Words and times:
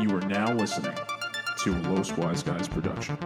You 0.00 0.16
are 0.16 0.22
now 0.22 0.54
listening 0.54 0.96
to 1.58 1.76
a 1.76 1.80
Los 1.90 2.10
Wise 2.16 2.42
Guys 2.42 2.66
production. 2.68 3.18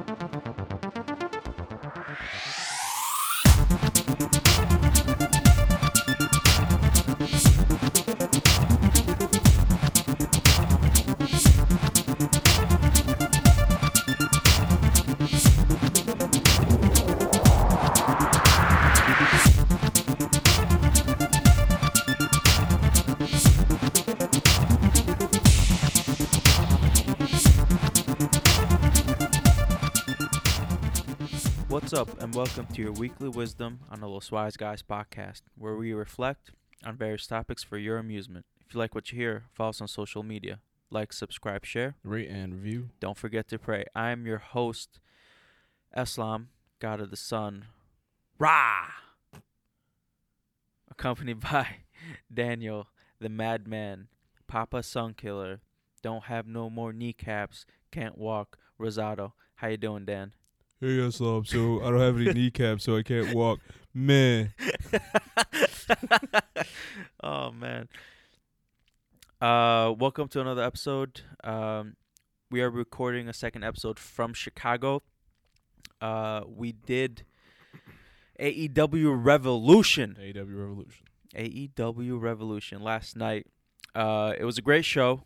And 32.34 32.38
welcome 32.38 32.66
to 32.66 32.82
your 32.82 32.92
weekly 32.92 33.28
wisdom 33.28 33.78
on 33.90 34.00
the 34.00 34.08
Los 34.08 34.32
Wise 34.32 34.56
Guys 34.56 34.82
podcast, 34.82 35.42
where 35.56 35.76
we 35.76 35.92
reflect 35.92 36.50
on 36.84 36.96
various 36.96 37.28
topics 37.28 37.62
for 37.62 37.78
your 37.78 37.98
amusement. 37.98 38.44
If 38.60 38.74
you 38.74 38.80
like 38.80 38.94
what 38.94 39.12
you 39.12 39.18
hear, 39.18 39.44
follow 39.52 39.70
us 39.70 39.80
on 39.80 39.86
social 39.86 40.24
media. 40.24 40.58
Like, 40.90 41.12
subscribe, 41.12 41.64
share. 41.64 41.94
Rate 42.02 42.28
and 42.28 42.54
review. 42.54 42.88
Don't 42.98 43.16
forget 43.16 43.46
to 43.48 43.58
pray. 43.58 43.84
I 43.94 44.10
am 44.10 44.26
your 44.26 44.38
host, 44.38 44.98
Islam, 45.96 46.48
God 46.80 47.00
of 47.00 47.10
the 47.10 47.16
Sun, 47.16 47.66
Ra, 48.38 48.86
accompanied 50.90 51.40
by 51.52 51.68
Daniel, 52.32 52.88
the 53.20 53.28
Madman, 53.28 54.08
Papa 54.48 54.82
Sun 54.82 55.14
Killer, 55.14 55.60
Don't 56.02 56.24
Have 56.24 56.48
No 56.48 56.68
More 56.68 56.92
Kneecaps, 56.92 57.64
Can't 57.92 58.18
Walk, 58.18 58.58
Rosado. 58.80 59.32
How 59.56 59.68
you 59.68 59.76
doing, 59.76 60.04
Dan? 60.04 60.32
Hey, 60.80 60.98
Islam. 60.98 61.44
So 61.44 61.80
I 61.82 61.90
don't 61.90 62.00
have 62.00 62.16
any 62.16 62.32
kneecaps, 62.34 62.84
so 62.84 62.96
I 62.96 63.02
can't 63.02 63.34
walk. 63.34 63.60
Man. 63.92 64.52
oh 67.22 67.52
man. 67.52 67.88
Uh 69.40 69.94
welcome 69.98 70.26
to 70.28 70.40
another 70.40 70.62
episode. 70.64 71.20
Um 71.44 71.94
we 72.50 72.60
are 72.60 72.70
recording 72.70 73.28
a 73.28 73.32
second 73.32 73.62
episode 73.64 73.98
from 74.00 74.34
Chicago. 74.34 75.02
Uh 76.00 76.40
we 76.48 76.72
did 76.72 77.24
AEW 78.40 79.24
Revolution. 79.24 80.16
AEW 80.20 80.58
Revolution. 80.58 81.06
AEW 81.36 82.20
Revolution 82.20 82.82
last 82.82 83.16
night. 83.16 83.46
Uh 83.94 84.32
it 84.36 84.44
was 84.44 84.58
a 84.58 84.62
great 84.62 84.84
show. 84.84 85.22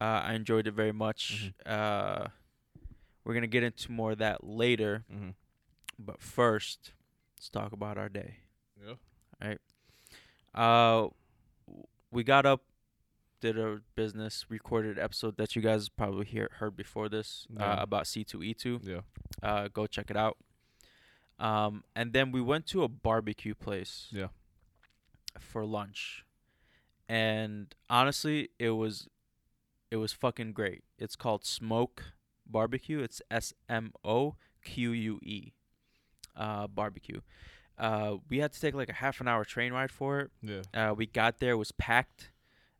Uh 0.00 0.22
I 0.24 0.32
enjoyed 0.34 0.66
it 0.66 0.72
very 0.72 0.92
much. 0.92 1.52
Uh 1.66 2.28
we're 3.24 3.32
going 3.34 3.42
to 3.42 3.46
get 3.48 3.62
into 3.62 3.90
more 3.92 4.12
of 4.12 4.18
that 4.18 4.44
later, 4.44 5.04
Mm-hmm. 5.12 5.30
but 5.98 6.20
first, 6.20 6.92
let's 7.36 7.48
talk 7.48 7.72
about 7.72 7.96
our 7.98 8.08
day. 8.08 8.36
Yeah. 8.86 9.54
Uh, 10.54 11.08
we 12.10 12.22
got 12.24 12.46
up, 12.46 12.62
did 13.40 13.58
our 13.58 13.82
business, 13.96 14.46
recorded 14.48 14.98
episode 14.98 15.36
that 15.36 15.56
you 15.56 15.62
guys 15.62 15.88
probably 15.88 16.24
hear 16.26 16.48
heard 16.58 16.76
before 16.76 17.08
this 17.08 17.46
uh, 17.58 17.76
about 17.80 18.04
C2E2. 18.04 18.80
Yeah. 18.86 19.00
Uh, 19.42 19.68
go 19.72 19.86
check 19.86 20.10
it 20.10 20.16
out. 20.16 20.36
Um, 21.38 21.82
and 21.96 22.12
then 22.12 22.30
we 22.30 22.40
went 22.40 22.66
to 22.66 22.84
a 22.84 22.88
barbecue 22.88 23.54
place. 23.54 24.06
Yeah. 24.12 24.28
For 25.40 25.64
lunch, 25.64 26.24
and 27.08 27.74
honestly, 27.90 28.50
it 28.60 28.70
was, 28.70 29.08
it 29.90 29.96
was 29.96 30.12
fucking 30.12 30.52
great. 30.52 30.84
It's 30.96 31.16
called 31.16 31.42
Smoque 31.44 32.04
Barbecue. 32.46 33.00
It's 33.00 33.20
S 33.30 33.52
M 33.68 33.92
O 34.04 34.36
Q 34.64 34.92
U 34.92 35.20
E, 35.22 35.52
uh, 36.36 36.66
barbecue. 36.66 37.20
Uh, 37.78 38.16
we 38.28 38.38
had 38.38 38.52
to 38.52 38.60
take 38.60 38.74
like 38.74 38.88
a 38.88 38.92
half 38.94 39.20
an 39.20 39.28
hour 39.28 39.44
train 39.44 39.72
ride 39.72 39.90
for 39.90 40.20
it. 40.20 40.30
Yeah. 40.42 40.62
Uh, 40.90 40.94
we 40.94 41.06
got 41.06 41.38
there, 41.40 41.52
it 41.52 41.56
was 41.56 41.72
packed. 41.72 42.30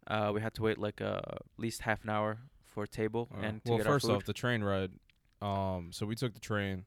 Uh, 0.06 0.30
we 0.34 0.41
had 0.41 0.54
to 0.54 0.62
wait 0.62 0.78
like 0.78 1.00
uh, 1.00 1.20
at 1.26 1.42
least 1.56 1.80
half 1.82 2.04
an 2.04 2.10
hour 2.10 2.38
for 2.64 2.84
a 2.84 2.88
table 2.88 3.28
Uh, 3.34 3.41
and 3.41 3.64
to 3.64 3.70
well, 3.72 3.78
get 3.78 3.86
first 3.86 4.04
our 4.04 4.10
food. 4.10 4.16
off, 4.19 4.24
the 4.24 4.32
train 4.32 4.62
ride. 4.62 4.92
Um, 5.42 5.91
so 5.92 6.06
we 6.06 6.14
took 6.14 6.34
the 6.34 6.41
train. 6.41 6.84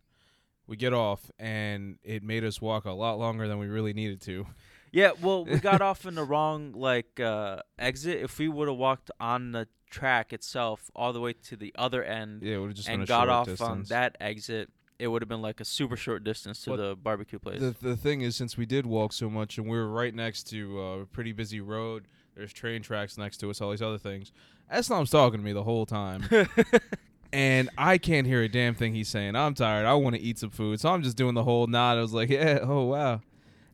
We 0.68 0.76
get 0.78 0.94
off, 0.94 1.32
and 1.40 1.98
it 2.04 2.24
made 2.24 2.44
us 2.44 2.62
walk 2.62 2.86
a 2.86 2.92
lot 2.92 3.18
longer 3.20 3.48
than 3.48 3.58
we 3.58 3.68
really 3.68 3.94
needed 3.94 4.20
to. 4.22 4.46
yeah, 4.92 5.12
well, 5.22 5.46
we 5.46 5.60
got 5.60 5.82
off 5.82 6.06
in 6.06 6.16
the 6.16 6.24
wrong 6.26 6.74
like 6.74 7.20
uh, 7.20 7.62
exit. 7.80 8.22
If 8.22 8.38
we 8.38 8.48
would 8.50 8.68
have 8.68 8.78
walked 8.78 9.10
on 9.20 9.52
the 9.54 9.68
track 9.90 10.34
itself 10.34 10.90
all 10.96 11.14
the 11.14 11.20
way 11.22 11.34
to 11.34 11.56
the 11.56 11.74
other 11.78 12.04
end 12.04 12.42
Yeah, 12.44 12.58
it 12.58 12.74
just 12.74 12.90
and 12.90 13.06
got 13.08 13.30
off 13.30 13.48
distance. 13.48 13.70
on 13.70 13.84
that 13.90 14.18
exit, 14.20 14.70
it 15.00 15.08
would 15.08 15.22
have 15.22 15.30
been 15.30 15.42
like 15.42 15.60
a 15.60 15.66
super 15.66 15.96
short 15.96 16.24
distance 16.24 16.62
to 16.64 16.72
But 16.72 16.78
the 16.78 16.96
barbecue 16.96 17.40
place. 17.40 17.60
The 17.60 17.76
the 17.82 17.96
thing 17.98 18.22
is, 18.22 18.36
since 18.36 18.58
we 18.58 18.66
did 18.66 18.86
walk 18.86 19.14
so 19.14 19.30
much, 19.30 19.58
and 19.58 19.68
we 19.68 19.78
were 19.78 19.90
right 19.90 20.14
next 20.14 20.44
to 20.50 20.80
uh, 20.80 20.84
a 21.02 21.06
pretty 21.06 21.32
busy 21.32 21.62
road, 21.62 22.08
there's 22.36 22.54
train 22.54 22.82
tracks 22.82 23.18
next 23.18 23.38
to 23.38 23.50
us, 23.50 23.62
all 23.62 23.72
these 23.72 23.82
other 23.82 23.98
things. 23.98 24.32
Eslam's 24.70 25.10
talking 25.10 25.40
to 25.40 25.46
me 25.46 25.54
the 25.54 25.64
whole 25.64 25.86
time, 25.86 26.24
and 27.34 27.70
I 27.78 27.98
can't 27.98 28.28
hear 28.28 28.42
a 28.42 28.50
damn 28.50 28.76
thing 28.76 28.94
he's 28.94 29.08
saying. 29.10 29.36
I'm 29.36 29.54
tired. 29.54 29.86
I 29.86 29.94
want 29.94 30.16
to 30.16 30.22
eat 30.22 30.40
some 30.40 30.50
food, 30.50 30.80
so 30.80 30.90
I'm 30.90 31.04
just 31.04 31.18
doing 31.18 31.36
the 31.36 31.44
whole 31.44 31.68
nod. 31.68 31.98
I 31.98 32.02
was 32.02 32.14
like, 32.14 32.30
yeah, 32.32 32.60
oh 32.62 32.84
wow. 32.86 33.22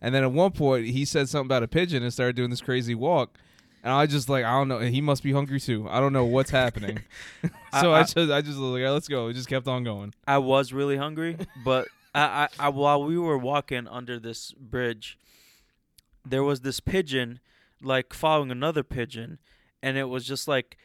And 0.01 0.13
then 0.13 0.24
at 0.24 0.31
one 0.34 0.51
point, 0.51 0.88
he 0.88 1.06
said 1.06 1.30
something 1.30 1.47
about 1.47 1.63
a 1.63 1.68
pigeon 1.68 2.03
and 2.03 2.12
started 2.12 2.35
doing 2.35 2.50
this 2.50 2.62
crazy 2.62 2.94
walk. 2.94 3.38
And 3.84 3.92
I 3.92 4.06
just 4.06 4.30
like 4.30 4.46
I 4.46 4.52
don't 4.52 4.68
know. 4.70 4.78
And 4.78 4.94
he 4.96 5.02
must 5.02 5.24
be 5.24 5.32
hungry 5.34 5.60
too. 5.60 5.88
I 5.90 6.00
don't 6.00 6.14
know 6.14 6.26
what's 6.26 6.52
happening. 6.52 7.00
so 7.82 7.92
I- 7.92 7.98
I, 7.98 8.00
I- 8.00 8.04
just 8.04 8.18
I 8.18 8.42
just 8.42 8.58
was 8.58 8.80
like, 8.82 8.84
let's 8.84 9.08
go. 9.08 9.28
We 9.28 9.34
just 9.34 9.50
kept 9.50 9.68
on 9.68 9.84
going. 9.84 10.14
I 10.26 10.38
was 10.38 10.72
really 10.74 10.98
hungry, 10.98 11.38
but 11.66 11.88
I, 12.16 12.22
I, 12.60 12.68
I 12.68 12.70
while 12.70 13.04
we 13.04 13.18
were 13.18 13.38
walking 13.38 13.88
under 13.88 14.20
this 14.20 14.52
bridge, 14.54 15.18
there 16.26 16.44
was 16.44 16.62
this 16.62 16.80
pigeon 16.80 17.40
like 17.82 18.14
following 18.14 18.52
another 18.52 18.84
pigeon, 18.84 19.40
and 19.82 19.98
it 19.98 20.06
was 20.06 20.26
just 20.26 20.48
like 20.48 20.78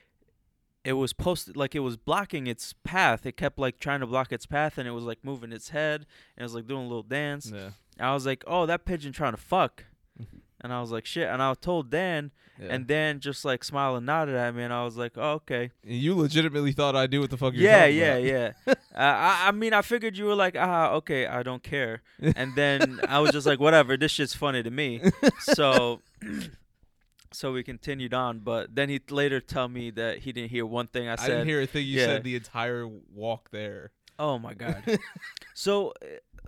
it 0.85 0.95
was 0.95 1.13
posted 1.13 1.57
like 1.57 1.75
it 1.77 1.81
was 1.81 1.97
blocking 1.97 2.47
its 2.49 2.73
path. 2.83 3.27
It 3.27 3.37
kept 3.37 3.59
like 3.59 3.79
trying 3.79 4.01
to 4.01 4.07
block 4.07 4.33
its 4.33 4.47
path, 4.47 4.79
and 4.79 4.89
it 4.89 4.93
was 4.93 5.05
like 5.05 5.19
moving 5.23 5.53
its 5.53 5.69
head, 5.69 6.07
and 6.37 6.41
it 6.41 6.43
was 6.43 6.55
like 6.55 6.67
doing 6.67 6.81
a 6.87 6.89
little 6.89 7.03
dance. 7.05 7.53
Yeah. 7.55 7.71
I 8.01 8.15
was 8.15 8.27
like, 8.27 8.43
"Oh, 8.47 8.67
that 8.67 8.85
pigeon 8.85 9.13
trying 9.13 9.33
to 9.35 9.37
fuck," 9.41 9.85
and 10.61 10.73
I 10.73 10.81
was 10.81 10.91
like, 10.91 11.07
"Shit!" 11.07 11.29
And 11.29 11.43
I 11.43 11.53
told 11.55 11.91
Dan, 11.91 12.33
yeah. 12.61 12.69
and 12.71 12.87
Dan 12.87 13.21
just 13.21 13.45
like 13.45 13.63
smiled 13.65 13.99
and 13.99 14.07
nodded 14.07 14.35
at 14.35 14.55
me, 14.55 14.63
and 14.63 14.73
I 14.73 14.85
was 14.85 14.97
like, 14.97 15.13
"Oh, 15.17 15.33
okay." 15.33 15.71
you 15.85 16.15
legitimately 16.15 16.73
thought 16.73 16.97
I 16.97 17.07
knew 17.07 17.21
what 17.21 17.31
the 17.31 17.37
fuck 17.37 17.55
you're 17.55 17.63
yeah, 17.63 17.81
talking 17.81 17.97
yeah, 17.97 18.15
about. 18.15 18.55
yeah. 18.67 18.75
uh, 18.95 19.17
I, 19.17 19.49
I 19.49 19.51
mean, 19.53 19.73
I 19.73 19.83
figured 19.83 20.17
you 20.17 20.27
were 20.27 20.35
like, 20.35 20.57
ah, 20.59 20.93
okay, 20.93 21.27
I 21.27 21.43
don't 21.43 21.63
care. 21.63 22.03
And 22.37 22.55
then 22.55 23.01
I 23.09 23.21
was 23.21 23.33
just 23.33 23.47
like, 23.47 23.59
whatever, 23.59 23.97
this 23.97 24.13
shit's 24.13 24.35
funny 24.35 24.63
to 24.63 24.71
me. 24.71 25.01
So, 25.41 26.03
so 27.33 27.53
we 27.53 27.63
continued 27.63 28.15
on. 28.15 28.41
But 28.41 28.75
then 28.75 28.89
he 28.89 29.01
later 29.11 29.41
tell 29.41 29.69
me 29.69 29.91
that 29.93 30.19
he 30.19 30.33
didn't 30.33 30.51
hear 30.51 30.67
one 30.67 30.87
thing 30.87 31.09
I 31.09 31.15
I, 31.15 31.17
said. 31.17 31.29
didn't 31.29 31.47
hear 31.47 31.63
a 31.63 31.67
thing 31.67 31.87
you 31.87 32.01
yeah. 32.01 32.07
said 32.07 32.25
the 32.25 32.37
entire 32.37 32.87
walk 32.87 33.51
there. 33.51 33.93
Oh 34.19 34.39
my 34.39 34.55
god. 34.55 34.83
so, 35.55 35.95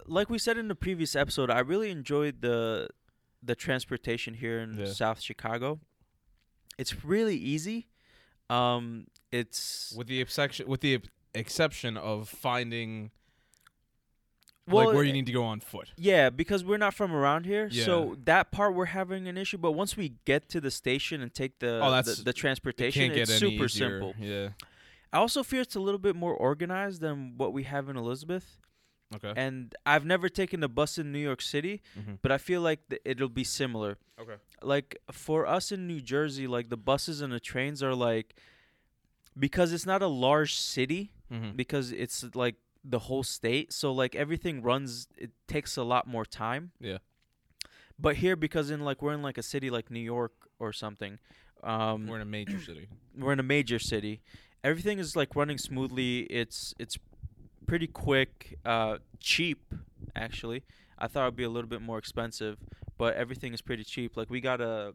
like 0.06 0.28
we 0.28 0.38
said 0.38 0.58
in 0.58 0.68
the 0.68 0.74
previous 0.74 1.14
episode, 1.14 1.50
I 1.50 1.60
really 1.60 1.90
enjoyed 1.90 2.42
the 2.42 2.88
the 3.42 3.54
transportation 3.54 4.34
here 4.34 4.60
in 4.60 4.74
Yeah. 4.78 4.86
South 4.86 5.20
Chicago. 5.20 5.80
It's 6.78 7.04
really 7.04 7.36
easy. 7.36 7.88
Um, 8.48 9.06
it's 9.30 9.92
With 9.96 10.08
the 10.08 10.20
exception 10.20 10.66
with 10.66 10.80
the 10.80 11.00
exception 11.34 11.96
of 11.96 12.28
finding 12.28 13.10
well, 14.66 14.86
like 14.86 14.94
where 14.94 15.04
you 15.04 15.12
need 15.12 15.26
to 15.26 15.32
go 15.32 15.44
on 15.44 15.60
foot. 15.60 15.92
Yeah, 15.96 16.30
because 16.30 16.64
we're 16.64 16.76
not 16.78 16.94
from 16.94 17.12
around 17.12 17.44
here, 17.46 17.68
Yeah. 17.72 17.84
so 17.84 18.16
that 18.24 18.52
part 18.52 18.74
we're 18.74 18.86
having 18.86 19.26
an 19.26 19.36
issue. 19.36 19.58
But 19.58 19.72
once 19.72 19.96
we 19.96 20.14
get 20.24 20.48
to 20.50 20.60
the 20.60 20.70
station 20.70 21.20
and 21.22 21.32
take 21.34 21.58
the 21.58 21.80
Oh, 21.82 21.90
that's- 21.90 22.18
the, 22.18 22.24
the 22.24 22.30
It 22.30 22.36
transportation, 22.36 23.08
can't 23.08 23.18
it's 23.18 23.34
super 23.34 23.64
easier. 23.64 23.68
simple. 23.68 24.14
Yeah. 24.18 24.50
I 25.12 25.18
also 25.18 25.42
feel 25.42 25.60
it's 25.62 25.74
a 25.74 25.80
little 25.80 25.98
bit 25.98 26.14
more 26.14 26.34
organized 26.34 27.00
than 27.00 27.36
what 27.36 27.52
we 27.52 27.64
have 27.64 27.88
in 27.88 27.96
Elizabeth. 27.96 28.59
Okay. 29.14 29.32
And 29.36 29.74
I've 29.84 30.04
never 30.04 30.28
taken 30.28 30.60
the 30.60 30.68
bus 30.68 30.96
in 30.98 31.10
New 31.12 31.18
York 31.18 31.42
City, 31.42 31.82
Mhm. 31.98 32.18
but 32.22 32.30
I 32.30 32.38
feel 32.38 32.60
like 32.60 32.88
th- 32.88 33.02
it'll 33.04 33.28
be 33.28 33.44
similar. 33.44 33.98
Okay. 34.18 34.36
Like 34.62 34.98
for 35.10 35.46
us 35.46 35.72
in 35.72 35.86
New 35.86 36.00
Jersey, 36.00 36.46
like 36.46 36.68
the 36.68 36.76
buses 36.76 37.20
and 37.20 37.32
the 37.32 37.40
trains 37.40 37.82
are 37.82 37.94
like 37.94 38.36
because 39.38 39.72
it's 39.72 39.86
not 39.86 40.02
a 40.02 40.06
large 40.06 40.54
city, 40.54 41.12
Mhm. 41.30 41.56
because 41.56 41.92
it's 41.92 42.24
like 42.34 42.56
the 42.84 42.98
whole 43.00 43.22
state, 43.22 43.72
so 43.72 43.92
like 43.92 44.14
everything 44.14 44.62
runs 44.62 45.06
it 45.16 45.30
takes 45.46 45.76
a 45.76 45.82
lot 45.82 46.06
more 46.06 46.24
time. 46.24 46.72
Yeah. 46.80 46.98
But 47.98 48.16
here 48.16 48.36
because 48.36 48.70
in 48.70 48.80
like 48.80 49.02
we're 49.02 49.12
in 49.14 49.22
like 49.22 49.38
a 49.38 49.42
city 49.42 49.70
like 49.70 49.90
New 49.90 50.00
York 50.16 50.32
or 50.58 50.72
something, 50.72 51.18
um 51.62 52.06
We're 52.06 52.16
in 52.16 52.22
a 52.22 52.32
major 52.38 52.60
city. 52.60 52.88
we're 53.16 53.32
in 53.32 53.40
a 53.40 53.44
major 53.56 53.78
city. 53.78 54.22
Everything 54.64 54.98
is 54.98 55.14
like 55.16 55.34
running 55.36 55.58
smoothly. 55.58 56.20
It's 56.24 56.74
it's 56.78 56.98
pretty 57.70 57.86
quick, 57.86 58.58
uh, 58.64 58.98
cheap 59.20 59.60
actually. 60.16 60.64
I 60.98 61.06
thought 61.06 61.22
it'd 61.22 61.36
be 61.36 61.44
a 61.44 61.48
little 61.48 61.68
bit 61.70 61.80
more 61.80 61.98
expensive, 61.98 62.58
but 62.98 63.14
everything 63.14 63.54
is 63.54 63.62
pretty 63.62 63.84
cheap. 63.84 64.16
Like 64.16 64.28
we 64.28 64.40
got 64.40 64.60
a 64.60 64.94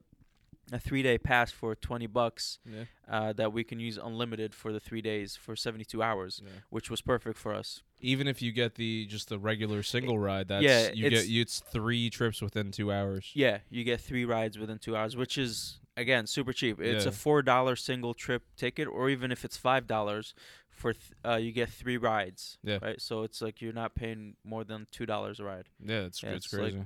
a 0.74 0.80
three 0.80 1.04
day 1.04 1.18
pass 1.18 1.52
for 1.52 1.76
twenty 1.76 2.08
bucks 2.08 2.60
Yeah. 2.66 2.86
uh, 3.08 3.34
that 3.34 3.54
we 3.54 3.64
can 3.64 3.80
use 3.80 3.98
unlimited 3.98 4.54
for 4.56 4.74
the 4.74 4.80
three 4.80 5.02
days 5.02 5.36
for 5.38 5.56
seventy 5.56 5.86
two 5.86 6.02
hours, 6.04 6.42
yeah. 6.44 6.50
which 6.70 6.90
was 6.90 7.02
perfect 7.02 7.38
for 7.38 7.54
us. 7.54 7.82
Even 8.02 8.28
if 8.28 8.42
you 8.42 8.52
get 8.52 8.76
the 8.76 9.06
just 9.06 9.30
the 9.30 9.40
regular 9.40 9.82
single 9.84 10.20
ride, 10.20 10.48
that's 10.50 10.64
yeah, 10.64 10.92
you 10.92 11.06
it's- 11.06 11.22
get 11.24 11.30
you, 11.30 11.42
it's 11.42 11.60
three 11.62 12.10
trips 12.10 12.42
within 12.42 12.72
two 12.72 12.92
hours. 12.92 13.32
Yeah, 13.34 13.60
you 13.70 13.84
get 13.86 14.02
three 14.02 14.26
rides 14.26 14.58
within 14.60 14.80
two 14.80 14.98
hours, 14.98 15.16
which 15.16 15.38
is 15.38 15.80
again 15.96 16.28
super 16.28 16.52
cheap. 16.52 16.82
It's 16.82 17.06
Yeah. 17.06 17.10
a 17.10 17.14
four 17.14 17.42
dollar 17.42 17.76
single 17.76 18.14
trip 18.16 18.44
ticket, 18.58 18.88
or 18.88 19.10
even 19.10 19.32
if 19.32 19.46
it's 19.46 19.58
five 19.58 19.86
dollars 19.88 20.34
for 20.76 20.94
th- 20.94 21.12
uh, 21.26 21.36
you 21.38 21.52
get 21.52 21.70
three 21.70 21.98
rides. 21.98 22.58
Yeah. 22.64 22.80
Right. 22.82 23.00
So 23.02 23.24
it's 23.24 23.42
like 23.42 23.62
you're 23.62 23.74
not 23.74 23.96
paying 23.96 24.36
more 24.44 24.64
than 24.64 24.88
two 24.92 25.06
dollars 25.06 25.40
a 25.40 25.44
ride. 25.46 25.70
Yeah, 25.84 26.02
it's 26.02 26.22
Yeah, 26.22 26.32
it's 26.32 26.46
it's 26.46 26.54
like- 26.54 26.62
crazy. 26.74 26.84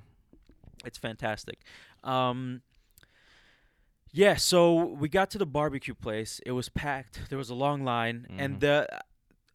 It's 0.86 0.98
fantastic. 0.98 1.60
Um, 2.04 2.62
yeah, 4.12 4.36
so 4.36 4.74
we 4.86 5.08
got 5.10 5.30
to 5.32 5.38
the 5.38 5.46
barbecue 5.46 5.94
place. 5.94 6.40
It 6.46 6.52
was 6.54 6.70
packed. 6.70 7.30
There 7.30 7.38
was 7.38 7.50
a 7.50 7.56
long 7.56 7.84
line, 7.84 8.26
and 8.38 8.56
Mhm. 8.56 8.60
the 8.62 8.88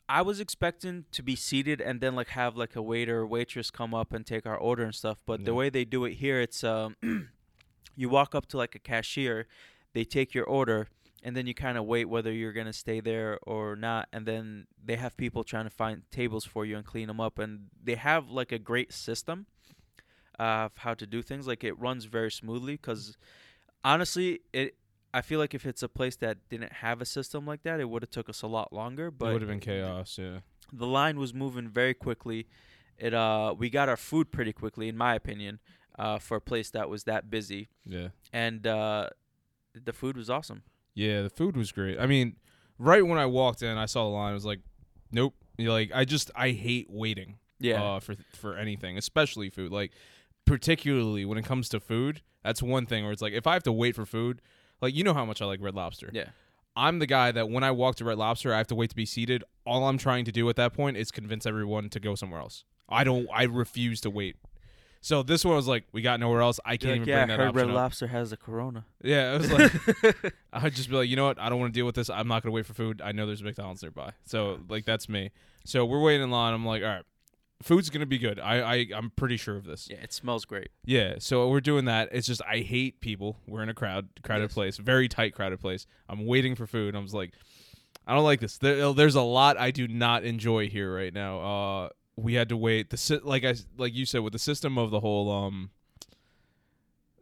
I 0.07 0.21
was 0.21 0.39
expecting 0.39 1.07
to 1.13 1.23
be 1.23 1.35
seated 1.35 1.81
and 1.81 2.01
then 2.03 2.15
like 2.15 2.29
have 2.29 2.57
like 2.59 2.77
a 2.77 2.83
waiter 2.83 3.21
or 3.21 3.27
waitress 3.27 3.71
come 3.71 3.95
up 3.95 4.13
and 4.13 4.27
take 4.27 4.45
our 4.45 4.57
order 4.57 4.85
and 4.85 4.95
stuff. 4.95 5.23
But 5.25 5.47
the 5.47 5.55
way 5.55 5.71
they 5.71 5.87
do 5.87 6.05
it 6.05 6.15
here, 6.17 6.43
it's 6.43 6.63
um, 6.63 6.95
you 7.97 8.11
walk 8.11 8.35
up 8.35 8.45
to 8.49 8.59
like 8.59 8.75
a 8.75 8.79
cashier, 8.79 9.47
they 9.95 10.05
take 10.05 10.35
your 10.35 10.45
order, 10.45 10.89
and 11.25 11.35
then 11.35 11.47
you 11.47 11.55
kind 11.55 11.77
of 11.79 11.85
wait 11.87 12.05
whether 12.05 12.31
you're 12.31 12.53
gonna 12.53 12.73
stay 12.73 13.01
there 13.01 13.39
or 13.43 13.75
not. 13.77 14.09
And 14.13 14.27
then 14.27 14.67
they 14.85 14.97
have 14.97 15.17
people 15.17 15.43
trying 15.43 15.65
to 15.65 15.71
find 15.71 16.03
tables 16.11 16.45
for 16.45 16.65
you 16.67 16.77
and 16.77 16.85
clean 16.85 17.09
them 17.09 17.21
up, 17.21 17.39
and 17.39 17.69
they 17.83 17.95
have 17.97 18.29
like 18.31 18.53
a 18.53 18.59
great 18.59 18.93
system 18.93 19.47
of 20.39 20.73
how 20.77 20.95
to 20.95 21.07
do 21.07 21.23
things. 21.23 21.47
Like 21.47 21.65
it 21.65 21.79
runs 21.79 22.05
very 22.05 22.31
smoothly 22.31 22.75
because 22.75 23.17
honestly, 23.83 24.41
it. 24.53 24.77
I 25.13 25.21
feel 25.23 25.39
like 25.39 25.55
if 25.55 25.65
it's 25.65 25.83
a 25.83 25.89
place 25.89 26.17
that 26.17 26.39
didn't 26.49 26.73
have 26.73 27.01
a 27.01 27.05
system 27.05 27.47
like 27.47 27.63
that, 27.63 27.79
it 27.79 27.89
would 27.89 28.03
have 28.03 28.11
took 28.11 28.29
us 28.29 28.43
a 28.43 28.49
lot 28.49 28.73
longer. 28.73 29.13
But 29.13 29.27
it 29.27 29.33
would 29.35 29.43
have 29.43 29.49
been 29.49 29.61
chaos. 29.61 30.19
Yeah. 30.21 30.39
the 30.73 30.87
line 30.89 31.19
was 31.21 31.33
moving 31.33 31.69
very 31.69 31.95
quickly. 31.95 32.49
It 32.99 33.15
uh 33.15 33.55
we 33.57 33.71
got 33.71 33.89
our 33.89 33.97
food 33.97 34.33
pretty 34.33 34.53
quickly, 34.53 34.89
in 34.89 34.97
my 34.97 35.15
opinion, 35.15 35.61
uh, 35.99 36.19
for 36.19 36.37
a 36.39 36.41
place 36.41 36.71
that 36.71 36.89
was 36.91 37.05
that 37.05 37.31
busy. 37.31 37.69
Yeah. 37.87 38.09
And 38.33 38.67
uh, 38.67 39.11
the 39.75 39.93
food 39.93 40.17
was 40.17 40.29
awesome. 40.29 40.63
Yeah, 40.95 41.23
the 41.23 41.31
food 41.31 41.57
was 41.57 41.73
great. 41.73 41.99
I 41.99 42.07
mean, 42.07 42.37
right 42.79 43.07
when 43.07 43.19
I 43.19 43.27
walked 43.27 43.63
in, 43.63 43.77
I 43.77 43.87
saw 43.87 44.05
the 44.05 44.11
line. 44.11 44.31
I 44.31 44.35
was 44.35 44.45
like, 44.47 44.61
nope. 45.11 45.35
You're 45.57 45.73
like, 45.73 45.91
I 45.95 46.05
just 46.05 46.31
I 46.35 46.51
hate 46.51 46.89
waiting. 46.91 47.39
Yeah. 47.61 47.83
Uh, 47.83 48.01
for 48.01 48.17
for 48.35 48.57
anything, 48.57 48.99
especially 48.99 49.51
food. 49.51 49.73
Like, 49.73 49.93
particularly 50.45 51.25
when 51.25 51.39
it 51.39 51.45
comes 51.45 51.69
to 51.71 51.81
food, 51.81 52.23
that's 52.43 52.63
one 52.63 52.87
thing 52.87 53.05
where 53.05 53.13
it's 53.13 53.23
like, 53.23 53.33
if 53.33 53.47
I 53.47 53.55
have 53.55 53.63
to 53.65 53.73
wait 53.73 53.95
for 53.95 54.05
food, 54.05 54.41
like 54.81 54.95
you 54.95 55.05
know 55.05 55.15
how 55.15 55.25
much 55.25 55.41
I 55.41 55.47
like 55.47 55.61
Red 55.61 55.75
Lobster. 55.75 56.11
yeah. 56.13 56.29
I'm 56.77 56.99
the 56.99 57.07
guy 57.07 57.31
that 57.31 57.49
when 57.49 57.63
I 57.63 57.71
walk 57.71 57.95
to 57.97 58.05
Red 58.05 58.19
Lobster, 58.19 58.53
I 58.53 58.59
have 58.59 58.67
to 58.67 58.75
wait 58.75 58.91
to 58.91 58.97
be 58.97 59.07
seated. 59.07 59.45
All 59.65 59.87
I'm 59.87 59.97
trying 59.97 60.25
to 60.25 60.33
do 60.33 60.49
at 60.49 60.57
that 60.57 60.73
point 60.73 60.97
is 60.97 61.13
convince 61.13 61.47
everyone 61.47 61.89
to 61.91 62.01
go 62.01 62.17
somewhere 62.17 62.41
else. 62.41 62.65
I 62.89 63.05
don't. 63.05 63.29
I 63.33 63.45
refuse 63.45 64.01
to 64.01 64.11
wait. 64.11 64.35
So 65.07 65.23
this 65.23 65.45
one 65.45 65.55
was 65.55 65.69
like, 65.69 65.85
we 65.93 66.01
got 66.01 66.19
nowhere 66.19 66.41
else. 66.41 66.59
I 66.65 66.79
can't 66.79 66.93
Like, 66.93 66.97
even 67.03 67.09
yeah, 67.09 67.27
bring 67.27 67.37
that 67.37 67.45
option 67.49 67.57
Red 67.57 67.69
up. 67.69 67.75
Lobster 67.75 68.07
has 68.07 68.33
a 68.33 68.39
Corona. 68.39 68.87
Yeah, 69.03 69.35
it 69.35 69.39
was 69.43 69.53
like 69.53 70.35
I'd 70.55 70.75
just 70.75 70.89
be 70.89 70.97
like, 70.97 71.11
you 71.11 71.17
know 71.17 71.27
what? 71.27 71.39
I 71.39 71.51
don't 71.51 71.61
want 71.61 71.75
to 71.75 71.79
deal 71.79 71.85
with 71.85 71.95
this. 71.95 72.09
I'm 72.09 72.27
not 72.27 72.43
gonna 72.43 72.55
wait 72.55 72.65
for 72.65 72.73
food. 72.73 73.03
I 73.05 73.13
know 73.13 73.27
there's 73.27 73.43
a 73.43 73.45
McDonald's 73.45 73.83
nearby. 73.83 74.13
So 74.25 74.61
like 74.67 74.87
that's 74.87 75.07
me. 75.07 75.31
So 75.67 75.85
we're 75.85 76.01
waiting 76.01 76.23
in 76.23 76.31
line. 76.31 76.55
I'm 76.55 76.65
like, 76.65 76.83
all 76.83 76.89
right, 76.89 77.03
food's 77.63 77.91
gonna 77.91 78.07
be 78.07 78.17
good. 78.17 78.41
I, 78.41 78.61
I 78.77 78.87
I'm 78.97 79.11
pretty 79.11 79.37
sure 79.37 79.57
of 79.57 79.65
this. 79.67 79.89
Yeah, 79.91 79.99
it 79.99 80.15
smells 80.15 80.47
great. 80.47 80.69
Yeah. 80.87 81.17
So 81.19 81.49
we're 81.51 81.61
doing 81.61 81.85
that. 81.85 82.09
It's 82.13 82.27
just 82.27 82.41
I 82.51 82.61
hate 82.61 83.03
people. 83.03 83.37
We're 83.47 83.63
in 83.63 83.69
a 83.69 83.75
crowd, 83.75 84.09
crowded 84.23 84.45
Yes. 84.45 84.55
place, 84.55 84.77
very 84.79 85.09
tight 85.09 85.35
crowded 85.35 85.61
place. 85.61 85.87
I'm 86.09 86.25
waiting 86.25 86.55
for 86.55 86.67
food. 86.67 86.97
I 86.97 87.01
was 87.01 87.13
like, 87.13 87.33
I 88.07 88.15
don't 88.15 88.25
like 88.25 88.41
this. 88.41 88.57
There, 88.57 88.95
there's 88.95 89.17
a 89.17 89.21
lot 89.23 89.59
I 89.59 89.71
do 89.71 89.87
not 89.87 90.25
enjoy 90.25 90.69
here 90.71 90.95
right 90.97 91.13
now. 91.13 91.41
Uh, 91.41 91.89
we 92.17 92.35
had 92.35 92.49
to 92.49 92.57
wait. 92.57 92.91
The 92.91 93.21
like 93.25 93.45
I 93.45 93.55
like 93.77 93.95
you 93.95 94.07
said 94.07 94.21
with 94.21 94.33
the 94.33 94.39
system 94.39 94.79
of 94.79 94.91
the 94.91 95.01
whole 95.01 95.31
um 95.31 95.71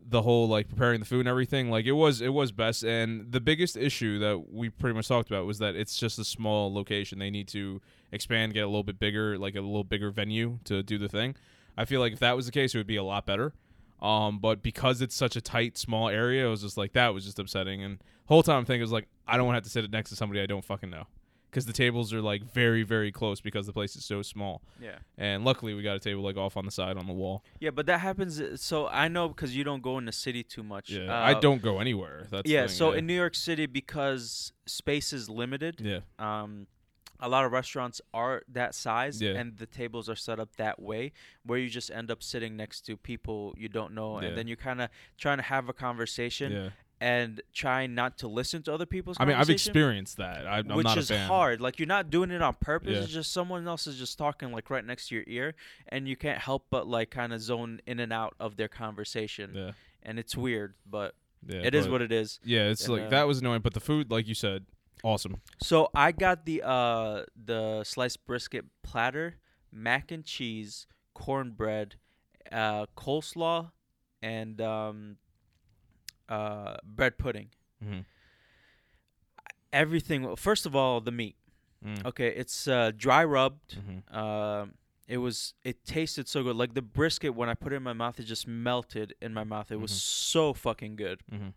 the 0.04 0.22
whole 0.22 0.48
like 0.48 0.68
preparing 0.68 0.98
the 0.98 1.06
food 1.06 1.20
and 1.20 1.28
everything 1.28 1.70
like 1.70 1.86
it 1.86 1.92
was 1.92 2.20
it 2.20 2.32
was 2.32 2.52
best. 2.52 2.84
And 2.84 3.32
the 3.32 3.40
biggest 3.40 3.76
issue 3.76 4.18
that 4.18 4.52
we 4.52 4.68
pretty 4.68 4.94
much 4.94 5.08
talked 5.08 5.30
about 5.30 5.46
was 5.46 5.58
that 5.58 5.74
it's 5.74 5.96
just 5.96 6.18
a 6.18 6.24
small 6.24 6.72
location. 6.72 7.18
They 7.18 7.30
need 7.30 7.48
to 7.48 7.80
expand 8.10 8.54
get 8.54 8.64
a 8.64 8.66
little 8.66 8.82
bit 8.82 8.98
bigger 8.98 9.38
like 9.38 9.54
a 9.54 9.60
little 9.60 9.84
bigger 9.84 10.10
venue 10.10 10.58
to 10.64 10.82
do 10.82 10.98
the 10.98 11.08
thing. 11.08 11.36
I 11.76 11.84
feel 11.84 12.00
like 12.00 12.12
if 12.12 12.18
that 12.18 12.36
was 12.36 12.46
the 12.46 12.52
case 12.52 12.74
it 12.74 12.78
would 12.78 12.86
be 12.86 12.96
a 12.96 13.04
lot 13.04 13.26
better. 13.26 13.54
Um 14.00 14.40
but 14.40 14.62
because 14.62 15.00
it's 15.00 15.14
such 15.14 15.36
a 15.36 15.40
tight 15.40 15.78
small 15.78 16.08
area 16.08 16.46
it 16.46 16.50
was 16.50 16.62
just 16.62 16.76
like 16.76 16.92
that 16.92 17.14
was 17.14 17.24
just 17.24 17.38
upsetting. 17.38 17.82
And 17.82 17.98
whole 18.26 18.42
time 18.42 18.58
i'm 18.58 18.64
thinking 18.64 18.80
it 18.80 18.84
was 18.84 18.92
like 18.92 19.08
i 19.26 19.36
don't 19.36 19.46
want 19.46 19.54
to 19.54 19.56
have 19.56 19.64
to 19.64 19.70
sit 19.70 19.90
next 19.90 20.10
to 20.10 20.16
somebody 20.16 20.40
i 20.40 20.46
don't 20.46 20.64
fucking 20.64 20.88
know 20.90 21.06
because 21.52 21.66
the 21.66 21.72
tables 21.74 22.12
are 22.14 22.22
like 22.22 22.42
very 22.42 22.82
very 22.82 23.12
close 23.12 23.40
because 23.42 23.66
the 23.66 23.72
place 23.74 23.94
is 23.94 24.04
so 24.04 24.22
small 24.22 24.62
Yeah. 24.80 24.96
and 25.18 25.44
luckily 25.44 25.74
we 25.74 25.82
got 25.82 25.96
a 25.96 26.00
table 26.00 26.22
like 26.22 26.38
off 26.38 26.56
on 26.56 26.64
the 26.64 26.70
side 26.70 26.96
on 26.96 27.06
the 27.06 27.12
wall 27.12 27.44
Yeah, 27.60 27.70
but 27.70 27.84
that 27.86 28.00
happens. 28.00 28.40
uh, 28.40 28.56
So 28.56 28.88
I 28.88 29.08
know 29.08 29.28
because 29.28 29.54
you 29.54 29.62
don't 29.62 29.82
go 29.82 29.98
in 29.98 30.06
the 30.06 30.12
city 30.12 30.42
too 30.42 30.62
much. 30.62 30.88
yeah 30.90 31.12
Uh, 31.12 31.30
i 31.30 31.34
don't 31.46 31.62
go 31.62 31.78
anywhere 31.78 32.26
that's 32.30 32.48
Yeah. 32.48 32.62
thing, 32.66 32.76
So 32.80 32.92
yeah. 32.92 32.98
in 32.98 33.06
New 33.06 33.14
York 33.24 33.34
City, 33.34 33.66
because 33.66 34.52
space 34.66 35.12
is 35.12 35.28
limited, 35.28 35.74
yeah 35.80 36.00
um, 36.18 36.66
a 37.20 37.28
lot 37.28 37.44
of 37.44 37.52
restaurants 37.52 38.00
are 38.12 38.42
that 38.48 38.74
size, 38.74 39.20
Yeah. 39.22 39.38
and 39.38 39.58
the 39.58 39.66
tables 39.66 40.08
are 40.08 40.16
set 40.28 40.40
up 40.40 40.56
that 40.56 40.80
way, 40.80 41.12
where 41.44 41.58
you 41.58 41.68
just 41.68 41.90
end 41.90 42.10
up 42.10 42.20
sitting 42.22 42.56
next 42.56 42.80
to 42.86 42.96
people 42.96 43.54
you 43.62 43.68
don't 43.68 43.92
know, 43.94 44.10
Yeah. 44.20 44.28
and 44.28 44.36
then 44.38 44.46
you're 44.48 44.64
kind 44.70 44.80
of 44.80 44.88
trying 45.18 45.36
to 45.42 45.44
have 45.54 45.68
a 45.68 45.72
conversation 45.86 46.50
yeah 46.52 46.70
and 47.02 47.40
trying 47.52 47.96
not 47.96 48.16
to 48.18 48.28
listen 48.28 48.62
to 48.62 48.72
other 48.72 48.86
people's. 48.86 49.16
I 49.18 49.24
mean, 49.24 49.34
I've 49.34 49.50
experienced 49.50 50.18
that. 50.18 50.46
I, 50.46 50.58
I'm 50.58 50.68
which 50.68 50.84
not 50.84 50.98
is 50.98 51.10
a 51.10 51.14
fan. 51.14 51.26
hard. 51.26 51.60
Like 51.60 51.80
you're 51.80 51.88
not 51.88 52.10
doing 52.10 52.30
it 52.30 52.40
on 52.40 52.54
purpose. 52.60 52.92
Yeah. 52.92 52.98
It's 53.02 53.12
just 53.12 53.32
someone 53.32 53.66
else 53.66 53.88
is 53.88 53.98
just 53.98 54.16
talking 54.16 54.52
like 54.52 54.70
right 54.70 54.84
next 54.84 55.08
to 55.08 55.16
your 55.16 55.24
ear, 55.26 55.54
and 55.88 56.06
you 56.06 56.14
can't 56.14 56.38
help 56.38 56.66
but 56.70 56.86
like 56.86 57.10
kind 57.10 57.32
of 57.32 57.40
zone 57.40 57.80
in 57.86 57.98
and 57.98 58.12
out 58.12 58.34
of 58.38 58.56
their 58.56 58.68
conversation, 58.68 59.50
Yeah, 59.52 59.72
and 60.04 60.20
it's 60.20 60.36
weird, 60.36 60.74
but 60.88 61.16
yeah. 61.44 61.62
it 61.64 61.74
is 61.74 61.86
but- 61.86 61.92
what 61.92 62.02
it 62.02 62.12
is. 62.12 62.38
Yeah, 62.44 62.68
it's 62.70 62.84
and, 62.84 62.94
like 62.94 63.06
uh, 63.06 63.10
that 63.10 63.26
was 63.26 63.40
annoying, 63.40 63.62
but 63.62 63.74
the 63.74 63.80
food, 63.80 64.08
like 64.12 64.28
you 64.28 64.34
said, 64.34 64.64
awesome. 65.02 65.40
So 65.60 65.90
I 65.96 66.12
got 66.12 66.46
the 66.46 66.62
uh 66.64 67.24
the 67.44 67.82
sliced 67.82 68.24
brisket 68.26 68.64
platter, 68.84 69.38
mac 69.72 70.12
and 70.12 70.24
cheese, 70.24 70.86
cornbread, 71.14 71.96
uh, 72.52 72.86
coleslaw, 72.96 73.72
and 74.22 74.60
um, 74.60 75.16
uh, 76.28 76.76
bread 76.84 77.18
pudding. 77.18 77.48
Mm-hmm. 77.84 78.00
Everything. 79.72 80.36
First 80.36 80.66
of 80.66 80.76
all, 80.76 81.00
the 81.00 81.10
meat. 81.12 81.36
Mm. 81.84 82.04
Okay, 82.06 82.28
it's 82.28 82.68
uh, 82.68 82.92
dry 82.96 83.24
rubbed. 83.24 83.78
Mm-hmm. 83.78 84.16
Um, 84.16 84.74
it 85.08 85.16
was. 85.16 85.54
It 85.64 85.84
tasted 85.84 86.28
so 86.28 86.42
good. 86.42 86.56
Like 86.56 86.74
the 86.74 86.82
brisket, 86.82 87.34
when 87.34 87.48
I 87.48 87.54
put 87.54 87.72
it 87.72 87.76
in 87.76 87.82
my 87.82 87.94
mouth, 87.94 88.20
it 88.20 88.24
just 88.24 88.46
melted 88.46 89.14
in 89.22 89.32
my 89.32 89.44
mouth. 89.44 89.72
It 89.72 89.80
was 89.80 89.92
Mhm. 89.92 89.96
so 89.96 90.52
fucking 90.52 90.96
good. 90.96 91.20
Mm-hmm. 91.32 91.48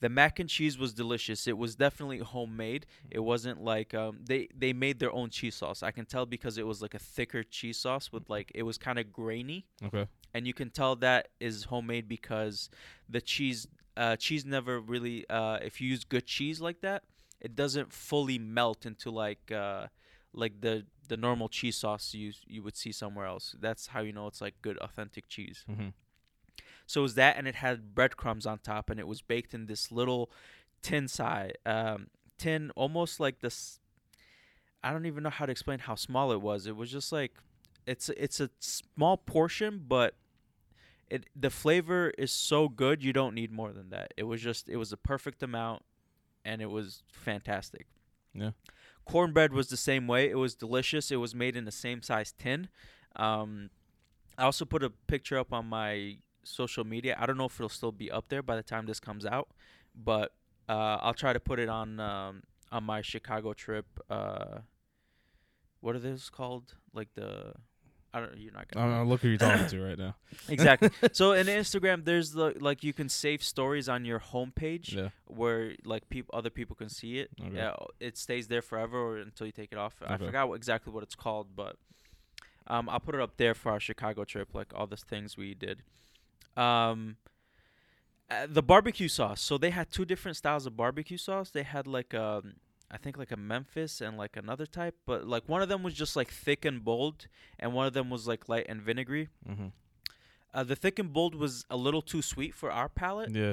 The 0.00 0.08
mac 0.08 0.38
and 0.38 0.48
cheese 0.48 0.78
was 0.78 0.94
delicious. 0.94 1.46
It 1.48 1.58
was 1.58 1.74
definitely 1.74 2.18
homemade. 2.18 2.86
It 3.10 3.18
wasn't 3.20 3.62
like 3.62 3.94
um, 3.94 4.20
they 4.24 4.48
they 4.56 4.72
made 4.72 4.98
their 5.00 5.12
own 5.12 5.28
cheese 5.28 5.56
sauce. 5.56 5.82
I 5.82 5.90
can 5.90 6.06
tell 6.06 6.24
because 6.24 6.56
it 6.56 6.66
was 6.66 6.80
like 6.80 6.94
a 6.94 6.98
thicker 7.00 7.42
cheese 7.42 7.78
sauce 7.78 8.10
with 8.12 8.30
like 8.30 8.50
it 8.54 8.62
was 8.62 8.78
kind 8.78 8.98
of 8.98 9.12
grainy, 9.12 9.66
Okay. 9.84 10.06
And 10.34 10.46
you 10.46 10.54
can 10.54 10.70
tell 10.70 10.96
that 10.96 11.28
is 11.40 11.64
homemade 11.64 12.08
because 12.08 12.70
the 13.08 13.20
cheese 13.20 13.66
uh, 13.96 14.16
cheese 14.16 14.44
never 14.44 14.80
really 14.80 15.28
uh, 15.28 15.58
if 15.62 15.80
you 15.80 15.88
use 15.88 16.04
good 16.04 16.26
cheese 16.26 16.60
like 16.60 16.80
that, 16.82 17.02
it 17.40 17.56
doesn't 17.56 17.92
fully 17.92 18.38
melt 18.38 18.86
into 18.86 19.10
like 19.10 19.50
uh, 19.52 19.86
like 20.32 20.60
the 20.60 20.86
the 21.08 21.16
normal 21.16 21.48
cheese 21.48 21.76
sauce 21.76 22.14
you 22.14 22.32
you 22.46 22.62
would 22.62 22.76
see 22.76 22.92
somewhere 22.92 23.26
else. 23.26 23.56
That's 23.60 23.88
how 23.88 24.00
you 24.00 24.12
know 24.12 24.26
it's 24.26 24.40
like 24.40 24.54
good 24.62 24.78
authentic 24.78 25.28
cheese. 25.28 25.64
Mm-hmm. 25.70 25.88
So 26.86 27.00
it 27.00 27.02
was 27.02 27.14
that, 27.16 27.36
and 27.36 27.46
it 27.46 27.56
had 27.56 27.94
breadcrumbs 27.94 28.46
on 28.46 28.60
top, 28.60 28.88
and 28.88 28.98
it 28.98 29.06
was 29.06 29.20
baked 29.20 29.52
in 29.52 29.66
this 29.66 29.92
little 29.92 30.30
tin 30.80 31.06
side, 31.06 31.58
um, 31.66 32.06
tin, 32.38 32.70
almost 32.76 33.20
like 33.20 33.40
this. 33.40 33.78
I 34.82 34.92
don't 34.92 35.04
even 35.04 35.22
know 35.22 35.30
how 35.30 35.44
to 35.44 35.52
explain 35.52 35.80
how 35.80 35.96
small 35.96 36.32
it 36.32 36.40
was. 36.40 36.66
It 36.66 36.76
was 36.76 36.90
just 36.90 37.12
like, 37.12 37.32
it's 37.88 38.10
it's 38.10 38.38
a 38.40 38.50
small 38.60 39.16
portion, 39.16 39.84
but 39.88 40.14
it 41.08 41.26
the 41.34 41.50
flavor 41.50 42.12
is 42.18 42.30
so 42.30 42.68
good 42.68 43.02
you 43.02 43.12
don't 43.12 43.34
need 43.34 43.50
more 43.50 43.72
than 43.72 43.90
that. 43.90 44.12
It 44.16 44.24
was 44.24 44.42
just 44.42 44.68
it 44.68 44.76
was 44.76 44.92
a 44.92 44.96
perfect 44.96 45.42
amount, 45.42 45.82
and 46.44 46.60
it 46.60 46.70
was 46.70 47.02
fantastic. 47.10 47.86
Yeah. 48.34 48.50
Cornbread 49.06 49.54
was 49.54 49.68
the 49.68 49.76
same 49.76 50.06
way. 50.06 50.28
It 50.28 50.36
was 50.36 50.54
delicious. 50.54 51.10
It 51.10 51.16
was 51.16 51.34
made 51.34 51.56
in 51.56 51.64
the 51.64 51.72
same 51.72 52.02
size 52.02 52.34
tin. 52.38 52.68
Um, 53.16 53.70
I 54.36 54.44
also 54.44 54.66
put 54.66 54.84
a 54.84 54.90
picture 54.90 55.38
up 55.38 55.52
on 55.52 55.66
my 55.66 56.18
social 56.44 56.84
media. 56.84 57.16
I 57.18 57.24
don't 57.24 57.38
know 57.38 57.46
if 57.46 57.58
it'll 57.58 57.70
still 57.70 57.92
be 57.92 58.10
up 58.10 58.28
there 58.28 58.42
by 58.42 58.56
the 58.56 58.62
time 58.62 58.84
this 58.84 59.00
comes 59.00 59.24
out, 59.24 59.48
but 59.94 60.32
uh, 60.68 60.98
I'll 61.00 61.14
try 61.14 61.32
to 61.32 61.40
put 61.40 61.58
it 61.58 61.70
on 61.70 61.98
um, 62.00 62.42
on 62.70 62.84
my 62.84 63.00
Chicago 63.00 63.54
trip. 63.54 63.86
Uh, 64.10 64.58
what 65.80 65.96
are 65.96 66.00
those 66.00 66.28
called? 66.28 66.74
Like 66.92 67.08
the 67.14 67.54
I 68.14 68.20
don't. 68.20 68.36
You're 68.38 68.52
not 68.52 68.68
gonna. 68.70 68.86
I 68.86 68.88
don't 68.88 68.98
know, 69.04 69.10
look 69.10 69.20
who 69.20 69.28
you're 69.28 69.38
talking 69.38 69.66
to 69.66 69.80
right 69.88 69.98
now. 69.98 70.14
exactly. 70.48 70.90
so 71.12 71.32
in 71.32 71.46
Instagram, 71.46 72.04
there's 72.04 72.32
the 72.32 72.54
like 72.58 72.82
you 72.82 72.92
can 72.92 73.08
save 73.08 73.42
stories 73.42 73.88
on 73.88 74.04
your 74.04 74.18
homepage 74.18 74.94
Yeah. 74.94 75.08
where 75.26 75.72
like 75.84 76.08
people 76.08 76.34
other 76.34 76.50
people 76.50 76.74
can 76.74 76.88
see 76.88 77.18
it. 77.18 77.30
Okay. 77.40 77.56
Yeah, 77.56 77.74
it 78.00 78.16
stays 78.16 78.48
there 78.48 78.62
forever 78.62 78.98
or 78.98 79.16
until 79.18 79.46
you 79.46 79.52
take 79.52 79.72
it 79.72 79.78
off. 79.78 79.94
I 80.06 80.16
forgot 80.16 80.48
what, 80.48 80.54
exactly 80.56 80.92
what 80.92 81.02
it's 81.02 81.14
called, 81.14 81.48
but 81.54 81.76
um, 82.66 82.88
I'll 82.88 83.00
put 83.00 83.14
it 83.14 83.20
up 83.20 83.36
there 83.36 83.54
for 83.54 83.72
our 83.72 83.80
Chicago 83.80 84.24
trip, 84.24 84.48
like 84.54 84.72
all 84.74 84.86
the 84.86 84.96
things 84.96 85.36
we 85.36 85.54
did. 85.54 85.82
Um, 86.56 87.16
uh, 88.30 88.46
the 88.48 88.62
barbecue 88.62 89.08
sauce. 89.08 89.40
So 89.40 89.56
they 89.58 89.70
had 89.70 89.90
two 89.90 90.04
different 90.04 90.36
styles 90.36 90.66
of 90.66 90.76
barbecue 90.76 91.16
sauce. 91.16 91.50
They 91.50 91.62
had 91.62 91.86
like 91.86 92.12
um, 92.14 92.54
I 92.90 92.96
think 92.96 93.18
like 93.18 93.30
a 93.32 93.36
Memphis 93.36 94.00
and 94.00 94.16
like 94.16 94.36
another 94.36 94.64
type, 94.66 94.96
but 95.06 95.26
like 95.26 95.48
one 95.48 95.60
of 95.62 95.68
them 95.68 95.82
was 95.82 95.94
just 95.94 96.16
like 96.16 96.30
thick 96.30 96.64
and 96.64 96.82
bold, 96.84 97.26
and 97.58 97.72
one 97.74 97.86
of 97.86 97.92
them 97.92 98.08
was 98.10 98.26
like 98.26 98.48
light 98.48 98.66
and 98.68 98.80
vinegary. 98.80 99.28
Mm-hmm. 99.48 99.66
Uh, 100.54 100.64
the 100.64 100.74
thick 100.76 100.98
and 100.98 101.12
bold 101.12 101.34
was 101.34 101.66
a 101.68 101.76
little 101.76 102.00
too 102.02 102.22
sweet 102.22 102.54
for 102.54 102.70
our 102.72 102.88
palate, 102.88 103.30
Yeah. 103.34 103.52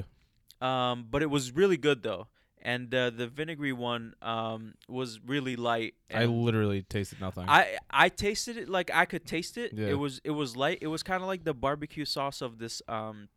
um, 0.62 1.06
but 1.10 1.22
it 1.22 1.28
was 1.30 1.52
really 1.52 1.76
good 1.76 2.02
though. 2.02 2.28
And 2.62 2.92
uh, 2.92 3.10
the 3.10 3.28
vinegary 3.28 3.72
one 3.74 4.14
um, 4.22 4.74
was 4.88 5.20
really 5.24 5.54
light. 5.54 5.94
I 6.12 6.24
literally 6.24 6.82
tasted 6.82 7.20
nothing. 7.20 7.44
I 7.48 7.76
I 7.90 8.08
tasted 8.08 8.56
it 8.56 8.68
like 8.68 8.90
I 8.92 9.04
could 9.04 9.24
taste 9.26 9.56
it. 9.58 9.72
Yeah. 9.74 9.88
It 9.88 9.98
was 9.98 10.20
it 10.24 10.30
was 10.32 10.56
light. 10.56 10.78
It 10.80 10.88
was 10.88 11.02
kind 11.04 11.22
of 11.22 11.28
like 11.28 11.44
the 11.44 11.54
barbecue 11.54 12.04
sauce 12.06 12.40
of 12.40 12.58
this 12.58 12.82
um, 12.88 13.28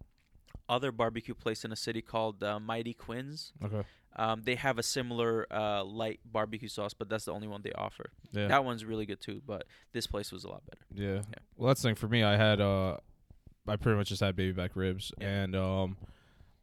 other 0.67 0.91
barbecue 0.91 1.35
place 1.35 1.63
in 1.65 1.71
a 1.71 1.75
city 1.75 2.01
called 2.01 2.41
uh, 2.43 2.59
Mighty 2.59 2.93
Quinn's. 2.93 3.51
okay. 3.63 3.83
Um, 4.15 4.41
they 4.43 4.55
have 4.55 4.77
a 4.77 4.83
similar 4.83 5.45
uh, 5.51 5.83
light 5.83 6.19
barbecue 6.25 6.67
sauce, 6.67 6.93
but 6.93 7.09
that's 7.09 7.25
the 7.25 7.31
only 7.33 7.47
one 7.47 7.61
they 7.63 7.71
offer. 7.73 8.11
Yeah. 8.33 8.47
That 8.47 8.65
one's 8.65 8.83
really 8.83 9.05
good 9.05 9.21
too. 9.21 9.41
But 9.45 9.65
this 9.93 10.07
place 10.07 10.31
was 10.31 10.43
a 10.43 10.49
lot 10.49 10.63
better. 10.65 10.81
Yeah. 10.93 11.21
Well, 11.55 11.67
that's 11.67 11.81
the 11.81 11.89
thing 11.89 11.95
for 11.95 12.07
me. 12.07 12.23
I 12.23 12.35
had 12.35 12.59
uh, 12.59 12.97
I 13.67 13.75
pretty 13.77 13.97
much 13.97 14.09
just 14.09 14.21
had 14.21 14.35
baby 14.35 14.51
back 14.51 14.71
ribs, 14.75 15.11
Yeah. 15.19 15.27
and 15.27 15.55
um, 15.55 15.97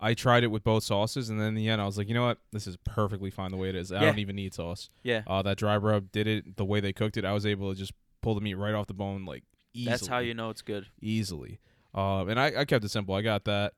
I 0.01 0.13
tried 0.15 0.43
it 0.45 0.49
with 0.49 0.65
both 0.65 0.83
sauces, 0.83 1.31
and 1.31 1.41
then 1.41 1.49
in 1.49 1.55
the 1.55 1.69
end, 1.69 1.81
I 1.81 1.87
was 1.87 1.97
like, 1.97 2.09
you 2.09 2.15
know 2.15 2.27
what, 2.27 2.39
this 2.53 2.67
is 2.67 2.77
perfectly 2.85 3.31
fine 3.31 3.51
the 3.53 3.57
way 3.57 3.69
it 3.71 3.75
is. 3.77 3.93
I 3.93 4.01
Yeah. 4.01 4.07
don't 4.07 4.19
even 4.19 4.37
need 4.37 4.53
sauce. 4.53 4.91
Yeah, 5.03 5.23
Uh, 5.27 5.41
that 5.43 5.57
dry 5.57 5.77
rub 5.77 6.11
did 6.13 6.27
it 6.27 6.57
the 6.57 6.65
way 6.65 6.81
they 6.81 6.93
cooked 6.93 7.17
it. 7.17 7.25
I 7.25 7.33
was 7.33 7.47
able 7.47 7.73
to 7.73 7.79
just 7.79 7.93
pull 8.23 8.35
the 8.35 8.41
meat 8.43 8.55
right 8.55 8.75
off 8.75 8.89
the 8.89 8.95
bone, 8.95 9.25
like 9.25 9.45
easily. 9.73 9.91
that's 9.93 10.07
how 10.09 10.19
you 10.19 10.35
know 10.35 10.51
it's 10.51 10.63
good. 10.63 10.87
easily. 11.01 11.61
Um, 11.95 12.29
and 12.29 12.39
I, 12.39 12.53
I 12.59 12.65
kept 12.67 12.85
it 12.85 12.91
simple. 12.91 13.15
I 13.15 13.23
got 13.23 13.45
that, 13.45 13.73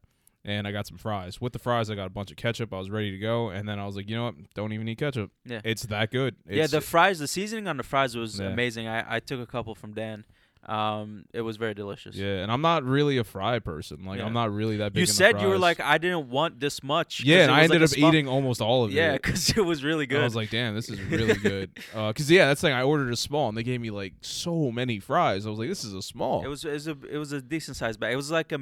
and 0.45 0.66
I 0.66 0.73
got 0.73 0.87
some 0.87 0.97
fries. 0.99 1.40
With 1.40 1.52
the 1.52 1.59
fries, 1.59 1.90
I 1.90 1.95
got 1.95 2.07
a 2.07 2.11
bunch 2.11 2.30
of 2.30 2.37
ketchup. 2.37 2.73
I 2.73 2.78
was 2.78 2.90
ready 2.90 3.11
to 3.11 3.18
go, 3.18 3.50
and 3.50 3.68
then 3.68 3.78
I 3.78 3.87
was 3.87 3.97
like, 3.97 4.09
you 4.09 4.16
know 4.16 4.25
what, 4.26 4.35
don't 4.54 4.73
even 4.73 4.87
need 4.87 4.99
ketchup. 4.99 5.30
Yeah. 5.45 5.61
It's 5.64 5.83
that 5.87 6.11
good. 6.11 6.37
yeah, 6.49 6.66
the 6.66 6.80
fries, 6.80 7.18
the 7.18 7.28
seasoning 7.28 7.66
on 7.68 7.76
the 7.76 7.83
fries 7.83 8.16
was 8.16 8.38
Yeah. 8.40 8.47
amazing. 8.47 8.87
I, 8.88 9.16
I 9.16 9.21
took 9.21 9.40
a 9.40 9.47
couple 9.47 9.75
from 9.75 9.92
Dan. 9.95 10.25
Um, 10.66 11.25
it 11.33 11.40
was 11.40 11.57
very 11.57 11.73
delicious. 11.73 12.14
yeah, 12.16 12.42
and 12.42 12.50
I'm 12.52 12.61
not 12.61 12.85
really 12.85 13.16
a 13.16 13.25
fry 13.25 13.59
person. 13.59 14.04
Like 14.04 14.18
Yeah. 14.18 14.26
I'm 14.26 14.33
not 14.35 14.52
really 14.52 14.78
that 14.78 14.92
big. 14.92 15.00
You 15.00 15.07
said 15.07 15.40
you 15.40 15.47
were 15.49 15.57
like, 15.59 15.80
I 15.80 15.97
didn't 15.99 16.28
want 16.30 16.61
this 16.61 16.83
much. 16.83 17.23
yeah, 17.25 17.45
and 17.45 17.52
I 17.52 17.62
was 17.62 17.71
like 17.71 17.76
ended 17.80 17.90
up 17.92 17.99
eating 17.99 18.28
almost 18.28 18.61
all 18.61 18.85
of 18.85 18.92
Yeah, 18.92 19.02
it. 19.02 19.07
Yeah, 19.07 19.12
because 19.18 19.50
it 19.57 19.64
was 19.64 19.83
really 19.85 20.04
good. 20.07 20.21
I 20.21 20.25
was 20.25 20.37
like, 20.37 20.50
damn, 20.50 20.75
this 20.75 20.90
is 20.90 21.00
really 21.11 21.35
good. 21.35 21.71
Because 21.95 22.30
yeah, 22.30 22.47
that's 22.49 22.61
the 22.61 22.66
thing. 22.68 22.75
I 22.75 22.83
ordered 22.83 23.11
a 23.12 23.16
small, 23.16 23.49
and 23.49 23.57
they 23.57 23.62
gave 23.62 23.80
me 23.80 23.90
like 23.90 24.14
so 24.21 24.71
many 24.71 24.99
fries. 24.99 25.47
I 25.47 25.50
was 25.50 25.59
like, 25.59 25.68
this 25.68 25.85
is 25.85 25.95
a 25.95 26.02
small. 26.02 26.45
it 26.45 26.49
was 26.49 26.64
it 26.64 26.73
was 26.73 26.87
a 26.88 26.97
it 27.11 27.16
was 27.18 27.33
a 27.33 27.40
decent 27.40 27.76
size 27.76 27.97
bag. 27.97 28.12
It 28.12 28.16
was 28.16 28.30
like 28.30 28.52
a 28.52 28.59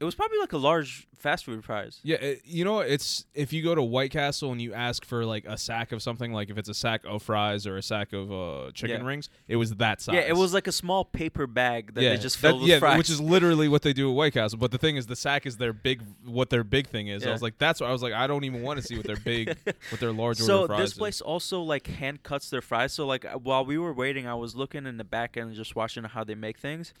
it 0.00 0.04
was 0.04 0.14
probably 0.14 0.38
like 0.38 0.52
a 0.52 0.58
large 0.58 1.06
fast 1.16 1.44
food 1.44 1.62
prize. 1.62 1.98
Yeah, 2.02 2.16
it, 2.16 2.42
you 2.44 2.64
know? 2.64 2.80
It's 2.80 3.24
if 3.34 3.52
you 3.52 3.62
go 3.62 3.74
to 3.74 3.82
White 3.82 4.10
Castle 4.10 4.52
and 4.52 4.60
you 4.60 4.74
ask 4.74 5.04
for 5.04 5.24
like 5.24 5.44
a 5.46 5.56
sack 5.56 5.92
of 5.92 6.02
something, 6.02 6.32
like 6.32 6.50
if 6.50 6.58
it's 6.58 6.68
a 6.68 6.74
sack 6.74 7.02
of 7.06 7.22
fries 7.22 7.66
or 7.66 7.76
a 7.76 7.82
sack 7.82 8.12
of 8.12 8.30
uh, 8.30 8.70
chicken 8.72 9.00
Yeah. 9.02 9.06
rings, 9.06 9.30
it 9.48 9.56
was 9.56 9.74
that 9.76 10.00
size. 10.02 10.14
Yeah, 10.14 10.20
it 10.22 10.36
was 10.36 10.52
like 10.54 10.66
a 10.66 10.72
small 10.72 11.04
paper 11.04 11.46
bag 11.46 11.94
that 11.94 12.00
they 12.00 12.16
just 12.18 12.40
that- 12.42 12.48
filled 12.48 12.60
with 12.62 12.70
yeah, 12.70 12.78
fries. 12.78 12.98
which 12.98 13.10
is 13.10 13.20
literally 13.20 13.68
what 13.68 13.82
they 13.82 13.92
do 13.92 14.10
at 14.10 14.14
White 14.14 14.34
Castle. 14.34 14.58
But 14.58 14.70
the 14.70 14.78
thing 14.78 14.96
is, 14.96 15.06
the 15.06 15.16
sack 15.16 15.46
is 15.46 15.56
their 15.56 15.72
big, 15.72 16.02
what 16.24 16.50
their 16.50 16.64
big 16.64 16.86
thing 16.88 17.08
is. 17.08 17.22
I 17.22 17.26
Yeah. 17.26 17.32
was 17.32 17.42
like, 17.42 17.58
that's 17.58 17.80
why 17.80 17.88
I 17.88 17.92
was 17.92 18.02
like, 18.02 18.12
I 18.12 18.26
don't 18.26 18.44
even 18.44 18.62
want 18.62 18.78
to 18.80 18.86
see 18.86 18.96
what 18.96 19.06
their 19.06 19.16
big, 19.16 19.56
what 19.90 20.00
their 20.00 20.12
large 20.12 20.40
order 20.40 20.44
so 20.46 20.66
fries 20.66 20.78
this 20.80 20.92
is. 20.92 20.98
place 20.98 21.20
also 21.20 21.62
like 21.62 21.86
hand 21.86 22.22
cuts 22.22 22.50
their 22.50 22.62
fries. 22.62 22.92
So 22.92 23.06
like 23.06 23.24
uh, 23.24 23.38
while 23.38 23.64
we 23.64 23.78
were 23.78 23.92
waiting, 23.92 24.26
I 24.26 24.34
was 24.34 24.54
looking 24.54 24.86
in 24.86 24.96
the 24.98 25.04
back 25.04 25.36
end 25.36 25.46
and 25.48 25.56
just 25.56 25.74
watching 25.74 26.04
how 26.04 26.24
they 26.24 26.34
make 26.34 26.58
things. 26.58 26.92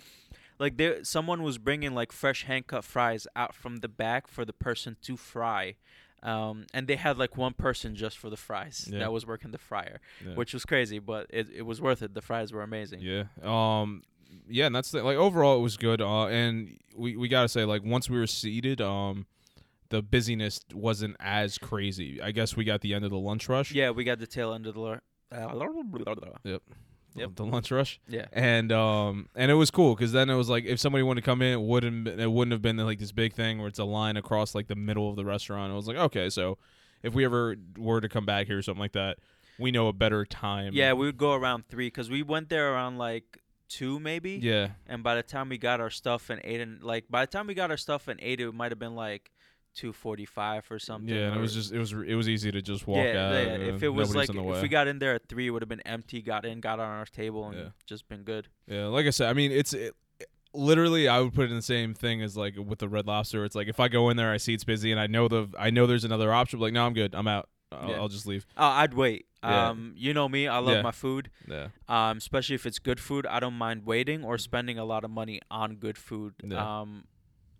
Like 0.58 0.76
there, 0.76 1.04
someone 1.04 1.42
was 1.42 1.58
bringing 1.58 1.94
like 1.94 2.12
fresh 2.12 2.44
hand 2.44 2.66
cut 2.66 2.84
fries 2.84 3.26
out 3.36 3.54
from 3.54 3.78
the 3.78 3.88
back 3.88 4.26
for 4.28 4.44
the 4.44 4.52
person 4.52 4.96
to 5.02 5.16
fry. 5.16 5.76
Um, 6.22 6.66
and 6.72 6.88
they 6.88 6.96
had 6.96 7.18
like 7.18 7.36
one 7.36 7.52
person 7.52 7.94
just 7.94 8.16
for 8.18 8.30
the 8.30 8.36
fries 8.38 8.88
Yeah. 8.90 9.00
that 9.00 9.12
was 9.12 9.26
working 9.26 9.50
the 9.50 9.58
fryer, 9.58 10.00
Yeah. 10.26 10.34
which 10.34 10.54
was 10.54 10.64
crazy, 10.64 10.98
but 10.98 11.26
it, 11.30 11.48
it 11.54 11.62
was 11.62 11.80
worth 11.80 12.02
it. 12.02 12.14
The 12.14 12.22
fries 12.22 12.52
were 12.52 12.62
amazing. 12.62 13.00
Yeah. 13.00 13.24
Um. 13.42 14.02
Yeah, 14.48 14.66
and 14.66 14.74
that's 14.74 14.90
the, 14.90 15.02
like 15.02 15.16
overall 15.16 15.58
it 15.58 15.62
was 15.62 15.76
good. 15.76 16.00
Uh, 16.00 16.26
and 16.26 16.78
we 16.96 17.16
we 17.16 17.28
gotta 17.28 17.48
say 17.48 17.64
like 17.64 17.84
once 17.84 18.08
we 18.10 18.18
were 18.18 18.26
seated, 18.26 18.80
um, 18.80 19.26
the 19.90 20.02
busyness 20.02 20.60
wasn't 20.72 21.16
as 21.20 21.58
crazy. 21.58 22.20
I 22.20 22.32
guess 22.32 22.56
we 22.56 22.64
got 22.64 22.80
the 22.80 22.92
end 22.94 23.04
of 23.04 23.10
the 23.12 23.18
lunch 23.18 23.48
rush. 23.48 23.70
Yeah, 23.72 23.90
we 23.90 24.02
got 24.04 24.18
the 24.18 24.26
tail 24.26 24.52
end 24.52 24.66
of 24.66 24.74
the. 24.74 24.80
lur- 24.80 25.02
Yep. 26.44 26.62
Yep. 27.16 27.30
The 27.36 27.44
lunch 27.44 27.70
rush. 27.70 28.00
Yeah. 28.08 28.26
And 28.32 28.72
um 28.72 29.28
and 29.34 29.50
it 29.50 29.54
was 29.54 29.70
cool 29.70 29.94
because 29.94 30.12
then 30.12 30.30
it 30.30 30.34
was 30.34 30.48
like 30.48 30.64
if 30.64 30.78
somebody 30.78 31.02
wanted 31.02 31.22
to 31.22 31.24
come 31.24 31.42
in, 31.42 31.52
it 31.52 31.60
wouldn't 31.60 32.08
it 32.08 32.30
wouldn't 32.30 32.52
have 32.52 32.62
been 32.62 32.76
like 32.76 32.98
this 32.98 33.12
big 33.12 33.32
thing 33.32 33.58
where 33.58 33.68
it's 33.68 33.78
a 33.78 33.84
line 33.84 34.16
across 34.16 34.54
like 34.54 34.68
the 34.68 34.76
middle 34.76 35.08
of 35.08 35.16
the 35.16 35.24
restaurant. 35.24 35.72
It 35.72 35.76
was 35.76 35.88
like 35.88 35.96
okay, 35.96 36.30
so 36.30 36.58
if 37.02 37.14
we 37.14 37.24
ever 37.24 37.56
were 37.78 38.00
to 38.00 38.08
come 38.08 38.26
back 38.26 38.46
here 38.46 38.58
or 38.58 38.62
something 38.62 38.80
like 38.80 38.92
that, 38.92 39.18
we 39.58 39.70
know 39.70 39.88
a 39.88 39.92
better 39.92 40.24
time. 40.24 40.72
Yeah, 40.74 40.92
we 40.92 41.06
would 41.06 41.18
go 41.18 41.32
around 41.32 41.66
three 41.68 41.86
because 41.86 42.10
we 42.10 42.22
went 42.22 42.48
there 42.48 42.72
around 42.72 42.98
like 42.98 43.40
two 43.68 43.98
maybe. 44.00 44.32
Yeah. 44.32 44.68
And 44.86 45.02
by 45.02 45.14
the 45.14 45.22
time 45.22 45.48
we 45.48 45.58
got 45.58 45.80
our 45.80 45.90
stuff 45.90 46.30
and 46.30 46.40
ate, 46.44 46.60
and 46.60 46.82
like 46.82 47.04
by 47.08 47.24
the 47.24 47.30
time 47.30 47.46
we 47.46 47.54
got 47.54 47.70
our 47.70 47.76
stuff 47.76 48.08
and 48.08 48.20
ate, 48.22 48.40
it 48.40 48.52
might 48.52 48.72
have 48.72 48.78
been 48.78 48.94
like 48.94 49.30
two 49.76 49.92
forty-five 49.92 50.66
or 50.70 50.78
something. 50.80 51.14
Yeah, 51.14 51.28
and 51.28 51.36
it 51.36 51.40
was 51.40 51.54
just 51.54 51.72
it 51.72 51.78
was 51.78 51.92
it 51.92 52.14
was 52.14 52.28
easy 52.28 52.50
to 52.50 52.60
just 52.60 52.86
walk 52.86 53.04
yeah, 53.04 53.28
out. 53.28 53.34
yeah. 53.34 53.74
If 53.74 53.82
it 53.82 53.90
was 53.90 54.14
like 54.16 54.28
if 54.28 54.62
we 54.62 54.68
got 54.68 54.88
in 54.88 54.98
there 54.98 55.14
at 55.14 55.28
three, 55.28 55.46
it 55.46 55.50
would 55.50 55.62
have 55.62 55.68
been 55.68 55.86
empty. 55.86 56.22
Got 56.22 56.44
in, 56.44 56.60
got 56.60 56.80
on 56.80 56.88
our 56.88 57.04
table, 57.06 57.46
and 57.48 57.56
Yeah. 57.58 57.68
just 57.86 58.08
been 58.08 58.22
good. 58.24 58.48
Yeah, 58.66 58.86
like 58.86 59.06
I 59.06 59.10
said, 59.10 59.28
I 59.28 59.32
mean, 59.34 59.52
it's 59.52 59.72
it, 59.72 59.94
literally 60.52 61.06
I 61.08 61.20
would 61.20 61.34
put 61.34 61.44
it 61.44 61.50
in 61.50 61.56
the 61.56 61.62
same 61.62 61.94
thing 61.94 62.22
as 62.22 62.36
like 62.36 62.54
with 62.56 62.78
the 62.78 62.88
Red 62.88 63.06
Lobster. 63.06 63.44
It's 63.44 63.54
like 63.54 63.68
if 63.68 63.78
I 63.78 63.88
go 63.88 64.10
in 64.10 64.16
there, 64.16 64.32
I 64.32 64.38
see 64.38 64.54
it's 64.54 64.64
busy, 64.64 64.90
and 64.90 65.00
I 65.00 65.06
know 65.06 65.28
the 65.28 65.48
I 65.58 65.70
know 65.70 65.86
there's 65.86 66.04
another 66.04 66.32
option. 66.32 66.58
Like, 66.58 66.72
no, 66.72 66.84
I'm 66.86 66.94
good. 66.94 67.14
I'm 67.14 67.28
out. 67.28 67.48
I'll, 67.72 67.90
Yeah. 67.90 67.96
I'll 67.96 68.08
just 68.08 68.26
leave. 68.26 68.46
Oh, 68.56 68.64
I'd 68.66 68.94
wait. 68.94 69.26
Yeah. 69.42 69.68
Um, 69.68 69.92
you 69.96 70.12
know 70.14 70.28
me, 70.28 70.48
I 70.48 70.58
love 70.58 70.76
Yeah. 70.76 70.82
my 70.82 70.90
food. 70.92 71.30
Yeah, 71.48 71.68
Um, 71.88 72.16
especially 72.16 72.54
if 72.56 72.64
it's 72.66 72.78
good 72.80 72.98
food, 72.98 73.26
I 73.26 73.38
don't 73.38 73.54
mind 73.54 73.84
waiting 73.86 74.24
or 74.24 74.38
spending 74.38 74.76
a 74.78 74.84
lot 74.84 75.04
of 75.04 75.10
money 75.10 75.40
on 75.50 75.76
good 75.76 75.96
food. 75.98 76.34
Yeah. 76.42 76.80
Um, 76.80 77.04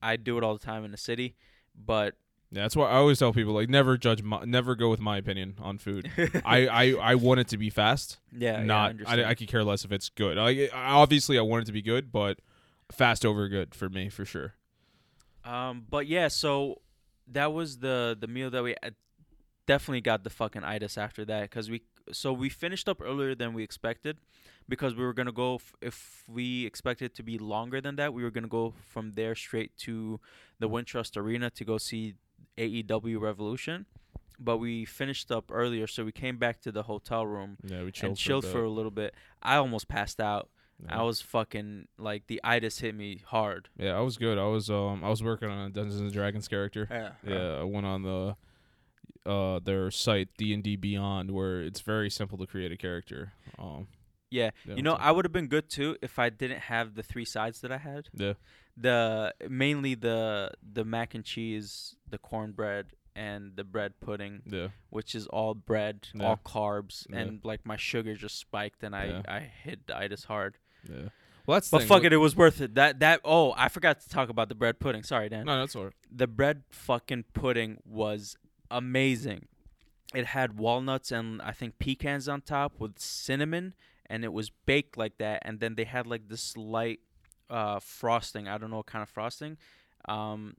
I 0.02 0.16
do 0.16 0.37
it 0.38 0.42
all 0.44 0.54
the 0.56 0.64
time 0.64 0.85
in 0.85 0.90
the 0.90 0.96
city, 0.96 1.37
but 1.76 2.14
yeah. 2.50 2.62
That's 2.62 2.76
why 2.76 2.88
I 2.88 2.97
always 2.97 3.18
tell 3.18 3.33
people 3.33 3.54
like 3.54 3.68
never 3.68 3.97
judge, 3.97 4.23
my, 4.23 4.45
never 4.45 4.76
go 4.76 4.88
with 4.88 5.00
my 5.00 5.18
opinion 5.18 5.56
on 5.61 5.78
food. 5.78 6.11
I, 6.45 6.66
I 6.68 6.92
I 6.92 7.14
want 7.16 7.40
it 7.40 7.49
to 7.49 7.59
be 7.59 7.71
fast. 7.71 8.18
yeah, 8.33 8.52
yeah, 8.52 8.59
I 8.59 8.64
not. 8.64 8.95
I, 9.06 9.25
I 9.25 9.35
could 9.35 9.49
care 9.49 9.64
less 9.64 9.85
if 9.85 9.92
it's 9.92 10.09
good. 10.09 10.37
Like 10.37 10.71
obviously, 10.73 11.38
I 11.38 11.42
want 11.42 11.62
it 11.62 11.66
to 11.66 11.73
be 11.73 11.83
good, 11.83 12.12
but 12.12 12.38
fast 12.90 13.26
over 13.26 13.49
good 13.49 13.75
for 13.75 13.88
me 13.88 14.09
for 14.09 14.25
sure. 14.25 14.54
Um, 15.45 15.85
but 15.88 16.06
yeah, 16.06 16.28
so 16.28 16.80
that 17.33 17.52
was 17.52 17.78
the 17.78 18.16
the 18.18 18.26
meal 18.26 18.50
that 18.50 18.62
we 18.62 18.75
uh, 18.83 18.90
definitely 19.66 20.00
got 20.00 20.25
the 20.25 20.30
fucking 20.30 20.64
itis 20.64 20.97
after 20.97 21.25
that 21.25 21.42
because 21.42 21.68
we 21.68 21.83
so 22.12 22.33
we 22.33 22.49
finished 22.49 22.88
up 22.88 23.02
earlier 23.02 23.35
than 23.35 23.52
we 23.52 23.62
expected 23.64 24.18
because 24.68 24.94
we 24.94 25.04
were 25.04 25.12
gonna 25.12 25.32
go 25.32 25.56
f- 25.56 25.75
if 25.80 26.25
we 26.28 26.66
expected 26.66 27.14
to 27.14 27.23
be 27.23 27.38
longer 27.38 27.80
than 27.80 27.96
that 27.96 28.12
we 28.12 28.23
were 28.23 28.30
gonna 28.30 28.49
go 28.49 28.75
from 28.88 29.12
there 29.14 29.35
straight 29.35 29.76
to 29.78 30.20
the 30.58 30.68
Wintrust 30.68 31.16
Arena 31.16 31.50
to 31.50 31.64
go 31.64 31.78
see 31.78 32.14
AEW 32.58 33.20
Revolution. 33.20 33.87
But 34.38 34.58
we 34.58 34.85
finished 34.85 35.30
up 35.32 35.50
earlier, 35.50 35.87
so 35.87 36.04
we 36.04 36.12
came 36.12 36.37
back 36.37 36.61
to 36.62 36.70
the 36.73 36.82
hotel 36.82 37.26
room 37.26 37.56
Yeah, 37.64 37.85
we 37.85 37.90
chilled 37.92 38.11
and 38.11 38.18
chilled 38.18 38.44
for, 38.44 38.50
for 38.52 38.64
a 38.64 38.70
little 38.70 38.90
bit. 38.90 39.14
I 39.42 39.56
almost 39.56 39.88
passed 39.88 40.20
out. 40.20 40.50
bit. 40.78 40.92
I 40.92 41.02
was 41.04 41.23
fucking 41.23 41.88
like 41.96 42.26
the 42.26 42.38
itis 42.44 42.80
hit 42.80 42.94
me 42.94 43.23
hard. 43.26 43.70
Yeah, 43.78 43.96
I 43.96 44.00
was 44.00 44.18
good. 44.18 44.37
I 44.37 44.44
was 44.44 44.68
um 44.68 45.02
I 45.02 45.08
was 45.08 45.23
working 45.23 45.49
on 45.49 45.66
a 45.66 45.70
Dungeons 45.70 46.00
and 46.00 46.12
Dragons 46.12 46.49
character. 46.49 46.87
Yeah. 46.90 47.12
Yeah, 47.26 47.61
I 47.61 47.64
went 47.64 47.87
on 47.87 48.02
the 48.02 48.37
uh 49.25 49.58
their 49.64 49.90
site 49.90 50.28
D 50.37 50.52
and 50.52 50.62
D 50.62 50.76
Beyond 50.76 51.30
where 51.30 51.62
it's 51.62 51.80
very 51.80 52.11
simple 52.11 52.37
to 52.38 52.46
create 52.46 52.73
a 52.73 52.76
character. 52.76 53.32
Um 53.58 53.88
Yeah, 54.38 54.50
yeah, 54.66 54.75
you 54.78 54.83
know. 54.87 54.95
I 54.95 55.11
would 55.14 55.25
have 55.25 55.33
been 55.38 55.49
good 55.57 55.66
too 55.76 55.90
if 56.09 56.14
I 56.19 56.28
didn't 56.43 56.62
have 56.75 56.87
the 56.99 57.02
three 57.11 57.25
sides 57.37 57.57
that 57.62 57.73
I 57.78 57.78
had. 57.90 58.02
yeah. 58.25 58.35
The 58.78 59.33
mainly 59.49 59.95
the 59.95 60.50
the 60.78 60.85
mac 60.85 61.14
and 61.16 61.25
cheese, 61.25 61.71
the 62.14 62.19
cornbread, 62.19 62.87
and 63.14 63.57
the 63.59 63.64
bread 63.64 63.93
pudding, 64.05 64.43
Yeah. 64.57 64.69
which 64.90 65.14
is 65.14 65.26
all 65.28 65.55
bread, 65.55 65.97
Yeah. 66.12 66.25
all 66.26 66.37
carbs, 66.55 67.07
Yeah. 67.09 67.21
and 67.21 67.40
like 67.50 67.62
my 67.64 67.76
sugar 67.90 68.14
just 68.14 68.37
spiked, 68.38 68.83
and 68.87 68.95
I. 68.95 69.05
I 69.26 69.40
hit 69.64 69.78
the 69.87 69.95
itis 69.97 70.25
hard. 70.25 70.52
Yeah. 70.87 71.09
Well 71.47 71.55
that's 71.57 71.71
the 71.71 71.78
But 71.78 71.87
fuck 71.87 72.05
it, 72.05 72.12
it 72.12 72.19
was 72.28 72.35
worth 72.37 72.61
it. 72.61 72.75
That 72.75 72.99
that 73.00 73.21
oh, 73.25 73.55
I 73.57 73.69
forgot 73.76 74.00
to 74.02 74.09
talk 74.16 74.28
about 74.28 74.49
the 74.50 74.55
bread 74.62 74.76
pudding. 74.78 75.02
Sorry, 75.05 75.28
Dan. 75.31 75.47
No, 75.47 75.55
that's 75.61 75.75
all 75.76 75.85
right. 75.85 75.95
The 76.23 76.26
bread 76.26 76.64
fucking 76.71 77.25
pudding 77.33 77.78
was 77.87 78.37
amazing. 78.71 79.47
It 80.14 80.26
had 80.26 80.59
walnuts 80.59 81.11
and 81.12 81.40
I 81.50 81.52
think 81.52 81.78
pecans 81.78 82.28
on 82.28 82.40
top 82.43 82.73
with 82.78 82.99
cinnamon 82.99 83.75
and 84.09 84.25
it 84.25 84.33
was 84.33 84.51
baked 84.51 84.97
like 84.97 85.19
that, 85.19 85.43
and 85.45 85.61
then 85.61 85.75
they 85.75 85.85
had 85.85 86.07
like 86.07 86.29
this 86.29 86.57
light 86.57 87.01
uh, 87.51 87.79
frosting. 87.81 88.49
I 88.49 88.59
don't 88.59 88.71
know 88.71 88.79
what 88.79 88.87
kind 88.87 89.03
of 89.03 89.09
frosting, 89.09 89.57
um, 90.09 90.57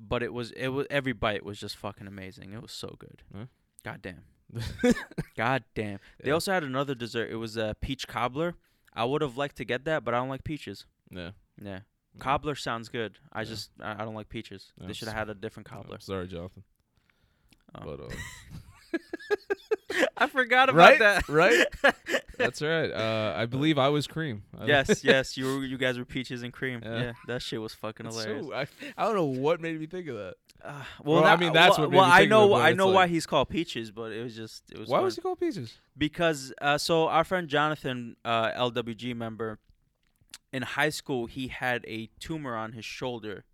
but 0.00 0.22
it 0.22 0.32
was 0.32 0.50
it 0.52 0.68
was 0.68 0.86
every 0.90 1.12
bite 1.12 1.44
was 1.44 1.58
just 1.58 1.76
fucking 1.76 2.06
amazing. 2.06 2.52
It 2.52 2.62
was 2.62 2.72
so 2.72 2.96
good. 2.98 3.22
Huh? 3.34 3.44
God 3.84 4.02
damn. 4.02 4.22
God 5.36 5.64
damn. 5.74 5.98
They 6.22 6.30
also 6.30 6.52
had 6.52 6.62
another 6.64 6.94
dessert. 6.94 7.30
It 7.30 7.36
was 7.36 7.56
a 7.56 7.74
peach 7.80 8.06
cobbler. 8.06 8.54
I 8.94 9.04
would 9.04 9.20
have 9.22 9.36
liked 9.36 9.56
to 9.56 9.64
get 9.64 9.84
that, 9.84 10.04
but 10.04 10.14
I 10.14 10.18
don't 10.18 10.28
like 10.28 10.44
peaches. 10.44 10.86
yeah. 11.10 11.30
Yeah. 11.62 11.80
Cobbler 12.18 12.54
sounds 12.54 12.88
good. 12.88 13.18
I 13.32 13.40
Yeah. 13.42 13.48
just 13.48 13.70
I, 13.80 13.92
I 14.02 14.04
don't 14.04 14.14
like 14.14 14.28
peaches. 14.28 14.72
They 14.80 14.92
should 14.94 15.08
have 15.08 15.16
had 15.16 15.28
a 15.30 15.34
different 15.34 15.68
cobbler. 15.68 15.98
sorry, 16.00 16.26
Jonathan. 16.28 16.62
Oh. 17.74 17.80
But 17.84 18.00
uh, 18.00 18.08
I 20.16 20.26
forgot 20.26 20.68
about 20.68 20.78
right, 20.78 20.98
that. 20.98 21.28
right. 21.28 21.66
That's 22.38 22.60
right. 22.60 22.90
Uh, 22.90 23.34
I 23.36 23.46
believe 23.46 23.78
I 23.78 23.88
was 23.88 24.06
cream. 24.06 24.42
Yes, 24.64 25.02
yes. 25.04 25.36
You 25.36 25.46
were, 25.46 25.64
you 25.64 25.78
guys 25.78 25.98
were 25.98 26.04
peaches 26.04 26.42
and 26.42 26.52
cream. 26.52 26.80
Yeah. 26.84 26.98
Yeah, 27.02 27.12
that 27.28 27.42
shit 27.42 27.60
was 27.60 27.72
fucking 27.74 28.06
It's 28.06 28.16
hilarious. 28.22 28.46
so- 28.46 28.54
I, 28.54 28.66
I 28.96 29.04
don't 29.06 29.14
know 29.14 29.24
what 29.40 29.60
made 29.60 29.78
me 29.78 29.86
think 29.86 30.08
of 30.08 30.16
that. 30.16 30.34
Uh, 30.62 30.82
well, 31.04 31.22
Well, 31.22 31.32
I 31.32 31.36
mean, 31.36 31.52
that's 31.52 31.78
well, 31.78 31.86
what 31.86 31.90
made 31.92 31.96
well, 31.98 32.06
me 32.06 32.12
I 32.12 32.18
think 32.18 32.26
of 32.26 32.30
know 32.30 32.56
it, 32.56 32.60
I 32.60 32.72
know 32.72 32.88
why 32.88 33.06
he's 33.06 33.26
called 33.26 33.48
peaches, 33.48 33.90
but 33.90 34.10
it 34.12 34.22
was 34.22 34.34
just 34.34 34.64
it 34.72 34.78
was 34.78 34.88
Why 34.88 34.98
fun. 34.98 35.04
was 35.04 35.16
he 35.16 35.22
called 35.22 35.38
peaches? 35.40 35.74
because 35.96 36.52
uh, 36.60 36.78
so 36.78 37.08
our 37.08 37.24
friend 37.24 37.48
Jonathan, 37.48 38.16
uh, 38.24 38.50
LWG 38.52 39.14
member, 39.14 39.58
in 40.52 40.62
high 40.62 40.88
school 40.88 41.26
he 41.26 41.48
had 41.48 41.84
a 41.86 42.08
tumor 42.20 42.56
on 42.56 42.72
his 42.72 42.84
shoulder, 42.84 43.44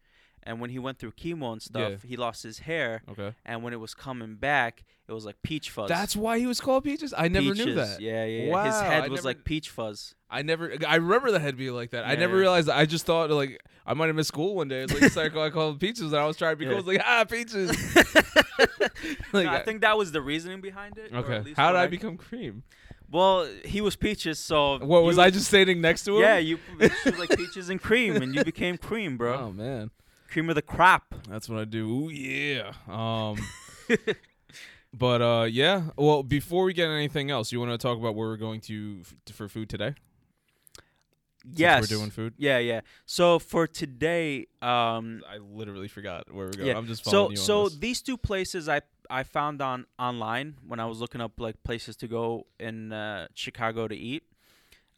and 0.45 0.61
when 0.61 0.71
he 0.71 0.79
went 0.79 0.99
through 0.99 1.13
chemo 1.13 1.53
and 1.53 1.63
stuff, 1.63 1.91
Yeah. 2.03 2.09
he 2.09 2.17
lost 2.17 2.43
his 2.43 2.61
hair, 2.61 3.03
Okay. 3.11 3.35
and 3.45 3.63
when 3.63 3.73
it 3.73 3.81
was 3.81 3.95
coming 3.95 4.37
back, 4.37 4.85
it 5.09 5.13
was 5.13 5.25
like 5.25 5.37
peach 5.43 5.71
fuzz. 5.71 5.89
That's 5.89 6.17
why 6.17 6.39
he 6.39 6.47
was 6.47 6.61
called 6.61 6.85
peaches. 6.85 7.13
I 7.17 7.29
never 7.29 7.47
knew 7.55 7.65
Peaches. 7.67 7.77
that. 7.77 8.01
Yeah, 8.01 8.25
yeah. 8.25 8.45
yeah. 8.47 8.65
His 8.65 8.75
Wow, 8.75 8.83
head 8.83 9.05
I 9.05 9.09
was 9.09 9.19
never- 9.19 9.29
like 9.29 9.45
peach 9.45 9.71
fuzz. 9.71 10.15
I 10.31 10.41
never. 10.43 10.73
I 10.89 10.97
remember 10.97 11.31
the 11.31 11.39
head 11.41 11.57
being 11.59 11.75
like 11.75 11.91
that. 11.91 12.05
I 12.07 12.15
Yeah, 12.15 12.21
never 12.21 12.35
yeah. 12.37 12.41
realized. 12.41 12.69
That. 12.69 12.77
I 12.79 12.87
just 12.87 13.05
thought 13.05 13.31
like 13.31 13.61
I 13.85 13.93
might 13.95 14.07
have 14.07 14.17
missed 14.17 14.29
school 14.29 14.55
one 14.55 14.69
day. 14.69 14.83
It's 14.85 14.99
like 14.99 15.11
sorry, 15.13 15.31
I 15.39 15.51
called 15.51 15.79
peaches, 15.79 16.13
and 16.13 16.17
I 16.17 16.27
was 16.27 16.37
trying 16.39 16.53
to 16.53 16.57
be 16.57 16.65
cool. 16.65 16.73
Yeah. 16.73 16.79
I 16.79 16.81
was 16.81 16.87
like 16.87 17.03
ah 17.05 17.25
peaches. 17.25 17.95
like, 19.33 19.47
No, 19.47 19.53
I 19.53 19.63
think 19.63 19.81
that 19.83 19.97
was 19.99 20.13
the 20.13 20.21
reasoning 20.23 20.61
behind 20.61 20.99
it. 20.99 21.13
or 21.13 21.19
at 21.19 21.25
Okay. 21.25 21.41
least 21.41 21.57
How 21.59 21.69
did 21.73 21.75
what 21.79 21.83
I 21.85 21.87
become 21.89 22.17
cream? 22.17 22.63
Well, 23.11 23.47
he 23.65 23.83
was 23.83 23.95
peaches, 23.95 24.39
so 24.39 24.79
What 24.79 25.03
was 25.03 25.17
you- 25.19 25.23
I 25.23 25.31
just 25.31 25.47
standing 25.49 25.81
next 25.83 26.05
to 26.05 26.17
him? 26.17 26.23
Yeah, 26.23 26.39
you 26.39 26.59
she 26.81 27.11
was 27.11 27.19
like 27.19 27.31
peaches 27.37 27.69
and 27.69 27.79
cream, 27.81 28.17
and 28.17 28.35
you 28.35 28.43
became 28.45 28.79
cream, 28.79 29.19
bro. 29.19 29.35
Oh 29.39 29.53
man, 29.53 29.91
Cream 30.33 30.49
of 30.49 30.55
the 30.55 30.63
crop. 30.63 31.15
that's 31.29 31.47
what 31.47 31.59
I 31.59 31.65
do. 31.65 31.89
Ooh 31.91 32.09
yeah. 32.09 32.73
Um. 32.89 33.37
but 34.95 35.21
uh 35.21 35.45
yeah. 35.45 35.83
Well, 35.97 36.23
before 36.23 36.65
we 36.65 36.73
get 36.73 36.89
anything 36.89 37.31
else, 37.31 37.53
you 37.53 37.61
want 37.61 37.73
to 37.73 37.79
talk 37.79 37.99
about 37.99 38.15
where 38.15 38.29
we're 38.29 38.39
going 38.39 38.63
to 38.63 39.03
f- 39.03 39.35
for 39.35 39.47
food 39.47 39.69
today? 39.69 39.95
Since 41.45 41.59
yes, 41.59 41.83
we're 41.83 41.99
doing 41.99 42.11
food. 42.11 42.35
Yeah, 42.39 42.59
yeah. 42.59 42.81
So 43.05 43.39
for 43.41 43.67
today, 43.67 44.47
um, 44.63 45.23
I 45.29 45.37
literally 45.39 45.89
forgot 45.89 46.33
where 46.33 46.47
we're 46.47 46.53
going. 46.53 46.67
yeah. 46.69 46.79
I'm 46.79 46.87
just 46.87 47.05
so 47.05 47.35
so 47.35 47.69
these 47.69 48.01
two 48.01 48.17
places 48.17 48.71
I 48.71 48.81
I 49.11 49.25
found 49.25 49.61
on 49.61 49.85
online 49.99 50.55
when 50.67 50.81
I 50.81 50.87
was 50.87 50.99
looking 50.99 51.21
up 51.21 51.39
like 51.39 51.63
places 51.63 51.97
to 51.97 52.09
go 52.09 52.47
in 52.59 52.93
uh, 52.93 53.27
Chicago 53.35 53.87
to 53.87 53.95
eat. 53.95 54.23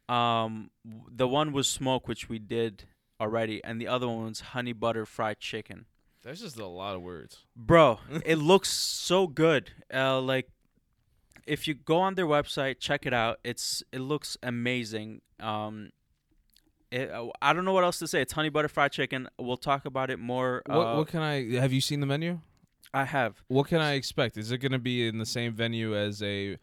Um, 0.09 0.71
the 1.11 1.27
one 1.27 1.53
was 1.53 1.67
Smoque, 1.67 2.07
which 2.07 2.29
we 2.29 2.39
did 2.39 2.85
already, 3.25 3.63
and 3.65 3.81
the 3.81 3.89
other 3.89 4.07
one 4.07 4.25
was 4.27 4.41
honey 4.41 4.73
butter 4.73 5.07
fried 5.07 5.41
chicken. 5.41 5.87
That's 6.23 6.41
just 6.41 6.59
a 6.59 6.67
lot 6.67 6.95
of 6.95 7.03
words. 7.03 7.39
Bro, 7.57 8.01
it 8.25 8.37
looks 8.37 8.71
so 8.71 9.27
good. 9.27 9.71
Uh, 9.93 10.21
like 10.21 10.49
if 11.47 11.67
you 11.69 11.75
go 11.75 11.99
on 11.99 12.15
their 12.15 12.27
website, 12.27 12.79
check 12.79 13.07
it 13.07 13.13
out. 13.13 13.39
It's 13.45 13.83
it 13.93 14.01
looks 14.01 14.37
amazing. 14.43 15.21
Um, 15.41 15.91
it, 16.91 17.11
uh, 17.11 17.27
I 17.43 17.53
don't 17.53 17.65
know 17.65 17.73
what 17.73 17.85
else 17.85 17.99
to 17.99 18.07
say. 18.07 18.21
It's 18.21 18.33
honey 18.33 18.49
butter 18.51 18.69
fried 18.69 18.93
chicken. 18.93 19.29
We'll 19.39 19.57
talk 19.57 19.85
about 19.85 20.11
it 20.11 20.19
more. 20.19 20.63
What 20.67 20.77
uh, 20.77 20.97
what 20.97 21.09
can 21.09 21.21
I? 21.21 21.59
Have 21.61 21.73
you 21.73 21.81
seen 21.81 22.01
the 22.01 22.07
menu? 22.07 22.41
I 22.93 23.05
have. 23.05 23.43
What 23.49 23.67
can 23.69 23.81
I 23.81 23.95
expect? 23.95 24.37
Is 24.37 24.53
it 24.53 24.59
going 24.59 24.73
to 24.73 24.79
be 24.79 25.09
in 25.09 25.19
the 25.19 25.27
same 25.27 25.53
venue 25.53 25.97
as 25.97 26.23
a 26.23 26.59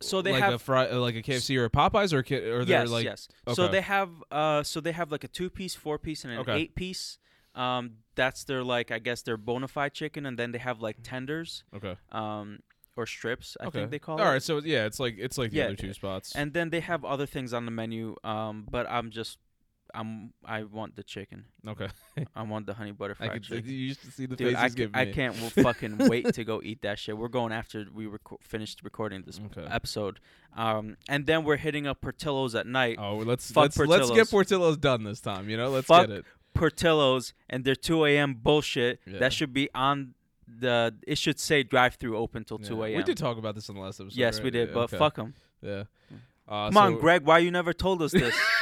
So 0.00 0.22
they 0.22 0.32
like 0.32 0.42
have 0.42 0.54
a 0.54 0.58
fry, 0.58 0.86
uh, 0.88 0.98
like 0.98 1.16
a 1.16 1.22
KFC 1.22 1.56
or 1.56 1.64
a 1.64 1.70
Popeyes 1.70 2.12
or 2.12 2.22
ki- 2.22 2.36
or 2.50 2.64
they're 2.64 2.82
yes, 2.82 2.90
like 2.90 3.04
yes. 3.04 3.28
So 3.54 3.66
they 3.68 3.80
have 3.80 4.10
uh, 4.30 4.62
so 4.62 4.80
they 4.80 4.92
have 4.92 5.10
like 5.10 5.24
a 5.24 5.28
two 5.28 5.50
piece, 5.50 5.74
four 5.74 5.98
piece, 5.98 6.24
and 6.24 6.32
an 6.32 6.40
Okay. 6.40 6.56
eight 6.56 6.74
piece. 6.74 7.18
Um, 7.54 7.98
that's 8.14 8.44
their 8.44 8.62
like 8.62 8.90
I 8.92 9.00
guess 9.00 9.22
their 9.22 9.36
bona 9.36 9.66
fide 9.66 9.94
chicken, 9.94 10.24
and 10.26 10.38
then 10.38 10.52
they 10.52 10.58
have 10.58 10.80
like 10.80 10.98
tenders, 11.02 11.64
okay 11.74 11.96
um, 12.12 12.60
or 12.94 13.06
strips. 13.06 13.56
I 13.60 13.66
okay 13.66 13.80
think 13.80 13.90
they 13.90 13.98
call 13.98 14.14
All 14.16 14.20
it. 14.20 14.26
All 14.26 14.32
right, 14.34 14.42
so 14.42 14.58
yeah, 14.58 14.86
it's 14.86 15.00
like 15.00 15.16
it's 15.18 15.36
like 15.38 15.50
the 15.50 15.58
Yeah, 15.58 15.64
other 15.64 15.76
two 15.76 15.92
spots. 15.92 16.36
And 16.36 16.52
then 16.52 16.70
they 16.70 16.80
have 16.80 17.04
other 17.04 17.26
things 17.26 17.52
on 17.52 17.64
the 17.64 17.72
menu. 17.72 18.14
Um, 18.22 18.66
but 18.70 18.88
I'm 18.88 19.10
just, 19.10 19.38
I'm, 19.94 20.32
I 20.44 20.64
want 20.64 20.96
the 20.96 21.02
chicken. 21.02 21.44
okay, 21.66 21.88
I 22.36 22.42
want 22.42 22.66
the 22.66 22.74
honey 22.74 22.92
butter 22.92 23.16
I 23.20 23.26
fried 23.26 23.32
could 23.34 23.42
chicken. 23.44 23.70
you 23.70 23.76
used 23.76 24.02
to 24.02 24.10
see 24.10 24.26
the 24.26 24.36
Dude, 24.36 24.54
faces 24.56 24.88
I, 24.94 25.00
I 25.00 25.06
can't 25.06 25.34
fucking 25.36 25.96
wait 25.98 26.32
to 26.34 26.44
go 26.44 26.60
eat 26.62 26.82
that 26.82 26.98
shit. 26.98 27.16
We're 27.16 27.28
going 27.28 27.52
after 27.52 27.86
we 27.92 28.06
reco- 28.06 28.40
finished 28.42 28.80
recording 28.84 29.22
this 29.24 29.40
Okay. 29.46 29.66
episode. 29.70 30.20
Um, 30.56 30.96
and 31.08 31.26
then 31.26 31.44
we're 31.44 31.56
hitting 31.56 31.86
up 31.86 32.00
Portillo's 32.00 32.54
at 32.54 32.66
night. 32.66 32.96
Oh, 33.00 33.16
let's 33.16 33.50
Fuck 33.50 33.62
let's 33.64 33.78
let's 33.78 34.10
get 34.10 34.28
Portillo's. 34.28 34.30
Portillo's 34.30 34.76
done 34.76 35.04
this 35.04 35.20
time. 35.20 35.48
You 35.48 35.56
know, 35.56 35.68
let's 35.70 35.86
Fuck 35.86 36.08
get 36.08 36.18
it. 36.18 36.24
Portillo's 36.54 37.34
and 37.48 37.64
their 37.64 37.76
2 37.76 38.04
a.m. 38.06 38.34
bullshit. 38.34 39.00
Yeah. 39.06 39.18
That 39.20 39.32
should 39.32 39.52
be 39.52 39.68
on 39.74 40.14
the. 40.46 40.94
It 41.06 41.18
should 41.18 41.38
say 41.38 41.62
drive-through 41.62 42.16
open 42.16 42.44
till 42.44 42.58
2 42.58 42.74
Yeah. 42.76 42.84
a.m. 42.84 42.96
We 42.96 43.02
did 43.04 43.16
talk 43.16 43.38
about 43.38 43.54
this 43.54 43.68
in 43.68 43.74
the 43.76 43.80
last 43.80 44.00
episode. 44.00 44.16
Yes, 44.18 44.36
right? 44.36 44.44
we 44.44 44.50
did. 44.50 44.68
Yeah, 44.68 44.74
but 44.74 44.80
okay. 44.84 44.98
fuck 44.98 45.14
them. 45.16 45.34
Yeah. 45.62 45.84
Uh, 46.48 46.68
Come 46.70 46.76
on, 46.78 46.98
Greg. 46.98 47.24
Why 47.24 47.38
you 47.38 47.50
never 47.50 47.72
told 47.72 48.02
us 48.02 48.12
this? 48.12 48.34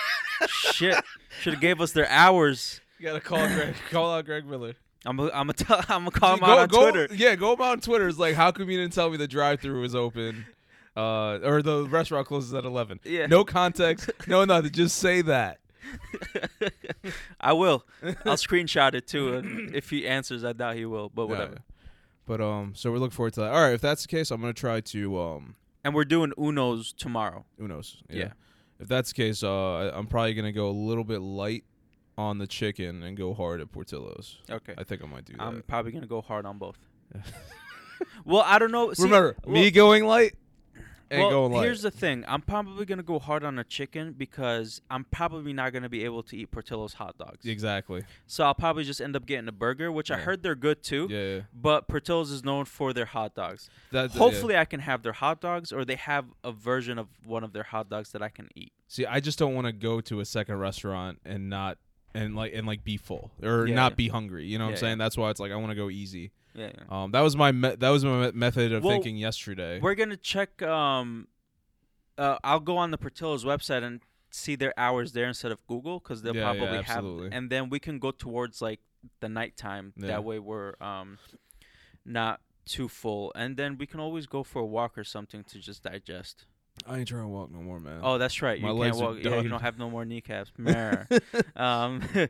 shit. 0.48 0.96
Should 1.40 1.54
have 1.54 1.62
gave 1.62 1.80
us 1.80 1.92
their 1.92 2.08
hours. 2.08 2.80
You 2.98 3.06
gotta 3.06 3.20
call 3.20 3.46
Greg. 3.46 3.74
call 3.90 4.14
out 4.14 4.24
Greg 4.24 4.46
Miller. 4.46 4.74
I'm 5.04 5.16
gonna 5.16 5.30
I'm 5.32 5.48
tell 5.50 5.78
I'm 5.88 6.04
gonna 6.04 6.10
call 6.10 6.34
him 6.34 6.40
go, 6.40 6.46
out 6.46 6.58
on 6.58 6.68
go, 6.68 6.90
Twitter. 6.90 7.14
Yeah, 7.14 7.36
go 7.36 7.52
him 7.52 7.60
out 7.60 7.72
on 7.72 7.80
Twitter. 7.80 8.08
It's 8.08 8.18
like, 8.18 8.34
how 8.34 8.50
come 8.52 8.70
you 8.70 8.78
didn't 8.78 8.92
tell 8.92 9.10
me 9.10 9.16
the 9.16 9.28
drive-through 9.28 9.80
was 9.80 9.94
open, 9.94 10.46
uh, 10.96 11.38
or 11.44 11.62
the 11.62 11.84
restaurant 11.84 12.26
closes 12.26 12.54
at 12.54 12.64
eleven? 12.64 13.00
Yeah. 13.04 13.26
No 13.26 13.44
context. 13.44 14.10
no 14.26 14.44
nothing. 14.44 14.72
Just 14.72 14.96
say 14.96 15.22
that. 15.22 15.58
I 17.40 17.52
will. 17.52 17.84
I'll 18.02 18.36
screenshot 18.36 18.94
it 18.94 19.06
too. 19.06 19.34
And 19.34 19.74
if 19.74 19.90
he 19.90 20.06
answers, 20.06 20.44
I 20.44 20.52
doubt 20.52 20.74
he 20.74 20.84
will. 20.84 21.08
But 21.08 21.28
whatever. 21.28 21.52
Yeah. 21.52 21.84
But 22.26 22.40
um, 22.40 22.72
so 22.74 22.90
we're 22.90 22.98
looking 22.98 23.14
forward 23.14 23.34
to 23.34 23.40
that. 23.40 23.52
All 23.52 23.62
right, 23.62 23.74
if 23.74 23.80
that's 23.80 24.02
the 24.02 24.08
case, 24.08 24.30
I'm 24.32 24.40
gonna 24.40 24.52
try 24.52 24.80
to 24.80 25.20
um, 25.20 25.56
And 25.84 25.94
we're 25.94 26.04
doing 26.04 26.32
Uno's 26.36 26.92
tomorrow. 26.92 27.44
Uno's. 27.60 27.68
knows? 27.68 28.02
Yeah. 28.08 28.32
If 28.78 28.88
that's 28.88 29.12
the 29.12 29.14
case, 29.14 29.42
uh, 29.42 29.74
I, 29.76 29.98
I'm 29.98 30.06
probably 30.06 30.34
gonna 30.34 30.52
go 30.52 30.68
a 30.68 30.72
little 30.72 31.04
bit 31.04 31.20
light 31.20 31.64
on 32.18 32.38
the 32.38 32.46
chicken 32.46 33.02
and 33.02 33.16
go 33.16 33.34
hard 33.34 33.60
at 33.60 33.70
Portillo's. 33.72 34.38
Okay. 34.50 34.74
I 34.76 34.84
think 34.84 35.02
I 35.02 35.06
might 35.06 35.24
do 35.24 35.34
that. 35.34 35.42
I'm 35.42 35.62
probably 35.66 35.92
gonna 35.92 36.06
go 36.06 36.20
hard 36.20 36.46
on 36.46 36.58
both. 36.58 36.78
well, 38.24 38.42
I 38.44 38.58
don't 38.58 38.72
know. 38.72 38.92
See, 38.92 39.04
Remember, 39.04 39.36
well- 39.44 39.54
me 39.54 39.70
going 39.70 40.04
light 40.04 40.34
and 41.10 41.20
well, 41.20 41.48
going 41.48 41.62
here's 41.62 41.82
the 41.82 41.90
thing. 41.90 42.24
I'm 42.26 42.42
probably 42.42 42.84
gonna 42.84 43.02
go 43.02 43.18
hard 43.18 43.44
on 43.44 43.58
a 43.58 43.64
chicken 43.64 44.12
because 44.12 44.80
I'm 44.90 45.04
probably 45.04 45.52
not 45.52 45.72
gonna 45.72 45.88
be 45.88 46.04
able 46.04 46.22
to 46.24 46.36
eat 46.36 46.50
Portillo's 46.50 46.94
hot 46.94 47.16
dogs. 47.18 47.46
exactly. 47.46 48.04
So 48.26 48.44
I'll 48.44 48.54
probably 48.54 48.84
just 48.84 49.00
end 49.00 49.14
up 49.16 49.26
getting 49.26 49.48
a 49.48 49.52
burger, 49.52 49.92
which 49.92 50.10
I 50.10 50.16
heard 50.18 50.42
they're 50.42 50.54
good 50.54 50.82
too. 50.82 51.06
Yeah. 51.10 51.18
yeah. 51.36 51.40
But 51.54 51.88
Portillo's 51.88 52.30
is 52.30 52.44
known 52.44 52.64
for 52.64 52.92
their 52.92 53.04
hot 53.06 53.34
dogs. 53.34 53.68
That, 53.92 54.12
yeah. 54.14 54.18
Hopefully, 54.18 54.56
I 54.56 54.64
can 54.64 54.80
have 54.80 55.02
their 55.02 55.12
hot 55.12 55.40
dogs, 55.40 55.72
or 55.72 55.84
they 55.84 55.96
have 55.96 56.26
a 56.42 56.52
version 56.52 56.98
of 56.98 57.08
one 57.24 57.44
of 57.44 57.52
their 57.52 57.64
hot 57.64 57.88
dogs 57.88 58.10
that 58.12 58.22
I 58.22 58.28
can 58.28 58.48
eat. 58.54 58.72
See, 58.88 59.06
I 59.06 59.20
just 59.20 59.38
don't 59.38 59.54
want 59.54 59.66
to 59.66 59.72
go 59.72 60.00
to 60.00 60.20
a 60.20 60.24
second 60.24 60.58
restaurant 60.58 61.20
and 61.24 61.48
not 61.50 61.78
and 62.14 62.34
like 62.34 62.52
and 62.54 62.66
like 62.66 62.82
be 62.84 62.96
full 62.96 63.30
or 63.42 63.66
Yeah, 63.66 63.74
not 63.74 63.92
yeah. 63.92 63.96
be 63.96 64.08
hungry. 64.08 64.46
You 64.46 64.58
know 64.58 64.64
what 64.64 64.68
I'm 64.70 64.74
Yeah, 64.74 64.80
saying? 64.80 64.98
That's 64.98 65.16
why 65.16 65.30
it's 65.30 65.40
like 65.40 65.52
I 65.52 65.56
want 65.56 65.70
to 65.70 65.74
go 65.76 65.90
easy. 65.90 66.32
Yeah. 66.56 66.70
yeah. 66.76 67.02
Um, 67.02 67.10
that 67.12 67.20
was 67.20 67.36
my 67.36 67.52
me- 67.52 67.76
that 67.76 67.90
was 67.90 68.04
my 68.04 68.30
method 68.32 68.72
of 68.72 68.82
Well, 68.82 68.94
thinking 68.94 69.16
yesterday. 69.16 69.78
We're 69.80 69.94
gonna 69.94 70.16
check. 70.16 70.62
Um, 70.62 71.28
uh, 72.18 72.38
I'll 72.42 72.60
go 72.60 72.76
on 72.78 72.90
the 72.90 72.98
Portillo's 72.98 73.44
website 73.44 73.82
and 73.82 74.00
see 74.30 74.56
their 74.56 74.72
hours 74.78 75.12
there 75.12 75.26
instead 75.28 75.52
of 75.52 75.66
Google 75.66 75.98
because 76.00 76.22
they'll 76.22 76.34
Yeah, 76.34 76.52
yeah, 76.52 76.58
probably 76.58 76.82
have. 76.82 76.96
absolutely. 76.96 77.28
And 77.36 77.50
then 77.50 77.68
we 77.68 77.78
can 77.78 77.98
go 77.98 78.10
towards 78.10 78.62
like 78.62 78.80
the 79.20 79.28
nighttime. 79.28 79.92
Yeah. 79.96 80.08
That 80.08 80.24
way 80.24 80.38
we're 80.38 80.74
um, 80.80 81.18
not 82.04 82.40
too 82.64 82.88
full, 82.88 83.32
and 83.34 83.56
then 83.56 83.78
we 83.78 83.86
can 83.86 84.00
always 84.00 84.26
go 84.26 84.42
for 84.42 84.60
a 84.60 84.66
walk 84.66 84.96
or 84.98 85.04
something 85.04 85.44
to 85.44 85.58
just 85.58 85.82
digest. 85.82 86.46
I 86.86 86.98
ain't 86.98 87.08
trying 87.08 87.22
to 87.22 87.28
walk 87.28 87.50
no 87.50 87.60
more, 87.60 87.80
man. 87.80 88.00
Oh, 88.02 88.18
that's 88.18 88.42
right. 88.42 88.60
My 88.60 88.70
you 88.72 88.82
can't 88.82 88.96
walk. 88.96 89.16
Yeah, 89.22 89.40
you 89.40 89.48
don't 89.48 89.62
have 89.62 89.78
no 89.78 89.88
more 89.90 90.04
kneecaps. 90.04 90.52
Um, 91.56 92.02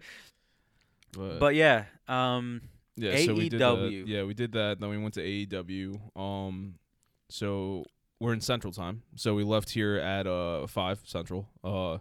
but, 1.12 1.40
but 1.40 1.54
yeah. 1.54 1.84
Um, 2.06 2.60
yeah, 2.96 3.16
so 3.24 3.34
we 3.34 3.48
did 3.48 3.60
that. 3.60 4.04
Yeah, 4.06 4.24
we 4.24 4.34
did 4.34 4.52
that. 4.52 4.80
Then 4.80 4.90
we 4.90 4.98
went 4.98 5.14
to 5.14 5.20
AEW. 5.20 6.18
Um, 6.18 6.74
so 7.28 7.84
we're 8.20 8.32
in 8.32 8.40
Central 8.40 8.72
Time. 8.72 9.02
So 9.16 9.34
we 9.34 9.44
left 9.44 9.70
here 9.70 9.96
at 9.96 10.26
uh 10.26 10.66
five 10.66 11.00
Central. 11.04 11.48
Uh, 11.62 11.98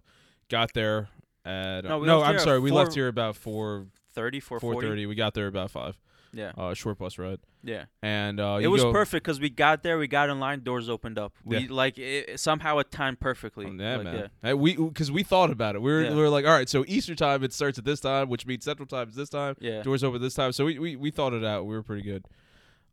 got 0.49 0.73
there 0.73 1.09
at 1.43 1.83
No, 1.83 1.95
uh, 1.95 1.99
we 1.99 2.07
no. 2.07 2.21
I'm 2.21 2.39
sorry. 2.39 2.59
We 2.59 2.71
left 2.71 2.93
here 2.93 3.07
about 3.07 3.35
four 3.35 3.87
30, 4.13 4.39
440. 4.39 4.75
four 4.75 4.89
thirty. 4.89 5.05
We 5.05 5.15
got 5.15 5.33
there 5.33 5.47
about 5.47 5.71
five. 5.71 5.97
Yeah. 6.35 6.51
uh, 6.57 6.73
short 6.73 6.97
bus 6.99 7.17
ride, 7.17 7.39
Yeah. 7.63 7.85
and 8.03 8.39
uh, 8.41 8.59
it 8.61 8.67
was 8.67 8.83
go- 8.83 8.91
perfect 8.91 9.23
because 9.23 9.39
we 9.39 9.49
got 9.49 9.83
there, 9.83 9.97
we 9.97 10.07
got 10.07 10.29
in 10.29 10.39
line, 10.39 10.63
doors 10.63 10.89
opened 10.89 11.17
up. 11.17 11.33
We 11.45 11.59
Yeah. 11.59 11.67
like 11.69 11.97
it, 11.97 12.39
somehow 12.39 12.77
it 12.79 12.91
timed 12.91 13.19
perfectly. 13.21 13.65
Oh, 13.67 13.71
Yeah, 13.71 13.95
Like, 13.95 14.03
man. 14.03 14.29
Hey, 14.43 14.53
we 14.53 14.75
because 14.75 15.11
we 15.11 15.23
thought 15.23 15.49
about 15.49 15.75
it. 15.75 15.81
We 15.81 15.91
were, 15.91 16.03
Yeah. 16.03 16.09
we 16.11 16.17
were 16.17 16.29
like, 16.29 16.45
all 16.45 16.51
right, 16.51 16.67
so 16.67 16.83
Easter 16.87 17.15
time 17.15 17.43
it 17.43 17.53
starts 17.53 17.77
at 17.79 17.85
this 17.85 18.01
time, 18.01 18.27
which 18.29 18.45
means 18.45 18.65
Central 18.65 18.85
time 18.85 19.07
is 19.07 19.15
this 19.15 19.29
time. 19.29 19.55
Yeah. 19.59 19.81
Doors 19.81 20.03
open 20.03 20.21
this 20.21 20.33
time. 20.33 20.51
So 20.51 20.65
we, 20.65 20.77
we, 20.77 20.95
we 20.97 21.09
thought 21.09 21.33
it 21.33 21.43
out. 21.45 21.65
We 21.65 21.73
were 21.73 21.83
pretty 21.83 22.03
good. 22.03 22.25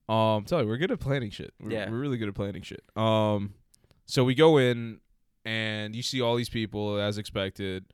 Um, 0.09 0.45
tell 0.45 0.63
you, 0.63 0.69
we're 0.69 0.77
good 0.79 0.91
at 0.93 1.01
planning 1.01 1.31
shit. 1.31 1.53
We're, 1.61 1.71
Yeah. 1.73 1.91
we're 1.91 1.99
really 1.99 2.17
good 2.19 2.29
at 2.29 2.35
planning 2.35 2.63
shit. 2.63 2.83
Um, 2.97 3.55
so 4.07 4.25
we 4.25 4.35
go 4.35 4.59
in 4.59 5.01
and 5.45 5.95
you 5.97 6.03
see 6.03 6.21
all 6.21 6.37
these 6.37 6.49
people 6.49 6.99
as 6.99 7.19
expected. 7.19 7.85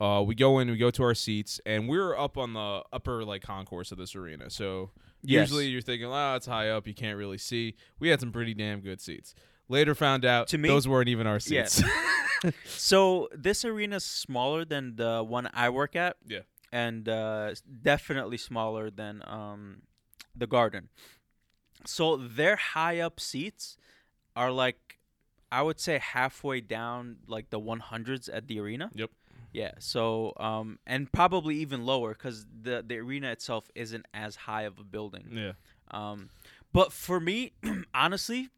Uh, 0.00 0.22
we 0.26 0.34
go 0.34 0.58
in, 0.58 0.70
we 0.70 0.76
go 0.76 0.90
to 0.90 1.02
our 1.02 1.14
seats, 1.14 1.60
and 1.64 1.88
we're 1.88 2.16
up 2.16 2.36
on 2.36 2.52
the 2.52 2.82
upper 2.92 3.24
like 3.24 3.42
concourse 3.42 3.92
of 3.92 3.98
this 3.98 4.14
arena. 4.14 4.50
So 4.50 4.90
Yes. 5.22 5.48
usually 5.48 5.66
you're 5.68 5.80
thinking, 5.80 6.06
oh, 6.08 6.34
it's 6.36 6.46
high 6.46 6.68
up, 6.68 6.86
you 6.86 6.94
can't 6.94 7.16
really 7.16 7.38
see. 7.38 7.74
We 7.98 8.08
had 8.10 8.20
some 8.20 8.30
pretty 8.30 8.52
damn 8.54 8.80
good 8.80 9.00
seats. 9.00 9.34
Later 9.68 9.94
found 9.94 10.24
out 10.24 10.48
To 10.48 10.58
me- 10.58 10.68
those 10.68 10.86
weren't 10.86 11.08
even 11.08 11.26
our 11.26 11.40
Yeah. 11.46 11.64
seats. 11.64 11.82
So 12.66 13.28
this 13.34 13.64
arena's 13.64 14.04
smaller 14.04 14.64
than 14.66 14.96
the 14.96 15.24
one 15.24 15.48
I 15.54 15.70
work 15.70 15.96
at. 15.96 16.16
Yeah. 16.26 16.40
And 16.70 17.08
uh, 17.08 17.54
definitely 17.82 18.36
smaller 18.36 18.90
than 18.90 19.22
um, 19.26 19.82
the 20.34 20.46
Garden. 20.46 20.90
So 21.86 22.16
their 22.16 22.56
high 22.56 23.00
up 23.00 23.18
seats 23.20 23.76
are 24.36 24.50
like, 24.52 24.98
I 25.50 25.62
would 25.62 25.80
say 25.80 25.98
halfway 25.98 26.60
down 26.60 27.16
like 27.26 27.50
the 27.50 27.58
100s 27.60 28.28
at 28.32 28.48
the 28.48 28.60
arena. 28.60 28.90
Yep. 28.94 29.10
Yeah. 29.62 29.72
So 29.78 30.32
um, 30.48 30.78
and 30.86 31.10
probably 31.10 31.54
even 31.64 31.86
lower 31.86 32.10
because 32.12 32.44
the 32.62 32.84
the 32.86 32.96
arena 32.98 33.28
itself 33.36 33.64
isn't 33.74 34.04
as 34.12 34.36
high 34.36 34.64
of 34.70 34.78
a 34.78 34.84
building. 34.84 35.26
yeah. 35.32 35.52
Um, 35.90 36.28
but 36.72 36.92
for 36.92 37.18
me, 37.20 37.52
honestly, 37.94 38.50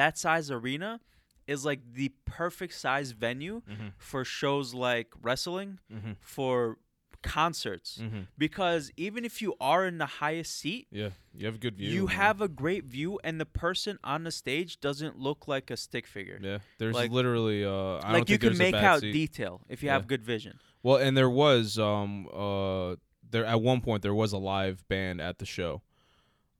that 0.00 0.16
size 0.18 0.50
arena 0.50 1.00
is 1.46 1.64
like 1.64 1.80
the 1.94 2.08
perfect 2.26 2.74
size 2.74 3.10
venue 3.12 3.62
Mhm. 3.68 3.92
for 3.98 4.24
shows 4.24 4.72
like 4.72 5.08
wrestling, 5.20 5.78
Mhm. 5.90 6.16
for 6.20 6.78
concerts. 7.22 7.98
Mm-hmm. 8.00 8.20
Because 8.38 8.90
even 8.96 9.24
if 9.24 9.40
you 9.42 9.54
are 9.60 9.86
in 9.86 9.98
the 9.98 10.06
highest 10.06 10.58
seat, 10.58 10.86
Yeah, 10.90 11.10
you 11.34 11.46
have 11.46 11.56
a 11.56 11.58
good 11.58 11.76
view. 11.76 11.90
you 11.90 12.06
man. 12.06 12.16
have 12.16 12.40
a 12.40 12.48
great 12.48 12.84
view, 12.84 13.18
and 13.24 13.40
the 13.40 13.46
person 13.46 13.98
on 14.04 14.24
the 14.24 14.30
stage 14.32 14.80
doesn't 14.80 15.18
look 15.18 15.46
like 15.48 15.70
a 15.70 15.76
stick 15.76 16.06
figure. 16.06 16.38
Yeah, 16.42 16.58
there's 16.78 16.94
like- 16.94 17.10
literally. 17.10 17.64
Uh, 17.64 17.70
I 17.98 18.00
don't 18.02 18.12
like 18.12 18.28
you 18.28 18.38
can 18.38 18.56
make 18.58 18.74
out 18.74 19.00
seat. 19.00 19.12
detail 19.12 19.60
if 19.68 19.82
you 19.82 19.86
Yeah. 19.88 19.94
have 19.94 20.06
good 20.06 20.22
vision. 20.22 20.58
Well, 20.82 20.96
and 20.96 21.16
there 21.16 21.30
was 21.30 21.78
um 21.78 22.26
uh 22.32 22.96
there 23.30 23.44
at 23.44 23.60
one 23.62 23.80
point 23.80 24.02
there 24.02 24.14
was 24.14 24.32
a 24.32 24.38
live 24.38 24.86
band 24.88 25.20
at 25.20 25.38
the 25.38 25.46
show. 25.46 25.82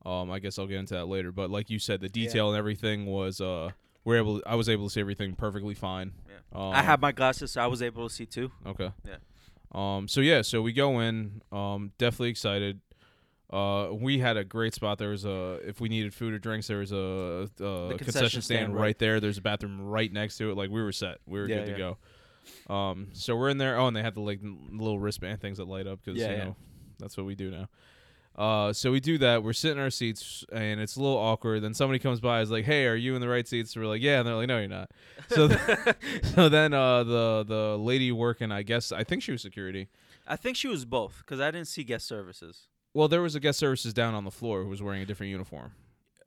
Um, 0.05 0.31
I 0.31 0.39
guess 0.39 0.57
I'll 0.57 0.67
get 0.67 0.77
into 0.79 0.93
that 0.95 1.05
later. 1.05 1.31
But 1.31 1.49
like 1.51 1.69
you 1.69 1.77
said, 1.79 2.01
the 2.01 2.09
detail 2.09 2.49
and 2.49 2.57
everything 2.57 3.05
was 3.05 3.39
uh 3.41 3.71
we're 4.03 4.17
able. 4.17 4.41
I 4.47 4.55
was 4.55 4.67
able 4.69 4.85
to 4.87 4.89
see 4.93 4.99
everything 5.01 5.35
perfectly 5.35 5.75
fine. 5.75 6.13
Yeah. 6.27 6.59
Um, 6.59 6.73
I 6.73 6.81
have 6.81 6.99
my 7.01 7.11
glasses, 7.11 7.51
so 7.51 7.61
I 7.61 7.67
was 7.67 7.81
able 7.83 8.07
to 8.09 8.13
see 8.13 8.25
too. 8.25 8.51
Okay. 8.65 8.91
Yeah. 9.07 9.17
Um. 9.73 10.07
So 10.07 10.21
yeah. 10.21 10.41
So 10.41 10.61
we 10.61 10.73
go 10.73 10.99
in. 10.99 11.41
Um. 11.51 11.91
Definitely 11.97 12.29
excited. 12.29 12.81
Uh. 13.49 13.89
We 13.91 14.19
had 14.19 14.37
a 14.37 14.43
great 14.43 14.73
spot. 14.73 14.97
There 14.97 15.09
was 15.09 15.25
a. 15.25 15.59
If 15.65 15.79
we 15.79 15.89
needed 15.89 16.13
food 16.13 16.33
or 16.33 16.39
drinks, 16.39 16.67
there 16.67 16.79
was 16.79 16.91
a, 16.91 17.49
a 17.59 17.97
concession, 17.97 18.41
stand, 18.41 18.75
right. 18.75 18.97
there. 18.97 19.19
There's 19.19 19.37
a 19.37 19.41
bathroom 19.41 19.81
right 19.81 20.11
next 20.11 20.37
to 20.37 20.51
it. 20.51 20.57
Like 20.57 20.69
we 20.69 20.81
were 20.81 20.91
set. 20.91 21.19
We 21.25 21.39
were 21.39 21.47
Yeah, 21.47 21.65
good 21.65 21.77
to 21.77 21.97
go. 22.67 22.73
Um. 22.73 23.09
So 23.13 23.35
we're 23.35 23.49
in 23.49 23.57
there. 23.57 23.77
Oh, 23.77 23.87
and 23.87 23.95
they 23.95 24.01
had 24.01 24.15
the 24.15 24.21
like 24.21 24.39
little 24.41 24.99
wristband 24.99 25.41
things 25.41 25.57
that 25.57 25.67
light 25.67 25.87
up 25.87 25.99
because 26.03 26.19
Yeah, 26.19 26.31
you 26.31 26.35
yeah. 26.35 26.43
know 26.45 26.55
that's 26.99 27.17
what 27.17 27.25
we 27.25 27.35
do 27.35 27.49
now. 27.51 27.67
Uh, 28.35 28.71
so 28.71 28.91
we 28.91 28.99
do 28.99 29.17
that. 29.17 29.43
We're 29.43 29.53
sitting 29.53 29.77
in 29.77 29.83
our 29.83 29.89
seats, 29.89 30.45
and 30.51 30.79
it's 30.79 30.95
a 30.95 31.01
little 31.01 31.17
awkward. 31.17 31.61
Then 31.61 31.73
somebody 31.73 31.99
comes 31.99 32.19
by, 32.21 32.41
is 32.41 32.49
like, 32.49 32.65
"Hey, 32.65 32.85
are 32.87 32.95
you 32.95 33.13
in 33.15 33.21
the 33.21 33.27
right 33.27 33.47
seats?" 33.47 33.75
we're 33.75 33.85
like, 33.85 34.01
"Yeah," 34.01 34.19
and 34.19 34.27
they're 34.27 34.35
like, 34.35 34.47
"No, 34.47 34.59
you're 34.59 34.67
not." 34.67 34.89
So, 35.29 35.47
th- 35.47 35.95
so 36.35 36.49
then 36.49 36.73
uh, 36.73 37.03
the 37.03 37.45
the 37.47 37.77
lady 37.77 38.11
working, 38.11 38.51
I 38.51 38.63
guess, 38.63 38.91
I 38.91 39.03
think 39.03 39.23
she 39.23 39.31
was 39.31 39.41
security. 39.41 39.89
I 40.27 40.35
think 40.35 40.57
she 40.57 40.67
was 40.67 40.85
both 40.85 41.19
because 41.19 41.39
I 41.39 41.51
didn't 41.51 41.67
see 41.67 41.83
guest 41.83 42.07
services. 42.07 42.67
Well, 42.93 43.07
there 43.07 43.21
was 43.21 43.35
a 43.35 43.39
guest 43.39 43.59
services 43.59 43.93
down 43.93 44.13
on 44.13 44.25
the 44.25 44.31
floor 44.31 44.63
who 44.63 44.69
was 44.69 44.81
wearing 44.81 45.01
a 45.01 45.05
different 45.05 45.31
uniform. 45.31 45.73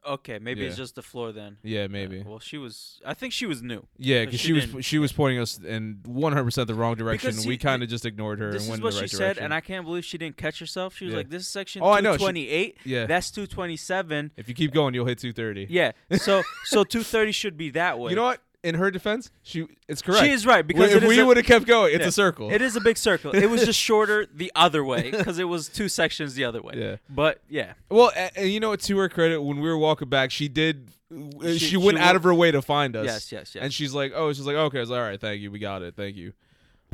Okay, 0.07 0.39
maybe 0.39 0.67
it's 0.67 0.77
just 0.77 0.95
the 0.97 1.03
floor 1.03 1.33
then. 1.33 1.57
Yeah, 1.63 1.87
maybe. 1.87 2.23
Well, 2.27 2.39
she 2.39 2.59
was. 2.59 3.01
I 3.07 3.15
think 3.15 3.33
she 3.33 3.47
was 3.47 3.63
new. 3.63 3.87
Yeah, 3.97 4.25
because 4.25 4.41
she 4.41 4.59
she, 4.61 4.67
was 4.77 4.85
she 4.85 4.99
was 4.99 5.13
pointing 5.13 5.39
us 5.41 5.59
in 5.59 6.01
100 6.05 6.45
percent 6.45 6.67
the 6.69 6.75
wrong 6.75 6.95
direction. 6.95 7.29
Because 7.31 7.45
and 7.45 7.49
we 7.49 7.57
kind 7.57 7.83
of 7.83 7.89
just 7.89 8.05
ignored 8.05 8.39
her 8.39 8.53
This 8.53 8.63
and 8.63 8.65
is 8.65 8.71
went 8.71 8.83
what 8.83 8.95
in 8.95 8.95
the 8.95 8.99
she 9.01 9.03
right 9.05 9.11
said, 9.11 9.19
direction. 9.19 9.45
and 9.45 9.55
I 9.55 9.61
can't 9.63 9.87
believe 9.87 10.05
she 10.05 10.19
didn't 10.19 10.37
catch 10.37 10.59
herself. 10.59 10.95
She 10.97 11.07
was 11.07 11.13
Yeah. 11.13 11.19
like, 11.19 11.31
"This 11.31 11.43
is 11.43 11.49
section 11.49 11.83
Oh, 11.83 11.91
I 11.91 12.01
know, 12.01 12.13
she- 12.13 12.19
228. 12.19 12.77
yeah, 12.85 13.07
That's 13.07 13.31
227. 13.31 14.33
if 14.37 14.49
you 14.49 14.55
keep 14.55 14.73
going, 14.73 14.93
you'll 14.95 15.07
hit 15.07 15.19
230. 15.19 15.67
Yeah. 15.71 15.93
So 16.19 16.43
so 16.65 16.85
230 16.85 17.33
should 17.33 17.57
be 17.57 17.71
that 17.71 17.99
way. 17.99 18.11
You 18.11 18.17
know 18.17 18.25
what? 18.25 18.41
In 18.65 18.77
her 18.77 18.91
defense, 18.91 19.31
she 19.43 19.67
it's 19.87 20.01
correct. 20.03 20.25
She 20.25 20.31
is 20.33 20.47
right 20.47 20.67
because 20.67 20.93
if 20.95 21.05
we 21.05 21.23
would 21.23 21.37
have 21.37 21.45
kept 21.47 21.67
going, 21.67 21.95
it's 21.95 22.01
Yeah. 22.03 22.09
a 22.09 22.13
circle. 22.13 22.51
It 22.51 22.63
is 22.63 22.75
a 22.77 22.81
big 22.81 22.97
circle. 22.97 23.33
It 23.35 23.47
was 23.51 23.65
just 23.65 23.79
shorter 23.89 24.27
the 24.35 24.51
other 24.57 24.83
way 24.83 25.11
because 25.11 25.39
it 25.39 25.45
was 25.45 25.69
two 25.69 25.89
sections 25.89 26.35
the 26.35 26.45
other 26.47 26.63
way. 26.63 26.73
Yeah. 26.77 26.97
But 27.11 27.41
yeah, 27.49 27.75
Well, 27.91 28.11
and 28.35 28.49
you 28.49 28.61
know 28.61 28.71
what? 28.71 28.81
To 28.81 28.97
her 28.99 29.09
credit, 29.11 29.43
when 29.43 29.61
we 29.61 29.69
were 29.69 29.77
walking 29.79 30.09
back, 30.09 30.31
she 30.31 30.49
did. 30.49 30.89
uh, 31.13 31.53
She, 31.53 31.59
She- 31.59 31.77
went 31.77 31.99
she 31.99 32.03
out 32.03 32.17
of 32.17 32.23
her 32.25 32.35
way 32.35 32.51
to 32.51 32.63
find 32.63 32.97
us. 32.97 33.05
yes, 33.05 33.31
yes, 33.31 33.55
yes. 33.55 33.63
And 33.63 33.73
she's 33.73 33.93
like, 33.93 34.13
"Oh, 34.15 34.33
she's 34.33 34.47
like, 34.47 34.57
okay." 34.57 34.79
I 34.79 34.81
was 34.81 34.91
like, 34.91 34.99
"All 34.99 35.05
right, 35.07 35.21
thank 35.21 35.43
you. 35.43 35.51
We 35.51 35.59
got 35.59 35.83
it. 35.83 35.95
Thank 35.95 36.17
you." 36.17 36.33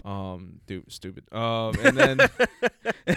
Um, 0.04 0.60
dude, 0.66 0.90
stupid. 0.90 1.24
Um, 1.32 1.74
and 1.84 1.96
then 1.96 2.18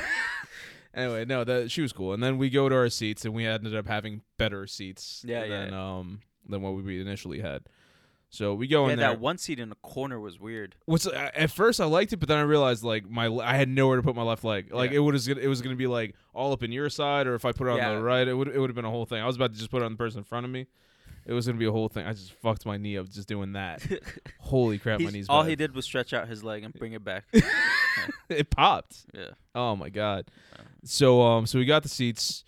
anyway, 0.93 1.25
no, 1.25 1.43
that 1.43 1.71
she 1.71 1.81
was 1.81 1.93
cool. 1.93 2.13
And 2.13 2.21
then 2.21 2.37
we 2.37 2.49
go 2.49 2.69
to 2.69 2.75
our 2.75 2.89
seats, 2.89 3.25
and 3.25 3.33
we 3.33 3.45
ended 3.45 3.75
up 3.75 3.87
having 3.87 4.21
better 4.37 4.67
seats 4.67 5.23
Yeah, 5.27 5.43
yeah, 5.43 5.65
than 5.65 5.73
um 5.73 6.21
than 6.47 6.61
what 6.61 6.73
we 6.75 6.99
initially 7.01 7.39
had. 7.39 7.63
So 8.33 8.55
we 8.55 8.65
go 8.65 8.87
yeah, 8.87 8.93
in 8.93 8.99
there. 8.99 9.09
that 9.09 9.19
one 9.19 9.37
seat 9.37 9.59
in 9.59 9.69
the 9.69 9.75
corner 9.83 10.19
was 10.19 10.39
weird. 10.39 10.73
What's 10.85 11.05
uh, 11.05 11.29
at 11.35 11.51
first 11.51 11.79
I 11.79 11.85
liked 11.85 12.13
it, 12.13 12.17
but 12.17 12.27
then 12.27 12.39
I 12.39 12.41
realized 12.41 12.83
like 12.83 13.07
my 13.07 13.27
I 13.27 13.53
had 13.55 13.69
nowhere 13.69 13.95
to 13.97 14.01
put 14.01 14.15
my 14.15 14.23
left 14.23 14.43
leg. 14.43 14.73
Like 14.73 14.89
Yeah. 14.89 14.97
it 14.97 14.99
would 15.01 15.27
it 15.27 15.47
was 15.47 15.61
gonna 15.61 15.75
be 15.75 15.85
like 15.85 16.15
all 16.33 16.51
up 16.51 16.63
in 16.63 16.71
your 16.71 16.89
side, 16.89 17.27
or 17.27 17.35
if 17.35 17.45
I 17.45 17.51
put 17.51 17.67
it 17.67 17.69
on 17.69 17.77
Yeah. 17.77 17.93
the 17.93 18.01
right, 18.01 18.27
it 18.27 18.33
would 18.33 18.47
it 18.47 18.57
would 18.57 18.71
have 18.71 18.75
been 18.75 18.85
a 18.85 18.89
whole 18.89 19.05
thing. 19.05 19.21
I 19.21 19.27
was 19.27 19.35
about 19.35 19.53
to 19.53 19.59
just 19.59 19.69
put 19.69 19.83
it 19.83 19.85
on 19.85 19.91
the 19.91 19.97
person 19.99 20.17
in 20.17 20.23
front 20.23 20.45
of 20.47 20.51
me. 20.51 20.65
It 21.27 21.33
was 21.33 21.45
gonna 21.45 21.59
be 21.59 21.67
a 21.67 21.71
whole 21.71 21.89
thing. 21.89 22.07
I 22.07 22.13
just 22.13 22.31
fucked 22.33 22.65
my 22.65 22.77
knee 22.77 22.97
up 22.97 23.07
just 23.07 23.27
doing 23.27 23.53
that. 23.53 23.83
Holy 24.39 24.79
crap, 24.79 24.99
my 24.99 25.11
knee's 25.11 25.29
all 25.29 25.43
bad. 25.43 25.49
he 25.49 25.55
did 25.55 25.75
was 25.75 25.85
stretch 25.85 26.11
out 26.11 26.27
his 26.27 26.43
leg 26.43 26.63
and 26.63 26.73
bring 26.73 26.93
it 26.93 27.03
back. 27.03 27.25
it 28.29 28.49
popped. 28.49 29.05
yeah. 29.13 29.29
Oh 29.53 29.75
my 29.75 29.89
god. 29.89 30.25
So 30.83 31.21
um 31.21 31.45
so 31.45 31.59
we 31.59 31.65
got 31.65 31.83
the 31.83 31.89
seats. 31.89 32.43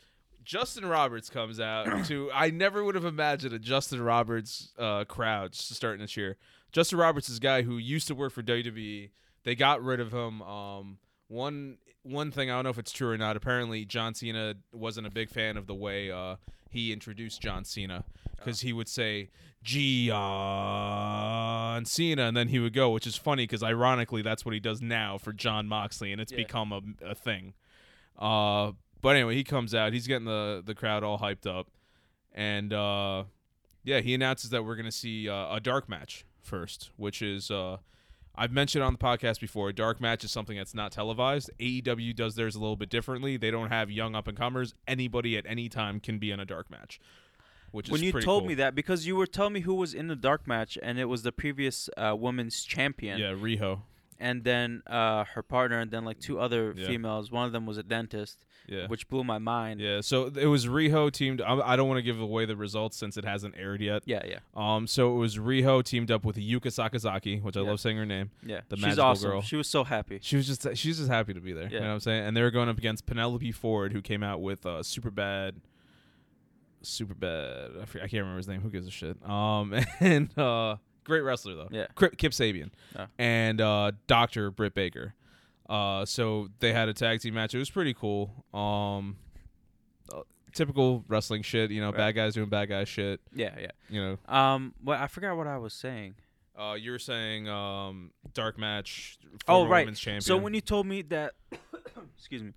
Justin 0.45 0.85
Roberts 0.85 1.29
comes 1.29 1.59
out 1.59 2.05
to 2.07 2.29
I 2.33 2.51
never 2.51 2.83
would 2.83 2.95
have 2.95 3.03
imagined 3.05 3.53
a 3.53 3.59
Justin 3.59 4.01
Roberts 4.01 4.71
uh 4.79 5.03
crowd 5.05 5.55
starting 5.55 6.05
to 6.05 6.11
cheer. 6.11 6.37
Justin 6.71 6.97
Roberts 6.99 7.27
is 7.29 7.37
a 7.37 7.41
guy 7.41 7.61
who 7.63 7.77
used 7.77 8.07
to 8.07 8.15
work 8.15 8.31
for 8.31 8.43
WWE. 8.43 9.09
They 9.43 9.55
got 9.55 9.83
rid 9.83 9.99
of 9.99 10.13
him. 10.13 10.41
Um 10.41 10.97
one 11.27 11.77
one 12.03 12.29
thing 12.31 12.51
I 12.51 12.53
don't 12.55 12.63
know 12.65 12.69
if 12.69 12.77
it's 12.77 12.91
true 12.91 13.09
or 13.09 13.17
not. 13.17 13.35
Apparently 13.35 13.83
John 13.85 14.13
Cena 14.13 14.53
wasn't 14.71 15.07
a 15.07 15.09
big 15.11 15.29
fan 15.29 15.57
of 15.57 15.65
the 15.67 15.73
way 15.75 16.11
uh 16.11 16.35
he 16.69 16.91
introduced 16.93 17.41
John 17.41 17.63
Cena 17.63 18.03
because 18.37 18.59
he 18.61 18.73
would 18.73 18.87
say 18.89 19.29
John 20.55 21.85
Cena 21.85 22.23
and 22.23 22.35
then 22.37 22.49
he 22.49 22.59
would 22.59 22.73
go, 22.73 22.89
which 22.91 23.07
is 23.07 23.15
funny 23.15 23.43
because 23.43 23.63
ironically 23.63 24.21
that's 24.21 24.43
what 24.45 24.53
he 24.53 24.59
does 24.59 24.81
now 24.81 25.17
for 25.17 25.33
Jon 25.33 25.67
Moxley 25.67 26.11
and 26.11 26.19
it's 26.21 26.31
Yeah. 26.31 26.37
become 26.39 26.71
a, 26.71 26.81
a 27.03 27.15
thing. 27.15 27.53
Uh, 28.19 28.73
but 29.05 29.15
anyway, 29.15 29.35
he 29.35 29.43
comes 29.43 29.75
out. 29.75 29.93
He's 29.93 30.07
getting 30.07 30.25
the 30.25 30.63
the 30.65 30.73
crowd 30.73 31.03
all 31.03 31.19
hyped 31.19 31.45
up, 31.45 31.67
and 32.33 32.73
uh, 32.73 33.25
yeah, 33.83 33.99
he 33.99 34.15
announces 34.15 34.49
that 34.49 34.65
we're 34.65 34.75
gonna 34.75 34.91
see 34.91 35.29
uh, 35.29 35.55
a 35.55 35.59
dark 35.59 35.87
match 35.87 36.25
first, 36.41 36.89
which 36.97 37.21
is 37.21 37.51
uh, 37.51 37.77
I've 38.35 38.51
mentioned 38.51 38.83
on 38.83 38.93
the 38.93 38.97
podcast 38.97 39.39
before. 39.39 39.69
A 39.69 39.73
dark 39.73 40.01
match 40.01 40.23
is 40.23 40.31
something 40.31 40.57
that's 40.57 40.73
not 40.73 40.91
televised. 40.91 41.51
AEW 41.59 42.15
does 42.15 42.33
theirs 42.33 42.55
a 42.55 42.59
little 42.59 42.75
bit 42.75 42.89
differently. 42.89 43.37
They 43.37 43.51
don't 43.51 43.69
have 43.69 43.91
young 43.91 44.15
up 44.15 44.27
and 44.27 44.35
comers. 44.35 44.73
Anybody 44.87 45.37
at 45.37 45.45
any 45.47 45.69
time 45.69 45.99
can 45.99 46.17
be 46.17 46.31
in 46.31 46.39
a 46.39 46.45
dark 46.45 46.71
match, 46.71 46.99
which 47.69 47.89
When 47.89 48.01
you 48.01 48.11
told 48.11 48.41
cool. 48.41 48.47
me 48.47 48.55
that, 48.55 48.73
because 48.73 49.05
you 49.05 49.15
were 49.15 49.27
telling 49.27 49.53
me 49.53 49.59
who 49.59 49.75
was 49.75 49.93
in 49.93 50.07
the 50.07 50.15
dark 50.15 50.47
match, 50.47 50.79
and 50.81 50.97
it 50.97 51.05
was 51.05 51.21
the 51.21 51.31
previous 51.31 51.91
uh, 51.95 52.15
women's 52.17 52.63
champion, 52.63 53.19
yeah, 53.19 53.33
Riho, 53.33 53.81
and 54.19 54.43
then 54.43 54.81
uh, 54.87 55.25
her 55.33 55.43
partner, 55.43 55.79
and 55.79 55.91
then 55.91 56.05
like 56.05 56.19
two 56.19 56.39
other 56.39 56.73
Yeah. 56.75 56.87
females. 56.87 57.31
One 57.31 57.45
of 57.45 57.51
them 57.51 57.65
was 57.65 57.77
a 57.77 57.83
dentist, 57.83 58.45
yeah. 58.67 58.87
which 58.87 59.07
blew 59.09 59.23
my 59.23 59.37
mind. 59.39 59.81
yeah, 59.81 60.01
so 60.01 60.27
it 60.27 60.45
was 60.47 60.67
Riho 60.67 61.11
teamed. 61.11 61.41
I, 61.41 61.55
I 61.59 61.75
don't 61.75 61.87
want 61.89 61.97
to 61.97 62.01
give 62.01 62.19
away 62.19 62.45
the 62.45 62.55
results 62.55 62.95
since 62.97 63.17
it 63.17 63.25
hasn't 63.25 63.55
aired 63.57 63.81
yet. 63.81 64.03
yeah, 64.05 64.23
yeah. 64.25 64.39
Um, 64.55 64.87
so 64.87 65.13
it 65.15 65.17
was 65.19 65.37
Riho 65.37 65.83
teamed 65.83 66.11
up 66.11 66.23
with 66.23 66.37
Yuka 66.37 66.67
Sakazaki, 66.67 67.41
which 67.41 67.57
I 67.57 67.61
love 67.61 67.79
saying 67.79 67.97
her 67.97 68.05
name. 68.05 68.31
yeah. 68.45 68.61
The 68.69 68.77
She's 68.77 68.83
magical 68.85 69.03
awesome. 69.05 69.29
girl. 69.31 69.41
She 69.41 69.55
was 69.57 69.67
so 69.67 69.83
happy. 69.83 70.19
She 70.21 70.35
was 70.37 70.47
just 70.47 70.65
she's 70.77 70.97
just 70.97 71.09
happy 71.09 71.33
to 71.33 71.41
be 71.41 71.51
there. 71.53 71.65
You 71.67 71.75
Yeah. 71.75 71.79
know 71.81 71.87
what 71.87 71.93
I'm 71.95 71.99
saying? 71.99 72.25
And 72.25 72.37
they 72.37 72.41
were 72.41 72.51
going 72.51 72.69
up 72.69 72.77
against 72.77 73.05
Penelope 73.05 73.51
Ford, 73.51 73.91
who 73.91 74.01
came 74.01 74.23
out 74.23 74.41
with 74.41 74.65
uh, 74.65 74.81
super 74.83 75.11
bad, 75.11 75.55
super 76.81 77.13
bad. 77.13 77.71
I, 77.81 77.85
forget, 77.85 78.05
I 78.05 78.07
can't 78.07 78.21
remember 78.21 78.37
his 78.37 78.47
name. 78.47 78.61
Who 78.61 78.69
gives 78.69 78.87
a 78.87 78.91
shit? 78.91 79.17
Um, 79.27 79.73
and 79.99 80.37
uh, 80.37 80.77
great 81.05 81.21
wrestler 81.21 81.55
though. 81.55 81.69
Yeah. 81.71 81.87
Kip, 81.97 82.17
Kip 82.17 82.31
Sabian 82.33 82.71
Oh. 82.97 83.05
and 83.17 83.61
uh, 83.61 83.93
Doctor 84.07 84.51
Britt 84.51 84.73
Baker. 84.73 85.13
Uh, 85.69 86.05
so 86.05 86.49
they 86.59 86.73
had 86.73 86.89
a 86.89 86.93
tag 86.93 87.21
team 87.21 87.33
match. 87.35 87.55
It 87.55 87.57
was 87.59 87.69
pretty 87.71 87.93
cool. 87.93 88.45
Um, 88.53 89.15
uh, 90.13 90.21
typical 90.53 91.03
wrestling 91.07 91.41
shit. 91.41 91.71
You 91.71 91.81
know, 91.81 91.87
Right. 91.87 91.97
bad 91.97 92.11
guys 92.15 92.33
doing 92.35 92.49
bad 92.49 92.69
guy 92.69 92.83
shit. 92.83 93.21
Yeah, 93.33 93.55
yeah. 93.59 93.71
You 93.89 94.01
know, 94.03 94.17
Um, 94.33 94.73
well, 94.83 95.01
I 95.01 95.07
forgot 95.07 95.37
what 95.37 95.47
I 95.47 95.57
was 95.57 95.73
saying. 95.73 96.15
uh, 96.57 96.73
you 96.79 96.91
were 96.91 96.99
saying 96.99 97.47
um, 97.49 98.11
dark 98.33 98.57
match. 98.59 99.17
Oh, 99.47 99.65
right. 99.67 99.81
Women's 99.85 99.99
champion. 99.99 100.21
So 100.21 100.37
when 100.37 100.53
you 100.53 100.61
told 100.61 100.85
me 100.85 101.01
that, 101.03 101.33
excuse 102.17 102.43
me, 102.43 102.51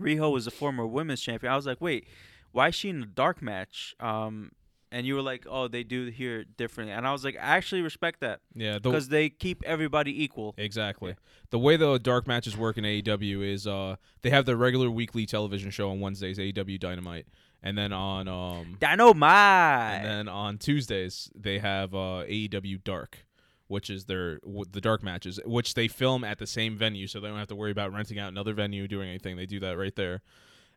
Riho 0.00 0.30
was 0.32 0.46
a 0.46 0.50
former 0.50 0.86
women's 0.86 1.20
champion, 1.20 1.52
I 1.52 1.56
was 1.56 1.66
like, 1.66 1.80
wait, 1.80 2.06
why 2.52 2.68
is 2.68 2.74
she 2.74 2.90
in 2.90 3.02
a 3.02 3.06
dark 3.06 3.40
match? 3.42 3.94
Um, 4.00 4.52
and 4.94 5.04
you 5.04 5.16
were 5.16 5.22
like, 5.22 5.44
oh, 5.50 5.66
they 5.66 5.82
do 5.82 6.06
here 6.06 6.44
differently, 6.44 6.94
and 6.94 7.04
I 7.04 7.10
was 7.10 7.24
like, 7.24 7.34
I 7.34 7.56
actually 7.56 7.82
respect 7.82 8.20
that 8.20 8.40
yeah, 8.54 8.74
the, 8.74 8.80
because 8.80 9.08
they 9.08 9.28
keep 9.28 9.64
everybody 9.66 10.22
equal. 10.22 10.54
Exactly. 10.56 11.16
The 11.50 11.58
way 11.58 11.76
the 11.76 11.98
dark 11.98 12.28
matches 12.28 12.56
work 12.56 12.78
in 12.78 12.84
AEW 12.84 13.42
is 13.52 13.66
uh 13.66 13.96
they 14.22 14.30
have 14.30 14.46
their 14.46 14.56
regular 14.56 14.88
weekly 14.90 15.26
television 15.26 15.70
show 15.72 15.90
on 15.90 15.98
Wednesdays, 15.98 16.38
AEW 16.38 16.78
Dynamite, 16.78 17.26
and 17.60 17.76
then 17.76 17.92
on 17.92 18.28
um 18.28 18.76
Dynamite. 18.78 19.96
and 20.00 20.04
then 20.06 20.28
on 20.28 20.58
Tuesdays 20.58 21.28
they 21.34 21.58
have 21.58 21.92
uh 21.92 22.22
AEW 22.28 22.84
Dark, 22.84 23.26
which 23.66 23.90
is 23.90 24.04
their 24.04 24.38
w- 24.38 24.64
the 24.70 24.80
dark 24.80 25.02
matches, 25.02 25.40
which 25.44 25.74
they 25.74 25.88
film 25.88 26.22
at 26.22 26.38
the 26.38 26.46
same 26.46 26.76
venue, 26.76 27.08
so 27.08 27.18
they 27.18 27.26
don't 27.26 27.38
have 27.38 27.48
to 27.48 27.56
worry 27.56 27.72
about 27.72 27.92
renting 27.92 28.20
out 28.20 28.28
another 28.30 28.52
venue, 28.52 28.86
doing 28.86 29.08
anything. 29.08 29.36
They 29.36 29.46
do 29.46 29.58
that 29.58 29.76
right 29.76 29.96
there. 29.96 30.22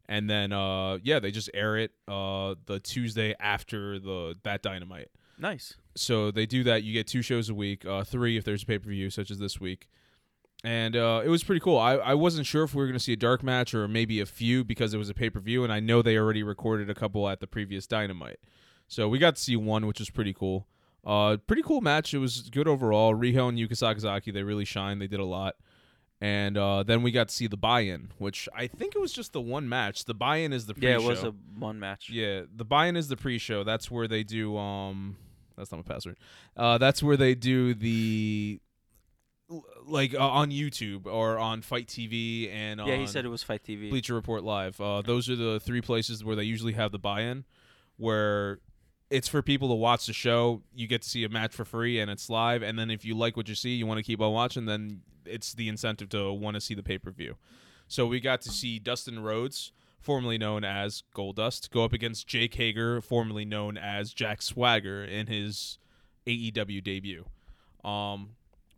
And 0.09 0.29
then 0.29 0.53
uh 0.53 0.99
yeah, 1.03 1.19
they 1.19 1.31
just 1.31 1.49
air 1.53 1.77
it 1.77 1.91
uh 2.07 2.55
the 2.65 2.79
Tuesday 2.79 3.35
after 3.39 3.99
the 3.99 4.35
that 4.43 4.61
Dynamite 4.61 5.09
nice. 5.37 5.75
so 5.95 6.31
they 6.31 6.45
do 6.45 6.63
that. 6.63 6.83
You 6.83 6.93
get 6.93 7.07
two 7.07 7.21
shows 7.21 7.49
a 7.49 7.53
week, 7.53 7.85
uh, 7.85 8.03
three 8.03 8.37
if 8.37 8.43
there's 8.43 8.63
a 8.63 8.65
pay 8.65 8.79
per 8.79 8.89
view, 8.89 9.09
such 9.09 9.31
as 9.31 9.39
this 9.39 9.59
week. 9.59 9.87
And 10.63 10.95
uh, 10.95 11.21
it 11.23 11.29
was 11.29 11.43
pretty 11.43 11.59
cool. 11.59 11.77
I, 11.77 11.93
I 11.93 12.13
wasn't 12.15 12.47
sure 12.47 12.63
if 12.63 12.73
we 12.73 12.79
were 12.81 12.87
going 12.87 12.97
to 12.97 13.03
see 13.03 13.13
a 13.13 13.17
dark 13.17 13.43
match 13.43 13.75
or 13.75 13.87
maybe 13.87 14.19
a 14.19 14.25
few 14.25 14.63
because 14.63 14.93
it 14.93 14.97
was 14.97 15.09
a 15.09 15.13
pay 15.13 15.29
per 15.29 15.39
view, 15.39 15.63
and 15.63 15.71
I 15.71 15.79
know 15.79 16.01
they 16.01 16.17
already 16.17 16.41
recorded 16.41 16.89
a 16.89 16.95
couple 16.95 17.29
at 17.29 17.39
the 17.39 17.47
previous 17.47 17.85
Dynamite. 17.85 18.39
So 18.87 19.07
we 19.07 19.19
got 19.19 19.35
to 19.35 19.41
see 19.41 19.55
one, 19.55 19.85
which 19.85 19.99
was 19.99 20.09
pretty 20.09 20.33
cool. 20.33 20.67
Uh, 21.05 21.37
pretty 21.37 21.61
cool 21.61 21.81
match. 21.81 22.13
It 22.13 22.17
was 22.17 22.49
good 22.49 22.67
overall. 22.67 23.13
Riho 23.13 23.49
and 23.49 23.57
Yuka 23.57 23.73
Sakazaki, 23.73 24.33
they 24.33 24.43
really 24.43 24.65
shined. 24.65 24.99
They 25.01 25.07
did 25.07 25.19
a 25.19 25.25
lot. 25.25 25.55
And 26.19 26.57
uh, 26.57 26.81
then 26.81 27.03
we 27.03 27.11
got 27.11 27.27
to 27.27 27.33
see 27.33 27.45
the 27.45 27.57
buy-in, 27.57 28.09
which 28.17 28.49
I 28.55 28.65
think 28.65 28.95
it 28.95 28.99
was 28.99 29.13
just 29.13 29.33
the 29.33 29.41
one 29.41 29.69
match. 29.69 30.05
The 30.05 30.15
buy-in 30.15 30.51
is 30.51 30.65
the 30.65 30.73
pre-show. 30.73 30.87
Yeah, 30.89 30.95
it 30.95 31.03
was 31.03 31.23
a 31.23 31.33
one 31.59 31.79
match. 31.79 32.09
Yeah, 32.09 32.41
the 32.55 32.65
buy-in 32.65 32.95
is 32.95 33.07
the 33.07 33.17
pre-show. 33.17 33.63
That's 33.63 33.91
where 33.91 34.07
they 34.07 34.23
do. 34.23 34.57
Um, 34.57 35.17
that's 35.55 35.71
not 35.71 35.85
my 35.85 35.93
password. 35.93 36.17
Uh, 36.55 36.79
that's 36.79 37.03
where 37.03 37.17
they 37.17 37.35
do 37.35 37.75
the 37.75 38.59
like 39.85 40.13
uh, 40.13 40.27
on 40.27 40.49
YouTube 40.51 41.05
or 41.05 41.37
on 41.37 41.61
FITE 41.61 41.87
TV 41.87 42.51
and 42.51 42.81
Yeah, 42.85 42.93
on 42.93 42.99
he 42.99 43.07
said 43.07 43.23
it 43.23 43.29
was 43.29 43.43
FITE 43.43 43.63
TV. 43.63 43.89
Bleacher 43.89 44.13
Report 44.13 44.43
Live. 44.43 44.81
Uh, 44.81 45.01
those 45.01 45.29
are 45.29 45.35
the 45.35 45.59
three 45.59 45.81
places 45.81 46.23
where 46.23 46.35
they 46.35 46.43
usually 46.43 46.73
have 46.73 46.91
the 46.91 46.99
buy-in, 46.99 47.45
where 47.97 48.59
it's 49.09 49.27
for 49.27 49.41
people 49.41 49.69
to 49.69 49.75
watch 49.75 50.05
the 50.05 50.13
show. 50.13 50.63
You 50.73 50.87
get 50.87 51.03
to 51.03 51.09
see 51.09 51.23
a 51.23 51.29
match 51.29 51.53
for 51.53 51.63
free, 51.63 51.99
and 51.99 52.11
it's 52.11 52.29
live. 52.29 52.61
And 52.61 52.77
then 52.77 52.89
if 52.89 53.05
you 53.05 53.15
like 53.15 53.37
what 53.37 53.47
you 53.47 53.55
see, 53.55 53.75
you 53.75 53.85
want 53.85 53.99
to 53.99 54.03
keep 54.03 54.19
on 54.19 54.33
watching, 54.33 54.65
then 54.65 55.01
it's 55.29 55.53
the 55.53 55.67
incentive 55.69 56.09
to 56.09 56.31
want 56.33 56.55
to 56.55 56.61
see 56.61 56.73
the 56.73 56.83
pay-per-view. 56.83 57.35
So 57.87 58.05
we 58.05 58.19
got 58.19 58.41
to 58.41 58.49
see 58.49 58.79
Dustin 58.79 59.19
Rhodes, 59.19 59.71
formerly 59.99 60.37
known 60.37 60.63
as 60.63 61.03
Goldust, 61.15 61.69
go 61.71 61.83
up 61.83 61.93
against 61.93 62.27
Jake 62.27 62.53
Hager, 62.55 63.01
formerly 63.01 63.45
known 63.45 63.77
as 63.77 64.13
Jack 64.13 64.41
Swagger, 64.41 65.03
in 65.03 65.27
his 65.27 65.77
AEW 66.25 66.83
debut. 66.83 67.25
Um, 67.83 68.31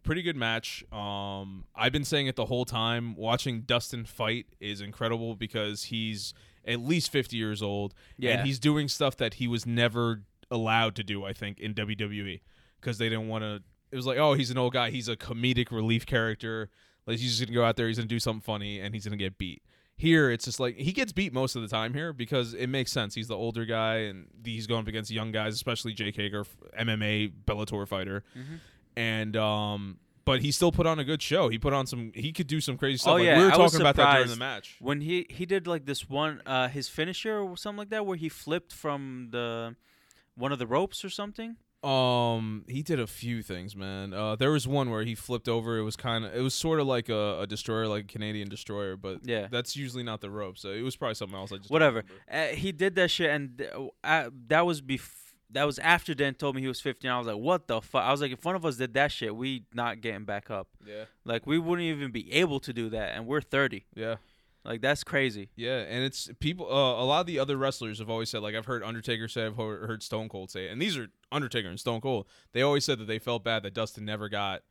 pretty 0.03 0.21
good 0.21 0.35
match. 0.35 0.83
Um, 0.91 1.65
I've 1.75 1.91
been 1.91 2.03
saying 2.05 2.27
it 2.27 2.35
the 2.35 2.45
whole 2.45 2.65
time. 2.65 3.15
Watching 3.15 3.61
Dustin 3.61 4.05
fight 4.05 4.45
is 4.59 4.81
incredible 4.81 5.35
because 5.35 5.83
he's 5.85 6.33
at 6.65 6.79
least 6.79 7.11
50 7.11 7.35
years 7.37 7.63
old 7.63 7.93
Yeah. 8.17 8.31
and 8.37 8.47
he's 8.47 8.59
doing 8.59 8.87
stuff 8.87 9.17
that 9.17 9.35
he 9.35 9.47
was 9.47 9.65
never 9.65 10.21
allowed 10.51 10.95
to 10.95 11.03
do, 11.03 11.25
I 11.25 11.33
think, 11.33 11.59
in 11.59 11.73
WWE 11.73 12.41
because 12.79 12.97
they 12.99 13.09
didn't 13.09 13.27
want 13.27 13.43
to. 13.43 13.63
It 13.91 13.95
was 13.95 14.05
like, 14.05 14.17
oh, 14.17 14.33
he's 14.33 14.51
an 14.51 14.57
old 14.57 14.73
guy. 14.73 14.89
He's 14.91 15.07
a 15.09 15.15
comedic 15.17 15.71
relief 15.71 16.05
character. 16.05 16.69
Like 17.07 17.17
he's 17.17 17.37
just 17.37 17.41
gonna 17.47 17.55
go 17.55 17.63
out 17.65 17.75
there. 17.75 17.87
He's 17.87 17.97
gonna 17.97 18.07
do 18.07 18.19
something 18.19 18.41
funny, 18.41 18.79
and 18.79 18.93
he's 18.93 19.03
gonna 19.05 19.17
get 19.17 19.37
beat. 19.37 19.63
Here, 19.97 20.29
it's 20.31 20.45
just 20.45 20.59
like 20.59 20.75
he 20.77 20.91
gets 20.93 21.11
beat 21.11 21.33
most 21.33 21.55
of 21.55 21.61
the 21.61 21.67
time 21.67 21.93
here 21.93 22.13
because 22.13 22.53
it 22.53 22.67
makes 22.67 22.91
sense. 22.91 23.15
He's 23.15 23.27
the 23.27 23.35
older 23.35 23.65
guy, 23.65 23.95
and 24.01 24.27
he's 24.45 24.67
going 24.67 24.81
up 24.81 24.87
against 24.87 25.09
young 25.11 25.31
guys, 25.31 25.53
especially 25.55 25.93
Jake 25.93 26.15
Hager, 26.15 26.45
MMA 26.79 27.31
Bellator 27.45 27.87
fighter, 27.87 28.23
Mhm. 28.37 28.59
and 28.95 29.35
um. 29.37 29.99
But 30.25 30.41
he 30.41 30.51
still 30.51 30.71
put 30.71 30.85
on 30.85 30.99
a 30.99 31.03
good 31.03 31.23
show. 31.23 31.49
He 31.49 31.57
put 31.57 31.73
on 31.73 31.87
some. 31.87 32.11
He 32.13 32.31
could 32.31 32.45
do 32.45 32.61
some 32.61 32.77
crazy 32.77 32.97
stuff. 32.99 33.13
Oh, 33.13 33.15
Like, 33.15 33.23
yeah, 33.25 33.37
we 33.39 33.45
were 33.45 33.51
I 33.51 33.57
was 33.57 33.71
talking 33.71 33.81
about 33.81 33.95
that 33.95 34.13
during 34.13 34.29
the 34.29 34.35
match. 34.35 34.75
when 34.79 35.01
he 35.01 35.25
he 35.27 35.47
did 35.47 35.65
like 35.65 35.85
this 35.85 36.07
one 36.07 36.43
uh 36.45 36.67
his 36.67 36.87
finisher 36.87 37.39
or 37.39 37.57
something 37.57 37.79
like 37.79 37.89
that 37.89 38.05
where 38.05 38.15
he 38.17 38.29
flipped 38.29 38.71
from 38.71 39.29
the 39.31 39.75
one 40.35 40.51
of 40.51 40.59
the 40.59 40.67
ropes 40.67 41.03
or 41.03 41.09
something 41.09 41.55
Um, 41.83 42.65
he 42.67 42.83
did 42.83 42.99
a 42.99 43.07
few 43.07 43.41
things, 43.41 43.75
man. 43.75 44.13
Uh, 44.13 44.35
there 44.35 44.51
was 44.51 44.67
one 44.67 44.89
where 44.89 45.03
he 45.03 45.15
flipped 45.15 45.47
over. 45.47 45.77
It 45.77 45.83
was 45.83 45.95
kind 45.95 46.25
of, 46.25 46.35
it 46.35 46.41
was 46.41 46.53
sort 46.53 46.79
of 46.79 46.87
like 46.87 47.07
a, 47.09 47.39
a 47.41 47.47
destroyer, 47.47 47.87
like 47.87 48.03
a 48.03 48.07
Canadian 48.07 48.49
destroyer, 48.49 48.95
but 48.97 49.19
Yeah. 49.25 49.47
that's 49.49 49.75
usually 49.77 50.03
not 50.03 50.19
the 50.21 50.29
rope. 50.29 50.57
So 50.57 50.69
it 50.71 50.81
was 50.81 50.95
probably 50.97 51.15
something 51.15 51.37
else. 51.37 51.51
I 51.53 51.57
just 51.57 51.71
whatever 51.71 52.03
uh, 52.31 52.47
he 52.47 52.71
did 52.71 52.95
that 52.95 53.09
shit 53.11 53.29
and 53.29 53.65
uh, 54.03 54.29
that 54.47 54.65
was 54.65 54.81
bef- 54.81 55.15
that 55.51 55.63
was 55.63 55.79
after 55.79 56.13
Dan 56.13 56.35
told 56.35 56.55
me 56.55 56.61
he 56.61 56.67
was 56.67 56.79
15 56.81 57.09
I 57.09 57.17
was 57.17 57.25
like 57.27 57.37
what 57.37 57.67
the 57.67 57.81
fuck 57.81 58.03
I 58.03 58.11
was 58.11 58.21
like 58.21 58.31
if 58.31 58.43
one 58.45 58.55
of 58.55 58.65
us 58.65 58.75
did 58.77 58.93
that 58.93 59.11
shit 59.11 59.35
we 59.35 59.63
not 59.73 59.99
getting 60.01 60.25
back 60.25 60.51
up 60.51 60.67
Yeah, 60.85 61.05
like 61.25 61.47
we 61.47 61.57
wouldn't 61.57 61.87
even 61.87 62.11
be 62.11 62.31
able 62.33 62.59
to 62.61 62.71
do 62.73 62.89
that 62.89 63.15
and 63.15 63.25
we're 63.25 63.41
30 63.41 63.85
yeah, 63.95 64.15
like 64.69 64.79
that's 64.81 65.03
crazy 65.03 65.49
yeah. 65.57 65.79
And 65.79 66.03
it's 66.05 66.29
people. 66.39 66.67
Uh, 66.71 67.01
a 67.01 67.05
lot 67.05 67.19
of 67.21 67.25
the 67.27 67.39
other 67.39 67.57
wrestlers 67.57 67.99
have 67.99 68.09
always 68.09 68.29
said, 68.29 68.41
like 68.41 68.55
I've 68.55 68.67
heard 68.67 68.83
Undertaker 68.83 69.27
say, 69.27 69.45
I've 69.47 69.57
heard 69.57 70.01
Stone 70.03 70.29
Cold 70.29 70.51
say, 70.51 70.69
and 70.69 70.81
these 70.81 70.95
are 70.97 71.07
Undertaker 71.31 71.67
and 71.67 71.79
Stone 71.79 71.99
Cold. 72.01 72.27
They 72.53 72.61
always 72.61 72.85
said 72.85 72.99
that 72.99 73.05
they 73.07 73.19
felt 73.19 73.43
bad 73.43 73.63
that 73.63 73.73
Dustin 73.73 74.05
never 74.05 74.29
got 74.29 74.61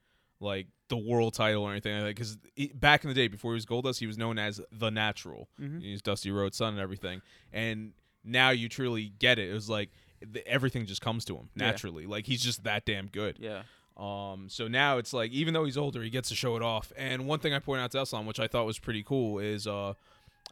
like 0.40 0.68
the 0.88 0.96
world 0.96 1.34
title 1.34 1.64
or 1.64 1.72
anything 1.72 1.94
like 1.96 2.04
that 2.04 2.14
because 2.14 2.38
back 2.74 3.02
in 3.04 3.08
the 3.08 3.14
day 3.14 3.26
before 3.28 3.50
he 3.52 3.56
was 3.56 3.66
Goldust, 3.66 3.98
he 3.98 4.06
was 4.06 4.16
known 4.16 4.38
as 4.38 4.60
the 4.70 4.90
Natural. 4.90 5.48
Mhm. 5.60 5.82
He's 5.82 6.00
Dusty 6.00 6.30
Rhodes' 6.30 6.56
son 6.56 6.74
and 6.74 6.80
everything. 6.80 7.20
And 7.52 7.92
now 8.24 8.50
you 8.50 8.68
truly 8.68 9.12
get 9.18 9.38
it. 9.40 9.50
It 9.50 9.52
was 9.52 9.68
like 9.68 9.90
th- 10.32 10.44
everything 10.46 10.86
just 10.86 11.00
comes 11.00 11.24
to 11.26 11.34
him 11.36 11.48
Yeah. 11.56 11.66
naturally. 11.66 12.06
Like 12.06 12.26
he's 12.26 12.40
just 12.42 12.62
that 12.64 12.86
damn 12.86 13.08
good. 13.08 13.36
yeah 13.40 13.62
Um, 13.98 14.48
so 14.48 14.68
now 14.68 14.98
it's 14.98 15.12
like 15.12 15.32
even 15.32 15.54
though 15.54 15.64
he's 15.64 15.76
older, 15.76 16.02
he 16.02 16.10
gets 16.10 16.28
to 16.28 16.34
show 16.34 16.56
it 16.56 16.62
off. 16.62 16.92
And 16.96 17.26
one 17.26 17.40
thing 17.40 17.52
I 17.52 17.58
point 17.58 17.80
out 17.80 17.90
to 17.92 17.98
Eslam, 17.98 18.26
which 18.26 18.38
I 18.38 18.46
thought 18.46 18.64
was 18.64 18.78
pretty 18.78 19.02
cool, 19.02 19.38
is 19.38 19.66
uh, 19.66 19.94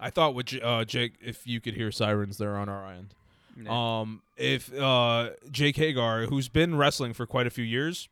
I 0.00 0.11
thought 0.11 0.35
with 0.35 0.46
J- 0.46 0.61
uh, 0.61 0.85
Jake, 0.85 1.14
if 1.22 1.46
you 1.46 1.61
could 1.61 1.74
hear 1.74 1.92
sirens, 1.92 2.38
they're 2.38 2.56
on 2.56 2.68
our 2.68 2.90
end. 2.90 3.14
Yeah. 3.62 4.00
Um, 4.00 4.22
if 4.37 4.74
uh, 4.76 5.30
Jake 5.50 5.76
Hager, 5.76 6.26
who's 6.26 6.48
been 6.48 6.76
wrestling 6.76 7.14
for 7.14 7.24
quite 7.24 7.46
a 7.46 7.50
few 7.50 7.64
years, 7.64 8.09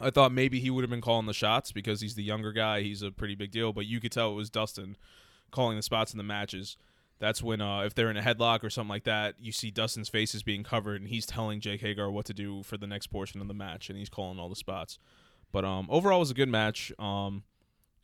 I 0.00 0.10
thought 0.10 0.32
maybe 0.32 0.60
he 0.60 0.70
would 0.70 0.82
have 0.82 0.90
been 0.90 1.00
calling 1.00 1.26
the 1.26 1.32
shots 1.32 1.72
because 1.72 2.00
he's 2.00 2.14
the 2.14 2.22
younger 2.22 2.52
guy. 2.52 2.82
He's 2.82 3.02
a 3.02 3.10
pretty 3.10 3.34
big 3.34 3.50
deal, 3.50 3.72
but 3.72 3.86
you 3.86 4.00
could 4.00 4.12
tell 4.12 4.30
it 4.30 4.34
was 4.34 4.50
Dustin 4.50 4.96
calling 5.50 5.76
the 5.76 5.82
spots 5.82 6.12
in 6.12 6.18
the 6.18 6.24
matches. 6.24 6.76
That's 7.20 7.42
when, 7.42 7.60
uh, 7.60 7.80
if 7.80 7.94
they're 7.94 8.10
in 8.10 8.16
a 8.16 8.22
headlock 8.22 8.62
or 8.62 8.70
something 8.70 8.88
like 8.90 9.04
that, 9.04 9.34
you 9.40 9.50
see 9.50 9.70
Dustin's 9.72 10.08
face 10.08 10.34
is 10.34 10.42
being 10.44 10.62
covered, 10.62 11.00
and 11.00 11.08
he's 11.10 11.26
telling 11.26 11.60
Jake 11.60 11.80
Hager 11.80 12.10
what 12.10 12.26
to 12.26 12.34
do 12.34 12.62
for 12.62 12.76
the 12.76 12.86
next 12.86 13.08
portion 13.08 13.40
of 13.40 13.48
the 13.48 13.54
match, 13.54 13.90
and 13.90 13.98
he's 13.98 14.08
calling 14.08 14.38
all 14.38 14.48
the 14.48 14.54
spots. 14.56 14.98
But 15.50 15.64
um, 15.64 15.88
overall, 15.90 16.18
it 16.18 16.20
was 16.20 16.30
a 16.30 16.34
good 16.34 16.48
match. 16.48 16.92
Um, 16.98 17.42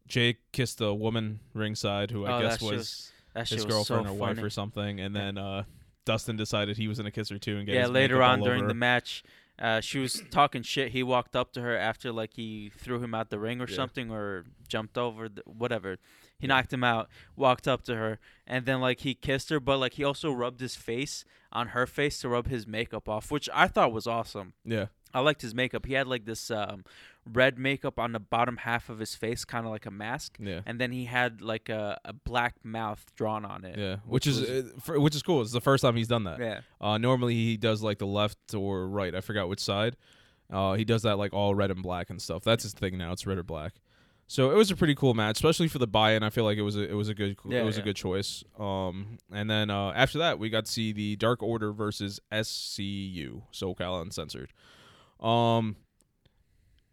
Jake 0.08 0.38
kissed 0.52 0.80
a 0.80 0.92
woman 0.92 1.40
ringside, 1.54 2.10
who 2.10 2.26
I 2.26 2.36
Oh, 2.38 2.40
guess 2.40 2.60
was 2.60 2.72
was 2.72 3.12
that 3.34 3.48
shit 3.48 3.56
his 3.58 3.64
girlfriend 3.66 4.06
so 4.06 4.12
or 4.12 4.16
wife 4.16 4.42
or 4.42 4.50
something, 4.50 4.98
and 5.00 5.14
then 5.14 5.38
uh, 5.38 5.62
Dustin 6.04 6.36
decided 6.36 6.76
he 6.76 6.88
was 6.88 6.98
gonna 6.98 7.10
kiss 7.10 7.28
her 7.30 7.38
too 7.38 7.56
and 7.56 7.66
get 7.66 7.74
yeah 7.74 7.86
later 7.86 8.22
on 8.22 8.42
during 8.42 8.66
the 8.66 8.74
match 8.74 9.22
uh, 9.58 9.80
she 9.80 9.98
was 10.00 10.22
talking 10.30 10.62
shit 10.62 10.90
he 10.92 11.02
walked 11.02 11.34
up 11.36 11.52
to 11.52 11.62
her 11.62 11.76
after 11.76 12.12
like 12.12 12.34
he 12.34 12.70
threw 12.76 13.00
him 13.00 13.14
out 13.14 13.30
the 13.30 13.38
ring 13.38 13.60
or 13.60 13.66
Yeah. 13.68 13.76
something 13.76 14.10
or 14.10 14.44
jumped 14.68 14.98
over 14.98 15.28
the, 15.28 15.42
whatever 15.46 15.96
he 16.38 16.46
knocked 16.46 16.72
him 16.72 16.84
out 16.84 17.08
walked 17.36 17.66
up 17.68 17.82
to 17.84 17.94
her 17.96 18.18
and 18.46 18.66
then 18.66 18.80
like 18.80 19.00
he 19.00 19.14
kissed 19.14 19.50
her 19.50 19.60
but 19.60 19.78
like 19.78 19.94
he 19.94 20.04
also 20.04 20.30
rubbed 20.32 20.60
his 20.60 20.74
face 20.76 21.24
on 21.52 21.68
her 21.68 21.86
face 21.86 22.18
to 22.20 22.28
rub 22.28 22.48
his 22.48 22.66
makeup 22.66 23.08
off 23.08 23.30
which 23.30 23.48
i 23.54 23.66
thought 23.66 23.92
was 23.92 24.06
awesome 24.06 24.52
yeah, 24.64 24.86
i 25.14 25.20
liked 25.20 25.42
his 25.42 25.54
makeup 25.54 25.86
he 25.86 25.92
had 25.94 26.06
like 26.08 26.24
this 26.24 26.50
um, 26.50 26.84
red 27.32 27.58
makeup 27.58 27.98
on 27.98 28.12
the 28.12 28.18
bottom 28.20 28.58
half 28.58 28.88
of 28.90 28.98
his 28.98 29.14
face 29.14 29.44
kind 29.44 29.64
of 29.64 29.70
like 29.72 29.86
a 29.86 29.90
mask 29.90 30.36
yeah, 30.40 30.60
and 30.66 30.78
then 30.80 30.90
he 30.92 31.04
had 31.06 31.40
like 31.40 31.68
a, 31.68 31.98
a 32.04 32.12
black 32.12 32.56
mouth 32.64 33.04
drawn 33.16 33.44
on 33.44 33.64
it 33.64 33.78
yeah. 33.78 33.96
Which, 34.06 34.26
is 34.26 34.40
was- 34.40 34.50
uh, 34.50 34.62
for, 34.82 35.00
which 35.00 35.14
is 35.14 35.22
cool. 35.22 35.40
It's 35.40 35.52
the 35.52 35.60
first 35.60 35.82
time 35.82 35.96
he's 35.96 36.08
done 36.08 36.24
that. 36.24 36.38
yeah 36.40 36.60
Uh, 36.80 36.98
normally 36.98 37.34
he 37.34 37.56
does 37.56 37.82
like 37.82 37.98
the 37.98 38.06
left 38.06 38.52
or 38.54 38.86
right. 38.88 39.14
I 39.14 39.20
forgot 39.22 39.48
which 39.48 39.60
side. 39.60 39.96
Uh, 40.52 40.74
he 40.74 40.84
does 40.84 41.02
that 41.02 41.16
like 41.16 41.32
all 41.32 41.54
red 41.54 41.70
and 41.70 41.82
black 41.82 42.10
and 42.10 42.20
stuff. 42.20 42.44
That's 42.44 42.64
his 42.64 42.72
thing 42.74 42.98
now. 42.98 43.12
It's 43.12 43.26
red 43.26 43.38
or 43.38 43.42
black. 43.42 43.72
So 44.26 44.50
it 44.50 44.56
was 44.56 44.70
a 44.70 44.76
pretty 44.76 44.94
cool 44.94 45.14
match, 45.14 45.36
especially 45.36 45.68
for 45.68 45.78
the 45.78 45.86
buy-in. 45.86 46.22
I 46.22 46.30
feel 46.30 46.44
like 46.44 46.56
it 46.58 46.62
was 46.62 46.76
a, 46.76 46.82
it 46.90 46.94
was 46.94 47.08
a 47.08 47.14
good 47.14 47.36
Yeah, 47.46 47.60
it 47.60 47.64
was 47.64 47.76
yeah. 47.76 47.82
a 47.82 47.84
good 47.84 47.96
choice. 47.96 48.42
Um, 48.58 49.18
and 49.32 49.50
then 49.50 49.70
uh, 49.70 49.92
after 49.92 50.18
that, 50.18 50.38
we 50.38 50.48
got 50.50 50.64
to 50.64 50.72
see 50.72 50.92
the 50.92 51.16
Dark 51.16 51.42
Order 51.42 51.72
versus 51.72 52.20
SCU, 52.32 53.42
SoCal 53.52 54.00
Uncensored. 54.00 54.52
Um, 55.20 55.76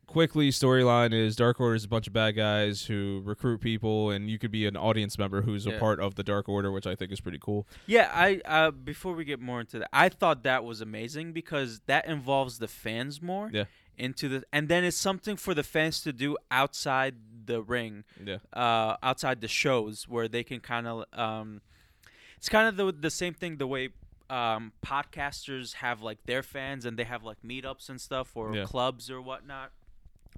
quickly, 0.07 0.49
storyline 0.49 1.13
is 1.13 1.35
Dark 1.37 1.59
Order 1.61 1.75
is 1.75 1.85
a 1.85 1.87
bunch 1.87 2.05
of 2.07 2.13
bad 2.13 2.35
guys 2.35 2.85
who 2.85 3.21
recruit 3.23 3.61
people, 3.61 4.09
and 4.11 4.29
you 4.29 4.37
could 4.37 4.51
be 4.51 4.67
an 4.67 4.75
audience 4.75 5.17
member 5.17 5.41
who's 5.41 5.65
a 5.65 5.71
part 5.79 5.99
of 6.01 6.15
the 6.15 6.23
Dark 6.23 6.49
Order, 6.49 6.71
which 6.71 6.85
I 6.85 6.95
think 6.95 7.11
is 7.11 7.21
pretty 7.21 7.39
cool. 7.41 7.65
Yeah, 7.87 8.11
I 8.13 8.41
uh, 8.45 8.71
before 8.71 9.13
we 9.13 9.23
get 9.23 9.39
more 9.39 9.61
into 9.61 9.79
that, 9.79 9.89
I 9.93 10.09
thought 10.09 10.43
that 10.43 10.65
was 10.65 10.81
amazing 10.81 11.31
because 11.31 11.81
that 11.85 12.07
involves 12.07 12.59
the 12.59 12.67
fans 12.67 13.21
more. 13.21 13.49
Yeah. 13.53 13.65
Into 13.97 14.29
the 14.29 14.43
and 14.51 14.67
then 14.67 14.83
it's 14.83 14.97
something 14.97 15.35
for 15.37 15.53
the 15.53 15.63
fans 15.63 16.01
to 16.01 16.11
do 16.13 16.37
outside 16.49 17.15
the 17.45 17.61
ring, 17.61 18.03
Yeah, 18.23 18.37
uh, 18.53 18.95
outside 19.03 19.41
the 19.41 19.47
shows 19.47 20.07
where 20.07 20.27
they 20.27 20.43
can 20.43 20.59
kind 20.59 20.87
of 20.87 21.05
um, 21.13 21.61
it's 22.37 22.49
kind 22.49 22.67
of 22.67 22.77
the 22.77 22.91
the 22.91 23.11
same 23.11 23.33
thing 23.33 23.57
the 23.57 23.67
way 23.67 23.89
um 24.29 24.71
podcasters 24.83 25.73
have 25.75 26.01
like 26.01 26.17
their 26.25 26.41
fans 26.41 26.85
and 26.85 26.97
they 26.97 27.03
have 27.03 27.23
like 27.23 27.37
meetups 27.43 27.89
and 27.89 27.99
stuff 27.99 28.31
or 28.35 28.55
Yeah. 28.55 28.63
clubs 28.63 29.11
or 29.11 29.21
whatnot. 29.21 29.71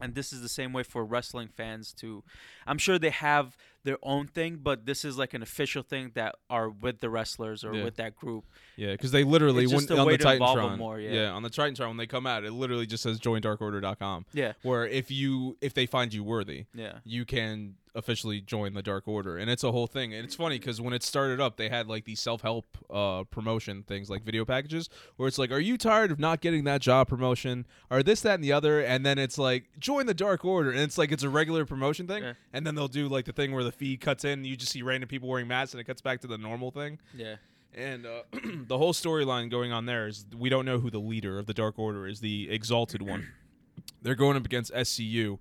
And 0.01 0.15
this 0.15 0.34
is 0.34 0.41
the 0.41 0.49
same 0.49 0.73
way 0.73 0.84
for 0.84 1.06
wrestling 1.06 1.47
fans 1.47 1.93
too. 1.93 2.23
I'm 2.65 2.77
sure 2.77 2.97
they 2.97 3.12
have 3.12 3.56
their 3.84 3.97
own 4.01 4.27
thing, 4.27 4.60
but 4.63 4.86
this 4.86 5.03
is 5.06 5.17
like 5.17 5.34
an 5.34 5.41
official 5.41 5.84
thing 5.84 6.12
that 6.15 6.36
are 6.49 6.69
with 6.69 6.99
the 6.99 7.10
wrestlers 7.10 7.63
or 7.63 7.73
Yeah. 7.75 7.84
with 7.84 7.95
that 7.97 8.15
group. 8.15 8.45
yeah, 8.75 8.93
because 8.93 9.12
they 9.12 9.23
literally 9.23 9.67
when, 9.67 9.75
on 9.91 10.08
the 10.08 10.17
Titantron, 10.17 10.77
more, 10.77 10.99
yeah. 10.99 11.29
on 11.32 11.43
the 11.43 11.49
Titantron 11.49 11.89
when 11.89 11.97
they 11.97 12.08
come 12.08 12.25
out, 12.25 12.43
it 12.43 12.51
literally 12.53 12.86
just 12.86 13.03
says 13.03 13.19
join 13.19 13.41
darkorder.com. 13.41 14.25
Yeah, 14.34 14.53
Where 14.63 14.88
if 14.88 15.12
you 15.12 15.58
if 15.62 15.73
they 15.73 15.86
find 15.86 16.13
you 16.13 16.23
worthy, 16.23 16.65
yeah, 16.73 16.99
you 17.03 17.25
can 17.25 17.75
officially 17.95 18.41
join 18.41 18.73
the 18.73 18.82
Dark 18.82 19.08
Order, 19.08 19.38
and 19.38 19.49
it's 19.49 19.63
a 19.63 19.71
whole 19.71 19.88
thing. 19.88 20.13
And 20.13 20.25
it's 20.25 20.36
funny 20.36 20.60
because 20.60 20.82
when 20.82 20.93
it 20.93 21.03
started 21.03 21.39
up, 21.39 21.58
they 21.58 21.69
had 21.69 21.88
like 21.88 22.06
these 22.06 22.19
self 22.19 22.41
help 22.41 22.65
uh, 22.89 23.23
promotion 23.25 23.84
things, 23.84 24.10
like 24.10 24.23
video 24.23 24.45
packages, 24.45 24.89
where 25.15 25.27
it's 25.27 25.38
like, 25.38 25.51
"Are 25.51 25.60
you 25.60 25.77
tired 25.77 26.12
of 26.12 26.19
not 26.19 26.41
getting 26.41 26.63
that 26.65 26.82
job 26.82 27.08
promotion, 27.08 27.65
or 27.89 28.03
this, 28.03 28.21
that, 28.21 28.36
and 28.36 28.43
the 28.43 28.51
other?" 28.51 28.79
And 28.79 29.06
then 29.06 29.17
it's 29.17 29.38
like, 29.38 29.65
"Join 29.79 30.06
the 30.06 30.13
Dark 30.13 30.43
Order," 30.45 30.71
and 30.71 30.79
it's 30.79 30.97
like 30.97 31.12
it's 31.12 31.23
a 31.23 31.29
regular 31.29 31.65
promotion 31.65 32.08
thing. 32.08 32.23
Yeah. 32.23 32.34
And 32.51 32.65
then 32.65 32.75
they'll 32.75 32.88
do 32.88 33.08
like 33.08 33.25
the 33.25 33.34
thing 33.34 33.51
where 33.53 33.63
the 33.63 33.71
feed 33.71 34.01
cuts 34.01 34.25
in, 34.25 34.32
and 34.34 34.45
you 34.45 34.56
just 34.56 34.71
see 34.71 34.82
random 34.82 35.08
people 35.08 35.29
wearing 35.29 35.47
masks, 35.47 35.73
and 35.73 35.82
it 35.82 35.86
cuts 35.86 36.01
back 36.01 36.21
to 36.21 36.27
the 36.27 36.38
normal 36.38 36.71
thing. 36.71 36.99
yeah. 37.15 37.36
And 37.75 38.06
uh, 38.06 38.21
the 38.67 38.77
whole 38.77 38.93
storyline 38.93 39.49
going 39.49 39.71
on 39.71 39.88
there 39.88 40.08
is 40.08 40.25
we 40.38 40.49
don't 40.49 40.63
know 40.65 40.77
who 40.77 40.91
the 40.91 40.99
leader 40.99 41.39
of 41.39 41.47
the 41.47 41.56
Dark 41.56 41.79
Order 41.79 42.06
is, 42.06 42.19
the 42.19 42.47
Exalted 42.51 43.01
One. 43.01 43.27
They're 44.03 44.13
going 44.13 44.38
up 44.38 44.45
against 44.45 44.71
SCU. 44.73 45.39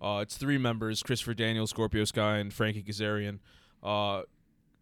Uh, 0.00 0.20
it's 0.22 0.36
three 0.36 0.58
members: 0.58 1.02
Christopher 1.02 1.34
Daniels, 1.34 1.70
Scorpio 1.70 2.04
Sky, 2.04 2.38
and 2.38 2.52
Frankie 2.52 2.82
Kazarian. 2.82 3.38
Uh, 3.82 4.22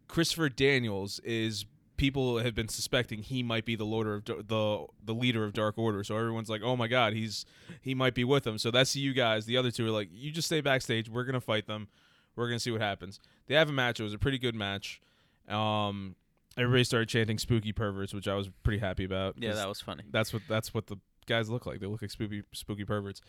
Christopher 0.07 0.49
Daniels 0.49 1.19
is 1.23 1.65
people 1.97 2.37
have 2.37 2.53
been 2.53 2.67
suspecting 2.69 3.23
he 3.23 3.41
might 3.41 3.65
be 3.65 3.75
the 3.75 3.83
leader 3.83 4.15
of 4.15 4.25
the 4.25 4.85
the 5.03 5.13
leader 5.13 5.43
of 5.43 5.53
Dark 5.53 5.77
Order. 5.77 6.03
So 6.03 6.15
everyone's 6.15 6.49
like, 6.49 6.61
"Oh 6.63 6.75
my 6.75 6.87
God, 6.87 7.13
he's 7.13 7.45
he 7.81 7.95
might 7.95 8.13
be 8.13 8.23
with 8.23 8.43
them." 8.43 8.57
So 8.57 8.71
that's 8.71 8.95
you 8.95 9.13
guys. 9.13 9.45
The 9.45 9.57
other 9.57 9.71
two 9.71 9.87
are 9.87 9.91
like, 9.91 10.09
"You 10.11 10.31
just 10.31 10.47
stay 10.47 10.61
backstage. 10.61 11.09
We're 11.09 11.25
gonna 11.25 11.41
fight 11.41 11.67
them. 11.67 11.87
We're 12.35 12.47
gonna 12.47 12.59
see 12.59 12.71
what 12.71 12.81
happens." 12.81 13.19
They 13.47 13.55
have 13.55 13.69
a 13.69 13.73
match. 13.73 13.99
It 13.99 14.03
was 14.03 14.13
a 14.13 14.19
pretty 14.19 14.37
good 14.37 14.55
match. 14.55 15.01
Um, 15.49 16.15
everybody 16.57 16.83
started 16.83 17.09
chanting 17.09 17.37
"spooky 17.39 17.73
perverts," 17.73 18.13
which 18.13 18.27
I 18.27 18.35
was 18.35 18.49
pretty 18.63 18.79
happy 18.79 19.03
about. 19.03 19.35
Yeah, 19.39 19.53
that 19.53 19.67
was 19.67 19.81
funny. 19.81 20.03
that's 20.11 20.31
what 20.31 20.43
that's 20.47 20.73
what 20.73 20.87
the 20.87 20.97
guys 21.25 21.49
look 21.49 21.65
like. 21.65 21.79
They 21.79 21.87
look 21.87 22.01
like 22.01 22.11
spooky 22.11 22.43
spooky 22.53 22.85
perverts. 22.85 23.21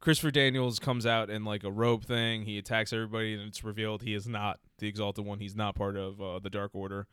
Christopher 0.00 0.30
Daniels 0.30 0.78
comes 0.78 1.06
out 1.06 1.30
in 1.30 1.44
like 1.44 1.64
a 1.64 1.70
robe 1.70 2.04
thing. 2.04 2.42
He 2.42 2.58
attacks 2.58 2.92
everybody, 2.92 3.34
and 3.34 3.42
it's 3.42 3.64
revealed 3.64 4.02
he 4.02 4.14
is 4.14 4.26
not 4.28 4.60
the 4.78 4.88
Exalted 4.88 5.24
One. 5.24 5.38
He's 5.38 5.56
not 5.56 5.74
part 5.74 5.96
of 5.96 6.20
uh, 6.20 6.38
the 6.38 6.50
Dark 6.50 6.74
Order. 6.74 7.06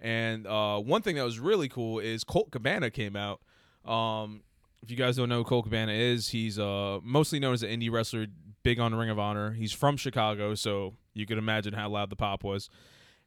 And 0.00 0.46
uh, 0.46 0.80
one 0.80 1.02
thing 1.02 1.16
that 1.16 1.24
was 1.24 1.38
really 1.38 1.68
cool 1.68 2.00
is 2.00 2.24
Colt 2.24 2.50
Cabana 2.50 2.90
came 2.90 3.14
out. 3.14 3.40
Um, 3.84 4.42
if 4.82 4.90
you 4.90 4.96
guys 4.96 5.16
don't 5.16 5.28
know 5.28 5.38
who 5.38 5.44
Colt 5.44 5.64
Cabana 5.64 5.92
is, 5.92 6.30
he's 6.30 6.58
uh, 6.58 6.98
mostly 7.02 7.38
known 7.38 7.54
as 7.54 7.62
an 7.62 7.70
indie 7.70 7.90
wrestler, 7.90 8.26
big 8.64 8.80
on 8.80 8.94
Ring 8.94 9.10
of 9.10 9.18
Honor. 9.18 9.52
He's 9.52 9.72
from 9.72 9.96
Chicago, 9.96 10.54
so 10.54 10.94
you 11.14 11.26
could 11.26 11.38
imagine 11.38 11.74
how 11.74 11.88
loud 11.88 12.10
the 12.10 12.16
pop 12.16 12.42
was. 12.42 12.68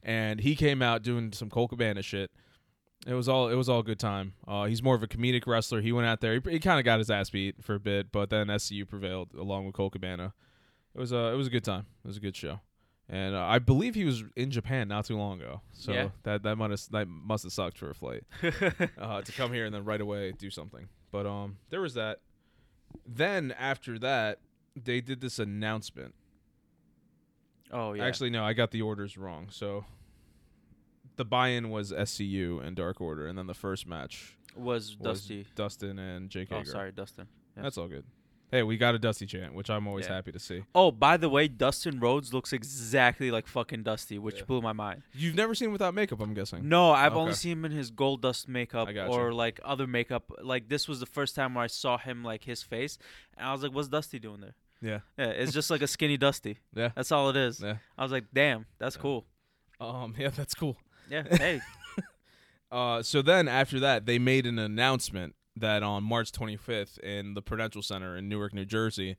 And 0.02 0.40
he 0.40 0.54
came 0.54 0.82
out 0.82 1.02
doing 1.02 1.32
some 1.32 1.48
Colt 1.48 1.70
Cabana 1.70 2.02
shit. 2.02 2.30
It 3.06 3.14
was 3.14 3.28
all 3.28 3.48
it 3.48 3.54
was 3.54 3.68
all 3.68 3.82
good 3.82 3.98
time. 4.00 4.34
Uh, 4.46 4.64
he's 4.64 4.82
more 4.82 4.94
of 4.94 5.02
a 5.02 5.06
comedic 5.06 5.46
wrestler. 5.46 5.80
He 5.80 5.92
went 5.92 6.06
out 6.06 6.20
there. 6.20 6.34
He, 6.40 6.50
he 6.52 6.58
kind 6.60 6.78
of 6.78 6.84
got 6.84 6.98
his 6.98 7.10
ass 7.10 7.30
beat 7.30 7.56
for 7.62 7.74
a 7.74 7.80
bit, 7.80 8.10
but 8.12 8.30
then 8.30 8.48
SCU 8.48 8.86
prevailed 8.88 9.32
along 9.34 9.66
with 9.66 9.74
Colt 9.74 9.92
Cabana. 9.92 10.32
It 10.94 10.98
was 11.00 11.12
a 11.12 11.32
it 11.32 11.36
was 11.36 11.46
a 11.46 11.50
good 11.50 11.64
time. 11.64 11.86
It 12.04 12.08
was 12.08 12.16
a 12.16 12.20
good 12.20 12.34
show, 12.34 12.60
and 13.08 13.34
uh, 13.36 13.44
I 13.44 13.58
believe 13.60 13.94
he 13.94 14.04
was 14.04 14.24
in 14.34 14.50
Japan 14.50 14.88
not 14.88 15.04
too 15.04 15.16
long 15.16 15.40
ago. 15.40 15.60
So 15.72 15.92
Yeah. 15.92 16.08
that 16.24 16.42
that 16.42 16.56
might 16.56 16.70
have 16.70 16.80
that 16.90 17.06
must 17.06 17.44
have 17.44 17.52
sucked 17.52 17.78
for 17.78 17.90
a 17.90 17.94
flight 17.94 18.24
uh, 18.98 19.22
to 19.22 19.32
come 19.32 19.52
here 19.52 19.66
and 19.66 19.74
then 19.74 19.84
right 19.84 20.00
away 20.00 20.32
do 20.32 20.50
something. 20.50 20.88
But 21.12 21.26
um, 21.26 21.58
there 21.70 21.80
was 21.80 21.94
that. 21.94 22.20
Then 23.06 23.54
after 23.58 23.98
that, 24.00 24.40
they 24.74 25.00
did 25.00 25.20
this 25.20 25.38
announcement. 25.38 26.14
oh 27.70 27.92
yeah. 27.92 28.04
Actually, 28.04 28.30
no, 28.30 28.42
I 28.44 28.52
got 28.52 28.70
the 28.70 28.82
orders 28.82 29.16
wrong. 29.16 29.48
So 29.50 29.84
the 31.16 31.24
buy-in 31.24 31.70
was 31.70 31.92
SCU 31.92 32.60
and 32.64 32.76
Dark 32.76 33.00
Order, 33.00 33.26
and 33.26 33.36
then 33.38 33.46
the 33.46 33.54
first 33.54 33.86
match 33.86 34.36
was 34.54 34.96
was 34.98 35.20
Dusty. 35.20 35.46
Dustin 35.54 35.98
and 35.98 36.30
Jake 36.30 36.48
Oh, 36.50 36.58
Hager. 36.58 36.70
sorry, 36.70 36.92
Dustin. 36.92 37.26
Yeah. 37.56 37.62
That's 37.64 37.78
all 37.78 37.88
good. 37.88 38.04
Hey, 38.52 38.62
we 38.62 38.76
got 38.76 38.94
a 38.94 38.98
Dusty 39.00 39.26
chant, 39.26 39.54
which 39.54 39.68
I'm 39.68 39.88
always 39.88 40.06
Yeah. 40.06 40.14
happy 40.14 40.30
to 40.30 40.38
see. 40.38 40.62
Oh, 40.72 40.92
by 40.92 41.16
the 41.16 41.28
way, 41.28 41.48
Dustin 41.48 41.98
Rhodes 41.98 42.32
looks 42.32 42.52
exactly 42.52 43.32
like 43.32 43.48
fucking 43.48 43.82
Dusty, 43.82 44.18
which 44.20 44.36
Yeah. 44.38 44.44
blew 44.44 44.60
my 44.62 44.72
mind. 44.72 45.02
You've 45.12 45.34
never 45.34 45.52
seen 45.54 45.66
him 45.66 45.72
without 45.72 45.94
makeup, 45.94 46.20
I'm 46.20 46.32
guessing. 46.32 46.68
No, 46.68 46.92
I've 46.92 47.16
only 47.16 47.32
seen 47.34 47.52
him 47.52 47.64
in 47.64 47.72
his 47.72 47.90
gold 47.90 48.22
dust 48.22 48.46
makeup 48.48 48.88
or 49.08 49.32
like 49.32 49.58
other 49.64 49.86
makeup. 49.88 50.30
Like 50.40 50.68
this 50.68 50.86
was 50.86 51.00
the 51.00 51.06
first 51.06 51.34
time 51.34 51.54
where 51.54 51.64
I 51.64 51.66
saw 51.66 51.98
him 51.98 52.22
like 52.22 52.44
his 52.44 52.62
face, 52.62 52.98
and 53.36 53.48
I 53.48 53.52
was 53.52 53.62
like, 53.64 53.72
"What's 53.72 53.88
Dusty 53.88 54.20
doing 54.20 54.40
there?" 54.40 54.54
Yeah. 54.80 55.00
Yeah, 55.18 55.30
it's 55.32 55.52
just 55.52 55.68
like 55.68 55.82
a 55.82 55.86
skinny 55.96 56.16
Dusty. 56.16 56.58
Yeah. 56.72 56.90
That's 56.94 57.10
all 57.10 57.28
it 57.30 57.36
is. 57.36 57.60
Yeah. 57.60 57.78
I 57.98 58.02
was 58.04 58.12
like, 58.12 58.26
"Damn, 58.32 58.66
that's 58.78 58.94
Yeah. 58.94 59.02
cool." 59.02 59.26
Um. 59.80 60.14
Yeah, 60.18 60.28
that's 60.28 60.54
cool. 60.54 60.76
Yeah. 61.10 61.22
Hey. 61.36 61.60
Uh. 62.70 63.02
So 63.02 63.22
then 63.22 63.46
after 63.48 63.78
that, 63.80 64.06
they 64.06 64.18
made 64.18 64.46
an 64.46 64.58
announcement 64.58 65.34
that 65.56 65.82
on 65.82 66.02
March 66.02 66.32
25th 66.32 66.98
in 66.98 67.34
the 67.34 67.42
Prudential 67.42 67.82
Center 67.82 68.16
in 68.16 68.28
Newark, 68.28 68.52
New 68.52 68.64
Jersey. 68.64 69.16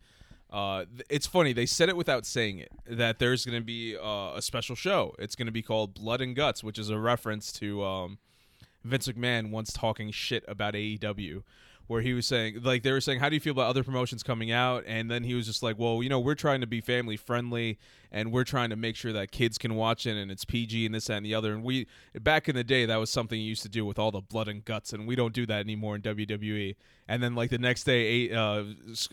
Uh, 0.49 0.85
th- 0.85 1.05
it's 1.09 1.27
funny 1.27 1.51
they 1.51 1.65
said 1.65 1.89
it 1.89 1.97
without 1.97 2.25
saying 2.25 2.59
it 2.59 2.71
that 2.89 3.19
there's 3.19 3.45
going 3.45 3.59
to 3.59 3.65
be 3.65 3.97
uh, 3.97 4.33
a 4.35 4.41
special 4.41 4.75
show. 4.75 5.13
It's 5.19 5.35
going 5.35 5.47
to 5.47 5.51
be 5.51 5.61
called 5.61 5.95
Blood 5.95 6.21
and 6.21 6.35
Guts, 6.35 6.63
which 6.63 6.79
is 6.79 6.89
a 6.89 6.97
reference 6.97 7.51
to 7.53 7.83
um, 7.83 8.17
Vince 8.83 9.07
McMahon 9.07 9.49
once 9.49 9.73
talking 9.73 10.11
shit 10.11 10.45
about 10.47 10.73
AEW, 10.73 11.43
where 11.87 12.01
he 12.01 12.13
was 12.13 12.25
saying, 12.25 12.59
like, 12.63 12.83
they 12.83 12.91
were 12.91 13.01
saying, 13.01 13.19
how 13.19 13.29
do 13.29 13.35
you 13.35 13.39
feel 13.39 13.51
about 13.51 13.69
other 13.69 13.83
promotions 13.83 14.21
coming 14.21 14.51
out? 14.51 14.83
And 14.85 15.09
then 15.09 15.23
he 15.23 15.33
was 15.33 15.45
just 15.45 15.63
like, 15.63 15.79
well, 15.79 16.03
you 16.03 16.09
know, 16.09 16.19
we're 16.19 16.35
trying 16.35 16.61
to 16.61 16.67
be 16.67 16.81
family 16.81 17.15
friendly 17.15 17.79
and 18.11 18.31
we're 18.31 18.43
trying 18.43 18.69
to 18.69 18.75
make 18.75 18.95
sure 18.95 19.13
that 19.13 19.31
kids 19.31 19.57
can 19.57 19.75
watch 19.75 20.05
it 20.05 20.17
and 20.17 20.29
it's 20.29 20.45
PG 20.45 20.85
and 20.85 20.93
this, 20.93 21.05
that, 21.05 21.17
and 21.17 21.25
the 21.25 21.33
other. 21.33 21.53
And 21.53 21.63
we, 21.63 21.87
back 22.21 22.49
in 22.49 22.55
the 22.55 22.63
day, 22.63 22.85
that 22.85 22.97
was 22.97 23.09
something 23.09 23.39
you 23.39 23.47
used 23.47 23.63
to 23.63 23.69
do 23.69 23.85
with 23.85 23.97
all 23.97 24.11
the 24.11 24.21
blood 24.21 24.47
and 24.47 24.63
guts, 24.63 24.93
and 24.93 25.07
we 25.07 25.15
don't 25.15 25.33
do 25.33 25.45
that 25.45 25.59
anymore 25.59 25.95
in 25.95 26.01
WWE. 26.01 26.75
And 27.09 27.23
then, 27.23 27.35
like, 27.35 27.49
the 27.49 27.57
next 27.57 27.85
day, 27.85 28.31
uh, 28.31 28.63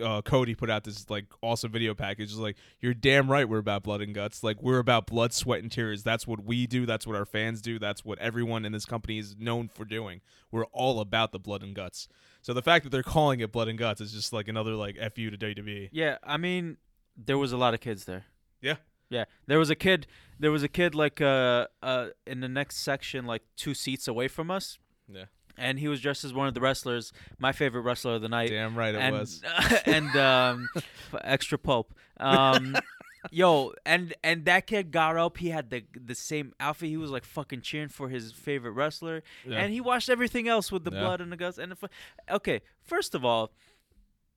uh, 0.02 0.22
Cody 0.22 0.56
put 0.56 0.68
out 0.68 0.82
this, 0.82 1.08
like, 1.08 1.26
awesome 1.42 1.70
video 1.70 1.94
package. 1.94 2.30
It's 2.30 2.38
like, 2.38 2.56
you're 2.80 2.94
damn 2.94 3.30
right 3.30 3.48
we're 3.48 3.58
about 3.58 3.84
blood 3.84 4.00
and 4.00 4.12
guts. 4.12 4.42
Like, 4.42 4.60
we're 4.60 4.80
about 4.80 5.06
blood, 5.06 5.32
sweat, 5.32 5.62
and 5.62 5.70
tears. 5.70 6.02
That's 6.02 6.26
what 6.26 6.44
we 6.44 6.66
do. 6.66 6.86
That's 6.86 7.06
what 7.06 7.14
our 7.14 7.24
fans 7.24 7.62
do. 7.62 7.78
That's 7.78 8.04
what 8.04 8.18
everyone 8.18 8.64
in 8.64 8.72
this 8.72 8.84
company 8.84 9.18
is 9.18 9.36
known 9.38 9.68
for 9.68 9.84
doing. 9.84 10.22
We're 10.50 10.66
all 10.66 10.98
about 10.98 11.30
the 11.30 11.38
blood 11.38 11.62
and 11.62 11.74
guts. 11.74 12.08
So 12.44 12.52
the 12.52 12.60
fact 12.60 12.84
that 12.84 12.90
they're 12.90 13.02
calling 13.02 13.40
it 13.40 13.52
blood 13.52 13.68
and 13.68 13.78
guts 13.78 14.02
is 14.02 14.12
just 14.12 14.30
like 14.34 14.48
another 14.48 14.72
like 14.72 14.96
fu 15.16 15.30
to 15.30 15.38
WWE. 15.38 15.88
yeah. 15.92 16.18
I 16.22 16.36
mean, 16.36 16.76
there 17.16 17.38
was 17.38 17.52
a 17.52 17.56
lot 17.56 17.72
of 17.72 17.80
kids 17.80 18.04
there. 18.04 18.26
Yeah. 18.60 18.76
Yeah. 19.08 19.24
There 19.46 19.58
was 19.58 19.70
a 19.70 19.74
kid. 19.74 20.06
There 20.38 20.50
was 20.50 20.62
a 20.62 20.68
kid 20.68 20.94
like 20.94 21.22
uh 21.22 21.68
uh 21.82 22.08
in 22.26 22.40
the 22.40 22.48
next 22.48 22.84
section, 22.84 23.24
like 23.24 23.40
two 23.56 23.72
seats 23.72 24.06
away 24.06 24.28
from 24.28 24.50
us. 24.50 24.78
Yeah. 25.08 25.24
And 25.56 25.78
he 25.78 25.88
was 25.88 26.02
dressed 26.02 26.22
as 26.22 26.34
one 26.34 26.46
of 26.46 26.52
the 26.52 26.60
wrestlers, 26.60 27.14
my 27.38 27.52
favorite 27.52 27.80
wrestler 27.80 28.16
of 28.16 28.20
the 28.20 28.28
night. 28.28 28.50
Damn 28.50 28.76
right 28.76 28.94
it 28.94 28.98
and, 28.98 29.16
was. 29.16 29.40
and 29.86 30.14
um, 30.14 30.68
extra 31.22 31.56
pulp. 31.56 31.94
Um, 32.18 32.76
yo, 33.30 33.72
and 33.86 34.14
and 34.22 34.44
that 34.44 34.66
kid 34.66 34.90
got 34.90 35.16
up. 35.16 35.38
He 35.38 35.50
had 35.50 35.70
the 35.70 35.84
the 35.94 36.14
same 36.14 36.52
outfit. 36.60 36.88
He 36.88 36.96
was 36.96 37.10
like 37.10 37.24
fucking 37.24 37.62
cheering 37.62 37.88
for 37.88 38.08
his 38.08 38.32
favorite 38.32 38.72
wrestler, 38.72 39.22
Yeah. 39.46 39.58
and 39.58 39.72
he 39.72 39.80
watched 39.80 40.08
everything 40.08 40.48
else 40.48 40.70
with 40.72 40.84
the 40.84 40.90
Yeah. 40.92 41.00
blood 41.00 41.20
and 41.20 41.30
the 41.32 41.36
guts. 41.36 41.58
And 41.58 41.72
the, 41.72 41.88
okay, 42.30 42.60
first 42.82 43.14
of 43.14 43.24
all, 43.24 43.52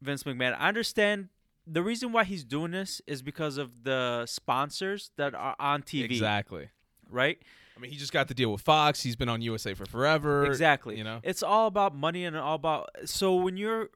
Vince 0.02 0.24
McMahon, 0.24 0.55
I 0.59 0.68
understand. 0.68 1.30
The 1.70 1.84
reason 1.84 2.14
why 2.14 2.24
he's 2.24 2.45
doing 2.45 2.72
this 2.72 3.01
is 3.07 3.22
because 3.22 3.57
of 3.57 3.84
the 3.84 4.26
sponsors 4.26 5.11
that 5.18 5.36
are 5.36 5.55
on 5.59 5.84
TV, 5.84 6.05
Exactly. 6.05 6.70
right? 7.09 7.38
I 7.76 7.80
mean, 7.82 7.91
he 7.91 7.97
just 7.97 8.14
got 8.14 8.30
the 8.30 8.34
deal 8.34 8.51
with 8.53 8.61
Fox. 8.61 9.03
He's 9.03 9.18
been 9.18 9.28
on 9.28 9.41
USA 9.41 9.74
for 9.74 9.86
forever. 9.86 10.45
Exactly. 10.45 10.97
You 10.97 11.03
know. 11.03 11.20
It's 11.24 11.43
all 11.43 11.68
about 11.68 11.93
money 11.93 12.24
and 12.24 12.38
all 12.38 12.55
about 12.55 12.89
so 13.05 13.36
when 13.36 13.57
you're 13.57 13.89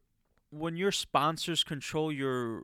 when 0.49 0.75
your 0.75 0.91
sponsors 0.91 1.63
control 1.63 2.11
your 2.11 2.63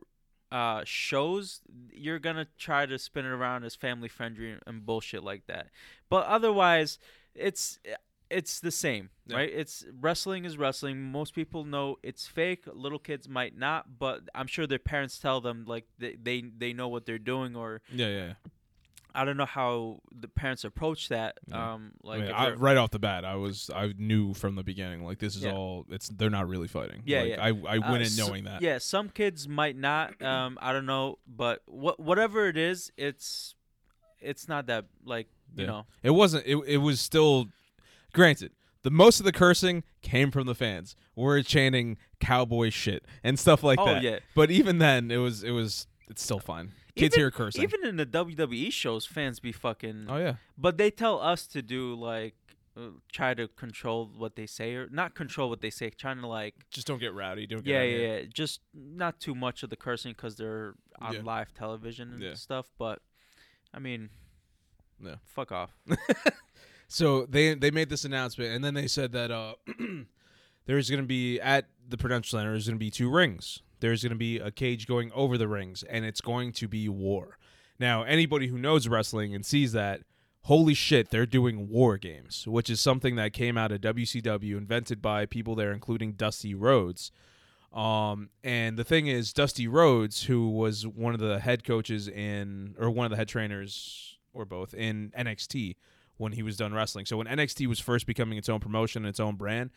uh 0.50 0.82
shows, 0.84 1.60
you're 1.92 2.18
gonna 2.18 2.46
try 2.58 2.86
to 2.86 2.98
spin 2.98 3.24
it 3.26 3.28
around 3.30 3.64
as 3.64 3.74
family 3.74 4.08
friendly 4.08 4.56
and 4.66 4.86
bullshit 4.86 5.22
like 5.22 5.46
that. 5.46 5.68
But 6.08 6.26
otherwise, 6.26 6.98
it's 7.34 7.78
it's 8.30 8.60
the 8.60 8.70
same, 8.70 9.08
Yeah. 9.26 9.36
right? 9.36 9.50
It's 9.52 9.86
wrestling 10.00 10.44
is 10.44 10.58
wrestling. 10.58 11.00
Most 11.12 11.34
people 11.34 11.64
know 11.64 11.96
it's 12.02 12.26
fake. 12.26 12.64
Little 12.70 12.98
kids 12.98 13.26
might 13.28 13.56
not, 13.56 13.98
but 13.98 14.22
I'm 14.34 14.46
sure 14.46 14.66
their 14.66 14.78
parents 14.78 15.18
tell 15.18 15.40
them 15.40 15.64
like 15.66 15.86
they 15.98 16.16
they, 16.22 16.42
they 16.56 16.72
know 16.72 16.88
what 16.88 17.06
they're 17.06 17.18
doing, 17.18 17.56
or 17.56 17.80
Yeah, 17.90 18.08
yeah. 18.08 18.32
I 19.20 19.24
don't 19.24 19.36
know 19.36 19.46
how 19.46 20.00
the 20.12 20.28
parents 20.28 20.64
approach 20.64 21.08
that. 21.08 21.38
Yeah. 21.48 21.74
Um, 21.74 21.92
I 22.04 22.06
like 22.08 22.20
mean, 22.20 22.30
I, 22.32 22.50
right 22.52 22.76
off 22.76 22.90
the 22.90 22.98
bat, 22.98 23.24
I 23.24 23.34
was 23.36 23.70
I 23.74 23.92
knew 23.98 24.32
from 24.34 24.54
the 24.54 24.62
beginning 24.62 25.04
like 25.04 25.18
this 25.18 25.34
is 25.36 25.42
Yeah. 25.44 25.52
all 25.52 25.86
it's 25.90 26.08
they're 26.08 26.30
not 26.30 26.48
really 26.48 26.68
fighting. 26.68 27.02
Yeah, 27.04 27.20
Like, 27.20 27.28
yeah. 27.30 27.44
I 27.44 27.48
I 27.48 27.78
Uh, 27.78 27.90
went 27.90 28.02
in 28.02 28.08
so- 28.10 28.26
knowing 28.26 28.44
that. 28.44 28.62
Yeah, 28.62 28.78
some 28.78 29.08
kids 29.08 29.48
might 29.48 29.76
not. 29.76 30.20
Um, 30.22 30.58
I 30.62 30.72
don't 30.72 30.86
know, 30.86 31.18
but 31.26 31.62
what 31.66 31.98
whatever 31.98 32.46
it 32.48 32.56
is, 32.56 32.92
it's 32.96 33.54
it's 34.20 34.48
not 34.48 34.66
that 34.66 34.86
like 35.04 35.28
you 35.56 35.62
Yeah. 35.64 35.70
know. 35.70 35.86
It 36.02 36.10
wasn't. 36.10 36.46
It 36.46 36.56
it 36.66 36.78
was 36.78 37.00
still. 37.00 37.48
Granted, 38.12 38.52
the 38.82 38.90
most 38.90 39.20
of 39.20 39.24
the 39.26 39.32
cursing 39.32 39.84
came 40.02 40.30
from 40.30 40.46
the 40.46 40.54
fans. 40.54 40.96
We're 41.14 41.42
chanting 41.42 41.98
cowboy 42.20 42.70
shit 42.70 43.04
and 43.22 43.38
stuff 43.38 43.62
like 43.62 43.78
oh 43.80 43.86
that. 43.86 44.02
yeah, 44.02 44.18
But 44.34 44.50
even 44.50 44.78
then, 44.78 45.10
it 45.10 45.18
was 45.18 45.42
it 45.42 45.50
was 45.50 45.86
it's 46.08 46.22
still 46.22 46.38
fine. 46.38 46.72
Kids 46.98 47.14
Even- 47.14 47.20
hear 47.20 47.30
cursing. 47.30 47.62
even 47.62 47.84
in 47.86 47.96
the 47.96 48.06
WWE 48.06 48.72
shows, 48.72 49.06
fans 49.06 49.40
be 49.40 49.52
fucking. 49.52 50.06
oh 50.08 50.18
yeah. 50.18 50.34
But 50.56 50.76
they 50.78 50.90
tell 50.90 51.20
us 51.20 51.46
to 51.48 51.62
do 51.62 51.94
like 51.94 52.34
uh, 52.76 52.90
try 53.12 53.34
to 53.34 53.48
control 53.48 54.10
what 54.16 54.36
they 54.36 54.46
say 54.46 54.74
or 54.74 54.88
not 54.90 55.14
control 55.14 55.48
what 55.48 55.60
they 55.60 55.70
say, 55.70 55.90
trying 55.90 56.20
to 56.20 56.26
like 56.26 56.54
Just 56.70 56.86
don't 56.86 56.98
get 57.00 57.12
rowdy. 57.14 57.46
Don't 57.46 57.64
get 57.64 57.72
yeah 57.72 57.82
yeah, 57.82 58.16
yeah 58.18 58.22
just 58.32 58.60
not 58.74 59.18
too 59.20 59.34
much 59.34 59.62
of 59.62 59.70
the 59.70 59.76
cursing 59.76 60.12
because 60.12 60.36
they're 60.36 60.74
on 61.00 61.14
Yeah. 61.14 61.20
live 61.24 61.52
television 61.54 62.12
and 62.12 62.22
Yeah. 62.22 62.34
stuff. 62.34 62.66
But 62.78 63.00
I 63.74 63.78
mean, 63.80 64.10
Yeah. 65.02 65.16
fuck 65.24 65.50
off. 65.52 65.70
So 66.90 67.26
they 67.26 67.52
they 67.54 67.70
made 67.70 67.90
this 67.90 68.06
announcement, 68.06 68.50
and 68.54 68.64
then 68.64 68.72
they 68.72 68.86
said 68.86 69.12
that 69.12 69.30
uh, 69.30 69.54
there's 70.64 70.88
going 70.88 71.02
to 71.02 71.06
be 71.06 71.38
at 71.38 71.68
the 71.86 71.98
Prudential 71.98 72.38
Center. 72.38 72.52
There's 72.52 72.66
going 72.66 72.76
to 72.78 72.84
be 72.84 72.90
two 72.90 73.10
rings. 73.10 73.60
There's 73.80 74.02
going 74.02 74.10
to 74.10 74.16
be 74.16 74.38
a 74.38 74.50
cage 74.50 74.86
going 74.86 75.12
over 75.12 75.38
the 75.38 75.48
rings, 75.48 75.82
and 75.82 76.04
it's 76.04 76.20
going 76.20 76.52
to 76.52 76.68
be 76.68 76.88
war. 76.88 77.38
Now, 77.78 78.02
anybody 78.02 78.48
who 78.48 78.58
knows 78.58 78.88
wrestling 78.88 79.34
and 79.34 79.46
sees 79.46 79.72
that, 79.72 80.00
holy 80.42 80.74
shit, 80.74 81.10
they're 81.10 81.26
doing 81.26 81.68
war 81.68 81.96
games, 81.96 82.46
which 82.46 82.68
is 82.68 82.80
something 82.80 83.16
that 83.16 83.32
came 83.32 83.56
out 83.56 83.70
of 83.70 83.80
WCW, 83.80 84.56
invented 84.56 85.00
by 85.00 85.26
people 85.26 85.54
there, 85.54 85.72
including 85.72 86.12
Dusty 86.12 86.54
Rhodes. 86.54 87.12
Um, 87.72 88.30
and 88.42 88.76
the 88.76 88.84
thing 88.84 89.06
is, 89.06 89.32
Dusty 89.32 89.68
Rhodes, 89.68 90.24
who 90.24 90.48
was 90.48 90.86
one 90.86 91.14
of 91.14 91.20
the 91.20 91.38
head 91.38 91.64
coaches 91.64 92.08
in, 92.08 92.74
or 92.78 92.90
one 92.90 93.04
of 93.04 93.10
the 93.10 93.16
head 93.16 93.28
trainers, 93.28 94.18
or 94.32 94.44
both 94.44 94.74
in 94.74 95.12
NXT 95.16 95.76
when 96.16 96.32
he 96.32 96.42
was 96.42 96.56
done 96.56 96.74
wrestling. 96.74 97.06
So 97.06 97.16
when 97.16 97.26
NXT 97.26 97.66
was 97.66 97.78
first 97.78 98.06
becoming 98.06 98.38
its 98.38 98.48
own 98.48 98.60
promotion 98.60 99.04
and 99.04 99.10
its 99.10 99.20
own 99.20 99.36
brand, 99.36 99.70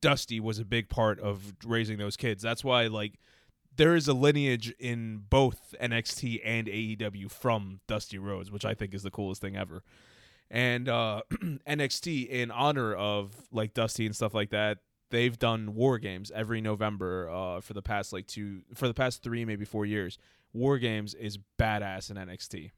Dusty 0.00 0.40
was 0.40 0.58
a 0.58 0.64
big 0.64 0.88
part 0.88 1.18
of 1.20 1.54
raising 1.64 1.98
those 1.98 2.16
kids. 2.16 2.42
That's 2.42 2.62
why 2.62 2.86
like 2.86 3.14
there 3.78 3.94
is 3.94 4.08
a 4.08 4.12
lineage 4.12 4.74
in 4.78 5.22
both 5.30 5.74
NXT 5.80 6.40
and 6.44 6.66
AEW 6.66 7.30
from 7.30 7.80
Dusty 7.86 8.18
Rhodes, 8.18 8.50
which 8.50 8.64
I 8.64 8.74
think 8.74 8.92
is 8.92 9.02
the 9.02 9.10
coolest 9.10 9.40
thing 9.40 9.56
ever. 9.56 9.82
And 10.50 10.88
uh, 10.88 11.22
NXT, 11.32 12.28
in 12.28 12.50
honor 12.50 12.94
of 12.94 13.34
like 13.50 13.74
Dusty 13.74 14.04
and 14.04 14.14
stuff 14.14 14.34
like 14.34 14.50
that, 14.50 14.78
they've 15.10 15.38
done 15.38 15.74
war 15.74 15.98
games 15.98 16.30
every 16.34 16.60
November 16.60 17.30
uh, 17.30 17.60
for 17.60 17.72
the 17.72 17.82
past 17.82 18.12
like 18.12 18.26
two, 18.26 18.62
for 18.74 18.88
the 18.88 18.94
past 18.94 19.22
three, 19.22 19.44
maybe 19.44 19.64
four 19.64 19.86
years. 19.86 20.18
War 20.52 20.78
games 20.78 21.14
is 21.14 21.38
badass 21.58 22.10
in 22.10 22.16
NXT 22.16 22.72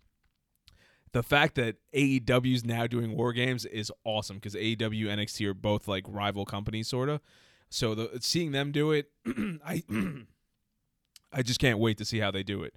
the 1.12 1.22
fact 1.22 1.56
that 1.56 1.76
AEW 1.92 2.54
is 2.54 2.64
now 2.64 2.86
doing 2.86 3.16
war 3.16 3.32
games 3.32 3.64
is 3.64 3.90
awesome 4.04 4.36
because 4.36 4.54
AEW 4.54 5.10
and 5.10 5.20
NXT 5.20 5.46
are 5.46 5.54
both 5.54 5.88
like 5.88 6.04
rival 6.06 6.44
companies, 6.44 6.88
sort 6.88 7.08
of. 7.08 7.20
So 7.68 7.94
the 7.94 8.18
seeing 8.20 8.52
them 8.52 8.72
do 8.72 8.92
it, 8.92 9.10
I 9.64 9.82
I 11.32 11.42
just 11.42 11.60
can't 11.60 11.78
wait 11.78 11.98
to 11.98 12.04
see 12.04 12.18
how 12.18 12.30
they 12.30 12.42
do 12.42 12.62
it. 12.62 12.74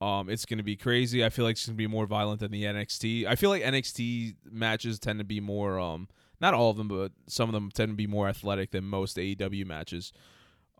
Um, 0.00 0.30
it's 0.30 0.46
gonna 0.46 0.62
be 0.62 0.76
crazy. 0.76 1.24
I 1.24 1.28
feel 1.28 1.44
like 1.44 1.52
it's 1.52 1.66
gonna 1.66 1.76
be 1.76 1.86
more 1.86 2.06
violent 2.06 2.40
than 2.40 2.50
the 2.50 2.64
NXT. 2.64 3.26
I 3.26 3.36
feel 3.36 3.50
like 3.50 3.62
NXT 3.62 4.36
matches 4.50 4.98
tend 4.98 5.18
to 5.18 5.24
be 5.24 5.40
more, 5.40 5.78
um, 5.78 6.08
not 6.40 6.54
all 6.54 6.70
of 6.70 6.78
them, 6.78 6.88
but 6.88 7.12
some 7.26 7.48
of 7.48 7.52
them 7.52 7.70
tend 7.70 7.90
to 7.90 7.96
be 7.96 8.06
more 8.06 8.26
athletic 8.26 8.70
than 8.70 8.84
most 8.84 9.18
AEW 9.18 9.66
matches. 9.66 10.12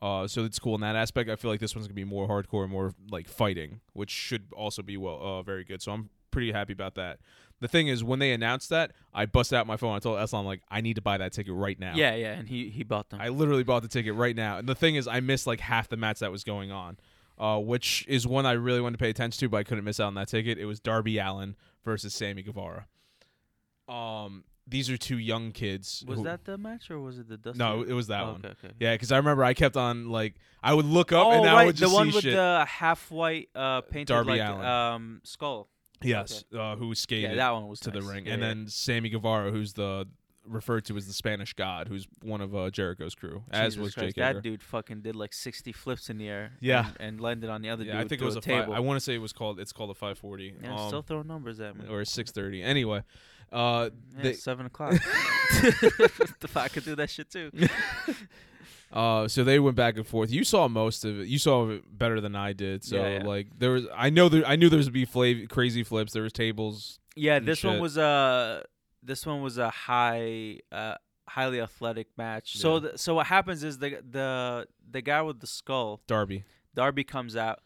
Uh, 0.00 0.26
so 0.26 0.44
it's 0.44 0.58
cool 0.58 0.74
in 0.74 0.80
that 0.80 0.96
aspect. 0.96 1.28
I 1.28 1.36
feel 1.36 1.50
like 1.50 1.60
this 1.60 1.74
one's 1.74 1.86
gonna 1.86 1.94
be 1.94 2.04
more 2.04 2.26
hardcore, 2.26 2.66
more 2.66 2.94
like 3.10 3.28
fighting, 3.28 3.80
which 3.92 4.10
should 4.10 4.44
also 4.56 4.82
be 4.82 4.96
well, 4.96 5.18
uh, 5.20 5.42
very 5.42 5.64
good. 5.64 5.82
So 5.82 5.92
I'm 5.92 6.08
pretty 6.30 6.52
happy 6.52 6.72
about 6.72 6.94
that. 6.94 7.18
The 7.60 7.68
thing 7.68 7.88
is, 7.88 8.02
when 8.02 8.18
they 8.18 8.32
announced 8.32 8.70
that, 8.70 8.92
I 9.12 9.26
busted 9.26 9.58
out 9.58 9.66
my 9.66 9.76
phone. 9.76 9.94
I 9.94 9.98
told 9.98 10.18
Eslam 10.18 10.46
like, 10.46 10.62
I 10.70 10.80
need 10.80 10.94
to 10.94 11.02
buy 11.02 11.18
that 11.18 11.34
ticket 11.34 11.52
right 11.52 11.78
now. 11.78 11.92
Yeah, 11.94 12.14
yeah, 12.14 12.32
and 12.32 12.48
he 12.48 12.70
he 12.70 12.84
bought 12.84 13.10
them. 13.10 13.20
I 13.20 13.28
literally 13.28 13.64
bought 13.64 13.82
the 13.82 13.88
ticket 13.88 14.14
right 14.14 14.34
now. 14.34 14.58
And 14.58 14.66
the 14.68 14.74
thing 14.74 14.94
is, 14.94 15.06
I 15.06 15.20
missed 15.20 15.46
like 15.46 15.60
half 15.60 15.88
the 15.88 15.98
match 15.98 16.20
that 16.20 16.32
was 16.32 16.42
going 16.42 16.70
on, 16.70 16.96
uh, 17.40 17.58
which 17.58 18.04
is 18.06 18.26
one 18.26 18.46
I 18.46 18.52
really 18.52 18.80
wanted 18.80 18.98
to 18.98 19.02
pay 19.02 19.10
attention 19.10 19.40
to, 19.40 19.48
but 19.48 19.56
I 19.56 19.62
couldn't 19.64 19.82
miss 19.84 19.98
out 19.98 20.06
on 20.08 20.14
that 20.14 20.28
ticket. 20.28 20.58
It 20.58 20.66
was 20.66 20.78
Darby 20.78 21.18
Allin 21.18 21.56
versus 21.84 22.14
Sammy 22.14 22.42
Guevara. 22.42 22.86
Um, 23.88 24.44
these 24.66 24.88
are 24.90 24.96
two 24.96 25.18
young 25.18 25.50
kids. 25.52 26.04
was 26.06 26.18
who- 26.18 26.24
that 26.24 26.44
the 26.44 26.56
match 26.56 26.90
or 26.90 27.00
was 27.00 27.18
it 27.18 27.28
the 27.28 27.36
Dusty? 27.36 27.58
No, 27.58 27.82
it 27.82 27.92
was 27.92 28.06
that 28.06 28.22
Oh, 28.22 28.32
one. 28.32 28.36
Okay, 28.44 28.54
okay. 28.64 28.74
Yeah, 28.78 28.94
because 28.94 29.10
I 29.10 29.16
remember 29.16 29.42
I 29.42 29.54
kept 29.54 29.76
on 29.76 30.10
like 30.10 30.34
I 30.62 30.74
would 30.74 30.84
look 30.86 31.10
up 31.12 31.26
oh, 31.26 31.30
and 31.32 31.44
right, 31.44 31.54
I 31.54 31.64
would 31.66 31.76
just 31.76 31.90
the 31.90 31.96
one 31.96 32.10
see 32.10 32.14
with 32.16 32.24
shit. 32.24 32.34
the 32.36 32.64
half 32.68 33.10
white 33.10 33.48
uh 33.54 33.80
painted 33.80 34.12
Darby 34.12 34.32
like 34.38 34.42
Allin. 34.42 34.64
um 34.66 35.20
skull. 35.24 35.68
yes, 36.02 36.44
uh, 36.56 36.76
who 36.76 36.94
skated 36.94 37.30
Yeah, 37.30 37.36
that 37.36 37.50
one 37.50 37.66
was 37.68 37.80
to 37.80 37.90
the 37.90 38.00
nice. 38.00 38.08
ring, 38.08 38.26
Yeah, 38.26 38.34
and 38.34 38.42
yeah. 38.42 38.48
then 38.48 38.68
Sammy 38.68 39.08
Guevara, 39.08 39.50
who's 39.50 39.72
the 39.72 40.06
referred 40.46 40.84
to 40.86 40.96
as 40.96 41.06
the 41.06 41.12
Spanish 41.12 41.52
God, 41.52 41.86
who's 41.88 42.06
one 42.22 42.40
of 42.40 42.54
uh, 42.56 42.70
Jericho's 42.70 43.14
crew, 43.14 43.42
as 43.50 43.74
Jesus 43.74 43.82
was 43.84 43.94
Christ, 43.94 44.06
Jake 44.08 44.14
that 44.16 44.26
Hager. 44.36 44.40
dude 44.40 44.62
fucking 44.62 45.02
did 45.02 45.14
like 45.16 45.32
60 45.32 45.72
flips 45.72 46.10
in 46.10 46.18
the 46.18 46.28
air. 46.28 46.52
Yeah. 46.60 46.86
and, 46.98 47.14
and 47.14 47.20
landed 47.20 47.50
on 47.50 47.62
the 47.62 47.70
other 47.70 47.84
Yeah, 47.84 47.92
dude. 47.92 48.04
I 48.04 48.08
think 48.08 48.22
it 48.22 48.24
was 48.24 48.36
a 48.36 48.38
a 48.38 48.42
five. 48.42 48.60
table. 48.62 48.74
I 48.74 48.80
want 48.80 48.96
to 48.96 49.04
say 49.04 49.14
it 49.14 49.18
was 49.18 49.32
called. 49.32 49.60
It's 49.60 49.72
called 49.72 49.90
a 49.90 49.94
540. 49.94 50.54
yeah, 50.62 50.74
um, 50.74 50.88
still 50.88 51.02
throwing 51.02 51.26
numbers 51.28 51.60
at 51.60 51.76
me. 51.76 51.84
or 51.88 52.04
630. 52.04 52.62
Anyway, 52.62 53.02
uh, 53.52 53.90
Yeah, 54.16 54.22
they, 54.22 54.32
seven 54.32 54.66
o'clock. 54.66 54.92
the 55.60 56.48
fuck, 56.48 56.64
I 56.64 56.68
could 56.68 56.84
do 56.84 56.96
that 56.96 57.10
shit 57.10 57.30
too. 57.30 57.50
uh, 58.92 59.28
so 59.28 59.44
they 59.44 59.58
went 59.58 59.76
back 59.76 59.96
and 59.96 60.06
forth. 60.06 60.30
You 60.32 60.44
saw 60.44 60.68
most 60.68 61.04
of 61.04 61.20
it. 61.20 61.28
You 61.28 61.38
saw 61.38 61.68
it 61.70 61.96
better 61.98 62.20
than 62.20 62.34
I 62.34 62.52
did. 62.52 62.82
So 62.84 62.96
Yeah, 62.96 63.18
yeah. 63.18 63.24
like 63.24 63.46
there 63.58 63.70
was. 63.72 63.86
I 63.94 64.10
know 64.10 64.28
there. 64.28 64.44
I 64.46 64.56
knew 64.56 64.68
there 64.68 64.76
was 64.78 64.90
be 64.90 65.06
flav- 65.06 65.48
crazy 65.48 65.82
flips. 65.84 66.12
There 66.12 66.22
was 66.22 66.32
tables. 66.32 66.98
Yeah, 67.16 67.38
this 67.40 67.62
one 67.64 67.80
was 67.80 67.96
a 67.96 68.64
this 69.02 69.26
one 69.26 69.42
was 69.42 69.58
a 69.58 69.70
high, 69.70 70.58
uh, 70.72 70.94
highly 71.28 71.60
athletic 71.60 72.08
match. 72.16 72.56
So 72.58 72.80
th- 72.80 72.98
so 72.98 73.14
what 73.14 73.26
happens 73.26 73.62
is 73.64 73.78
the 73.78 74.02
the 74.08 74.66
the 74.90 75.00
guy 75.02 75.22
with 75.22 75.40
the 75.40 75.46
skull, 75.46 76.00
Darby. 76.06 76.44
Darby, 76.74 77.04
comes 77.04 77.34
out, 77.36 77.60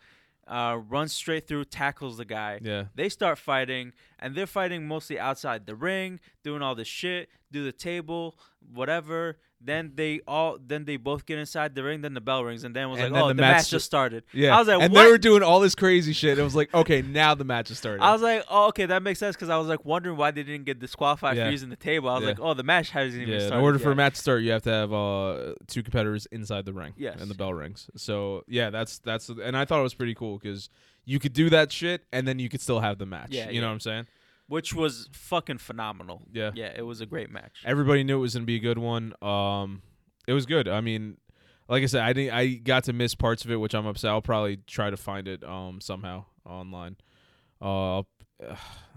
uh, 0.47 0.79
runs 0.89 1.13
straight 1.13 1.47
through, 1.47 1.67
tackles 1.67 2.17
the 2.17 2.25
guy. 2.25 2.59
Yeah. 2.63 2.85
They 2.95 3.09
start 3.09 3.39
fighting, 3.39 3.93
and 4.19 4.35
they're 4.35 4.47
fighting 4.47 4.87
mostly 4.89 5.19
outside 5.19 5.67
the 5.67 5.75
ring, 5.75 6.21
doing 6.43 6.63
all 6.63 6.75
this 6.75 6.89
shit, 6.89 7.29
do 7.53 7.65
the 7.65 7.73
table, 7.73 8.39
whatever. 8.73 9.39
Then 9.65 9.93
they 9.95 10.21
all, 10.29 10.59
then 10.65 10.85
they 10.85 10.97
both 10.99 11.25
get 11.25 11.39
inside 11.39 11.75
the 11.75 11.83
ring. 11.83 12.03
Then 12.03 12.13
the 12.15 12.21
bell 12.21 12.45
rings, 12.45 12.65
and 12.65 12.77
then 12.77 12.85
it 12.85 12.91
was 12.91 13.01
And 13.01 13.13
like, 13.13 13.15
then 13.15 13.23
oh, 13.25 13.29
the 13.29 13.35
the, 13.35 13.41
match 13.41 13.57
match 13.57 13.71
just 13.71 13.87
started. 13.87 14.25
Yeah. 14.33 14.55
I 14.55 14.59
was 14.59 14.69
like, 14.69 14.81
and 14.83 14.93
what? 14.93 15.05
they 15.05 15.11
were 15.11 15.19
doing 15.19 15.43
all 15.43 15.61
this 15.61 15.75
crazy 15.75 16.13
shit. 16.13 16.39
It 16.39 16.43
was 16.43 16.55
like, 16.55 16.73
okay, 16.75 17.01
now 17.03 17.35
the 17.35 17.45
match 17.45 17.71
is 17.71 17.79
starting. 17.79 18.03
I 18.03 18.13
was 18.13 18.21
like, 18.23 18.45
oh, 18.51 18.67
okay, 18.69 18.87
that 18.87 19.03
makes 19.03 19.19
sense 19.19 19.35
because 19.37 19.49
I 19.49 19.57
was 19.57 19.67
like 19.69 19.85
wondering 19.85 20.17
why 20.17 20.31
they 20.33 20.43
didn't 20.43 20.65
get 20.67 20.79
disqualified 20.81 21.37
Yeah. 21.37 21.47
for 21.47 21.51
using 21.51 21.71
the 21.71 21.77
table. 21.77 22.09
I 22.11 22.15
was 22.15 22.23
Yeah. 22.23 22.29
like, 22.29 22.41
oh, 22.41 22.55
the 22.55 22.63
match 22.63 22.91
hasn't 22.91 23.23
even 23.23 23.33
yeah. 23.35 23.41
In 23.41 23.47
started. 23.47 23.63
order 23.65 23.79
for 23.79 23.89
a 23.89 23.93
yet. 23.93 23.97
match 23.97 24.15
to 24.17 24.21
start, 24.21 24.43
you 24.43 24.51
have 24.53 24.63
to 24.63 24.71
have 24.71 24.93
uh, 24.93 25.55
two 25.67 25.83
competitors 25.83 26.27
inside 26.31 26.65
the 26.67 26.73
ring. 26.73 26.93
Yes. 26.97 27.21
And 27.21 27.31
the 27.31 27.35
bell 27.35 27.55
rings. 27.55 27.89
So 27.97 28.45
yeah, 28.47 28.71
that's 28.71 28.99
that's. 28.99 29.29
And 29.31 29.57
I 29.57 29.65
thought 29.65 29.81
it 29.81 29.85
was 29.85 29.95
pretty 29.95 30.15
cool 30.15 30.39
because 30.39 30.69
you 31.07 31.19
could 31.19 31.33
do 31.33 31.51
that 31.51 31.73
shit, 31.73 32.05
and 32.13 32.27
then 32.29 32.39
you 32.39 32.49
could 32.49 32.61
still 32.61 32.81
have 32.81 32.99
the 32.99 33.07
match. 33.07 33.29
Yeah, 33.31 33.51
You 33.51 33.61
know 33.61 33.67
yeah. 33.67 33.71
what 33.71 33.73
I'm 33.75 33.81
saying? 33.81 34.07
Which 34.55 34.73
was 34.73 35.09
fucking 35.11 35.59
phenomenal. 35.59 36.23
Yeah. 36.33 36.53
yeah, 36.55 36.73
it 36.75 36.83
was 36.83 37.01
a 37.01 37.07
great 37.07 37.29
match. 37.29 37.63
Everybody 37.65 38.05
knew 38.05 38.19
it 38.19 38.21
was 38.21 38.35
gonna 38.35 38.47
be 38.47 38.55
a 38.55 38.61
good 38.61 38.79
one. 38.79 39.13
Um, 39.21 39.83
it 40.29 40.33
was 40.33 40.47
good. 40.47 40.69
I 40.69 40.81
mean, 40.81 41.17
like 41.69 41.83
I 41.83 41.87
said, 41.87 42.03
I 42.03 42.13
didn't. 42.13 42.33
I 42.33 42.47
got 42.55 42.85
to 42.85 42.93
miss 42.93 43.17
parts 43.17 43.45
of 43.45 43.51
it, 43.51 43.57
which 43.57 43.75
I'm 43.75 43.85
upset. 43.85 44.11
I'll 44.11 44.23
probably 44.23 44.59
try 44.69 44.91
to 44.91 44.97
find 44.97 45.27
it 45.27 45.43
um 45.43 45.81
somehow 45.81 46.27
online. 46.47 46.97
Uh, 47.61 48.01
I 48.01 48.05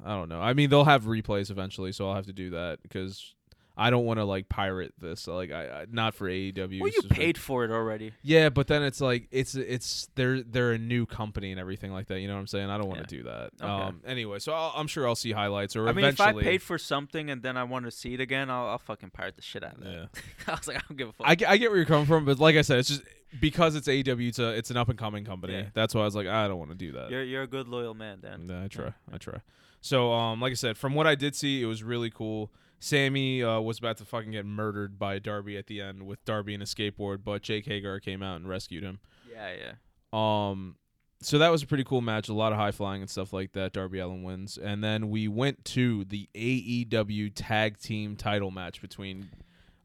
don't 0.05 0.29
know. 0.29 0.41
I 0.41 0.53
mean, 0.53 0.69
they'll 0.69 0.83
have 0.83 1.05
replays 1.05 1.49
eventually, 1.49 1.91
so 1.91 2.07
I'll 2.07 2.15
have 2.15 2.27
to 2.27 2.33
do 2.33 2.51
that 2.51 2.83
because 2.83 3.33
I 3.79 3.89
don't 3.91 4.05
want 4.05 4.19
to 4.19 4.23
like 4.25 4.49
pirate 4.49 4.93
this. 4.99 5.27
Like, 5.27 5.51
I, 5.51 5.81
I 5.81 5.85
not 5.91 6.15
for 6.15 6.27
AEW. 6.27 6.79
well, 6.81 6.89
you 6.89 7.03
paid 7.09 7.37
for 7.37 7.63
it 7.63 7.69
already. 7.71 8.11
Yeah, 8.23 8.49
but 8.49 8.67
then 8.67 8.81
it's 8.83 8.99
like 8.99 9.27
it's 9.31 9.53
it's 9.55 10.09
they're 10.15 10.41
they're 10.41 10.71
a 10.71 10.77
new 10.79 11.05
company 11.05 11.51
and 11.51 11.59
everything 11.59 11.91
like 11.93 12.07
that. 12.07 12.19
You 12.19 12.27
know 12.27 12.33
what 12.33 12.39
I'm 12.41 12.47
saying? 12.47 12.69
I 12.69 12.77
don't 12.77 12.87
want 12.87 13.07
to 13.07 13.15
Yeah. 13.15 13.21
do 13.21 13.29
that. 13.29 13.49
Okay. 13.61 13.65
Um. 13.71 14.01
Anyway, 14.05 14.39
so 14.39 14.51
I'll, 14.53 14.73
I'm 14.75 14.87
sure 14.87 15.07
I'll 15.07 15.15
see 15.15 15.31
highlights 15.31 15.75
or 15.75 15.87
I 15.87 15.93
mean, 15.93 16.05
if 16.05 16.19
I 16.19 16.33
paid 16.33 16.61
for 16.63 16.77
something 16.77 17.29
and 17.29 17.43
then 17.43 17.55
I 17.55 17.63
want 17.65 17.85
to 17.85 17.91
see 17.91 18.13
it 18.15 18.19
again, 18.19 18.49
I'll, 18.49 18.67
I'll 18.67 18.77
fucking 18.79 19.11
pirate 19.11 19.35
the 19.35 19.41
shit 19.43 19.63
out 19.63 19.77
of 19.77 19.83
it. 19.85 19.91
Yeah. 19.93 20.05
I 20.47 20.51
was 20.57 20.67
like, 20.67 20.77
I 20.77 20.81
don't 20.89 20.97
give 20.97 21.09
a 21.09 21.13
fuck. 21.13 21.27
I, 21.27 21.35
get- 21.35 21.49
I 21.49 21.57
get 21.57 21.69
where 21.69 21.77
you're 21.77 21.85
coming 21.85 22.07
from, 22.07 22.25
but 22.25 22.39
like 22.39 22.55
I 22.55 22.61
said, 22.63 22.79
it's 22.79 22.89
just 22.89 23.03
because 23.39 23.75
it's 23.75 23.87
AEW, 23.87 24.29
it's 24.29 24.39
a, 24.39 24.49
it's 24.57 24.71
an 24.71 24.77
up 24.77 24.89
and 24.89 24.97
coming 24.97 25.23
company. 25.25 25.53
Yeah. 25.53 25.63
That's 25.73 25.93
why 25.93 26.01
I 26.01 26.05
was 26.05 26.15
like, 26.15 26.27
I 26.27 26.47
don't 26.47 26.57
want 26.57 26.71
to 26.71 26.77
do 26.77 26.93
that. 26.93 27.11
you're 27.11 27.23
you're 27.23 27.43
a 27.43 27.47
good 27.47 27.67
loyal 27.67 27.93
man, 27.93 28.21
Dan. 28.21 28.47
Nah, 28.47 28.63
I 28.63 28.67
try, 28.67 28.93
I 29.13 29.17
try. 29.17 29.41
So, 29.81 30.11
um, 30.11 30.41
like 30.41 30.51
I 30.51 30.55
said, 30.55 30.77
from 30.77 30.95
what 30.95 31.05
I 31.05 31.13
did 31.15 31.35
see, 31.35 31.61
it 31.61 31.65
was 31.67 31.83
really 31.83 32.09
cool. 32.09 32.51
Sammy 32.79 33.43
uh, 33.43 33.59
was 33.59 33.79
about 33.79 33.97
to 33.97 34.05
fucking 34.05 34.31
get 34.31 34.45
murdered 34.45 34.99
by 34.99 35.19
Darby 35.19 35.57
at 35.57 35.67
the 35.67 35.81
end 35.81 36.03
with 36.05 36.23
Darby 36.25 36.53
and 36.53 36.61
a 36.61 36.65
skateboard, 36.65 37.23
but 37.23 37.41
Jake 37.41 37.65
Hager 37.65 37.99
came 37.99 38.21
out 38.21 38.35
and 38.37 38.47
rescued 38.47 38.83
him. 38.83 38.99
Yeah, 39.31 39.53
yeah. 39.53 39.71
Um, 40.13 40.75
so 41.21 41.39
that 41.39 41.49
was 41.49 41.63
a 41.63 41.67
pretty 41.67 41.83
cool 41.83 42.01
match. 42.01 42.29
A 42.29 42.33
lot 42.33 42.51
of 42.51 42.59
high 42.59 42.71
flying 42.71 43.01
and 43.01 43.09
stuff 43.09 43.33
like 43.33 43.53
that. 43.53 43.73
Darby 43.73 43.99
Allin 43.99 44.21
wins, 44.23 44.57
and 44.57 44.83
then 44.83 45.09
we 45.09 45.27
went 45.27 45.65
to 45.65 46.03
the 46.05 46.29
AEW 46.35 47.31
Tag 47.33 47.79
Team 47.79 48.15
Title 48.15 48.51
match 48.51 48.81
between 48.81 49.29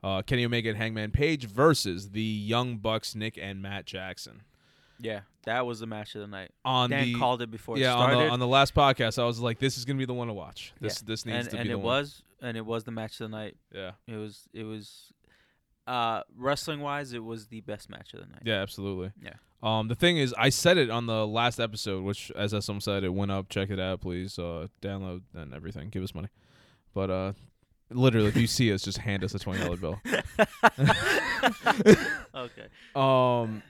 uh, 0.04 0.20
Kenny 0.22 0.44
Omega 0.44 0.68
and 0.68 0.76
Hangman 0.78 1.10
Page 1.10 1.46
versus 1.46 2.10
the 2.10 2.20
Young 2.22 2.76
Bucks, 2.76 3.14
Nick 3.14 3.38
and 3.40 3.62
Matt 3.62 3.86
Jackson. 3.86 4.42
Yeah, 5.00 5.20
that 5.44 5.64
was 5.66 5.80
the 5.80 5.86
match 5.86 6.14
of 6.14 6.20
the 6.20 6.26
night. 6.26 6.50
On 6.64 6.90
Dan 6.90 7.04
the 7.04 7.14
called 7.18 7.40
it 7.42 7.50
before 7.50 7.76
yeah 7.78 7.94
it 7.94 7.98
on 7.98 8.10
the 8.26 8.30
on 8.32 8.38
the 8.38 8.46
last 8.46 8.74
podcast, 8.74 9.18
I 9.20 9.24
was 9.24 9.40
like, 9.40 9.58
this 9.58 9.78
is 9.78 9.84
gonna 9.86 9.98
be 9.98 10.04
the 10.04 10.12
one 10.14 10.28
to 10.28 10.34
watch. 10.34 10.72
This 10.80 11.00
Yeah. 11.02 11.06
this 11.06 11.26
needs 11.26 11.38
and 11.38 11.50
to 11.50 11.56
and 11.56 11.64
be 11.66 11.70
it 11.70 11.72
the 11.72 11.78
one. 11.78 11.86
was 12.02 12.22
and 12.42 12.56
it 12.56 12.66
was 12.66 12.84
the 12.84 12.90
match 12.90 13.12
of 13.20 13.30
the 13.30 13.36
night. 13.36 13.56
Yeah, 13.74 13.92
It 14.06 14.16
was 14.16 14.48
it 14.52 14.64
was 14.64 15.12
uh 15.86 16.22
wrestling 16.36 16.80
wise 16.80 17.12
it 17.12 17.24
was 17.24 17.46
the 17.48 17.60
best 17.62 17.88
match 17.90 18.12
of 18.14 18.20
the 18.20 18.26
night. 18.26 18.42
yeah, 18.44 18.60
absolutely. 18.60 19.12
Yeah. 19.22 19.34
Um, 19.64 19.86
the 19.88 19.94
thing 19.94 20.16
is, 20.18 20.34
I 20.36 20.48
said 20.48 20.76
it 20.76 20.90
on 20.90 21.06
the 21.06 21.24
last 21.24 21.60
episode, 21.60 22.02
which, 22.02 22.32
as 22.36 22.52
some 22.64 22.80
said, 22.80 23.04
it 23.04 23.10
went 23.14 23.30
up. 23.30 23.48
Check 23.48 23.70
it 23.70 23.78
out, 23.78 24.00
please. 24.00 24.36
Uh, 24.36 24.66
download 24.80 25.22
and 25.34 25.54
everything. 25.54 25.88
Give 25.88 26.02
us 26.02 26.14
money. 26.16 26.26
But 26.92 27.10
uh, 27.10 27.32
literally, 27.90 28.26
if 28.26 28.36
you 28.36 28.48
see 28.48 28.72
us, 28.72 28.82
just 28.82 28.98
hand 28.98 29.22
us 29.22 29.34
a 29.34 29.38
twenty 29.38 29.62
dollar 29.62 29.76
bill. 29.76 30.00
okay. 32.34 32.66
Um, 32.94 33.62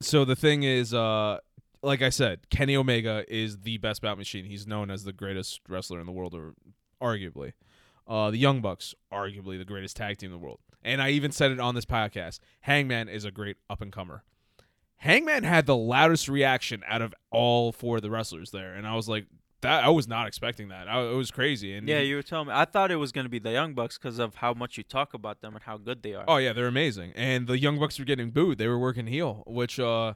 so 0.00 0.24
the 0.24 0.36
thing 0.36 0.62
is, 0.62 0.94
uh, 0.94 1.38
like 1.82 2.02
I 2.02 2.08
said, 2.10 2.48
Kenny 2.50 2.76
Omega 2.76 3.24
is 3.28 3.58
the 3.58 3.78
best 3.78 4.02
bout 4.02 4.18
machine. 4.18 4.44
He's 4.44 4.66
known 4.66 4.90
as 4.90 5.04
the 5.04 5.12
greatest 5.12 5.60
wrestler 5.68 6.00
in 6.00 6.06
the 6.06 6.12
world, 6.12 6.34
or 6.34 6.54
arguably. 7.02 7.52
Uh, 8.06 8.30
the 8.30 8.38
Young 8.38 8.60
Bucks, 8.60 8.94
arguably 9.12 9.58
the 9.58 9.64
greatest 9.64 9.96
tag 9.96 10.18
team 10.18 10.28
in 10.32 10.38
the 10.38 10.44
world. 10.44 10.60
And 10.82 11.02
I 11.02 11.10
even 11.10 11.32
said 11.32 11.50
it 11.50 11.58
on 11.58 11.74
this 11.74 11.84
podcast. 11.84 12.38
Hangman 12.60 13.08
is 13.08 13.24
a 13.24 13.30
great 13.30 13.56
up 13.68 13.80
and 13.80 13.92
comer. 13.92 14.22
Hangman 14.96 15.42
had 15.42 15.66
the 15.66 15.76
loudest 15.76 16.28
reaction 16.28 16.82
out 16.86 17.02
of 17.02 17.12
all 17.30 17.72
four 17.72 17.96
of 17.96 18.02
the 18.02 18.10
wrestlers 18.10 18.50
there, 18.50 18.74
and 18.74 18.86
I 18.86 18.94
was 18.94 19.08
like, 19.08 19.26
that 19.62 19.84
I 19.84 19.88
was 19.88 20.06
not 20.06 20.26
expecting 20.26 20.68
that. 20.68 20.88
I, 20.88 21.02
it 21.02 21.14
was 21.14 21.30
crazy. 21.30 21.74
And 21.74 21.88
Yeah, 21.88 21.98
you 22.00 22.16
were 22.16 22.22
telling 22.22 22.48
me. 22.48 22.54
I 22.54 22.64
thought 22.66 22.90
it 22.90 22.96
was 22.96 23.10
going 23.10 23.24
to 23.24 23.30
be 23.30 23.38
the 23.38 23.52
Young 23.52 23.74
Bucks 23.74 23.98
because 23.98 24.18
of 24.18 24.36
how 24.36 24.54
much 24.54 24.76
you 24.76 24.84
talk 24.84 25.14
about 25.14 25.40
them 25.40 25.54
and 25.54 25.62
how 25.64 25.76
good 25.78 26.02
they 26.02 26.14
are. 26.14 26.24
Oh 26.28 26.36
yeah, 26.36 26.52
they're 26.52 26.66
amazing. 26.66 27.12
And 27.16 27.46
the 27.46 27.58
Young 27.58 27.78
Bucks 27.78 27.98
were 27.98 28.04
getting 28.04 28.30
booed. 28.30 28.58
They 28.58 28.68
were 28.68 28.78
working 28.78 29.06
heel, 29.06 29.42
which 29.46 29.80
uh 29.80 30.14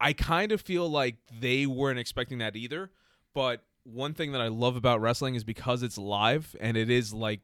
I 0.00 0.12
kind 0.12 0.50
of 0.50 0.60
feel 0.60 0.88
like 0.88 1.16
they 1.40 1.66
weren't 1.66 1.98
expecting 1.98 2.38
that 2.38 2.56
either. 2.56 2.90
But 3.32 3.62
one 3.84 4.14
thing 4.14 4.32
that 4.32 4.40
I 4.40 4.48
love 4.48 4.76
about 4.76 5.00
wrestling 5.00 5.34
is 5.34 5.44
because 5.44 5.82
it's 5.82 5.98
live 5.98 6.54
and 6.60 6.76
it 6.76 6.90
is 6.90 7.12
like 7.12 7.40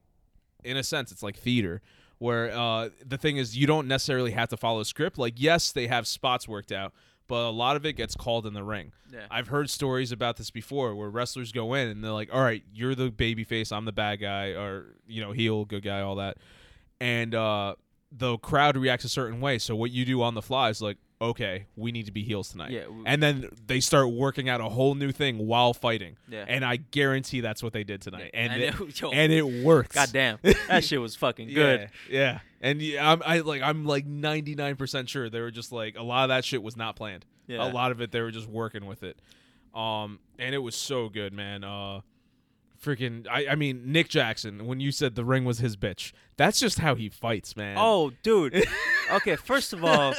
in 0.65 0.77
a 0.77 0.83
sense 0.83 1.13
it's 1.13 1.23
like 1.23 1.37
theater 1.37 1.81
where 2.19 2.51
uh 2.51 2.89
the 3.05 3.19
thing 3.19 3.37
is 3.37 3.57
you 3.57 3.67
don't 3.67 3.87
necessarily 3.87 4.33
have 4.33 4.49
to 4.51 4.57
follow 4.57 4.81
a 4.81 4.85
script. 4.85 5.19
Like 5.19 5.35
yes, 5.37 5.73
they 5.73 5.87
have 5.87 6.07
spots 6.07 6.47
worked 6.49 6.73
out, 6.73 6.93
but 7.29 7.49
a 7.49 7.51
lot 7.51 7.77
of 7.77 7.85
it 7.85 7.95
gets 7.95 8.15
called 8.15 8.47
in 8.47 8.55
the 8.55 8.65
ring. 8.65 8.93
Yeah. 9.13 9.27
I've 9.31 9.49
heard 9.49 9.71
stories 9.71 10.13
about 10.13 10.37
this 10.37 10.51
before 10.51 10.95
where 10.95 11.09
wrestlers 11.09 11.53
go 11.53 11.75
in 11.75 11.89
and 11.89 12.03
they're 12.03 12.13
like, 12.13 12.33
"All 12.33 12.43
right, 12.43 12.63
you're 12.73 12.95
the 12.95 13.11
baby 13.11 13.45
face, 13.45 13.73
I'm 13.73 13.85
the 13.85 13.93
bad 13.93 14.21
guy, 14.21 14.49
or 14.49 14.97
you 15.07 15.21
know, 15.21 15.33
heel, 15.33 15.65
good 15.65 15.83
guy, 15.83 16.01
all 16.01 16.17
that." 16.17 16.39
And 17.01 17.35
uh, 17.35 17.75
the 18.11 18.39
crowd 18.39 18.77
reacts 18.77 19.05
a 19.05 19.09
certain 19.09 19.41
way. 19.41 19.59
So 19.59 19.77
what 19.77 19.91
you 19.91 20.05
do 20.05 20.23
on 20.23 20.35
the 20.35 20.43
fly 20.43 20.71
is 20.71 20.81
like, 20.81 20.99
"Okay, 21.21 21.67
we 21.77 21.93
need 21.93 22.07
to 22.07 22.13
be 22.13 22.23
heels 22.23 22.51
tonight." 22.51 22.71
Yeah, 22.71 22.83
w- 22.85 23.03
And 23.07 23.23
then 23.23 23.49
they 23.67 23.81
start 23.81 24.11
working 24.11 24.49
out 24.49 24.61
a 24.61 24.69
whole 24.69 24.95
new 24.95 25.13
thing 25.13 25.39
while 25.47 25.73
fighting. 25.75 26.17
Yeah. 26.29 26.45
And 26.47 26.65
I 26.65 26.77
guarantee 26.77 27.41
that's 27.41 27.63
what 27.63 27.73
they 27.73 27.85
did 27.85 28.03
tonight. 28.03 28.31
And 28.35 28.53
And 28.53 28.63
it, 28.63 28.81
it- 28.81 29.01
yo, 29.01 29.11
and 29.11 29.33
it 29.33 29.65
works. 29.65 29.95
God 29.95 30.11
damn. 30.13 30.39
That 30.69 30.85
shit 30.85 31.01
was 31.01 31.17
fucking 31.17 31.49
good. 31.55 31.91
Yeah, 32.11 32.19
yeah. 32.19 32.39
And 32.61 32.83
yeah, 32.83 33.11
I'm 33.13 33.23
I 33.25 33.39
like 33.41 33.63
I'm 33.63 33.85
like 33.85 34.07
99% 34.07 35.09
sure 35.09 35.29
they 35.31 35.41
were 35.41 35.51
just 35.51 35.73
like 35.73 35.97
a 35.97 36.03
lot 36.03 36.25
of 36.25 36.29
that 36.29 36.45
shit 36.45 36.63
was 36.63 36.77
not 36.77 36.97
planned. 36.97 37.25
Yeah. 37.47 37.67
A 37.67 37.71
lot 37.71 37.93
of 37.93 38.01
it 38.01 38.11
they 38.13 38.21
were 38.21 38.31
just 38.31 38.49
working 38.49 38.87
with 38.87 39.03
it. 39.03 39.19
Um 39.75 40.19
and 40.39 40.55
it 40.55 40.59
was 40.59 40.75
so 40.75 41.09
good, 41.09 41.33
man. 41.33 41.63
Uh 41.65 42.01
freaking 42.83 43.27
I 43.31 43.49
I 43.49 43.55
mean 43.55 43.83
Nick 43.93 44.09
Jackson 44.09 44.67
when 44.67 44.81
you 44.81 44.91
said 44.93 45.15
the 45.15 45.25
ring 45.25 45.45
was 45.45 45.59
his 45.59 45.77
bitch. 45.77 46.13
That's 46.37 46.59
just 46.61 46.79
how 46.81 46.95
he 46.95 47.09
fights, 47.09 47.57
man. 47.57 47.77
Oh, 47.79 48.13
dude. 48.23 48.67
okay, 49.13 49.37
first 49.37 49.73
of 49.73 49.85
all, 49.85 50.15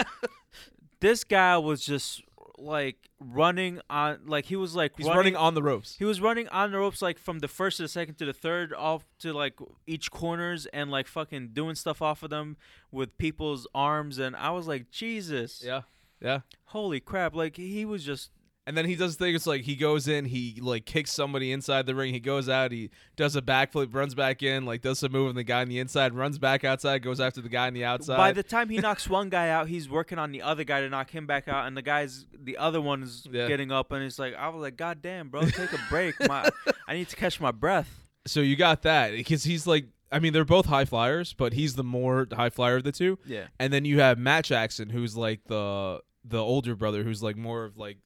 this 1.00 1.24
guy 1.24 1.58
was 1.58 1.84
just 1.84 2.22
like 2.58 3.10
running 3.20 3.80
on 3.89 4.20
like 4.26 4.45
he 4.45 4.56
was 4.56 4.76
like 4.76 4.93
he's 4.98 5.08
running, 5.08 5.36
on 5.36 5.54
the 5.54 5.62
ropes. 5.62 5.95
He 5.98 6.06
was 6.06 6.20
running 6.22 6.48
on 6.50 6.72
the 6.72 6.78
ropes 6.78 7.02
like 7.02 7.20
from 7.20 7.39
the 7.39 7.48
first 7.48 7.78
to 7.78 7.84
the 7.84 7.89
second 7.89 8.16
to 8.16 8.26
the 8.26 8.34
third 8.34 8.74
off 8.74 9.06
to 9.20 9.34
like 9.34 9.54
each 9.86 10.12
corners 10.12 10.66
and 10.68 10.89
like 10.89 11.08
fucking 11.08 11.50
doing 11.54 11.76
stuff 11.76 12.02
off 12.02 12.24
of 12.24 12.30
them 12.30 12.58
with 12.91 13.18
people's 13.18 13.68
arms 13.76 14.18
and 14.18 14.36
I 14.36 14.52
was 14.52 14.68
like 14.68 14.89
Jesus. 14.91 15.64
Yeah. 15.66 15.82
Yeah. 16.22 16.39
Holy 16.66 17.00
crap. 17.00 17.36
Like 17.36 17.58
he 17.58 17.86
was 17.86 18.04
just 18.04 18.32
And 18.68 18.76
then 18.78 18.84
he 18.86 18.95
does 18.95 19.15
things 19.15 19.47
like 19.47 19.61
he 19.61 19.76
goes 19.78 20.07
in, 20.09 20.26
he 20.26 20.59
like 20.61 20.86
kicks 20.86 21.11
somebody 21.13 21.53
inside 21.53 21.86
the 21.86 21.95
ring, 21.95 22.13
he 22.13 22.20
goes 22.20 22.49
out, 22.49 22.74
he 22.74 22.89
does 23.15 23.36
a 23.38 23.41
backflip, 23.41 23.95
runs 23.95 24.13
back 24.13 24.43
in, 24.43 24.65
like 24.65 24.82
does 24.82 24.99
some 24.99 25.13
move 25.13 25.30
on 25.30 25.36
the 25.36 25.43
guy 25.45 25.61
on 25.61 25.70
the 25.70 25.80
inside, 25.80 26.13
runs 26.13 26.38
back 26.38 26.65
outside, 26.65 27.01
goes 27.01 27.22
after 27.22 27.39
the 27.39 27.47
guy 27.47 27.68
on 27.68 27.74
the 27.74 27.86
outside. 27.86 28.18
by 28.18 28.34
the 28.34 28.43
time 28.43 28.68
he 28.68 28.78
knocks 28.80 29.09
one 29.09 29.30
guy 29.30 29.47
out, 29.49 29.70
he's 29.70 29.89
working 29.89 30.20
on 30.20 30.34
the 30.34 30.41
other 30.41 30.65
guy 30.65 30.82
to 30.82 30.89
knock 30.89 31.09
him 31.09 31.26
back 31.26 31.47
out 31.47 31.65
and 31.65 31.78
the 31.78 31.82
guy's 31.82 32.26
the 32.38 32.57
other 32.57 32.82
one's 32.82 33.26
Yeah. 33.32 33.47
getting 33.47 33.72
up 33.72 33.93
and 33.93 34.03
it's 34.03 34.20
like 34.20 34.36
I 34.36 34.49
was 34.49 34.61
like 34.61 34.76
god 34.76 35.01
damn, 35.01 35.30
bro, 35.30 35.43
take 35.45 35.72
a 35.72 35.80
break. 35.89 36.15
My 36.28 36.49
I 36.89 36.93
need 36.93 37.07
to 37.07 37.15
catch 37.15 37.39
my 37.39 37.51
breath. 37.51 38.03
so 38.26 38.41
you 38.41 38.57
got 38.57 38.82
that 38.82 39.11
because 39.13 39.45
he's 39.45 39.65
like 39.65 39.86
I 40.11 40.20
mean 40.20 40.34
they're 40.34 40.43
both 40.43 40.65
high 40.65 40.84
flyers, 40.86 41.32
but 41.34 41.53
he's 41.53 41.76
the 41.76 41.84
more 41.86 42.28
high 42.34 42.49
flyer 42.49 42.76
of 42.78 42.84
the 42.84 42.91
two. 42.91 43.18
Yeah. 43.26 43.45
And 43.59 43.72
then 43.72 43.86
you 43.86 44.01
have 44.01 44.18
Matt 44.18 44.43
Jackson, 44.43 44.89
who's 44.89 45.15
like 45.15 45.45
the 45.45 46.01
the 46.26 46.39
older 46.39 46.76
brother, 46.76 47.03
who's 47.03 47.24
like 47.24 47.38
more 47.38 47.63
of 47.63 47.78
like 47.78 47.99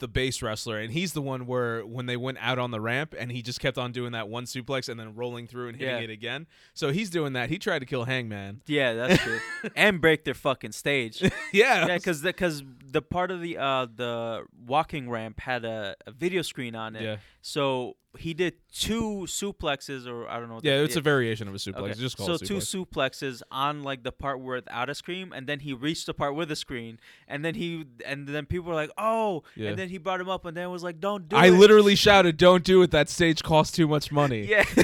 the 0.00 0.08
base 0.08 0.42
wrestler, 0.42 0.78
and 0.78 0.92
he's 0.92 1.12
the 1.12 1.22
one 1.22 1.46
where 1.46 1.86
when 1.86 2.06
they 2.06 2.16
went 2.16 2.38
out 2.40 2.58
on 2.58 2.70
the 2.72 2.80
ramp, 2.80 3.14
and 3.18 3.30
he 3.30 3.40
just 3.42 3.60
kept 3.60 3.78
on 3.78 3.92
doing 3.92 4.12
that 4.12 4.28
one 4.28 4.44
suplex 4.44 4.88
and 4.88 4.98
then 4.98 5.14
rolling 5.14 5.46
through 5.46 5.68
and 5.68 5.76
hitting 5.78 5.94
Yeah. 5.96 6.00
it 6.02 6.10
again. 6.10 6.46
So 6.74 6.90
he's 6.90 7.08
doing 7.10 7.34
that. 7.34 7.48
He 7.50 7.58
tried 7.58 7.78
to 7.78 7.86
kill 7.86 8.04
Hangman. 8.04 8.62
Yeah, 8.66 8.94
that's 8.94 9.22
true. 9.22 9.38
and 9.76 10.00
break 10.00 10.24
their 10.24 10.34
fucking 10.34 10.72
stage. 10.72 11.22
yeah, 11.52 11.86
yeah, 11.86 11.96
because 11.96 12.22
the, 12.22 12.32
cause 12.32 12.62
the 12.84 13.02
part 13.02 13.30
of 13.30 13.40
the 13.40 13.56
uh 13.58 13.86
the 13.94 14.44
walking 14.66 15.08
ramp 15.08 15.38
had 15.40 15.64
a, 15.64 15.94
a 16.06 16.10
video 16.10 16.42
screen 16.42 16.74
on 16.74 16.96
it. 16.96 17.02
yeah, 17.02 17.16
So 17.40 17.96
he 18.18 18.34
did 18.34 18.54
two 18.72 19.24
suplexes, 19.26 20.06
or 20.06 20.28
I 20.28 20.40
don't 20.40 20.48
know. 20.48 20.60
Yeah. 20.62 20.78
the- 20.78 20.84
It's 20.84 20.96
a 20.96 21.00
variation 21.00 21.46
of 21.48 21.54
a 21.54 21.58
suplex. 21.58 21.76
Okay. 21.78 21.94
Just 21.94 22.18
so 22.18 22.34
a 22.34 22.38
two 22.38 22.56
suplexes 22.56 23.40
on 23.50 23.82
like 23.84 24.02
the 24.02 24.12
part 24.12 24.40
without 24.40 24.90
a 24.90 24.94
screen, 24.94 25.32
and 25.34 25.46
then 25.46 25.60
he 25.60 25.72
reached 25.72 26.06
the 26.06 26.14
part 26.14 26.34
with 26.34 26.50
a 26.50 26.56
screen, 26.56 26.98
and 27.28 27.44
then 27.44 27.54
he 27.54 27.84
and 28.04 28.26
then 28.26 28.46
people 28.46 28.68
were 28.68 28.74
like, 28.74 28.90
"Oh!" 28.98 29.44
Yeah. 29.54 29.70
And 29.70 29.78
then 29.78 29.88
he 29.88 29.98
brought 29.98 30.20
him 30.20 30.28
up, 30.28 30.44
and 30.44 30.56
then 30.56 30.70
was 30.70 30.82
like, 30.82 30.98
"Don't 31.00 31.28
do 31.28 31.36
I 31.36 31.46
it." 31.46 31.48
I 31.48 31.50
literally 31.50 31.94
shouted, 31.94 32.36
"Don't 32.36 32.64
do 32.64 32.82
it! 32.82 32.90
That 32.90 33.08
stage 33.08 33.42
costs 33.42 33.76
too 33.76 33.86
much 33.86 34.10
money." 34.10 34.40
Yeah, 34.50 34.64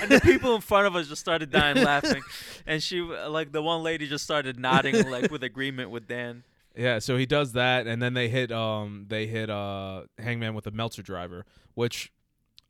and 0.00 0.10
the 0.10 0.20
people 0.22 0.54
in 0.54 0.60
front 0.60 0.86
of 0.86 0.96
us 0.96 1.08
just 1.08 1.20
started 1.20 1.50
dying 1.50 1.76
laughing, 1.84 2.22
and 2.66 2.82
she 2.82 3.00
like 3.00 3.52
the 3.52 3.62
one 3.62 3.82
lady 3.82 4.06
just 4.08 4.24
started 4.24 4.58
nodding 4.58 5.08
like 5.10 5.30
with 5.30 5.42
agreement 5.44 5.90
with 5.90 6.08
Dan. 6.08 6.42
Yeah, 6.76 6.98
so 6.98 7.16
he 7.16 7.24
does 7.26 7.52
that, 7.52 7.86
and 7.86 8.02
then 8.02 8.14
they 8.14 8.28
hit 8.28 8.50
um 8.50 9.06
they 9.08 9.26
hit 9.28 9.48
uh 9.50 10.02
Hangman 10.18 10.54
with 10.54 10.66
a 10.66 10.72
Meltzer 10.72 11.02
driver, 11.02 11.44
which 11.74 12.10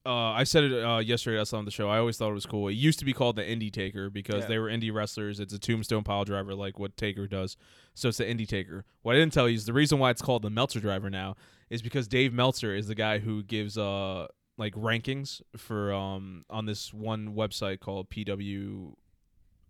uh 0.07 0.33
I 0.33 0.45
said 0.45 0.65
it 0.65 0.85
uh, 0.85 0.99
yesterday 0.99 1.41
I 1.41 1.45
saw 1.45 1.59
on 1.59 1.65
the 1.65 1.71
show. 1.71 1.89
I 1.89 1.99
always 1.99 2.17
thought 2.19 2.31
it 2.31 2.35
was 2.35 2.47
cool. 2.47 2.69
It 2.69 2.73
used 2.75 2.99
to 2.99 3.05
be 3.05 3.13
called 3.13 3.37
the 3.37 3.43
Indie 3.43 3.73
Taker 3.73 4.11
because 4.11 4.43
Yeah. 4.43 4.49
they 4.49 4.59
were 4.59 4.69
indie 4.69 4.93
wrestlers. 4.93 5.41
It's 5.41 5.55
a 5.55 5.59
tombstone 5.59 6.05
pile 6.05 6.25
driver 6.25 6.55
like 6.55 6.79
what 6.79 6.97
Taker 6.97 7.27
does. 7.27 7.57
So 7.95 8.09
it's 8.09 8.19
the 8.19 8.25
Indie 8.25 8.47
Taker. 8.47 8.85
What 9.03 9.17
I 9.17 9.19
didn't 9.19 9.33
tell 9.33 9.49
you 9.49 9.55
is 9.55 9.65
the 9.67 9.73
reason 9.73 9.99
why 9.99 10.11
it's 10.11 10.21
called 10.23 10.43
the 10.43 10.51
Meltzer 10.51 10.81
driver 10.81 11.09
now 11.11 11.37
is 11.71 11.81
because 11.81 12.07
Dave 12.07 12.33
Meltzer 12.35 12.75
is 12.75 12.87
the 12.89 12.95
guy 12.95 13.19
who 13.19 13.43
gives 13.43 13.79
uh 13.79 14.27
like 14.59 14.75
rankings 14.75 15.41
for 15.57 15.93
um 15.93 16.45
on 16.51 16.67
this 16.67 16.93
one 16.93 17.35
website 17.35 17.81
called 17.81 18.11
PW 18.11 18.93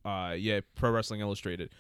uh 0.05 0.35
yeah, 0.37 0.61
Pro 0.74 0.91
Wrestling 0.91 1.20
Illustrated. 1.20 1.70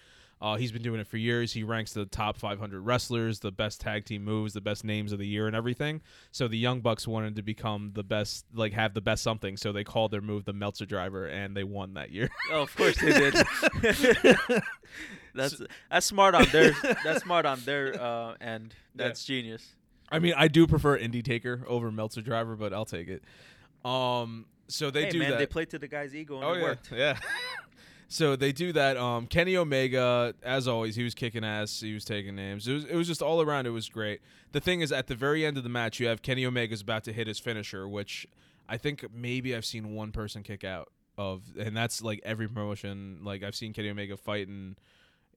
Uh, 0.40 0.56
he's 0.56 0.72
been 0.72 0.82
doing 0.82 1.00
it 1.00 1.06
for 1.06 1.16
years. 1.16 1.52
He 1.52 1.62
ranks 1.62 1.92
the 1.92 2.04
top 2.04 2.36
500 2.36 2.80
wrestlers, 2.80 3.40
the 3.40 3.52
best 3.52 3.80
tag 3.80 4.04
team 4.04 4.24
moves, 4.24 4.52
the 4.52 4.60
best 4.60 4.84
names 4.84 5.12
of 5.12 5.18
the 5.18 5.26
year, 5.26 5.46
and 5.46 5.56
everything. 5.56 6.02
So 6.32 6.48
the 6.48 6.58
Young 6.58 6.80
Bucks 6.80 7.08
wanted 7.08 7.36
to 7.36 7.42
become 7.42 7.92
the 7.94 8.02
best, 8.02 8.44
like 8.52 8.72
have 8.72 8.94
the 8.94 9.00
best 9.00 9.22
something. 9.22 9.56
So 9.56 9.72
they 9.72 9.84
called 9.84 10.10
their 10.10 10.20
move 10.20 10.44
the 10.44 10.52
Meltzer 10.52 10.86
Driver, 10.86 11.26
and 11.26 11.56
they 11.56 11.64
won 11.64 11.94
that 11.94 12.10
year. 12.10 12.30
Oh, 12.52 12.62
of 12.62 12.76
course 12.76 12.96
they 13.00 13.12
did. 13.12 13.34
that's 15.34 15.60
that's 15.90 16.06
smart 16.06 16.34
on 16.34 16.44
their 16.52 16.72
that's 17.02 17.22
smart 17.22 17.46
on 17.46 17.58
their 17.64 18.00
uh, 18.00 18.34
end. 18.40 18.74
Yeah. 18.94 19.06
That's 19.06 19.24
genius. 19.24 19.66
I 20.10 20.18
mean, 20.18 20.34
I 20.36 20.48
do 20.48 20.66
prefer 20.66 20.98
Indie 20.98 21.24
Taker 21.24 21.64
over 21.66 21.90
Meltzer 21.90 22.20
Driver, 22.20 22.54
but 22.54 22.74
I'll 22.74 22.84
take 22.84 23.08
it. 23.08 23.24
Um, 23.88 24.46
so 24.68 24.90
they 24.90 25.04
hey 25.04 25.10
do 25.10 25.18
man, 25.18 25.30
that. 25.30 25.38
they 25.38 25.46
played 25.46 25.70
to 25.70 25.78
the 25.78 25.88
guy's 25.88 26.14
ego 26.14 26.36
and 26.36 26.44
oh 26.44 26.52
it 26.52 26.58
yeah, 26.58 26.62
worked. 26.62 26.92
yeah. 26.92 27.18
So 28.08 28.36
they 28.36 28.52
do 28.52 28.72
that. 28.72 28.96
Um, 28.96 29.26
Kenny 29.26 29.56
Omega, 29.56 30.34
as 30.42 30.68
always, 30.68 30.96
he 30.96 31.02
was 31.02 31.14
kicking 31.14 31.44
ass. 31.44 31.80
He 31.80 31.94
was 31.94 32.04
taking 32.04 32.34
names. 32.36 32.68
It 32.68 32.72
was 32.74 32.84
it 32.84 32.94
was 32.94 33.06
just 33.06 33.22
all 33.22 33.40
around. 33.40 33.66
It 33.66 33.70
was 33.70 33.88
great. 33.88 34.20
The 34.52 34.60
thing 34.60 34.80
is, 34.80 34.92
at 34.92 35.06
the 35.06 35.14
very 35.14 35.44
end 35.44 35.56
of 35.56 35.62
the 35.64 35.68
match, 35.68 35.98
you 36.00 36.06
have 36.06 36.22
Kenny 36.22 36.46
Omega's 36.46 36.80
about 36.80 37.04
to 37.04 37.12
hit 37.12 37.26
his 37.26 37.38
finisher, 37.38 37.88
which 37.88 38.26
I 38.68 38.76
think 38.76 39.04
maybe 39.12 39.54
I've 39.54 39.64
seen 39.64 39.94
one 39.94 40.12
person 40.12 40.42
kick 40.42 40.64
out 40.64 40.90
of, 41.18 41.42
and 41.58 41.76
that's 41.76 42.02
like 42.02 42.20
every 42.24 42.48
promotion. 42.48 43.20
Like 43.22 43.42
I've 43.42 43.54
seen 43.54 43.72
Kenny 43.72 43.90
Omega 43.90 44.16
fight 44.16 44.48
in 44.48 44.76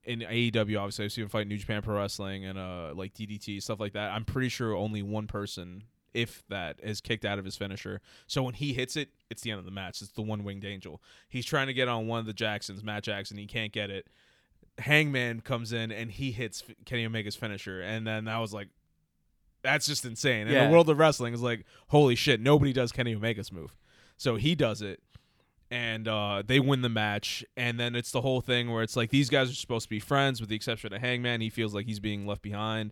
AEW. 0.07 0.79
Obviously, 0.79 1.05
I've 1.05 1.11
seen 1.11 1.23
him 1.23 1.29
fight 1.29 1.47
New 1.47 1.57
Japan 1.57 1.81
Pro 1.81 1.97
Wrestling 1.97 2.45
and 2.45 2.57
uh 2.57 2.93
like 2.95 3.13
DDT 3.13 3.61
stuff 3.61 3.79
like 3.79 3.93
that. 3.93 4.11
I'm 4.11 4.25
pretty 4.25 4.49
sure 4.49 4.73
only 4.75 5.01
one 5.01 5.27
person, 5.27 5.83
if 6.13 6.43
that, 6.49 6.77
is 6.81 7.01
kicked 7.01 7.25
out 7.25 7.37
of 7.39 7.45
his 7.45 7.55
finisher. 7.55 8.01
So 8.27 8.43
when 8.43 8.53
he 8.55 8.73
hits 8.73 8.95
it, 8.95 9.09
it's 9.29 9.41
the 9.41 9.51
end 9.51 9.59
of 9.59 9.65
the 9.65 9.71
match. 9.71 10.01
It's 10.01 10.11
the 10.11 10.21
one 10.21 10.43
winged 10.43 10.65
angel. 10.65 11.01
He's 11.29 11.45
trying 11.45 11.67
to 11.67 11.73
get 11.73 11.87
on 11.87 12.07
one 12.07 12.19
of 12.19 12.25
the 12.25 12.33
Jacksons, 12.33 12.83
Matt 12.83 13.03
Jackson. 13.03 13.37
He 13.37 13.45
can't 13.45 13.71
get 13.71 13.89
it. 13.89 14.07
Hangman 14.79 15.41
comes 15.41 15.73
in 15.73 15.91
and 15.91 16.11
he 16.11 16.31
hits 16.31 16.63
Kenny 16.85 17.05
Omega's 17.05 17.35
finisher, 17.35 17.81
and 17.81 18.05
then 18.05 18.25
that 18.25 18.37
was 18.37 18.53
like, 18.53 18.67
that's 19.63 19.87
just 19.87 20.05
insane. 20.05 20.47
In 20.47 20.53
Yeah. 20.53 20.65
the 20.67 20.71
world 20.71 20.89
of 20.89 20.97
wrestling, 20.99 21.33
is 21.33 21.41
like, 21.41 21.65
holy 21.87 22.15
shit, 22.15 22.39
nobody 22.39 22.73
does 22.73 22.91
Kenny 22.91 23.15
Omega's 23.15 23.51
move. 23.51 23.75
So 24.17 24.35
he 24.35 24.53
does 24.55 24.81
it, 24.83 25.01
and 25.71 26.07
uh, 26.07 26.43
they 26.45 26.59
win 26.59 26.81
the 26.83 26.89
match. 26.89 27.43
And 27.57 27.79
then 27.79 27.95
it's 27.95 28.11
the 28.11 28.21
whole 28.21 28.39
thing 28.41 28.71
where 28.71 28.83
it's 28.83 28.95
like 28.95 29.09
these 29.09 29.29
guys 29.29 29.49
are 29.49 29.55
supposed 29.55 29.85
to 29.85 29.89
be 29.89 29.99
friends, 29.99 30.39
with 30.39 30.49
the 30.49 30.55
exception 30.55 30.93
of 30.93 31.01
Hangman. 31.01 31.41
He 31.41 31.49
feels 31.49 31.73
like 31.73 31.85
he's 31.87 31.99
being 31.99 32.25
left 32.27 32.41
behind. 32.43 32.91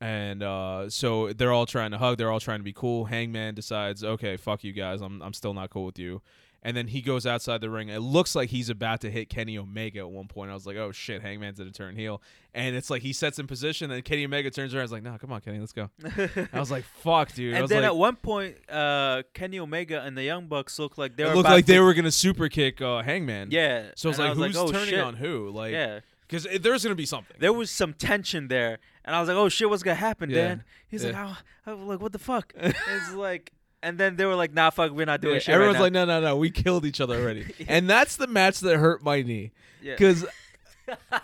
And 0.00 0.42
uh, 0.42 0.90
so 0.90 1.32
they're 1.32 1.52
all 1.52 1.66
trying 1.66 1.92
to 1.92 1.98
hug. 1.98 2.18
They're 2.18 2.30
all 2.30 2.40
trying 2.40 2.58
to 2.60 2.64
be 2.64 2.72
cool. 2.72 3.06
Hangman 3.06 3.54
decides, 3.54 4.04
okay, 4.04 4.36
fuck 4.36 4.62
you 4.62 4.72
guys. 4.72 5.00
I'm 5.00 5.22
I'm 5.22 5.32
still 5.32 5.54
not 5.54 5.70
cool 5.70 5.86
with 5.86 5.98
you. 5.98 6.20
And 6.62 6.76
then 6.76 6.88
he 6.88 7.00
goes 7.00 7.26
outside 7.26 7.60
the 7.60 7.70
ring. 7.70 7.90
It 7.90 8.00
looks 8.00 8.34
like 8.34 8.50
he's 8.50 8.68
about 8.68 9.00
to 9.02 9.10
hit 9.10 9.28
Kenny 9.28 9.56
Omega 9.56 10.00
at 10.00 10.10
one 10.10 10.26
point. 10.26 10.50
I 10.50 10.54
was 10.54 10.66
like, 10.66 10.76
oh 10.76 10.90
shit, 10.90 11.22
Hangman's 11.22 11.58
gonna 11.58 11.70
turn 11.70 11.94
heel. 11.94 12.20
And 12.54 12.74
it's 12.74 12.90
like 12.90 13.02
he 13.02 13.12
sets 13.12 13.38
in 13.38 13.46
position, 13.46 13.90
and 13.92 14.04
Kenny 14.04 14.24
Omega 14.24 14.50
turns 14.50 14.74
around. 14.74 14.80
I 14.80 14.84
was 14.84 14.92
like, 14.92 15.02
no, 15.04 15.16
come 15.16 15.30
on, 15.30 15.40
Kenny, 15.42 15.60
let's 15.60 15.72
go. 15.72 15.90
I 16.52 16.58
was 16.58 16.70
like, 16.72 16.84
fuck, 16.84 17.32
dude. 17.34 17.54
I 17.54 17.58
and 17.58 17.62
was 17.62 17.70
then 17.70 17.82
like, 17.82 17.90
at 17.90 17.96
one 17.96 18.16
point, 18.16 18.56
uh, 18.68 19.22
Kenny 19.32 19.60
Omega 19.60 20.02
and 20.02 20.16
the 20.16 20.24
Young 20.24 20.48
Bucks 20.48 20.78
looked 20.78 20.98
like 20.98 21.16
they 21.16 21.24
were 21.24 21.36
looked 21.36 21.48
like 21.48 21.66
to- 21.66 21.72
they 21.72 21.78
were 21.78 21.94
gonna 21.94 22.10
super 22.10 22.48
kick 22.48 22.82
uh, 22.82 23.00
Hangman. 23.00 23.48
Yeah. 23.52 23.90
So 23.94 24.08
it's 24.08 24.18
and 24.18 24.26
I 24.26 24.32
like, 24.32 24.38
was 24.38 24.46
who's 24.48 24.56
oh, 24.56 24.72
turning 24.72 24.88
shit. 24.88 25.00
on 25.00 25.14
who? 25.14 25.50
Like, 25.50 25.72
yeah. 25.72 26.00
Because 26.28 26.46
there's 26.60 26.82
gonna 26.82 26.94
be 26.94 27.06
something. 27.06 27.36
There 27.38 27.52
was 27.52 27.70
some 27.70 27.92
tension 27.94 28.48
there, 28.48 28.78
and 29.04 29.14
I 29.14 29.20
was 29.20 29.28
like, 29.28 29.36
"Oh 29.36 29.48
shit, 29.48 29.68
what's 29.70 29.82
gonna 29.82 29.94
happen, 29.94 30.30
Yeah. 30.30 30.36
Dan?" 30.36 30.64
He's 30.88 31.04
Yeah. 31.04 31.10
like, 31.10 31.16
"Oh, 31.66 31.70
I 31.70 31.74
was 31.74 31.86
like, 31.88 32.00
what 32.00 32.12
the 32.12 32.18
fuck?" 32.18 32.52
it's 32.56 33.12
like, 33.14 33.52
and 33.82 33.98
then 33.98 34.16
they 34.16 34.24
were 34.26 34.34
like, 34.34 34.52
"Nah, 34.52 34.70
fuck, 34.70 34.90
we're 34.92 35.06
not 35.06 35.20
doing 35.20 35.34
Yeah, 35.34 35.40
shit." 35.40 35.54
everyone's 35.54 35.76
right 35.76 35.84
like, 35.84 35.92
no, 35.92 36.04
no, 36.04 36.20
no, 36.20 36.36
we 36.36 36.50
killed 36.50 36.84
each 36.84 37.00
other 37.00 37.16
already, 37.20 37.46
and 37.68 37.88
that's 37.88 38.16
the 38.16 38.26
match 38.26 38.60
that 38.60 38.76
hurt 38.78 39.02
my 39.02 39.22
knee. 39.22 39.52
Yeah. 39.82 39.92
Because, 39.94 40.24
and 40.88 41.20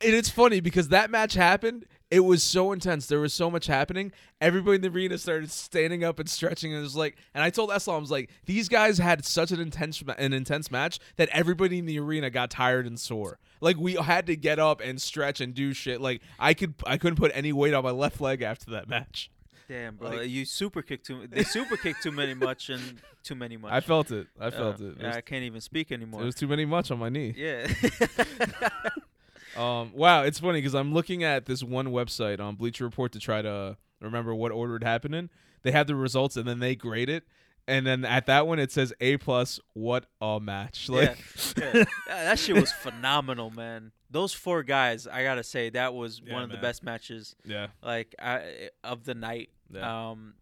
it's 0.00 0.28
funny 0.30 0.60
because 0.60 0.88
that 0.88 1.10
match 1.10 1.34
happened. 1.34 1.86
It 2.10 2.20
was 2.20 2.42
so 2.44 2.70
intense. 2.72 3.06
There 3.06 3.18
was 3.18 3.34
so 3.34 3.50
much 3.50 3.66
happening. 3.66 4.12
Everybody 4.40 4.76
in 4.76 4.80
the 4.82 4.88
arena 4.88 5.18
started 5.18 5.50
standing 5.50 6.04
up 6.04 6.20
and 6.20 6.28
stretching, 6.28 6.72
and 6.72 6.78
it 6.80 6.82
was 6.84 6.94
like, 6.94 7.16
and 7.34 7.42
I 7.42 7.50
told 7.50 7.70
Eslam, 7.70 7.94
I 7.94 7.98
was 7.98 8.10
like, 8.12 8.30
these 8.44 8.68
guys 8.68 8.98
had 8.98 9.24
such 9.24 9.50
an 9.50 9.58
intense, 9.60 10.04
an 10.16 10.32
intense 10.32 10.70
match 10.70 11.00
that 11.16 11.28
everybody 11.30 11.78
in 11.78 11.86
the 11.86 11.98
arena 11.98 12.30
got 12.30 12.50
tired 12.50 12.86
and 12.86 12.98
sore. 13.00 13.38
Like 13.60 13.76
we 13.76 13.94
had 13.94 14.26
to 14.26 14.36
get 14.36 14.58
up 14.60 14.80
and 14.80 15.02
stretch 15.02 15.40
and 15.40 15.52
do 15.52 15.72
shit. 15.72 16.00
Like 16.00 16.20
I 16.38 16.54
could, 16.54 16.74
I 16.86 16.96
couldn't 16.96 17.16
put 17.16 17.32
any 17.34 17.52
weight 17.52 17.74
on 17.74 17.82
my 17.82 17.90
left 17.90 18.20
leg 18.20 18.40
after 18.42 18.70
that 18.72 18.88
match. 18.88 19.30
"Damn, 19.66 19.96
bro, 19.96 20.10
like- 20.10 20.28
you 20.28 20.44
super 20.44 20.82
kicked 20.82 21.06
too. 21.06 21.26
They 21.26 21.42
super 21.42 21.76
kicked 21.76 22.02
too 22.04 22.12
many 22.12 22.34
much 22.34 22.68
and 22.70 23.00
too 23.24 23.34
many 23.34 23.56
much." 23.56 23.72
I 23.72 23.80
felt 23.80 24.12
it. 24.12 24.28
I 24.40 24.46
Uh, 24.46 24.50
felt 24.52 24.80
it. 24.80 24.96
It 25.00 25.02
was, 25.06 25.16
I 25.16 25.20
can't 25.22 25.42
even 25.42 25.60
speak 25.60 25.90
anymore. 25.90 26.22
it 26.22 26.26
was 26.26 26.36
too 26.36 26.46
many 26.46 26.64
much 26.66 26.92
on 26.92 27.00
my 27.00 27.08
knee. 27.08 27.34
yeah. 27.36 27.66
Um, 29.56 29.92
wow, 29.94 30.22
it's 30.22 30.38
funny 30.38 30.58
because 30.60 30.74
I'm 30.74 30.92
looking 30.92 31.24
at 31.24 31.46
this 31.46 31.62
one 31.62 31.88
website 31.88 32.40
on 32.40 32.56
Bleacher 32.56 32.84
Report 32.84 33.12
to 33.12 33.18
try 33.18 33.42
to 33.42 33.76
remember 34.00 34.34
what 34.34 34.52
order 34.52 34.76
it 34.76 34.82
happened 34.82 35.14
in. 35.14 35.30
They 35.62 35.70
have 35.72 35.86
the 35.86 35.94
results 35.96 36.36
and 36.36 36.46
then 36.46 36.58
they 36.60 36.76
grade 36.76 37.08
it, 37.08 37.24
and 37.66 37.86
then 37.86 38.04
at 38.04 38.26
that 38.26 38.46
one 38.46 38.58
it 38.58 38.70
says 38.70 38.92
A 39.00 39.16
plus. 39.16 39.58
What 39.72 40.06
a 40.20 40.38
match! 40.40 40.88
Like, 40.88 41.18
yeah. 41.56 41.72
Yeah, 42.08 42.24
that 42.24 42.38
shit 42.38 42.54
was 42.56 42.72
phenomenal, 42.72 43.50
man. 43.50 43.92
Those 44.10 44.32
four 44.32 44.62
guys, 44.62 45.06
I 45.06 45.22
gotta 45.24 45.42
say, 45.42 45.70
that 45.70 45.94
was 45.94 46.20
Yeah, 46.24 46.34
one 46.34 46.42
of 46.42 46.50
the 46.50 46.58
best 46.58 46.82
matches 46.84 47.34
yeah, 47.44 47.68
like 47.82 48.14
I, 48.20 48.70
of 48.84 49.04
the 49.04 49.14
night. 49.14 49.50
Um, 49.80 50.34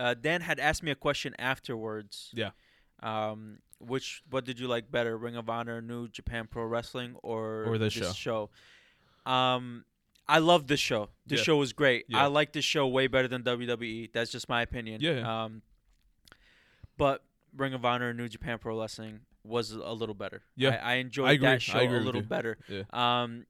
uh, 0.00 0.14
Dan 0.14 0.40
had 0.40 0.58
asked 0.58 0.82
me 0.82 0.90
a 0.90 0.96
question 0.96 1.34
afterwards. 1.38 2.30
Yeah. 2.34 2.50
Um, 3.02 3.58
which 3.78 4.22
what 4.30 4.44
did 4.44 4.58
you 4.58 4.68
like 4.68 4.90
better, 4.90 5.16
Ring 5.16 5.36
of 5.36 5.48
Honor, 5.48 5.80
New 5.82 6.08
Japan 6.08 6.46
Pro 6.50 6.64
Wrestling, 6.64 7.16
or 7.22 7.64
Or 7.66 7.78
this 7.78 7.92
show? 8.14 8.50
Um, 9.26 9.84
I 10.28 10.38
love 10.38 10.66
this 10.66 10.80
show. 10.80 11.10
This 11.26 11.40
Yeah. 11.40 11.44
show 11.44 11.56
was 11.56 11.72
great. 11.72 12.06
Yeah. 12.08 12.22
I 12.22 12.26
like 12.26 12.52
this 12.52 12.64
show 12.64 12.86
way 12.86 13.06
better 13.08 13.28
than 13.28 13.42
WWE. 13.42 14.10
That's 14.12 14.30
just 14.30 14.48
my 14.48 14.62
opinion. 14.62 15.00
Yeah. 15.02 15.44
Um, 15.44 15.62
but 16.96 17.22
Ring 17.56 17.74
of 17.74 17.84
Honor, 17.84 18.12
New 18.14 18.28
Japan 18.28 18.58
Pro 18.58 18.78
Wrestling 18.80 19.20
was 19.44 19.72
a 19.72 19.92
little 19.92 20.14
better. 20.14 20.42
Yeah. 20.56 20.80
I, 20.82 20.92
I 20.92 20.94
enjoyed 20.96 21.28
I 21.28 21.36
that 21.38 21.62
show 21.62 21.78
a 21.78 21.88
little 22.00 22.22
better. 22.22 22.56
yeah, 22.68 22.82
Um, 22.92 23.46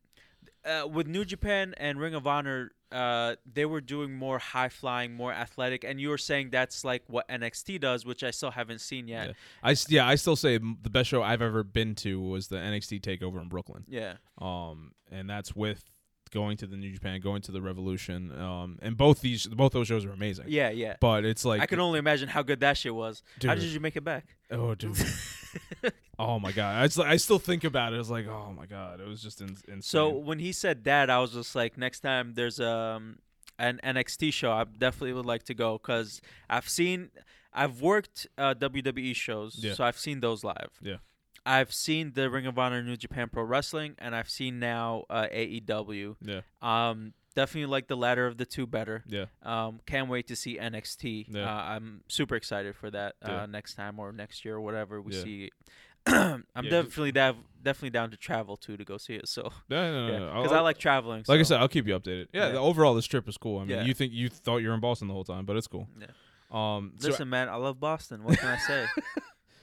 uh, 0.64 0.86
with 0.86 1.06
New 1.06 1.24
Japan 1.24 1.74
and 1.76 1.98
Ring 1.98 2.14
of 2.14 2.26
Honor, 2.26 2.70
uh, 2.92 3.36
they 3.50 3.64
were 3.64 3.80
doing 3.80 4.14
more 4.14 4.38
high 4.38 4.68
flying, 4.68 5.14
more 5.14 5.32
athletic, 5.32 5.84
and 5.84 6.00
you 6.00 6.08
were 6.08 6.18
saying 6.18 6.50
that's 6.50 6.84
like 6.84 7.02
what 7.08 7.28
NXT 7.28 7.80
does, 7.80 8.06
which 8.06 8.22
I 8.22 8.30
still 8.30 8.52
haven't 8.52 8.80
seen 8.80 9.08
yet. 9.08 9.28
Yeah. 9.28 9.32
I 9.62 9.76
yeah, 9.88 10.06
I 10.08 10.14
still 10.14 10.36
say 10.36 10.58
the 10.58 10.90
best 10.90 11.08
show 11.08 11.22
I've 11.22 11.42
ever 11.42 11.62
been 11.64 11.94
to 11.96 12.20
was 12.20 12.48
the 12.48 12.56
NXT 12.56 13.00
Takeover 13.00 13.42
in 13.42 13.48
Brooklyn. 13.48 13.84
Yeah, 13.88 14.14
Um, 14.38 14.92
and 15.10 15.28
that's 15.28 15.54
with 15.56 15.84
going 16.30 16.56
to 16.58 16.66
the 16.66 16.76
New 16.76 16.90
Japan, 16.92 17.20
going 17.20 17.42
to 17.42 17.52
the 17.52 17.62
Revolution. 17.62 18.32
Um, 18.38 18.78
and 18.82 18.96
both 18.96 19.20
these, 19.20 19.46
both 19.46 19.72
those 19.72 19.86
shows 19.86 20.04
are 20.04 20.12
amazing. 20.12 20.46
yeah, 20.48 20.70
yeah. 20.70 20.96
But 21.00 21.24
it's 21.24 21.44
like, 21.44 21.60
I 21.62 21.66
can 21.66 21.80
only 21.80 21.98
imagine 21.98 22.28
how 22.28 22.42
good 22.42 22.60
that 22.60 22.76
shit 22.76 22.94
was. 22.94 23.22
How 23.42 23.54
did 23.54 23.64
you 23.64 23.80
make 23.80 23.96
it 23.96 24.04
back? 24.04 24.36
oh, 24.50 24.74
dude. 24.74 24.96
Oh 26.18 26.38
my 26.38 26.52
god! 26.52 26.76
I, 26.82 26.86
just, 26.86 26.98
I 27.00 27.16
still 27.16 27.38
think 27.40 27.64
about 27.64 27.92
it. 27.92 27.98
It's 28.00 28.08
like, 28.10 28.26
oh 28.28 28.52
my 28.56 28.66
god, 28.66 29.00
it 29.00 29.06
was 29.08 29.20
just 29.22 29.40
in, 29.40 29.48
insane. 29.66 29.82
So 29.82 30.10
when 30.10 30.38
he 30.38 30.52
said 30.52 30.84
that, 30.84 31.10
I 31.10 31.18
was 31.18 31.32
just 31.32 31.54
like, 31.56 31.76
next 31.76 32.00
time 32.00 32.34
there's 32.34 32.60
um 32.60 33.18
an 33.58 33.80
NXT 33.84 34.32
show, 34.32 34.52
I 34.52 34.64
definitely 34.64 35.12
would 35.12 35.26
like 35.26 35.42
to 35.44 35.54
go 35.54 35.78
because 35.78 36.20
I've 36.50 36.68
seen, 36.68 37.10
I've 37.52 37.80
worked 37.80 38.26
uh, 38.36 38.54
WWE 38.54 39.14
shows, 39.14 39.56
Yeah. 39.58 39.74
so 39.74 39.84
I've 39.84 39.98
seen 39.98 40.20
those 40.20 40.42
live. 40.44 40.70
Yeah. 40.82 40.96
I've 41.46 41.72
seen 41.72 42.12
the 42.14 42.30
Ring 42.30 42.46
of 42.46 42.58
Honor, 42.58 42.82
New 42.82 42.96
Japan 42.96 43.28
Pro 43.28 43.42
Wrestling, 43.44 43.94
and 43.98 44.14
I've 44.16 44.30
seen 44.30 44.58
now 44.58 45.04
uh, 45.10 45.26
AEW. 45.32 46.16
yeah, 46.22 46.40
Um, 46.62 47.12
definitely 47.34 47.66
like 47.70 47.88
the 47.88 47.96
latter 47.96 48.26
of 48.26 48.36
the 48.38 48.46
two 48.46 48.66
better. 48.66 49.02
yeah, 49.06 49.26
Um, 49.42 49.80
can't 49.86 50.08
wait 50.08 50.26
to 50.28 50.36
see 50.36 50.58
NXT. 50.58 51.26
Yeah. 51.28 51.48
Uh, 51.50 51.62
I'm 51.62 52.02
super 52.08 52.36
excited 52.36 52.76
for 52.76 52.90
that 52.90 53.16
uh, 53.22 53.28
Yeah. 53.30 53.46
next 53.46 53.74
time 53.74 53.98
or 53.98 54.12
next 54.12 54.44
year 54.44 54.56
or 54.56 54.60
whatever 54.60 55.00
we 55.00 55.14
Yeah. 55.14 55.22
see. 55.22 55.50
I'm 56.06 56.44
Yeah, 56.56 56.62
definitely 56.70 57.12
dav- 57.12 57.36
definitely 57.62 57.90
down 57.90 58.10
to 58.10 58.16
travel 58.16 58.56
too 58.56 58.76
to 58.76 58.84
go 58.84 58.98
see 58.98 59.14
it. 59.14 59.26
So 59.28 59.50
no, 59.70 59.92
no, 59.92 60.06
no, 60.06 60.18
no. 60.18 60.26
because 60.42 60.52
I'll- 60.52 60.58
I 60.58 60.62
like 60.62 60.78
traveling. 60.78 61.24
like 61.26 61.40
I 61.40 61.42
said, 61.44 61.60
I'll 61.60 61.68
keep 61.68 61.86
you 61.86 61.98
updated. 61.98 62.28
Yeah, 62.32 62.46
Yeah. 62.46 62.52
The, 62.52 62.58
overall, 62.58 62.94
this 62.94 63.06
trip 63.06 63.28
is 63.28 63.36
cool. 63.38 63.58
I 63.58 63.64
mean, 63.64 63.70
Yeah. 63.78 63.84
you 63.84 63.94
think 63.94 64.12
you 64.12 64.28
thought 64.28 64.58
you 64.58 64.68
were 64.68 64.74
in 64.74 64.80
Boston 64.80 65.08
the 65.08 65.14
whole 65.14 65.24
time, 65.24 65.44
but 65.46 65.56
it's 65.56 65.66
cool. 65.66 65.88
Yeah. 65.98 66.06
Um, 66.50 66.92
so- 66.98 67.08
Listen, 67.08 67.28
man, 67.30 67.48
I 67.48 67.56
love 67.56 67.80
Boston. 67.80 68.22
What 68.24 68.38
can 68.38 68.48
I 68.48 68.58
say? 68.58 68.86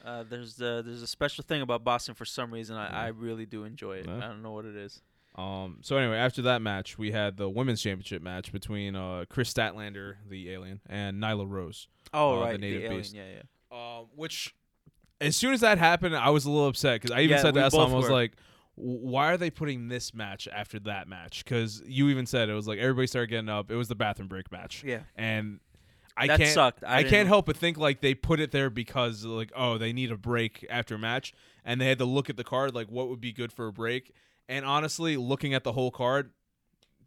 Uh, 0.04 0.24
there's 0.28 0.60
uh, 0.60 0.82
there's 0.84 1.04
a 1.04 1.08
special 1.08 1.44
thing 1.44 1.62
about 1.62 1.84
Boston 1.84 2.16
for 2.16 2.26
some 2.26 2.52
reason. 2.52 2.76
I, 2.76 2.88
I 3.06 3.08
really 3.10 3.46
do 3.46 3.66
enjoy 3.66 3.98
it. 3.98 4.08
Yeah. 4.08 4.18
I 4.18 4.22
don't 4.22 4.42
know 4.42 4.52
what 4.52 4.66
it 4.66 4.76
is. 4.76 5.00
Um, 5.36 5.78
so 5.82 5.96
anyway, 5.98 6.18
after 6.18 6.42
that 6.44 6.62
match, 6.62 6.98
we 6.98 7.12
had 7.12 7.38
the 7.38 7.50
women's 7.50 7.82
championship 7.82 8.22
match 8.22 8.52
between 8.52 8.96
uh, 8.96 9.26
Kris 9.30 9.52
Statlander, 9.54 10.16
the 10.30 10.52
alien, 10.52 10.82
and 10.90 11.22
Nyla 11.22 11.50
Rose. 11.50 11.88
Oh 12.14 12.34
Uh, 12.34 12.36
the 12.36 12.42
right, 12.42 12.52
the, 12.54 12.58
native 12.58 12.84
alien. 12.84 12.98
beast. 13.02 13.16
Yeah, 13.16 13.24
yeah. 13.72 13.98
Um, 14.00 14.08
which, 14.16 14.54
as 15.22 15.36
soon 15.38 15.54
as 15.54 15.62
that 15.62 15.78
happened, 15.78 16.16
I 16.18 16.30
was 16.32 16.44
a 16.46 16.52
little 16.52 16.68
upset 16.68 17.02
because 17.02 17.12
I 17.16 17.22
even 17.22 17.38
Yeah, 17.38 17.42
said 17.44 17.54
to 17.54 17.62
Aslam, 17.62 17.92
I 17.92 17.96
was 17.96 18.10
like, 18.10 18.34
"Why 18.76 19.32
are 19.32 19.38
they 19.38 19.50
putting 19.50 19.88
this 19.88 20.14
match 20.14 20.50
after 20.54 20.78
that 20.82 21.08
match?" 21.08 21.46
Because 21.46 21.82
you 21.86 22.10
even 22.10 22.26
said 22.26 22.50
it 22.50 22.54
was 22.54 22.68
like 22.68 22.80
everybody 22.80 23.08
started 23.08 23.28
getting 23.30 23.48
up. 23.50 23.72
It 23.72 23.76
was 23.76 23.88
the 23.88 23.96
bathroom 23.96 24.28
break 24.28 24.52
match, 24.52 24.84
Yeah, 24.86 25.04
and 25.16 25.62
I 26.18 26.28
that 26.28 26.40
can't. 26.40 26.50
sucked. 26.54 26.84
I, 26.84 26.98
I, 26.98 27.04
can't 27.06 27.30
help 27.30 27.46
but 27.46 27.56
think 27.56 27.78
like 27.78 28.02
they 28.02 28.14
put 28.14 28.42
it 28.42 28.52
there 28.52 28.70
because 28.70 29.24
like 29.24 29.54
oh 29.56 29.78
they 29.78 29.94
need 29.94 30.12
a 30.12 30.18
break 30.18 30.66
after 30.70 30.96
a 30.96 31.00
match 31.00 31.34
and 31.64 31.80
they 31.80 31.88
had 31.88 32.00
to 32.00 32.06
look 32.06 32.30
at 32.30 32.36
the 32.36 32.44
card 32.44 32.76
like 32.76 32.92
what 32.92 33.08
would 33.08 33.22
be 33.22 33.32
good 33.32 33.54
for 33.54 33.68
a 33.68 33.72
break 33.72 34.12
and 34.52 34.66
honestly 34.66 35.18
looking 35.18 35.54
at 35.54 35.64
the 35.64 35.72
whole 35.72 35.92
card 35.92 36.32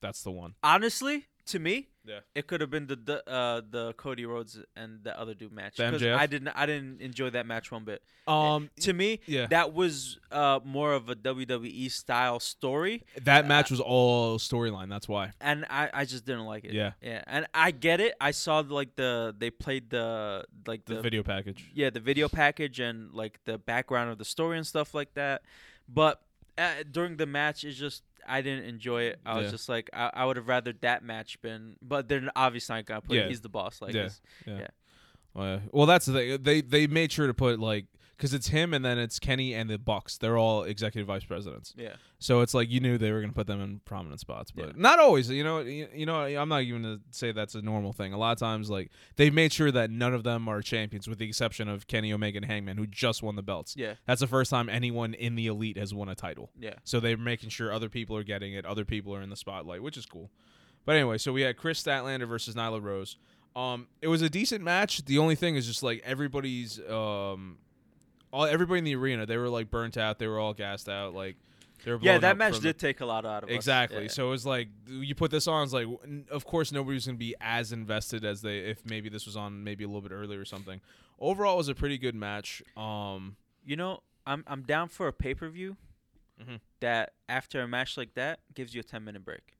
that's 0.01 0.23
the 0.23 0.31
one 0.31 0.55
Honestly, 0.63 1.27
to 1.47 1.59
me, 1.59 1.89
Yeah. 2.07 2.21
it 2.35 2.47
could 2.47 2.61
have 2.61 2.71
been 2.71 2.87
the 2.87 2.97
the, 2.97 3.19
uh, 3.31 3.61
the 3.77 3.93
Cody 3.95 4.25
Rhodes 4.27 4.59
and 4.77 5.03
the 5.05 5.19
other 5.19 5.35
dude 5.35 5.53
match. 5.53 5.77
The 5.77 5.91
'Cause 5.91 6.03
MJF? 6.03 6.17
I 6.19 6.27
didn't 6.27 6.49
I 6.49 6.67
didn't 6.67 7.01
enjoy 7.01 7.31
that 7.31 7.47
match 7.47 7.71
one 7.73 7.85
bit. 7.85 8.03
um 8.27 8.71
To 8.81 8.93
me, 8.93 9.21
yeah 9.27 9.47
that 9.47 9.73
was 9.75 10.19
uh, 10.31 10.61
more 10.65 10.93
of 10.95 11.09
a 11.09 11.15
WWE 11.17 11.91
style 11.91 12.39
story, 12.41 13.03
that 13.23 13.47
match 13.47 13.71
was 13.71 13.81
all 13.81 14.39
storyline 14.39 14.89
that's 14.89 15.09
why 15.09 15.33
and 15.41 15.65
I, 15.71 15.91
I 16.01 16.05
just 16.07 16.25
didn't 16.27 16.47
like 16.47 16.65
it. 16.65 16.73
Yeah. 16.73 16.93
yeah, 17.03 17.23
and 17.27 17.47
I 17.55 17.71
get 17.71 18.01
it. 18.01 18.15
I 18.21 18.31
saw 18.33 18.59
like 18.61 18.97
the 18.97 19.35
they 19.39 19.51
played 19.51 19.91
the 19.91 20.45
like 20.67 20.85
the, 20.87 20.97
the, 20.97 21.03
video 21.03 21.23
package 21.23 21.61
yeah 21.75 21.89
the 21.91 22.01
video 22.01 22.29
package 22.29 22.81
and 22.81 23.13
like 23.13 23.39
the 23.45 23.57
background 23.59 24.11
of 24.11 24.19
the 24.19 24.25
story 24.37 24.57
and 24.59 24.67
stuff 24.67 24.95
like 24.95 25.13
that, 25.15 25.43
but 25.89 26.21
uh, 26.59 26.85
during 26.91 27.17
the 27.17 27.27
match, 27.27 27.65
it's 27.65 27.77
just 27.79 28.03
I 28.27 28.41
didn't 28.43 28.65
enjoy 28.67 29.03
it. 29.03 29.21
I 29.27 29.35
was 29.37 29.45
Yeah. 29.47 29.51
just 29.51 29.69
like 29.69 29.91
I, 29.93 30.11
I 30.15 30.25
would 30.25 30.37
have 30.37 30.49
rather 30.49 30.73
that 30.81 31.03
match 31.05 31.41
been, 31.43 31.77
but 31.83 32.09
they're 32.09 32.29
obviously 32.35 32.77
not 32.77 32.87
gonna 32.87 33.01
put 33.03 33.17
Yeah. 33.17 33.29
he's 33.29 33.41
the 33.43 33.49
boss 33.49 33.83
like 33.83 33.95
Yeah. 33.95 34.09
yeah. 34.47 34.59
yeah. 34.59 35.41
Uh, 35.43 35.61
well, 35.73 35.87
that's 35.87 36.07
the 36.07 36.13
thing. 36.13 36.43
They 36.43 36.61
they 36.61 36.87
made 36.87 37.11
sure 37.13 37.27
to 37.27 37.35
put 37.35 37.59
like 37.61 37.87
because 38.17 38.33
it's 38.35 38.49
him 38.49 38.73
and 38.75 38.85
then 38.85 38.99
it's 38.99 39.19
Kenny 39.19 39.55
and 39.55 39.69
the 39.69 39.79
Bucks. 39.79 40.19
They're 40.19 40.37
all 40.39 40.63
executive 40.63 41.07
vice 41.07 41.25
presidents. 41.25 41.75
Yeah. 41.77 41.95
So 42.19 42.41
it's 42.41 42.55
like 42.55 42.71
you 42.71 42.81
knew 42.81 42.97
they 42.97 43.13
were 43.13 43.21
going 43.21 43.31
to 43.33 43.35
put 43.35 43.47
them 43.47 43.61
in 43.61 43.81
prominent 43.85 44.21
spots, 44.21 44.51
but 44.51 44.67
Yeah. 44.67 44.73
not 44.77 44.99
always. 44.99 45.29
You 45.31 45.45
know, 45.45 45.59
you, 45.61 45.89
you 45.95 46.07
know, 46.07 46.21
I'm 46.21 46.49
not 46.49 46.63
even 46.63 46.83
to 46.85 47.01
say 47.11 47.33
that's 47.33 47.55
a 47.55 47.63
normal 47.63 47.93
thing. 47.93 48.13
A 48.13 48.19
lot 48.19 48.33
of 48.33 48.39
times, 48.39 48.71
like 48.71 48.91
they've 49.17 49.35
made 49.35 49.53
sure 49.53 49.71
that 49.73 49.91
none 49.91 50.15
of 50.15 50.23
them 50.25 50.49
are 50.49 50.63
champions, 50.63 51.07
with 51.09 51.19
the 51.19 51.27
exception 51.29 51.69
of 51.69 51.87
Kenny 51.87 52.13
Omega 52.13 52.37
and 52.39 52.47
Hangman, 52.47 52.77
who 52.77 52.87
just 52.87 53.23
won 53.23 53.37
the 53.37 53.43
belts. 53.43 53.75
Yeah. 53.77 53.95
That's 54.07 54.21
the 54.21 54.27
first 54.27 54.51
time 54.51 54.69
anyone 54.69 55.15
in 55.15 55.35
the 55.35 55.47
elite 55.47 55.77
has 55.77 55.93
won 55.93 56.09
a 56.09 56.15
title. 56.15 56.51
Yeah. 56.59 56.75
So 56.85 57.01
they're 57.01 57.17
making 57.17 57.51
sure 57.51 57.73
other 57.73 57.89
people 57.89 58.17
are 58.17 58.25
getting 58.25 58.55
it, 58.55 58.65
other 58.65 58.85
people 58.85 59.15
are 59.15 59.21
in 59.23 59.31
the 59.31 59.37
spotlight, 59.37 59.83
which 59.83 59.97
is 59.97 60.07
cool. 60.07 60.31
But 60.87 60.97
anyway, 60.97 61.19
so 61.19 61.33
we 61.33 61.43
had 61.43 61.57
Kris 61.57 61.83
Statlander 61.83 62.29
versus 62.29 62.55
Nyla 62.55 62.83
Rose. 62.83 63.17
Um, 63.57 63.87
it 64.03 64.09
was 64.09 64.21
a 64.21 64.29
decent 64.29 64.65
match. 64.65 65.05
The 65.05 65.17
only 65.19 65.35
thing 65.35 65.55
is 65.57 65.67
just 65.67 65.83
like 65.83 66.03
everybody's 66.05 66.81
um, 66.91 67.59
all 68.35 68.45
everybody 68.47 68.79
in 68.79 68.85
the 68.85 68.97
arena, 68.97 69.27
they 69.27 69.37
were 69.37 69.49
like 69.49 69.71
burnt 69.71 69.97
out. 69.97 70.19
They 70.19 70.27
were 70.27 70.39
all 70.41 70.55
gassed 70.55 70.89
out. 70.89 71.15
Like 71.15 71.37
they 71.85 71.93
were 71.93 71.99
Yeah, 72.03 72.19
that 72.19 72.37
match 72.37 72.55
from 72.55 72.63
the- 72.63 72.69
did 72.73 72.79
take 72.79 73.01
a 73.01 73.07
lot 73.07 73.25
out 73.25 73.45
of 73.45 73.49
us. 73.51 73.55
Exactly. 73.55 74.03
Yeah. 74.03 74.09
So 74.09 74.27
it 74.27 74.31
was 74.31 74.45
like 74.45 74.69
you 74.89 75.15
put 75.15 75.31
this 75.31 75.47
on. 75.47 75.65
It's 75.65 75.73
like, 75.73 75.87
of 76.31 76.45
course, 76.45 76.73
nobody's 76.73 77.07
gonna 77.07 77.19
be 77.19 77.35
as 77.41 77.73
invested 77.73 78.25
as 78.25 78.43
they 78.43 78.59
if 78.59 78.85
maybe 78.85 79.09
this 79.09 79.25
was 79.27 79.37
on 79.37 79.63
maybe 79.63 79.85
a 79.85 79.87
little 79.87 80.03
bit 80.03 80.13
earlier 80.13 80.41
or 80.41 80.45
something. 80.45 80.81
Overall, 81.21 81.55
it 81.55 81.59
was 81.59 81.69
a 81.69 81.75
pretty 81.75 81.97
good 81.99 82.15
match. 82.15 82.63
Um, 82.77 83.37
You 83.65 83.77
know, 83.77 84.03
I'm 84.27 84.43
I'm 84.47 84.63
down 84.63 84.89
for 84.89 85.07
a 85.09 85.13
pay 85.13 85.35
per 85.35 85.49
view 85.49 85.77
Mhm. 86.43 86.61
that 86.81 87.13
after 87.29 87.61
a 87.63 87.69
match 87.69 87.97
like 87.97 88.15
that 88.15 88.41
gives 88.55 88.75
you 88.75 88.81
a 88.81 88.85
ten 88.85 89.05
minute 89.05 89.25
break. 89.25 89.57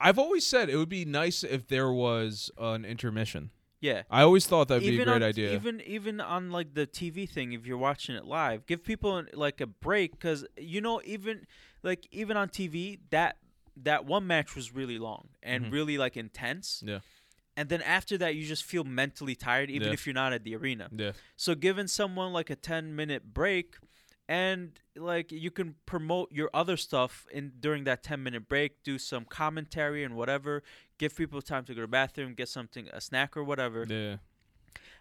I've 0.00 0.18
always 0.18 0.46
said 0.46 0.70
it 0.70 0.76
would 0.76 0.88
be 0.88 1.04
nice 1.04 1.44
if 1.44 1.68
there 1.68 1.92
was 1.92 2.50
an 2.56 2.84
intermission. 2.86 3.50
Yeah. 3.80 4.02
I 4.10 4.22
always 4.22 4.46
thought 4.46 4.68
that'd 4.68 4.82
be 4.82 5.00
a 5.00 5.04
great 5.04 5.08
on, 5.14 5.22
idea. 5.22 5.54
Even 5.54 5.80
even 5.82 6.20
on 6.20 6.50
like 6.50 6.74
the 6.74 6.86
TV 6.86 7.28
thing, 7.28 7.52
if 7.52 7.66
you're 7.66 7.78
watching 7.78 8.14
it 8.14 8.24
live, 8.26 8.66
give 8.66 8.84
people 8.84 9.22
like 9.32 9.60
a 9.60 9.66
break 9.66 10.12
because 10.12 10.44
you 10.58 10.80
know 10.80 11.00
even 11.04 11.46
like 11.82 12.06
even 12.10 12.36
on 12.36 12.48
TV 12.48 12.98
that 13.10 13.38
that 13.76 14.04
one 14.04 14.26
match 14.26 14.54
was 14.54 14.74
really 14.74 14.98
long 14.98 15.28
and 15.42 15.66
Mhm. 15.66 15.72
really 15.72 15.96
like 15.98 16.16
intense. 16.16 16.82
Yeah. 16.86 16.98
And 17.56 17.68
then 17.68 17.82
after 17.82 18.16
that, 18.18 18.34
you 18.36 18.46
just 18.46 18.64
feel 18.64 18.84
mentally 18.84 19.34
tired, 19.34 19.70
even 19.70 19.88
Yeah. 19.88 19.94
if 19.94 20.06
you're 20.06 20.14
not 20.14 20.32
at 20.32 20.44
the 20.44 20.54
arena. 20.54 20.88
yeah. 20.94 21.12
So 21.36 21.54
giving 21.54 21.86
someone 21.88 22.32
like 22.32 22.50
a 22.50 22.56
10 22.56 22.94
minute 22.94 23.32
break 23.32 23.76
and 24.28 24.78
like 24.96 25.32
you 25.32 25.50
can 25.50 25.74
promote 25.86 26.30
your 26.32 26.50
other 26.54 26.76
stuff 26.76 27.26
in 27.32 27.52
during 27.58 27.84
that 27.84 28.02
10 28.02 28.22
minute 28.22 28.46
break, 28.48 28.82
do 28.82 28.98
some 28.98 29.24
commentary 29.24 30.04
and 30.04 30.14
whatever, 30.16 30.62
give 31.00 31.16
people 31.16 31.40
time 31.42 31.64
to 31.64 31.72
go 31.74 31.80
to 31.80 31.86
the 31.88 31.88
bathroom, 32.00 32.34
get 32.34 32.48
something 32.48 32.86
a 32.92 33.00
snack 33.00 33.36
or 33.36 33.42
whatever, 33.42 33.80
Yeah. 33.88 34.16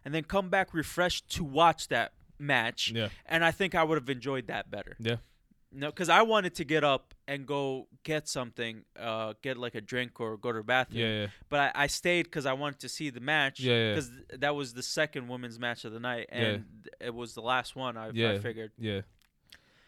and 0.05 0.13
then 0.15 0.23
come 0.23 0.49
back 0.49 0.73
refreshed 0.73 1.27
to 1.35 1.43
watch 1.43 1.89
that 1.89 2.13
match. 2.39 2.91
Yeah. 2.95 3.09
And 3.25 3.43
I 3.43 3.51
think 3.51 3.75
I 3.75 3.83
would 3.83 3.97
have 4.01 4.09
enjoyed 4.09 4.47
that 4.47 4.71
better. 4.71 4.95
Yeah. 4.99 5.17
No, 5.71 5.87
because 5.91 6.09
I 6.09 6.21
wanted 6.23 6.55
to 6.55 6.63
get 6.63 6.83
up 6.83 7.13
and 7.27 7.45
go 7.45 7.87
get 8.03 8.27
something, 8.27 8.85
uh, 8.97 9.33
get 9.43 9.55
like 9.57 9.75
a 9.75 9.81
drink 9.81 10.19
or 10.19 10.35
go 10.37 10.51
to 10.51 10.59
the 10.59 10.63
bathroom. 10.63 11.01
Yeah. 11.01 11.19
Yeah. 11.21 11.27
But 11.49 11.59
I, 11.75 11.83
I 11.83 11.87
stayed 11.87 12.23
because 12.23 12.45
I 12.47 12.53
wanted 12.53 12.79
to 12.79 12.89
see 12.89 13.09
the 13.11 13.19
match. 13.19 13.59
Yeah, 13.59 13.73
yeah. 13.75 13.89
Because 13.91 14.09
that 14.39 14.55
was 14.55 14.73
the 14.73 14.81
second 14.81 15.27
women's 15.27 15.59
match 15.59 15.85
of 15.85 15.91
the 15.91 15.99
night, 15.99 16.27
and 16.31 16.65
it 16.99 17.13
was 17.13 17.33
the 17.35 17.41
last 17.43 17.75
one. 17.75 17.97
I, 17.97 18.09
Yeah. 18.13 18.31
I 18.31 18.39
figured. 18.39 18.71
Yeah. 18.79 19.01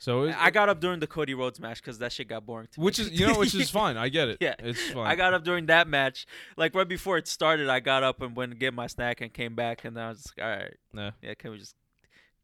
So 0.02 0.24
it, 0.24 0.36
I 0.36 0.50
got 0.50 0.68
up 0.68 0.80
during 0.80 1.00
the 1.00 1.06
Cody 1.06 1.36
Rhodes 1.36 1.60
match 1.60 1.80
because 1.80 2.00
that 2.00 2.12
shit 2.12 2.28
got 2.28 2.44
boring 2.44 2.68
to 2.72 2.80
me. 2.80 2.86
which 2.86 2.98
is 2.98 3.12
you 3.12 3.28
know 3.28 3.38
which 3.38 3.54
is 3.54 3.70
fine. 3.80 3.98
I 3.98 4.10
get 4.10 4.30
it. 4.30 4.40
Yeah. 4.42 4.56
It's 4.58 4.90
fine. 4.90 5.06
I 5.06 5.16
got 5.16 5.36
up 5.36 5.44
during 5.44 5.68
that 5.68 5.88
match, 5.88 6.26
like 6.58 6.74
right 6.74 6.88
before 6.88 7.20
it 7.20 7.28
started. 7.28 7.70
I 7.70 7.82
got 7.82 8.02
up 8.02 8.20
and 8.20 8.36
went 8.36 8.52
to 8.52 8.58
get 8.58 8.74
my 8.74 8.88
snack 8.88 9.22
and 9.22 9.32
came 9.32 9.54
back, 9.54 9.86
and 9.86 9.96
then 9.96 10.04
I 10.04 10.10
was 10.10 10.24
just, 10.24 10.36
like, 10.36 10.44
all 10.44 10.52
right, 10.56 10.74
Nah. 10.92 11.12
yeah, 11.22 11.36
can 11.36 11.52
we 11.52 11.60
just 11.60 11.76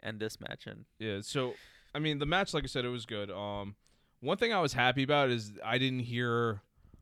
end 0.03 0.19
this 0.19 0.39
match? 0.39 0.67
And 0.67 0.85
Yeah, 0.99 1.21
so 1.21 1.55
I 1.95 1.99
mean 1.99 2.19
the 2.19 2.27
match, 2.27 2.53
like 2.53 2.63
I 2.63 2.67
said, 2.67 2.85
it 2.85 2.89
was 2.89 3.07
good. 3.07 3.31
Um, 3.31 3.73
one 4.19 4.37
thing 4.37 4.53
I 4.53 4.61
was 4.61 4.73
happy 4.73 5.01
about 5.01 5.31
is 5.31 5.53
I 5.65 5.79
didn't 5.79 6.01
hear 6.01 6.61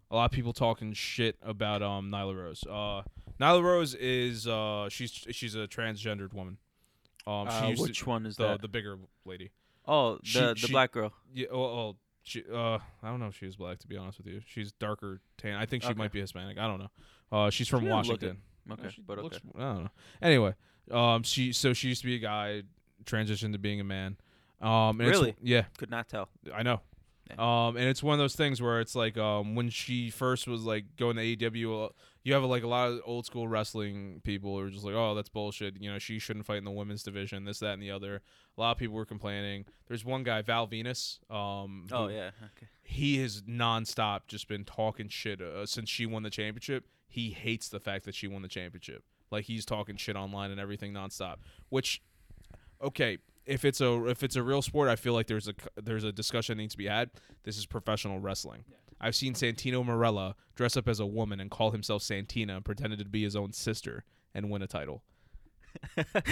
a 0.09 0.15
lot 0.15 0.23
of 0.23 0.31
people 0.31 0.53
talking 0.53 0.93
shit 0.93 1.35
about 1.41 1.83
um 1.83 2.09
Nyla 2.09 2.33
Rose. 2.33 2.63
Uh, 2.63 3.01
Nyla 3.41 3.61
Rose 3.61 3.93
is 3.93 4.47
uh 4.47 4.87
she's 4.87 5.11
she's 5.31 5.53
a 5.53 5.67
transgendered 5.67 6.33
woman. 6.33 6.59
Um, 7.27 7.49
she 7.49 7.55
uh, 7.57 7.67
used 7.71 7.81
which 7.81 7.99
to, 7.99 8.09
one 8.09 8.25
is 8.25 8.37
the 8.37 8.47
that? 8.47 8.61
the 8.61 8.69
bigger 8.69 8.97
lady. 9.25 9.51
Oh, 9.87 10.15
the 10.15 10.19
she- 10.23 10.39
the 10.39 10.55
she- 10.55 10.71
black 10.71 10.91
girl. 10.91 11.13
Yeah, 11.33 11.47
well, 11.51 11.75
well 11.75 11.97
she 12.23 12.43
uh 12.51 12.79
I 13.03 13.09
don't 13.09 13.19
know 13.19 13.27
if 13.27 13.37
she 13.37 13.45
was 13.45 13.55
black 13.55 13.77
to 13.79 13.87
be 13.87 13.97
honest 13.97 14.17
with 14.17 14.27
you. 14.27 14.41
She's 14.47 14.71
darker 14.73 15.21
tan. 15.37 15.55
I 15.55 15.65
think 15.65 15.83
she 15.83 15.89
Okay. 15.89 15.97
might 15.97 16.11
be 16.11 16.19
Hispanic. 16.21 16.57
I 16.57 16.67
don't 16.67 16.79
know. 16.79 16.91
Uh, 17.31 17.49
she's 17.49 17.67
from 17.67 17.81
She 17.83 17.87
Washington. 17.89 18.37
Okay, 18.71 18.89
she 18.89 19.01
but 19.01 19.19
looks- 19.19 19.37
okay. 19.37 19.47
I 19.57 19.73
don't 19.73 19.83
know. 19.85 19.89
Anyway, 20.21 20.53
um, 20.91 21.23
she 21.23 21.51
so 21.53 21.73
she 21.73 21.89
used 21.89 22.01
to 22.01 22.07
be 22.07 22.15
a 22.15 22.19
guy, 22.19 22.63
transitioned 23.03 23.51
to 23.53 23.59
being 23.59 23.79
a 23.79 23.83
man. 23.83 24.17
Um, 24.61 24.99
and 24.99 25.09
it's- 25.09 25.19
Really? 25.19 25.35
yeah, 25.41 25.63
Could 25.77 25.91
not 25.91 26.07
tell. 26.07 26.29
I 26.53 26.63
know. 26.63 26.81
Yeah. 27.29 27.35
Um, 27.67 27.75
and 27.77 27.85
it's 27.87 28.01
one 28.03 28.13
of 28.13 28.19
those 28.19 28.35
things 28.35 28.61
where 28.61 28.79
it's 28.79 28.95
like 28.95 29.17
um 29.17 29.55
when 29.55 29.69
she 29.69 30.09
first 30.09 30.47
was 30.47 30.63
like 30.63 30.95
going 30.95 31.15
to 31.17 31.21
AEW, 31.23 31.85
uh, 31.85 31.89
you 32.25 32.33
have 32.33 32.43
like 32.43 32.63
a 32.63 32.67
lot 32.67 32.89
of 32.89 33.01
old 33.05 33.25
school 33.27 33.47
wrestling 33.47 34.19
people 34.23 34.57
who 34.57 34.65
are 34.65 34.69
just 34.71 34.83
like, 34.83 34.95
oh, 34.95 35.13
that's 35.13 35.29
bullshit. 35.29 35.79
You 35.79 35.93
know, 35.93 35.99
she 35.99 36.17
shouldn't 36.17 36.45
fight 36.47 36.57
in 36.57 36.65
the 36.65 36.71
women's 36.71 37.03
division. 37.03 37.45
This, 37.45 37.59
that, 37.59 37.73
and 37.73 37.81
the 37.81 37.91
other. 37.91 38.23
A 38.57 38.61
lot 38.61 38.71
of 38.71 38.77
people 38.79 38.95
were 38.95 39.05
complaining. 39.05 39.65
There's 39.87 40.03
one 40.03 40.23
guy, 40.23 40.41
Val 40.41 40.67
Venis. 40.67 41.19
Um, 41.31 41.85
Oh 41.91 42.07
yeah. 42.07 42.31
Okay. 42.43 42.67
he 42.83 43.19
has 43.21 43.43
nonstop 43.43 44.21
just 44.27 44.47
been 44.47 44.65
talking 44.65 45.07
shit 45.07 45.39
uh, 45.39 45.67
since 45.67 45.87
she 45.87 46.07
won 46.07 46.23
the 46.23 46.31
championship. 46.31 46.85
He 47.07 47.29
hates 47.29 47.69
the 47.69 47.79
fact 47.79 48.05
that 48.05 48.15
she 48.15 48.27
won 48.27 48.41
the 48.41 48.47
championship. 48.47 49.03
Like 49.29 49.45
he's 49.45 49.63
talking 49.63 49.95
shit 49.95 50.15
online 50.15 50.49
and 50.49 50.59
everything 50.59 50.93
nonstop. 50.93 51.35
Which, 51.69 52.01
okay, 52.81 53.19
if 53.45 53.63
it's 53.65 53.81
a 53.81 54.03
if 54.07 54.23
it's 54.23 54.35
a 54.35 54.41
real 54.41 54.63
sport, 54.63 54.89
I 54.89 54.95
feel 54.95 55.13
like 55.13 55.27
there's 55.27 55.47
a 55.47 55.53
there's 55.79 56.03
a 56.03 56.11
discussion 56.11 56.57
that 56.57 56.63
needs 56.63 56.73
to 56.73 56.77
be 56.79 56.87
had. 56.87 57.11
This 57.43 57.55
is 57.57 57.67
professional 57.67 58.19
wrestling. 58.19 58.63
I've 59.05 59.15
seen 59.15 59.33
Santino 59.35 59.85
Marella 59.85 60.33
dress 60.55 60.75
up 60.75 60.87
as 60.87 60.99
a 60.99 61.05
woman 61.05 61.39
and 61.39 61.51
call 61.51 61.71
himself 61.71 62.01
Santina 62.01 62.55
and 62.55 62.65
pretended 62.65 62.99
to 62.99 63.05
be 63.05 63.23
his 63.23 63.35
own 63.35 63.53
sister 63.53 64.03
and 64.33 64.49
win 64.49 64.61
a 64.61 64.67
title. 64.67 65.03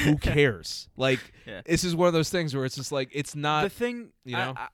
Who 0.04 0.18
cares? 0.22 0.90
Like 0.98 1.20
Yeah. 1.46 1.62
this 1.66 1.84
is 1.84 1.96
one 1.96 2.08
of 2.08 2.14
those 2.14 2.30
things 2.30 2.56
where 2.56 2.66
it's 2.66 2.76
just 2.76 2.92
like 2.92 3.10
it's 3.12 3.36
not 3.36 3.64
the 3.64 3.70
thing, 3.70 4.10
you 4.26 4.36
I- 4.38 4.46
know? 4.46 4.54
I- 4.58 4.68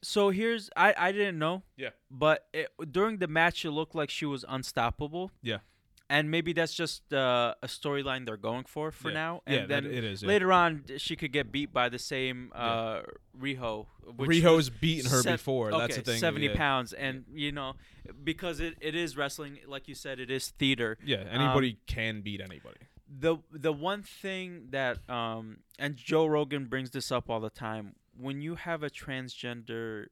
so 0.00 0.30
here's 0.30 0.70
I 0.76 0.94
I 0.96 1.10
didn't 1.12 1.38
know. 1.40 1.64
Yeah. 1.76 1.90
But 2.08 2.46
it, 2.52 2.68
during 2.92 3.18
the 3.18 3.26
match, 3.26 3.64
it 3.64 3.72
looked 3.72 3.96
like 3.96 4.10
she 4.10 4.26
was 4.26 4.44
unstoppable. 4.48 5.32
Yeah. 5.42 5.58
And 6.10 6.30
maybe 6.30 6.54
that's 6.54 6.72
just 6.72 7.12
uh, 7.12 7.54
a 7.62 7.66
storyline 7.66 8.24
they're 8.24 8.38
going 8.38 8.64
for 8.64 8.90
for 8.90 9.08
Yeah. 9.10 9.14
now. 9.14 9.42
And 9.46 9.56
yeah, 9.56 9.66
then 9.66 9.84
it 9.84 10.04
is. 10.04 10.22
yeah. 10.22 10.28
later 10.28 10.52
on, 10.52 10.84
she 10.96 11.16
could 11.16 11.32
get 11.32 11.52
beat 11.52 11.70
by 11.72 11.90
the 11.90 11.98
same 11.98 12.50
uh, 12.54 13.02
Riho. 13.38 13.86
Which 14.16 14.30
Riho's 14.30 14.70
beaten 14.70 15.10
her 15.10 15.22
before. 15.22 15.70
That's 15.70 15.96
the 15.96 16.02
thing. 16.02 16.18
Seventy 16.18 16.46
yeah. 16.46 16.56
pounds, 16.56 16.94
and 16.94 17.24
you 17.32 17.52
know, 17.52 17.74
because 18.24 18.58
it, 18.60 18.74
it 18.80 18.94
is 18.94 19.18
wrestling, 19.18 19.58
like 19.66 19.86
you 19.86 19.94
said, 19.94 20.18
it 20.18 20.30
is 20.30 20.48
theater. 20.48 20.96
Yeah, 21.04 21.24
anybody 21.30 21.76
can 21.86 22.22
beat 22.22 22.40
anybody. 22.40 22.80
the 23.20 23.36
the 23.52 23.72
one 23.72 24.02
thing 24.02 24.68
that 24.70 24.98
um 25.10 25.58
and 25.78 25.96
Joe 25.96 26.26
Rogan 26.26 26.66
brings 26.66 26.90
this 26.90 27.12
up 27.12 27.28
all 27.30 27.40
the 27.40 27.50
time 27.50 27.94
when 28.16 28.40
you 28.40 28.54
have 28.56 28.82
a 28.82 28.90
transgender 28.90 30.06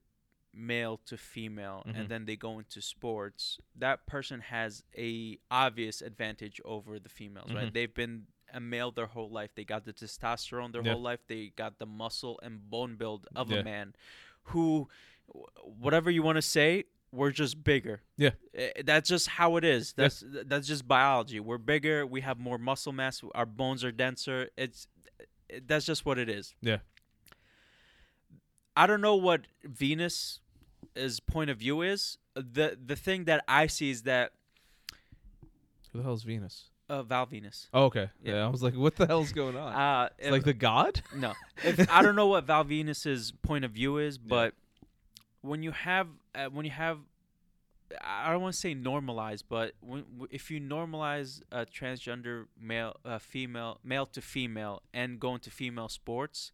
male 0.57 0.97
to 1.05 1.17
female 1.17 1.83
Mhm. 1.87 1.97
and 2.01 2.09
then 2.09 2.25
they 2.25 2.35
go 2.37 2.59
into 2.59 2.81
sports 2.81 3.59
that 3.75 4.07
person 4.07 4.41
has 4.41 4.83
a 4.97 5.39
obvious 5.51 6.01
advantage 6.03 6.61
over 6.65 6.99
the 6.99 7.09
females 7.11 7.51
Mhm. 7.51 7.55
right 7.57 7.75
they've 7.75 7.93
been 7.95 8.27
a 8.53 8.61
male 8.61 8.91
their 8.91 9.07
whole 9.07 9.29
life 9.31 9.51
they 9.55 9.65
got 9.65 9.85
the 9.85 9.93
testosterone 9.93 10.73
their 10.73 10.83
Yeah. 10.83 10.93
whole 10.93 11.03
life 11.03 11.21
they 11.27 11.49
got 11.51 11.79
the 11.79 11.87
muscle 11.87 12.41
and 12.43 12.71
bone 12.71 12.97
build 12.97 13.27
of 13.37 13.51
Yeah. 13.51 13.59
a 13.59 13.65
man 13.65 13.95
who 14.45 14.89
whatever 15.63 16.11
you 16.11 16.23
want 16.23 16.37
to 16.37 16.43
say 16.43 16.85
we're 17.13 17.33
just 17.33 17.63
bigger 17.63 18.03
Yeah. 18.17 18.31
Eh, 18.55 18.83
that's 18.85 19.09
just 19.09 19.29
how 19.29 19.57
it 19.57 19.65
is 19.65 19.93
that's 19.93 20.23
that's 20.27 20.67
just 20.67 20.87
biology 20.89 21.39
we're 21.41 21.59
bigger 21.59 22.07
we 22.07 22.21
have 22.23 22.39
more 22.39 22.57
muscle 22.59 22.93
mass 22.93 23.23
our 23.35 23.47
bones 23.47 23.85
are 23.85 23.93
denser 23.93 24.51
it's 24.57 24.89
eh, 25.51 25.61
that's 25.67 25.85
just 25.85 26.07
what 26.07 26.19
it 26.19 26.29
is 26.29 26.55
Yeah. 26.63 26.79
i 28.77 28.87
don't 28.87 29.01
know 29.01 29.17
what 29.17 29.47
venus' 29.65 30.41
point 31.27 31.51
of 31.51 31.59
view 31.59 31.83
is 31.83 32.19
the 32.35 32.77
the 32.85 32.97
thing 32.97 33.25
that 33.25 33.43
i 33.49 33.67
see 33.67 33.91
is 33.91 34.03
that 34.03 34.33
Who 35.93 35.99
the 35.99 36.05
hell 36.05 36.15
is 36.15 36.23
Venus? 36.23 36.71
uh, 36.89 37.03
val 37.03 37.27
venis 37.27 37.67
Oh, 37.75 37.85
okay. 37.87 38.11
Yeah. 38.23 38.35
Yeah. 38.35 38.47
I 38.47 38.49
was 38.49 38.63
like, 38.63 38.75
what 38.77 38.95
the 38.97 39.07
hell's 39.07 39.33
going 39.33 39.57
on? 39.57 39.73
uh 39.73 40.09
it's 40.19 40.27
if- 40.29 40.33
like 40.33 40.45
the 40.45 40.53
god? 40.55 41.01
no 41.15 41.33
if, 41.65 41.91
i 41.91 42.03
don't 42.03 42.17
know 42.17 42.27
what 42.29 42.45
val 42.45 42.65
venis's 42.65 43.33
point 43.43 43.65
of 43.65 43.71
view 43.73 43.99
is 43.99 44.19
but 44.19 44.55
when 45.43 45.63
you 45.63 45.73
have 45.73 46.09
uh, 46.35 46.47
when 46.47 46.65
you 46.65 46.71
have 46.73 46.99
I 48.03 48.33
don't 48.33 48.43
want 48.43 48.53
to 48.55 48.61
say 48.61 48.75
normalize, 48.75 49.45
but 49.49 49.75
when, 49.81 50.03
w- 50.19 50.27
if 50.33 50.51
you 50.51 50.61
normalize 50.61 51.41
a 51.53 51.65
transgender 51.65 52.47
male, 52.61 52.97
uh, 53.05 53.21
female, 53.21 53.79
male 53.85 54.07
to 54.07 54.21
female, 54.21 54.83
and 54.93 55.21
go 55.21 55.35
into 55.35 55.51
female 55.53 55.89
sports, 55.89 56.51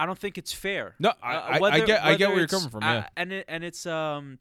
I 0.00 0.06
don't 0.06 0.18
think 0.18 0.38
it's 0.38 0.52
fair. 0.52 0.94
No, 0.98 1.12
I, 1.22 1.34
Uh, 1.34 1.40
I, 1.40 1.70
I 1.76 1.80
get 1.90 2.04
I 2.04 2.14
get 2.16 2.28
where 2.30 2.38
you're 2.38 2.46
coming 2.56 2.70
from. 2.70 2.82
I- 2.84 2.94
Yeah. 2.94 3.08
and 3.16 3.32
it, 3.32 3.44
and 3.48 3.64
it's 3.64 3.84
um, 3.86 4.38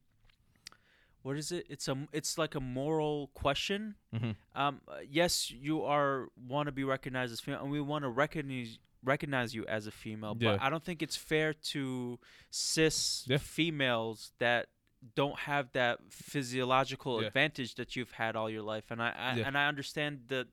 what 1.24 1.36
is 1.38 1.52
it? 1.52 1.66
It's 1.70 1.88
a 1.88 1.96
it's 2.14 2.38
like 2.38 2.56
a 2.56 2.60
moral 2.60 3.30
question. 3.34 3.96
Mhm. 4.14 4.36
Um, 4.56 4.82
uh, 4.88 4.98
yes, 5.10 5.52
you 5.52 5.84
are 5.84 6.28
want 6.38 6.68
to 6.68 6.72
be 6.72 6.84
recognized 6.84 7.34
as 7.34 7.40
female, 7.42 7.62
and 7.64 7.72
we 7.72 7.82
want 7.82 8.04
to 8.04 8.10
recognize 8.10 8.80
recognize 9.04 9.54
you 9.56 9.66
as 9.68 9.88
a 9.88 9.92
female. 9.92 10.36
Yeah. 10.40 10.52
But 10.58 10.62
I 10.66 10.70
don't 10.70 10.84
think 10.84 11.02
it's 11.02 11.16
fair 11.16 11.54
to 11.74 12.20
cis 12.50 13.26
Yeah. 13.28 13.38
females 13.38 14.32
that 14.40 14.68
don't 15.16 15.40
have 15.40 15.72
that 15.74 16.00
physiological 16.12 17.22
Yeah. 17.22 17.28
advantage 17.28 17.76
that 17.76 17.96
you've 17.96 18.12
had 18.14 18.36
all 18.36 18.50
your 18.50 18.64
life. 18.64 18.90
And 18.92 19.02
I, 19.02 19.10
I 19.12 19.36
Yeah. 19.36 19.48
and 19.48 19.58
I 19.58 19.68
understand 19.68 20.14
that 20.28 20.48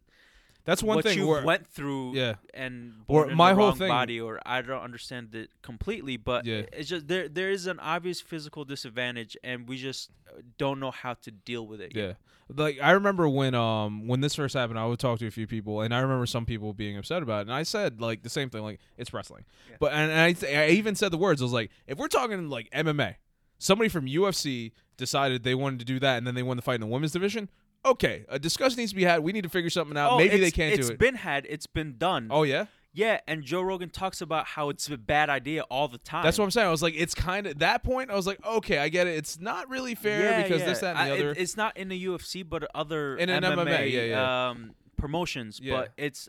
That's 0.65 0.83
one 0.83 0.97
what 0.97 1.05
thing. 1.05 1.19
you 1.19 1.27
where, 1.27 1.45
went 1.45 1.67
through 1.69 2.15
yeah, 2.15 2.35
and 2.55 2.95
Or 3.07 3.27
my 3.27 3.53
whole 3.55 3.73
thing- 3.73 3.89
body 3.89 4.21
or 4.21 4.41
I 4.47 4.63
don't 4.63 4.83
understand 4.83 5.35
it 5.35 5.51
completely 5.63 6.17
but 6.17 6.47
Yeah. 6.47 6.63
it's 6.73 6.89
just 6.89 7.07
there 7.09 7.29
there 7.29 7.51
is 7.51 7.67
an 7.67 7.79
obvious 7.81 8.21
physical 8.21 8.65
disadvantage 8.65 9.37
and 9.45 9.69
we 9.69 9.77
just 9.77 10.11
uh, 10.29 10.41
don't 10.59 10.81
know 10.81 10.91
how 10.91 11.15
to 11.15 11.31
deal 11.31 11.67
with 11.67 11.81
it 11.81 11.95
yet. 11.95 12.05
Yeah. 12.07 12.13
Like 12.57 12.79
I 12.83 12.93
remember 12.93 13.29
when 13.29 13.55
um 13.55 14.07
when 14.07 14.21
this 14.21 14.35
first 14.35 14.55
happened, 14.55 14.79
I 14.79 14.87
would 14.87 14.99
talk 14.99 15.19
to 15.21 15.27
a 15.27 15.31
few 15.31 15.47
people, 15.47 15.81
and 15.81 15.95
I 15.95 16.01
remember 16.01 16.27
some 16.27 16.45
people 16.45 16.75
being 16.75 16.97
upset 16.99 17.23
about 17.23 17.39
it, 17.39 17.43
and 17.49 17.53
I 17.55 17.63
said 17.63 18.01
like 18.03 18.23
the 18.23 18.29
same 18.31 18.51
thing, 18.51 18.63
like 18.63 18.81
it's 18.99 19.13
wrestling. 19.15 19.45
Yeah. 19.71 19.77
But 19.81 19.93
and, 19.95 20.13
I 20.13 20.35
I 20.49 20.69
even 20.69 20.95
said 20.95 21.11
the 21.11 21.17
words. 21.19 21.41
I 21.41 21.45
was 21.47 21.53
like, 21.55 21.71
if 21.87 21.97
we're 21.97 22.09
talking 22.09 22.51
like 22.51 22.71
MMA, 22.71 23.15
somebody 23.59 23.89
from 23.89 24.05
UFC 24.07 24.73
decided 24.99 25.43
they 25.43 25.55
wanted 25.55 25.79
to 25.81 25.85
do 25.87 25.99
that, 26.01 26.19
and 26.19 26.27
then 26.27 26.35
they 26.35 26.43
won 26.43 26.57
the 26.57 26.63
fight 26.63 26.75
in 26.77 26.81
the 26.83 26.87
women's 26.87 27.13
division. 27.13 27.49
Okay, 27.85 28.25
a 28.29 28.39
discussion 28.39 28.79
needs 28.79 28.93
to 28.93 28.97
be 28.97 29.05
had. 29.05 29.21
We 29.23 29.33
need 29.33 29.43
to 29.45 29.49
figure 29.49 29.71
something 29.71 29.97
out. 29.97 30.13
Oh, 30.13 30.19
Maybe 30.19 30.39
they 30.39 30.51
can't 30.51 30.75
do 30.75 30.81
it. 30.87 30.91
It's 30.91 30.99
been 30.99 31.15
had. 31.17 31.47
It's 31.49 31.67
been 31.67 31.97
done. 31.99 32.29
oh 32.31 32.43
yeah, 32.45 32.67
Yeah, 32.93 33.21
and 33.27 33.43
Joe 33.43 33.61
Rogan 33.63 33.91
talks 33.91 34.21
about 34.21 34.47
how 34.47 34.69
it's 34.71 34.89
a 34.89 34.97
bad 34.97 35.29
idea 35.31 35.63
all 35.65 35.89
the 35.89 35.99
time. 35.99 36.25
that's 36.25 36.39
what 36.39 36.45
I'm 36.45 36.51
saying. 36.51 36.67
I 36.69 36.71
was 36.71 36.83
like, 36.83 36.95
it's 36.97 37.15
kind 37.15 37.47
of 37.47 37.59
that 37.59 37.83
point. 37.83 38.11
I 38.11 38.15
was 38.15 38.27
like, 38.27 38.45
okay, 38.47 38.79
I 38.79 38.89
get 38.89 39.07
it. 39.07 39.17
It's 39.17 39.39
not 39.41 39.69
really 39.69 39.95
fair 39.95 40.23
yeah, 40.23 40.43
because 40.43 40.61
yeah. 40.61 40.67
this, 40.67 40.79
that, 40.81 40.91
and 40.91 40.99
I- 40.99 41.09
the 41.11 41.15
it- 41.15 41.21
other. 41.21 41.35
it's 41.37 41.57
not 41.57 41.77
in 41.77 41.89
the 41.89 42.07
UFC, 42.07 42.49
but 42.49 42.69
other 42.75 43.17
In 43.17 43.29
an 43.29 43.43
MMA, 43.43 43.65
MMA, 43.67 43.93
yeah, 43.93 44.03
yeah. 44.05 44.49
Um, 44.51 44.75
promotions. 44.97 45.61
Yeah. 45.63 45.75
But 45.77 45.93
it's 45.97 46.29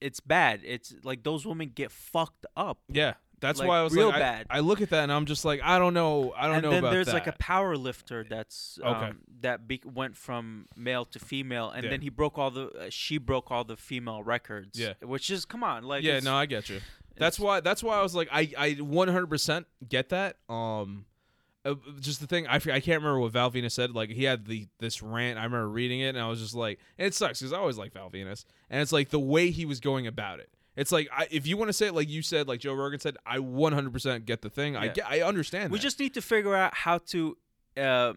it's 0.00 0.20
bad. 0.20 0.60
It's 0.64 0.94
like 1.02 1.22
those 1.22 1.46
women 1.46 1.70
get 1.74 1.90
fucked 1.90 2.46
up. 2.56 2.78
yeah, 2.88 3.14
that's 3.44 3.60
like, 3.60 3.68
why 3.68 3.78
I 3.78 3.82
was 3.82 3.92
real 3.94 4.06
like, 4.08 4.16
I- 4.16 4.18
bad. 4.18 4.46
I, 4.50 4.60
look 4.60 4.80
at 4.80 4.90
that 4.90 5.02
and 5.04 5.12
I'm 5.12 5.26
just 5.26 5.44
like, 5.44 5.60
I 5.62 5.78
don't 5.78 5.94
know. 5.94 6.32
I 6.36 6.46
don't 6.46 6.56
and 6.56 6.62
know 6.64 6.72
And 6.72 6.84
then 6.84 6.92
there's 6.92 7.06
that. 7.06 7.14
like 7.14 7.26
a 7.26 7.32
power 7.38 7.76
lifter 7.76 8.24
that's 8.28 8.78
um, 8.82 8.94
Okay. 8.96 9.12
that 9.42 9.68
be- 9.68 9.82
went 9.84 10.16
from 10.16 10.66
male 10.76 11.04
to 11.06 11.18
female, 11.18 11.70
and 11.70 11.84
Yeah. 11.84 11.90
then 11.90 12.00
he 12.00 12.08
broke 12.08 12.38
all 12.38 12.50
the 12.50 12.68
uh, 12.68 12.86
she 12.90 13.18
broke 13.18 13.50
all 13.50 13.64
the 13.64 13.76
female 13.76 14.22
records. 14.22 14.78
Yeah. 14.78 14.94
which 15.02 15.30
is 15.30 15.44
come 15.44 15.62
on, 15.62 15.84
like 15.84 16.02
yeah, 16.04 16.20
no, 16.20 16.34
I 16.34 16.46
get 16.46 16.68
you. 16.68 16.80
That's 17.16 17.38
why. 17.38 17.60
That's 17.60 17.80
why 17.82 17.96
I 17.96 18.02
was 18.02 18.14
like, 18.16 18.28
I, 18.32 18.50
I 18.58 18.70
100% 18.74 19.64
get 19.88 20.08
that. 20.08 20.36
Um, 20.48 21.04
uh, 21.64 21.74
just 22.00 22.20
the 22.20 22.26
thing, 22.26 22.46
I, 22.46 22.56
I 22.56 22.58
can't 22.58 22.86
remember 22.86 23.20
what 23.20 23.32
Val 23.32 23.50
Venis 23.50 23.70
said. 23.72 23.92
Like 23.92 24.10
he 24.10 24.24
had 24.24 24.46
the 24.46 24.66
this 24.80 25.02
rant. 25.02 25.38
I 25.38 25.44
remember 25.44 25.68
reading 25.68 26.00
it, 26.00 26.08
and 26.08 26.18
I 26.18 26.28
was 26.28 26.40
just 26.40 26.54
like, 26.54 26.78
and 26.98 27.06
it 27.06 27.14
sucks 27.14 27.38
because 27.40 27.52
I 27.52 27.58
always 27.58 27.78
like 27.78 27.92
Val 27.92 28.10
Venis, 28.10 28.44
and 28.68 28.82
it's 28.82 28.92
like 28.92 29.10
the 29.10 29.20
way 29.20 29.50
he 29.50 29.64
was 29.64 29.80
going 29.80 30.06
about 30.06 30.40
it. 30.40 30.50
It's 30.76 30.90
like 30.92 31.08
I, 31.16 31.26
if 31.30 31.46
you 31.46 31.56
want 31.56 31.68
to 31.68 31.72
say 31.72 31.86
it 31.86 31.94
like 31.94 32.08
you 32.08 32.20
said, 32.22 32.48
like 32.48 32.60
Joe 32.60 32.74
Rogan 32.74 32.98
said, 33.00 33.16
I 33.24 33.38
100% 33.38 34.24
get 34.24 34.42
the 34.42 34.50
thing. 34.50 34.76
I 34.76 34.86
Yeah. 34.86 34.92
get, 34.92 35.06
I 35.10 35.22
understand. 35.22 35.70
we 35.72 35.78
that. 35.78 35.82
just 35.82 35.98
need 36.00 36.14
to 36.14 36.22
figure 36.22 36.54
out 36.54 36.74
how 36.74 36.98
to 36.98 37.36
uh, 37.76 38.14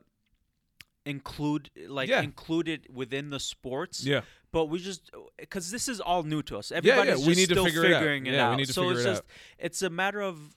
include 1.05 1.69
like 1.87 2.09
Yeah. 2.09 2.21
include 2.21 2.67
it 2.67 2.91
within 2.93 3.29
the 3.29 3.39
sports. 3.39 4.03
yeah, 4.03 4.21
But 4.51 4.65
we 4.65 4.79
just 4.79 5.09
because 5.37 5.71
this 5.71 5.87
is 5.87 6.01
all 6.01 6.23
new 6.23 6.41
to 6.43 6.57
us. 6.57 6.71
yeah, 6.71 6.77
Everybody's 6.77 7.19
we 7.19 7.33
just 7.33 7.37
need 7.37 7.49
to 7.49 7.53
still 7.55 7.65
figure 7.65 7.85
it 7.85 7.93
out. 7.93 7.99
figuring 7.99 8.25
it, 8.25 8.33
Yeah, 8.33 8.47
we 8.49 8.53
out. 8.53 8.57
need 8.57 8.65
to 8.67 8.73
so 8.73 8.81
figure 8.81 8.93
it's 8.97 9.01
it 9.05 9.09
just 9.09 9.21
out. 9.21 9.25
it's 9.59 9.81
a 9.81 9.89
matter 9.89 10.21
of 10.21 10.55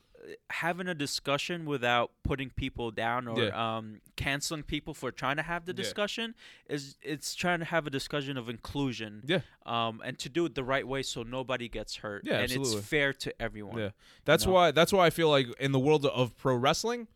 having 0.51 0.87
a 0.87 0.95
discussion 0.95 1.65
without 1.65 2.11
putting 2.23 2.51
people 2.51 2.91
down 2.91 3.27
or 3.27 3.43
Yeah. 3.43 3.77
um, 3.79 4.01
canceling 4.17 4.63
people 4.63 4.93
for 4.95 5.11
trying 5.11 5.37
to 5.37 5.43
have 5.43 5.65
the 5.65 5.73
Yeah. 5.73 5.77
discussion. 5.77 6.35
Is 6.69 6.97
it's 7.03 7.35
trying 7.35 7.61
to 7.61 7.65
have 7.65 7.87
a 7.87 7.91
discussion 7.91 8.37
of 8.37 8.49
inclusion. 8.49 9.23
Yeah. 9.27 9.41
Um, 9.65 10.03
and 10.05 10.19
to 10.19 10.29
do 10.29 10.45
it 10.45 10.55
the 10.55 10.65
right 10.65 10.87
way 10.87 11.03
so 11.03 11.23
nobody 11.23 11.69
gets 11.69 11.97
hurt. 11.97 12.23
Yeah, 12.25 12.35
and 12.35 12.45
absolutely. 12.45 12.79
it's 12.79 12.87
fair 12.87 13.13
to 13.15 13.43
everyone. 13.43 13.79
yeah. 13.79 13.91
That's 14.25 14.47
know? 14.47 14.53
why. 14.53 14.71
That's 14.73 14.93
why 14.93 15.07
I 15.07 15.11
feel 15.11 15.31
like 15.31 15.47
in 15.59 15.73
the 15.73 15.81
world 15.81 16.05
of 16.07 16.37
pro 16.37 16.55
wrestling, 16.55 17.09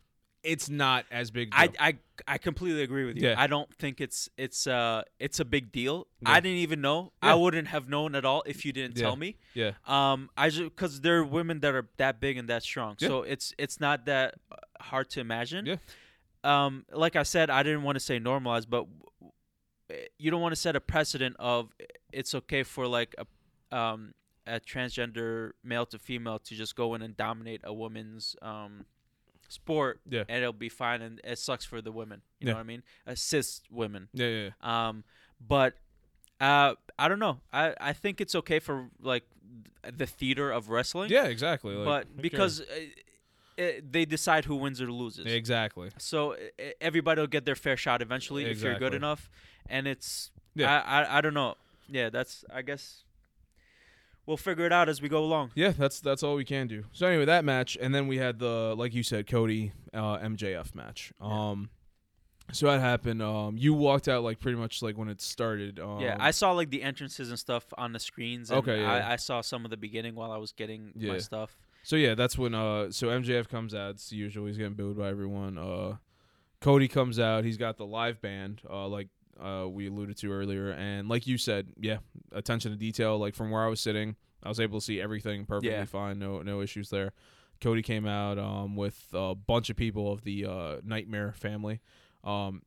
it's 0.45 0.69
not 0.69 1.07
as 1.11 1.31
big. 1.31 1.49
I, 1.53 1.67
deal. 1.67 1.77
I 1.81 1.99
I 2.29 2.39
completely 2.39 2.83
agree 2.83 3.05
with 3.07 3.17
you. 3.17 3.29
Yeah. 3.29 3.35
I 3.37 3.47
don't 3.47 3.73
think 3.75 4.01
it's 4.01 4.29
it's 4.37 4.67
uh 4.67 5.03
it's 5.19 5.41
a 5.41 5.45
big 5.45 5.73
deal. 5.73 6.07
Yeah. 6.21 6.31
I 6.33 6.41
didn't 6.41 6.59
even 6.59 6.81
know. 6.81 7.13
Yeah. 7.23 7.33
I 7.33 7.35
wouldn't 7.35 7.69
have 7.69 7.89
known 7.89 8.15
at 8.15 8.25
all 8.25 8.43
if 8.47 8.65
you 8.65 8.73
didn't 8.73 8.97
tell 8.97 9.17
me. 9.17 9.37
yeah, 9.55 9.73
Um, 9.87 10.31
I 10.37 10.51
just 10.51 10.63
because 10.65 11.01
there 11.01 11.19
are 11.19 11.25
women 11.25 11.61
that 11.61 11.75
are 11.75 11.89
that 11.97 12.21
big 12.21 12.37
and 12.37 12.49
that 12.49 12.63
strong, 12.63 12.97
so 12.99 13.23
it's 13.23 13.55
it's 13.59 13.81
not 13.81 14.07
that 14.07 14.35
hard 14.81 15.11
to 15.11 15.21
imagine. 15.21 15.67
Yeah. 15.67 15.77
Um, 16.45 16.85
like 16.93 17.17
I 17.17 17.23
said, 17.23 17.49
I 17.51 17.63
didn't 17.63 17.83
want 17.85 17.97
to 17.97 18.01
say 18.01 18.21
normalize, 18.21 18.67
but 18.69 18.87
w- 19.21 20.09
you 20.19 20.31
don't 20.31 20.43
want 20.43 20.53
to 20.55 20.61
set 20.61 20.77
a 20.77 20.81
precedent 20.81 21.37
of 21.39 21.71
it's 22.13 22.35
okay 22.35 22.63
for 22.65 22.87
like 22.87 23.15
a 23.19 23.77
um 23.77 24.13
a 24.47 24.61
transgender 24.61 25.53
male 25.63 25.87
to 25.87 25.99
female 25.99 26.39
to 26.39 26.55
just 26.55 26.77
go 26.77 26.95
in 26.95 27.01
and 27.01 27.17
dominate 27.17 27.63
a 27.65 27.73
woman's 27.73 28.37
um 28.43 28.85
sport 29.55 30.01
Yeah. 30.09 30.25
and 30.29 30.39
it'll 30.43 30.53
be 30.69 30.69
fine 30.69 31.01
and 31.07 31.21
it 31.25 31.39
sucks 31.39 31.65
for 31.65 31.81
the 31.87 31.93
women 32.01 32.19
you 32.41 32.47
Yeah. 32.47 32.53
know 32.53 32.59
what 32.59 32.65
i 32.69 32.73
mean 32.75 32.83
assist 33.07 33.65
women 33.71 34.09
yeah, 34.13 34.27
yeah. 34.37 34.49
yeah. 34.51 34.89
um, 34.89 35.05
but 35.55 35.75
uh, 36.41 36.75
I 36.99 37.07
don't 37.09 37.21
know. 37.21 37.39
I, 37.53 37.75
I 37.81 37.93
think 37.93 38.21
it's 38.21 38.35
okay 38.35 38.59
for 38.59 38.89
like 39.01 39.23
th- 39.85 39.95
the 39.97 40.07
theater 40.07 40.51
of 40.51 40.69
wrestling. 40.69 41.09
Yeah, 41.11 41.27
exactly. 41.27 41.75
Like, 41.75 41.85
but 41.87 42.21
because 42.21 42.61
uh, 42.61 42.65
it, 43.57 43.93
they 43.93 44.05
decide 44.05 44.45
who 44.45 44.57
wins 44.57 44.83
or 44.83 44.91
loses. 44.91 45.27
exactly. 45.27 45.91
So 45.97 46.33
uh, 46.35 46.37
everybody 46.81 47.21
will 47.21 47.29
get 47.29 47.45
their 47.47 47.55
fair 47.55 47.77
shot 47.77 48.03
eventually 48.03 48.45
if 48.47 48.61
you're 48.63 48.79
good 48.79 48.95
enough. 48.95 49.31
And 49.71 49.87
it's 49.87 50.33
Yeah. 50.55 50.83
I, 50.85 51.03
I 51.03 51.19
I 51.19 51.21
don't 51.21 51.35
know. 51.35 51.55
Yeah, 51.89 52.11
that's 52.11 52.45
I 52.53 52.63
guess 52.63 53.04
we'll 54.27 54.37
figure 54.37 54.65
it 54.67 54.73
out 54.73 54.89
as 54.89 55.01
we 55.03 55.09
go 55.09 55.23
along. 55.25 55.51
Yeah, 55.55 55.71
that's 55.77 56.01
that's 56.01 56.23
all 56.23 56.35
we 56.37 56.45
can 56.45 56.67
do. 56.67 56.85
So 56.93 57.07
anyway, 57.07 57.25
that 57.27 57.45
match, 57.45 57.77
and 57.81 57.95
then 57.95 58.07
we 58.07 58.19
had 58.19 58.39
the 58.39 58.75
like 58.77 58.95
you 58.95 59.03
said, 59.03 59.27
Cody 59.27 59.73
uh, 59.93 60.19
MJF 60.19 60.75
match. 60.75 61.13
Yeah. 61.21 61.51
Um, 61.51 61.71
so 62.53 62.67
that 62.67 62.81
happened. 62.81 63.23
Um, 63.23 63.57
you 63.57 63.73
walked 63.73 64.07
out 64.07 64.23
like 64.23 64.39
pretty 64.39 64.59
much 64.59 64.83
like 64.83 64.99
when 64.99 65.09
it 65.09 65.21
started. 65.23 65.81
Um, 65.81 66.01
yeah, 66.01 66.17
I 66.21 66.31
saw 66.31 66.53
like 66.53 66.69
the 66.71 66.83
entrances 66.83 67.31
and 67.31 67.39
stuff 67.39 67.65
on 67.79 67.93
the 67.93 67.99
screens. 68.01 68.51
And 68.51 68.59
Okay, 68.59 68.81
yeah. 68.83 68.93
I, 69.09 69.13
I 69.15 69.17
saw 69.17 69.41
some 69.41 69.65
of 69.65 69.71
the 69.71 69.79
beginning 69.79 70.15
while 70.15 70.31
I 70.31 70.37
was 70.37 70.53
getting 70.53 70.93
Yeah. 70.95 71.13
my 71.13 71.19
stuff. 71.19 71.57
So 71.85 71.97
yeah, 71.97 72.15
that's 72.15 72.37
when 72.39 72.55
uh, 72.55 72.91
so 72.91 73.09
MJF 73.09 73.49
comes 73.49 73.75
out. 73.75 73.91
It's 73.93 74.13
usual. 74.13 74.47
He's 74.47 74.57
getting 74.59 74.75
booed 74.75 74.97
by 74.99 75.09
everyone. 75.09 75.57
Uh, 75.59 75.97
Cody 76.61 76.89
comes 76.89 77.19
out. 77.19 77.45
He's 77.45 77.57
got 77.59 77.77
the 77.79 77.87
live 77.87 78.21
band. 78.21 78.61
Uh, 78.69 78.89
like 78.89 79.09
uh, 79.41 79.67
we 79.69 79.89
alluded 79.89 80.17
to 80.19 80.33
earlier, 80.33 80.71
and 80.71 81.09
like 81.09 81.27
you 81.27 81.39
said, 81.39 81.69
yeah, 81.81 81.99
attention 82.33 82.71
to 82.73 82.77
detail. 82.79 83.19
Like 83.19 83.35
from 83.35 83.51
where 83.51 83.63
I 83.65 83.69
was 83.69 83.81
sitting, 83.81 84.17
I 84.43 84.49
was 84.49 84.61
able 84.61 84.81
to 84.81 84.85
see 84.85 85.01
everything 85.01 85.45
perfectly 85.47 85.71
Yeah. 85.71 85.85
fine. 85.85 86.19
No 86.19 86.43
no 86.43 86.61
issues 86.61 86.91
there. 86.91 87.13
Cody 87.61 87.83
came 87.83 88.07
out 88.07 88.39
um, 88.39 88.77
with 88.77 89.07
a 89.13 89.35
bunch 89.35 89.71
of 89.71 89.77
people 89.77 90.13
of 90.13 90.25
the 90.25 90.45
uh, 90.45 90.77
Nightmare 90.85 91.33
family. 91.37 91.81
Um, 92.25 92.63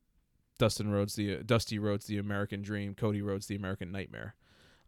Dustin 0.57 0.89
Rhodes, 0.89 1.15
the 1.15 1.43
Dusty 1.43 1.77
Rhodes, 1.77 2.05
the 2.07 2.17
American 2.17 2.61
Dream. 2.61 2.95
Cody 2.95 3.21
Rhodes, 3.21 3.47
the 3.47 3.55
American 3.55 3.91
Nightmare. 3.91 4.35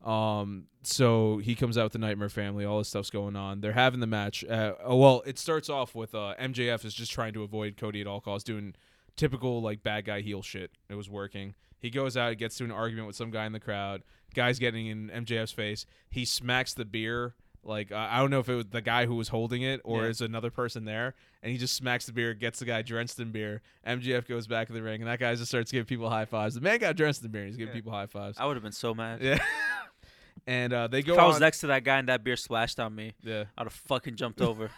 Um, 0.04 0.68
so 0.82 1.38
he 1.40 1.56
comes 1.56 1.78
out 1.78 1.84
with 1.84 1.94
the 1.94 2.00
Nightmare 2.00 2.30
family. 2.30 2.64
All 2.66 2.78
this 2.80 2.88
stuff's 2.88 3.10
going 3.10 3.36
on. 3.36 3.62
They're 3.62 3.74
having 3.74 4.00
the 4.00 4.08
match. 4.08 4.44
Uh, 4.46 4.74
oh, 4.84 4.96
well, 4.96 5.22
it 5.26 5.38
starts 5.38 5.70
off 5.70 5.94
with 5.94 6.16
uh, 6.16 6.34
MJF 6.40 6.86
is 6.86 6.94
just 6.94 7.12
trying 7.12 7.34
to 7.34 7.44
avoid 7.44 7.76
Cody 7.78 8.00
at 8.02 8.08
all 8.08 8.22
costs, 8.22 8.46
doing 8.46 8.74
typical 9.18 9.62
like 9.62 9.84
bad 9.84 10.06
guy 10.06 10.22
heel 10.22 10.42
shit. 10.42 10.72
It 10.90 10.96
was 10.96 11.10
working. 11.10 11.54
He 11.80 11.90
goes 11.90 12.16
out, 12.18 12.30
and 12.30 12.38
gets 12.38 12.58
to 12.58 12.64
an 12.66 12.72
argument 12.72 13.08
with 13.08 13.16
some 13.16 13.32
guy 13.32 13.46
in 13.46 13.54
the 13.54 13.60
crowd. 13.60 14.04
Guy's 14.36 14.60
getting 14.60 14.88
in 14.88 15.10
MJF's 15.10 15.52
face. 15.52 15.86
He 16.10 16.26
smacks 16.26 16.74
the 16.74 16.86
beer. 16.86 17.36
Like 17.64 17.92
uh, 17.92 18.08
I 18.10 18.20
don't 18.20 18.30
know 18.32 18.40
if 18.40 18.48
it 18.48 18.56
was 18.56 18.66
the 18.68 18.82
guy 18.82 19.06
who 19.06 19.16
was 19.16 19.28
holding 19.30 19.64
it 19.64 19.82
or 19.84 20.04
Yeah. 20.04 20.10
is 20.10 20.22
another 20.22 20.50
person 20.50 20.86
there, 20.86 21.14
and 21.44 21.52
he 21.52 21.58
just 21.58 21.76
smacks 21.76 22.06
the 22.06 22.14
beer, 22.14 22.34
gets 22.34 22.60
the 22.60 22.66
guy 22.66 22.82
drenched 22.82 23.20
in 23.20 23.32
beer. 23.32 23.62
MJF 23.86 24.28
goes 24.30 24.48
back 24.48 24.70
in 24.70 24.76
the 24.76 24.82
ring, 24.82 25.02
and 25.02 25.10
that 25.10 25.20
guy 25.20 25.36
just 25.36 25.50
starts 25.50 25.70
giving 25.72 25.86
people 25.86 26.10
high 26.10 26.24
fives. 26.26 26.56
The 26.56 26.62
man 26.62 26.80
got 26.80 26.96
drenched 26.96 27.22
in 27.24 27.32
beer. 27.32 27.46
He's 27.46 27.58
giving 27.58 27.74
Yeah. 27.74 27.78
people 27.80 27.92
high 27.92 28.06
fives. 28.06 28.38
I 28.40 28.46
would 28.46 28.56
have 28.56 28.64
been 28.64 28.72
so 28.72 28.94
mad. 28.94 29.22
Yeah. 29.22 29.44
and 30.48 30.72
uh, 30.72 30.88
they 30.88 31.02
go 31.02 31.14
If 31.16 31.20
I 31.20 31.26
was 31.28 31.36
on. 31.36 31.42
next 31.42 31.60
to 31.60 31.68
that 31.68 31.84
guy 31.84 31.98
and 31.98 32.08
that 32.08 32.24
beer 32.24 32.38
splashed 32.38 32.80
on 32.80 32.96
me, 32.96 33.14
yeah. 33.24 33.44
I'd 33.58 33.64
have 33.66 33.74
fucking 33.74 34.16
jumped 34.16 34.40
over. 34.42 34.72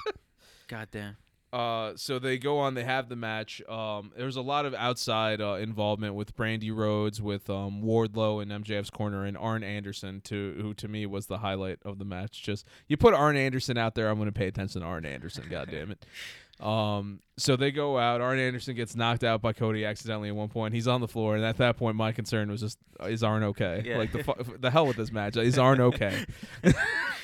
God 0.68 0.88
damn. 0.90 1.16
Uh, 1.54 1.92
so 1.94 2.18
they 2.18 2.36
go 2.36 2.58
on. 2.58 2.74
They 2.74 2.82
have 2.82 3.08
the 3.08 3.14
match. 3.14 3.62
Um, 3.68 4.10
there's 4.16 4.34
a 4.34 4.42
lot 4.42 4.66
of 4.66 4.74
outside 4.74 5.40
uh, 5.40 5.54
involvement 5.54 6.16
with 6.16 6.34
Brandi 6.34 6.74
Rhodes, 6.74 7.22
with 7.22 7.48
um, 7.48 7.80
Wardlow 7.80 8.42
in 8.42 8.48
MJF's 8.48 8.90
corner, 8.90 9.24
and 9.24 9.36
Arn 9.36 9.62
Anderson, 9.62 10.20
to 10.22 10.56
who 10.60 10.74
to 10.74 10.88
me 10.88 11.06
was 11.06 11.26
the 11.26 11.38
highlight 11.38 11.78
of 11.84 12.00
the 12.00 12.04
match. 12.04 12.42
Just 12.42 12.66
you 12.88 12.96
put 12.96 13.14
Arn 13.14 13.36
Anderson 13.36 13.78
out 13.78 13.94
there, 13.94 14.08
I'm 14.08 14.16
going 14.16 14.26
to 14.26 14.32
pay 14.32 14.48
attention 14.48 14.80
to 14.80 14.86
Arn 14.88 15.06
Anderson. 15.06 15.44
God 15.48 15.68
damn 15.70 15.92
it. 15.92 16.04
Um, 16.60 17.18
so 17.36 17.56
they 17.56 17.72
go 17.72 17.98
out. 17.98 18.20
Arn 18.20 18.38
Anderson 18.38 18.76
gets 18.76 18.94
knocked 18.94 19.24
out 19.24 19.42
by 19.42 19.52
Cody 19.52 19.84
accidentally 19.84 20.28
at 20.28 20.36
one 20.36 20.48
point. 20.48 20.72
He's 20.72 20.86
on 20.86 21.00
the 21.00 21.08
floor, 21.08 21.34
and 21.34 21.44
at 21.44 21.56
that 21.56 21.76
point, 21.76 21.96
my 21.96 22.12
concern 22.12 22.48
was 22.48 22.60
just, 22.60 22.78
uh, 23.02 23.06
is 23.06 23.24
Arn 23.24 23.42
okay? 23.42 23.82
Yeah. 23.84 23.98
Like 23.98 24.12
the 24.12 24.22
fu- 24.22 24.56
the 24.60 24.70
hell 24.70 24.86
with 24.86 24.96
this 24.96 25.10
match. 25.10 25.36
Is 25.36 25.58
Arn 25.58 25.80
okay? 25.80 26.24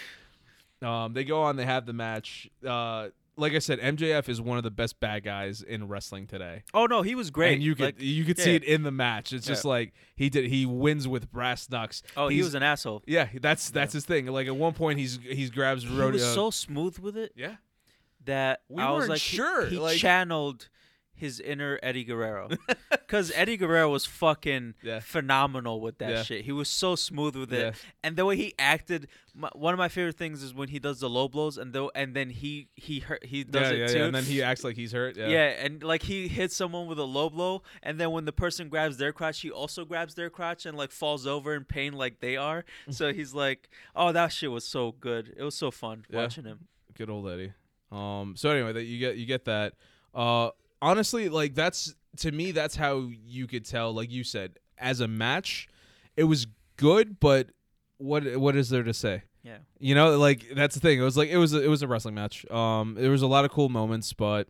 um, 0.83 1.13
they 1.13 1.23
go 1.23 1.43
on. 1.43 1.55
They 1.55 1.65
have 1.65 1.87
the 1.87 1.93
match. 1.93 2.51
Uh, 2.67 3.11
like 3.37 3.55
I 3.55 3.59
said, 3.59 3.81
MJF 3.81 4.29
is 4.29 4.41
one 4.41 4.59
of 4.59 4.65
the 4.65 4.71
best 4.71 5.01
bad 5.01 5.25
guys 5.25 5.63
in 5.63 5.89
wrestling 5.89 6.27
today. 6.27 6.63
Oh 6.75 6.87
no, 6.87 7.03
he 7.03 7.15
was 7.15 7.31
great. 7.31 7.55
And 7.55 7.63
you 7.63 7.75
could 7.75 7.85
Like, 7.85 8.01
you 8.01 8.25
could 8.25 8.39
yeah, 8.39 8.45
see 8.45 8.55
it 8.57 8.65
in 8.65 8.83
the 8.83 8.91
match. 8.91 9.33
It's 9.33 9.47
just 9.47 9.65
like 9.65 9.93
he 10.15 10.29
did. 10.29 10.47
He 10.51 10.67
wins 10.67 11.09
with 11.09 11.31
brass 11.33 11.69
knucks. 11.71 12.03
oh, 12.17 12.29
he 12.29 12.43
was 12.43 12.55
an 12.55 12.63
asshole. 12.63 13.03
Yeah, 13.07 13.29
that's 13.41 13.71
that's 13.71 13.93
his 13.93 14.05
thing. 14.05 14.27
Like 14.27 14.47
at 14.47 14.57
one 14.57 14.73
point, 14.75 14.99
he's 14.99 15.19
he's 15.23 15.51
grabs 15.51 15.85
He 15.85 15.89
Rodeo. 15.89 16.13
was 16.13 16.35
so 16.35 16.51
smooth 16.51 16.99
with 16.99 17.17
it 17.17 17.33
yeah, 17.35 17.57
that 18.27 18.61
We 18.69 18.83
I 18.83 18.91
was 18.91 19.09
like, 19.09 19.21
he- 19.21 19.37
sure, 19.37 19.67
He, 19.67 19.79
like- 19.79 19.97
channeled 19.99 20.69
his 21.21 21.39
inner 21.41 21.79
Eddie 21.83 22.05
Guerrero, 22.05 22.49
because 22.91 23.31
Eddie 23.35 23.57
Guerrero 23.57 23.91
was 23.91 24.05
fucking 24.07 24.75
Yeah. 24.83 25.01
phenomenal 25.01 25.81
with 25.81 25.99
that 25.99 26.11
Yeah. 26.11 26.23
shit. 26.25 26.45
He 26.45 26.53
was 26.53 26.69
so 26.69 26.97
smooth 26.97 27.37
with 27.37 27.53
it, 27.53 27.61
Yeah. 27.61 27.73
and 28.03 28.17
the 28.17 28.25
way 28.25 28.37
he 28.37 28.55
acted. 28.59 29.07
My, 29.33 29.49
one 29.55 29.73
of 29.73 29.79
my 29.79 29.89
favorite 29.89 30.17
things 30.17 30.43
is 30.43 30.53
when 30.53 30.69
he 30.71 30.81
does 30.81 30.99
the 30.99 31.09
low 31.09 31.29
blows, 31.29 31.57
and 31.57 31.73
though, 31.73 31.93
and 31.95 32.15
then 32.17 32.31
he 32.31 32.69
he 32.75 32.99
hurt, 32.99 33.25
he 33.25 33.45
does 33.45 33.71
it 33.71 33.89
too. 33.93 33.99
yeah. 33.99 34.05
And 34.07 34.15
then 34.15 34.25
he 34.25 34.43
acts 34.43 34.65
like 34.65 34.75
he's 34.77 34.91
hurt. 34.93 35.17
Yeah, 35.17 35.29
Yeah. 35.29 35.65
and 35.65 35.83
like 35.83 36.03
he 36.03 36.27
hits 36.27 36.57
someone 36.57 36.87
with 36.89 36.99
a 36.99 37.05
low 37.05 37.31
blow, 37.31 37.63
and 37.83 38.01
then 38.01 38.11
when 38.11 38.25
the 38.25 38.33
person 38.33 38.69
grabs 38.69 38.97
their 38.97 39.13
crotch, 39.13 39.41
he 39.41 39.51
also 39.51 39.85
grabs 39.85 40.15
their 40.17 40.31
crotch 40.31 40.67
and 40.67 40.77
like 40.77 40.91
falls 40.91 41.27
over 41.29 41.55
in 41.55 41.65
pain 41.65 41.93
like 41.93 42.19
they 42.21 42.37
are. 42.37 42.65
so 42.91 43.13
he's 43.13 43.33
like, 43.35 43.69
"Oh, 43.95 44.11
that 44.13 44.33
shit 44.33 44.51
was 44.51 44.65
so 44.67 44.93
good. 44.93 45.33
It 45.37 45.43
was 45.45 45.55
so 45.55 45.71
fun 45.71 46.07
watching 46.11 46.45
him." 46.45 46.67
good 46.95 47.09
old 47.09 47.29
Eddie. 47.29 47.53
Um. 47.93 48.35
So 48.37 48.51
anyway, 48.51 48.73
that 48.73 48.85
you 48.85 48.99
get 48.99 49.17
you 49.17 49.27
get 49.27 49.45
that. 49.47 49.75
Uh. 50.15 50.51
Honestly, 50.83 51.29
like 51.29 51.55
that's 51.55 51.95
to 52.19 52.33
me, 52.33 52.53
that's 52.53 52.77
how 52.77 53.09
you 53.25 53.47
could 53.47 53.65
tell. 53.65 53.93
Like 53.93 54.11
you 54.11 54.25
said, 54.25 54.59
as 54.79 55.01
a 55.01 55.09
match, 55.09 55.69
it 56.17 56.25
was 56.25 56.47
good, 56.77 57.21
but 57.21 57.49
what 57.99 58.37
what 58.37 58.57
is 58.57 58.71
there 58.71 58.83
to 58.83 58.95
say? 58.95 59.23
Yeah. 59.43 59.59
You 59.79 59.95
know, 59.95 60.19
like 60.19 60.47
that's 60.55 60.75
the 60.75 60.81
thing. 60.81 60.99
It 60.99 61.03
was 61.03 61.17
like 61.17 61.29
it 61.31 61.39
was 61.39 61.55
a, 61.55 61.63
it 61.63 61.69
was 61.69 61.83
a 61.83 61.89
wrestling 61.89 62.15
match. 62.15 62.51
Um, 62.51 62.95
there 62.99 63.11
was 63.11 63.23
a 63.23 63.27
lot 63.27 63.45
of 63.45 63.51
cool 63.51 63.69
moments, 63.69 64.13
but 64.13 64.49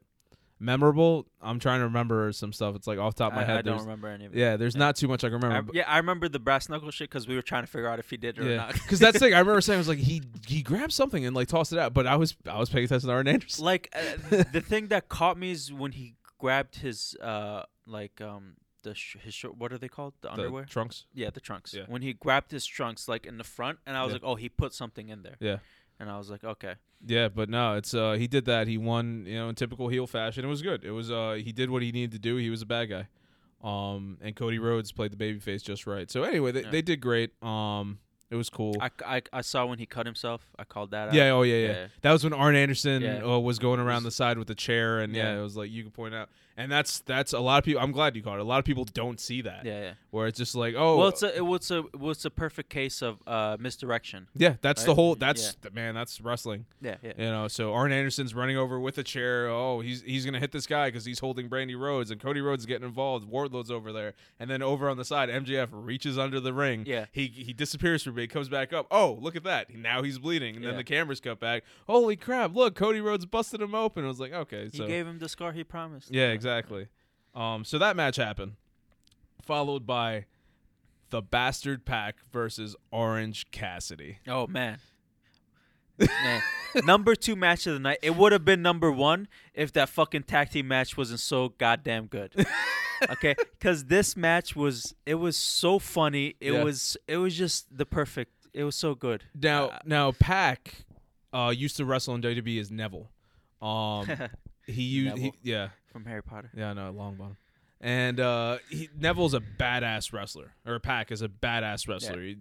memorable. 0.59 1.27
I'm 1.41 1.59
trying 1.59 1.81
to 1.81 1.85
remember 1.85 2.31
some 2.33 2.53
stuff. 2.53 2.77
It's 2.77 2.87
like 2.87 2.99
off 2.99 3.15
the 3.15 3.25
top 3.25 3.33
of 3.33 3.37
my 3.37 3.43
I, 3.43 3.47
head. 3.47 3.59
I 3.59 3.63
don't 3.63 3.81
remember 3.81 4.09
any 4.09 4.27
of 4.27 4.35
it. 4.35 4.39
Yeah, 4.39 4.57
there's 4.57 4.75
Yeah. 4.75 4.81
not 4.81 4.97
too 4.97 5.09
much 5.09 5.25
I 5.25 5.29
can 5.29 5.43
I, 5.43 5.47
remember. 5.47 5.73
yeah, 5.75 5.85
I 5.89 5.97
remember 5.97 6.29
the 6.29 6.39
brass 6.39 6.69
knuckle 6.69 6.91
shit 6.91 7.09
because 7.09 7.27
we 7.27 7.35
were 7.35 7.43
trying 7.43 7.63
to 7.63 7.67
figure 7.67 7.89
out 7.89 7.99
if 7.99 8.11
he 8.11 8.17
did 8.17 8.39
it 8.39 8.45
or 8.45 8.49
yeah, 8.51 8.57
not. 8.57 8.73
because 8.75 8.99
that's 8.99 9.15
the 9.15 9.21
thing. 9.21 9.35
I 9.35 9.39
remember 9.39 9.61
saying 9.63 9.77
I 9.77 9.79
was 9.79 9.89
like 9.89 9.99
he 9.99 10.23
he 10.47 10.63
grabbed 10.63 10.93
something 10.93 11.25
and 11.25 11.35
like 11.35 11.49
tossed 11.49 11.73
it 11.73 11.79
out, 11.79 11.95
but 11.95 12.07
I 12.07 12.17
was 12.17 12.37
I 12.49 12.59
was 12.59 12.69
paying 12.69 12.85
attention 12.85 13.09
to 13.09 13.15
Arn 13.15 13.27
Anderson. 13.29 13.65
like 13.65 13.95
uh, 13.95 14.43
the 14.53 14.61
thing 14.61 14.89
that 14.89 15.09
caught 15.09 15.39
me 15.39 15.53
is 15.53 15.73
when 15.73 15.93
he 15.93 16.15
grabbed 16.41 16.77
his 16.77 17.17
uh 17.23 17.63
like 17.87 18.21
um 18.21 18.55
the 18.83 18.95
sh- 18.95 19.17
his 19.23 19.35
short 19.35 19.57
what 19.59 19.73
are 19.73 19.79
they 19.79 19.89
called 19.89 20.15
the, 20.23 20.29
The 20.29 20.33
underwear 20.35 20.65
trunks. 20.65 21.07
yeah 21.13 21.31
the 21.31 21.41
trunks 21.41 21.75
Yeah. 21.75 21.85
when 21.87 22.03
he 22.03 22.13
grabbed 22.15 22.51
his 22.51 22.65
trunks 22.67 23.09
like 23.09 23.27
in 23.27 23.37
the 23.39 23.45
front 23.45 23.79
and 23.87 23.97
I 23.97 24.03
was 24.05 24.11
Yeah. 24.11 24.15
like 24.17 24.25
oh 24.25 24.37
he 24.37 24.49
put 24.49 24.73
something 24.73 25.09
in 25.11 25.23
there 25.23 25.37
Yeah. 25.41 25.59
and 25.99 26.11
I 26.11 26.17
was 26.19 26.31
like 26.31 26.45
okay 26.55 26.75
Yeah, 27.07 27.29
but 27.29 27.49
no, 27.49 27.77
it's 27.77 27.93
uh 27.95 28.13
he 28.23 28.27
did 28.27 28.45
that. 28.47 28.69
He 28.69 28.77
won, 28.79 29.25
you 29.27 29.37
know, 29.39 29.49
in 29.51 29.55
typical 29.55 29.89
heel 29.89 30.07
fashion. 30.07 30.45
It 30.45 30.49
was 30.49 30.63
good. 30.63 30.85
It 30.85 30.91
was 31.01 31.11
uh 31.11 31.33
he 31.47 31.53
did 31.53 31.69
what 31.71 31.83
he 31.83 31.93
needed 31.93 32.13
to 32.13 32.19
do. 32.31 32.37
He 32.37 32.51
was 32.51 32.63
a 32.63 32.67
bad 32.77 32.87
guy. 32.95 33.05
Um 33.63 34.17
and 34.23 34.35
Cody 34.37 34.59
Rhodes 34.59 34.93
played 34.93 35.13
the 35.13 35.17
babyface 35.25 35.63
just 35.63 35.87
right. 35.87 36.11
So 36.11 36.23
anyway, 36.23 36.53
they, 36.53 36.63
Yeah. 36.63 36.71
they 36.71 36.83
did 36.83 37.01
great. 37.01 37.31
Um 37.43 37.99
it 38.31 38.37
was 38.37 38.49
cool. 38.51 38.77
I, 38.81 38.91
I, 39.05 39.23
I 39.33 39.41
saw 39.41 39.67
when 39.67 39.79
he 39.79 39.87
cut 39.87 40.07
himself 40.07 40.47
I 40.59 40.65
called 40.65 40.93
that 40.93 41.09
out 41.09 41.15
yeah, 41.15 41.31
oh 41.31 41.43
yeah, 41.43 41.57
yeah, 41.57 41.69
Yeah. 41.69 41.87
That 42.03 42.13
was 42.13 42.25
when 42.25 42.33
Arn 42.33 42.55
Anderson 42.57 43.03
Yeah. 43.03 43.25
uh, 43.25 43.39
was 43.39 43.59
going 43.59 43.81
around 43.81 44.05
was- 44.05 44.15
the 44.15 44.17
side 44.17 44.39
with 44.39 44.49
the 44.49 44.55
chair, 44.55 45.01
and 45.01 45.15
yeah. 45.15 45.33
Yeah. 45.35 45.39
it 45.41 45.43
was 45.43 45.57
like 45.57 45.71
you 45.71 45.83
can 45.83 45.91
point 45.93 46.15
out, 46.15 46.29
and 46.61 46.71
that's 46.71 47.01
that's 47.01 47.33
a 47.33 47.41
lot 47.41 47.59
of 47.59 47.65
people. 47.65 47.83
I'm 47.83 47.93
glad 47.93 48.17
you 48.17 48.23
caught 48.23 48.39
it. 48.39 48.43
A 48.43 48.45
lot 48.45 48.59
of 48.59 48.65
people 48.65 48.85
don't 48.85 49.19
see 49.21 49.43
that, 49.43 49.65
yeah 49.65 49.81
yeah 49.81 49.93
where 50.11 50.27
it's 50.27 50.39
just 50.39 50.55
like, 50.55 50.75
oh, 50.77 50.97
well 50.97 51.09
it's 51.09 51.23
a 51.23 51.35
it 51.37 51.45
was 51.45 51.71
a 51.71 51.79
it 51.79 52.01
was 52.01 52.25
a 52.25 52.31
perfect 52.31 52.69
case 52.69 53.01
of 53.03 53.19
uh 53.27 53.57
misdirection 53.61 54.27
yeah, 54.35 54.55
that's 54.61 54.85
the 54.85 54.95
whole. 54.95 55.15
That's 55.15 55.57
man, 55.73 55.95
that's 55.95 56.21
wrestling. 56.21 56.67
yeah 56.81 56.97
yeah 57.03 57.13
You 57.17 57.25
know, 57.25 57.49
so 57.49 57.73
Arn 57.73 57.93
Anderson's 57.93 58.35
running 58.35 58.57
over 58.57 58.79
with 58.79 58.99
a 58.99 59.03
chair. 59.03 59.49
Oh, 59.49 59.81
he's 59.81 60.03
he's 60.03 60.25
gonna 60.25 60.41
hit 60.41 60.53
this 60.53 60.67
guy 60.67 60.89
because 60.89 61.05
he's 61.05 61.21
holding 61.21 61.49
Brandi 61.49 61.79
Rhodes, 61.79 62.11
and 62.11 62.21
Cody 62.21 62.41
Rhodes 62.41 62.63
is 62.63 62.67
getting 62.67 62.87
involved. 62.87 63.29
Wardlow's 63.29 63.71
over 63.71 63.93
there, 63.93 64.15
and 64.39 64.51
then 64.51 64.63
over 64.63 64.89
on 64.89 64.97
the 64.97 65.05
side, 65.05 65.29
MJF 65.29 65.69
reaches 65.73 66.19
under 66.19 66.41
the 66.41 66.53
ring. 66.53 66.85
Yeah. 66.87 67.07
he 67.13 67.27
he 67.29 67.53
disappears 67.53 68.03
for 68.03 68.11
a 68.11 68.13
bit, 68.13 68.31
comes 68.31 68.49
back 68.49 68.73
up. 68.73 68.87
Oh, 68.91 69.19
look 69.21 69.37
at 69.37 69.45
that! 69.45 69.75
Now 69.75 70.03
he's 70.03 70.19
bleeding, 70.19 70.57
and 70.57 70.65
then 70.65 70.77
the 70.77 70.85
cameras 70.85 71.21
cut 71.21 71.41
back. 71.41 71.65
Holy 71.87 72.17
crap! 72.17 72.55
Look, 72.55 72.75
Cody 72.75 73.01
Rhodes 73.01 73.27
busted 73.27 73.61
him 73.61 73.75
open. 73.75 74.05
I 74.05 74.09
was 74.09 74.21
like, 74.21 74.33
okay, 74.33 74.69
he 74.71 74.79
so 74.79 74.87
gave 74.87 75.07
him 75.07 75.19
the 75.19 75.29
scar 75.29 75.53
he 75.53 75.65
promised 75.65 76.13
yeah, 76.13 76.29
exactly. 76.29 76.50
Um, 77.35 77.65
so 77.65 77.79
that 77.79 77.97
match 77.97 78.17
happened, 78.17 78.55
followed 79.43 79.87
by 79.87 80.27
the 81.11 81.23
Bastard 81.23 81.85
PAC 81.85 82.17
versus 82.33 82.77
Orange 82.91 83.51
Cassidy. 83.51 84.19
Oh 84.27 84.47
man. 84.47 84.79
Man. 85.99 86.43
number 86.85 87.15
two 87.15 87.37
match 87.37 87.67
of 87.67 87.75
the 87.75 87.79
night. 87.81 87.99
It 88.03 88.17
would 88.17 88.33
have 88.33 88.45
been 88.45 88.63
number 88.63 88.91
one 88.91 89.29
if 89.55 89.73
that 89.75 89.89
fucking 89.91 90.23
tag 90.25 90.51
team 90.51 90.67
match 90.69 90.97
wasn't 90.97 91.21
so 91.21 91.51
goddamn 91.51 92.07
good. 92.07 92.33
okay, 93.11 93.35
because 93.59 93.85
this 93.85 94.17
match 94.17 94.57
was 94.57 94.95
it 95.05 95.17
was 95.17 95.37
so 95.37 95.79
funny. 95.79 96.37
It 96.41 96.53
Yeah. 96.53 96.65
was 96.65 96.97
it 97.07 97.19
was 97.19 97.37
just 97.37 97.67
the 97.77 97.85
perfect. 97.87 98.33
It 98.53 98.65
was 98.65 98.75
so 98.77 98.95
good. 98.95 99.25
Now, 99.41 99.67
Uh, 99.69 99.79
now 99.85 100.13
Pac 100.13 100.75
uh, 101.33 101.53
used 101.57 101.77
to 101.77 101.85
wrestle 101.85 102.15
in 102.17 102.23
WWE 102.23 102.59
as 102.61 102.71
Neville. 102.71 103.11
Um, 103.63 104.07
he 104.67 104.83
used, 104.83 105.19
he, 105.19 105.33
yeah, 105.43 105.69
From 105.91 106.05
Harry 106.07 106.23
Potter. 106.23 106.51
yeah, 106.57 106.73
no, 106.73 106.93
Longbottom. 106.93 107.37
And 107.81 108.21
uh, 108.21 108.59
he, 108.69 108.89
Neville's 108.99 109.33
a 109.35 109.41
badass 109.41 110.13
wrestler, 110.13 110.53
or 110.67 110.79
Pack 110.79 111.11
is 111.11 111.23
a 111.23 111.29
badass 111.29 111.89
wrestler. 111.89 112.21
He- 112.21 112.37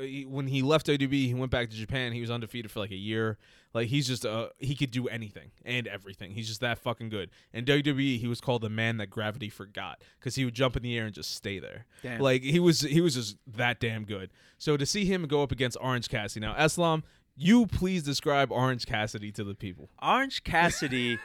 he- 0.00 0.24
when 0.24 0.48
he 0.48 0.62
left 0.62 0.86
WWE, 0.88 1.26
he 1.28 1.34
went 1.34 1.52
back 1.52 1.70
to 1.70 1.76
Japan. 1.76 2.10
He 2.12 2.20
was 2.20 2.30
undefeated 2.30 2.72
for 2.72 2.80
like 2.80 2.90
a 2.90 2.96
year. 2.96 3.38
Like 3.72 3.86
he's 3.88 4.06
just 4.08 4.26
uh, 4.26 4.48
he 4.58 4.74
could 4.74 4.90
do 4.90 5.06
anything 5.06 5.50
and 5.64 5.86
everything. 5.86 6.32
He's 6.32 6.48
just 6.48 6.60
that 6.62 6.78
fucking 6.78 7.08
good. 7.10 7.30
And 7.52 7.64
WWE, 7.66 8.18
he 8.18 8.26
was 8.26 8.40
called 8.40 8.62
the 8.62 8.70
man 8.70 8.96
that 8.96 9.10
gravity 9.10 9.48
forgot 9.50 10.02
because 10.18 10.34
he 10.34 10.44
would 10.44 10.54
jump 10.54 10.76
in 10.76 10.82
the 10.82 10.96
air 10.98 11.04
and 11.04 11.14
just 11.14 11.34
stay 11.36 11.58
there. 11.60 11.84
Damn. 12.02 12.20
Like 12.20 12.42
he 12.42 12.58
was 12.58 12.80
he 12.80 13.00
was 13.00 13.14
just 13.14 13.36
that 13.46 13.78
damn 13.78 14.04
good. 14.04 14.30
So 14.58 14.76
to 14.76 14.86
see 14.86 15.04
him 15.04 15.26
go 15.28 15.42
up 15.42 15.52
against 15.52 15.76
Orange 15.80 16.08
Cassidy 16.08 16.44
now, 16.44 16.56
Islam, 16.60 17.04
you 17.36 17.66
please 17.66 18.02
describe 18.02 18.50
Orange 18.50 18.86
Cassidy 18.86 19.30
to 19.32 19.44
the 19.44 19.54
people. 19.54 19.90
Orange 20.02 20.42
Cassidy 20.42 21.18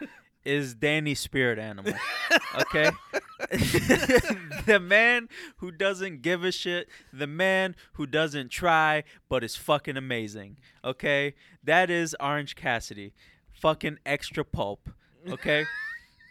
is 0.44 0.74
Danny's 0.74 1.20
spirit 1.20 1.60
animal. 1.60 1.94
Okay? 2.60 2.90
the 4.66 4.80
man 4.82 5.28
who 5.58 5.72
doesn't 5.72 6.22
give 6.22 6.44
a 6.44 6.52
shit, 6.52 6.88
the 7.12 7.28
man 7.28 7.76
who 7.94 8.06
doesn't 8.06 8.50
try 8.50 9.04
but 9.30 9.44
is 9.44 9.56
fucking 9.56 9.98
amazing. 9.98 10.58
Okay? 10.86 11.34
That 11.64 11.90
is 11.90 12.16
Orange 12.20 12.56
Cassidy. 12.56 13.14
Fucking 13.52 13.98
extra 14.06 14.46
pulp. 14.46 14.90
Okay? 15.28 15.66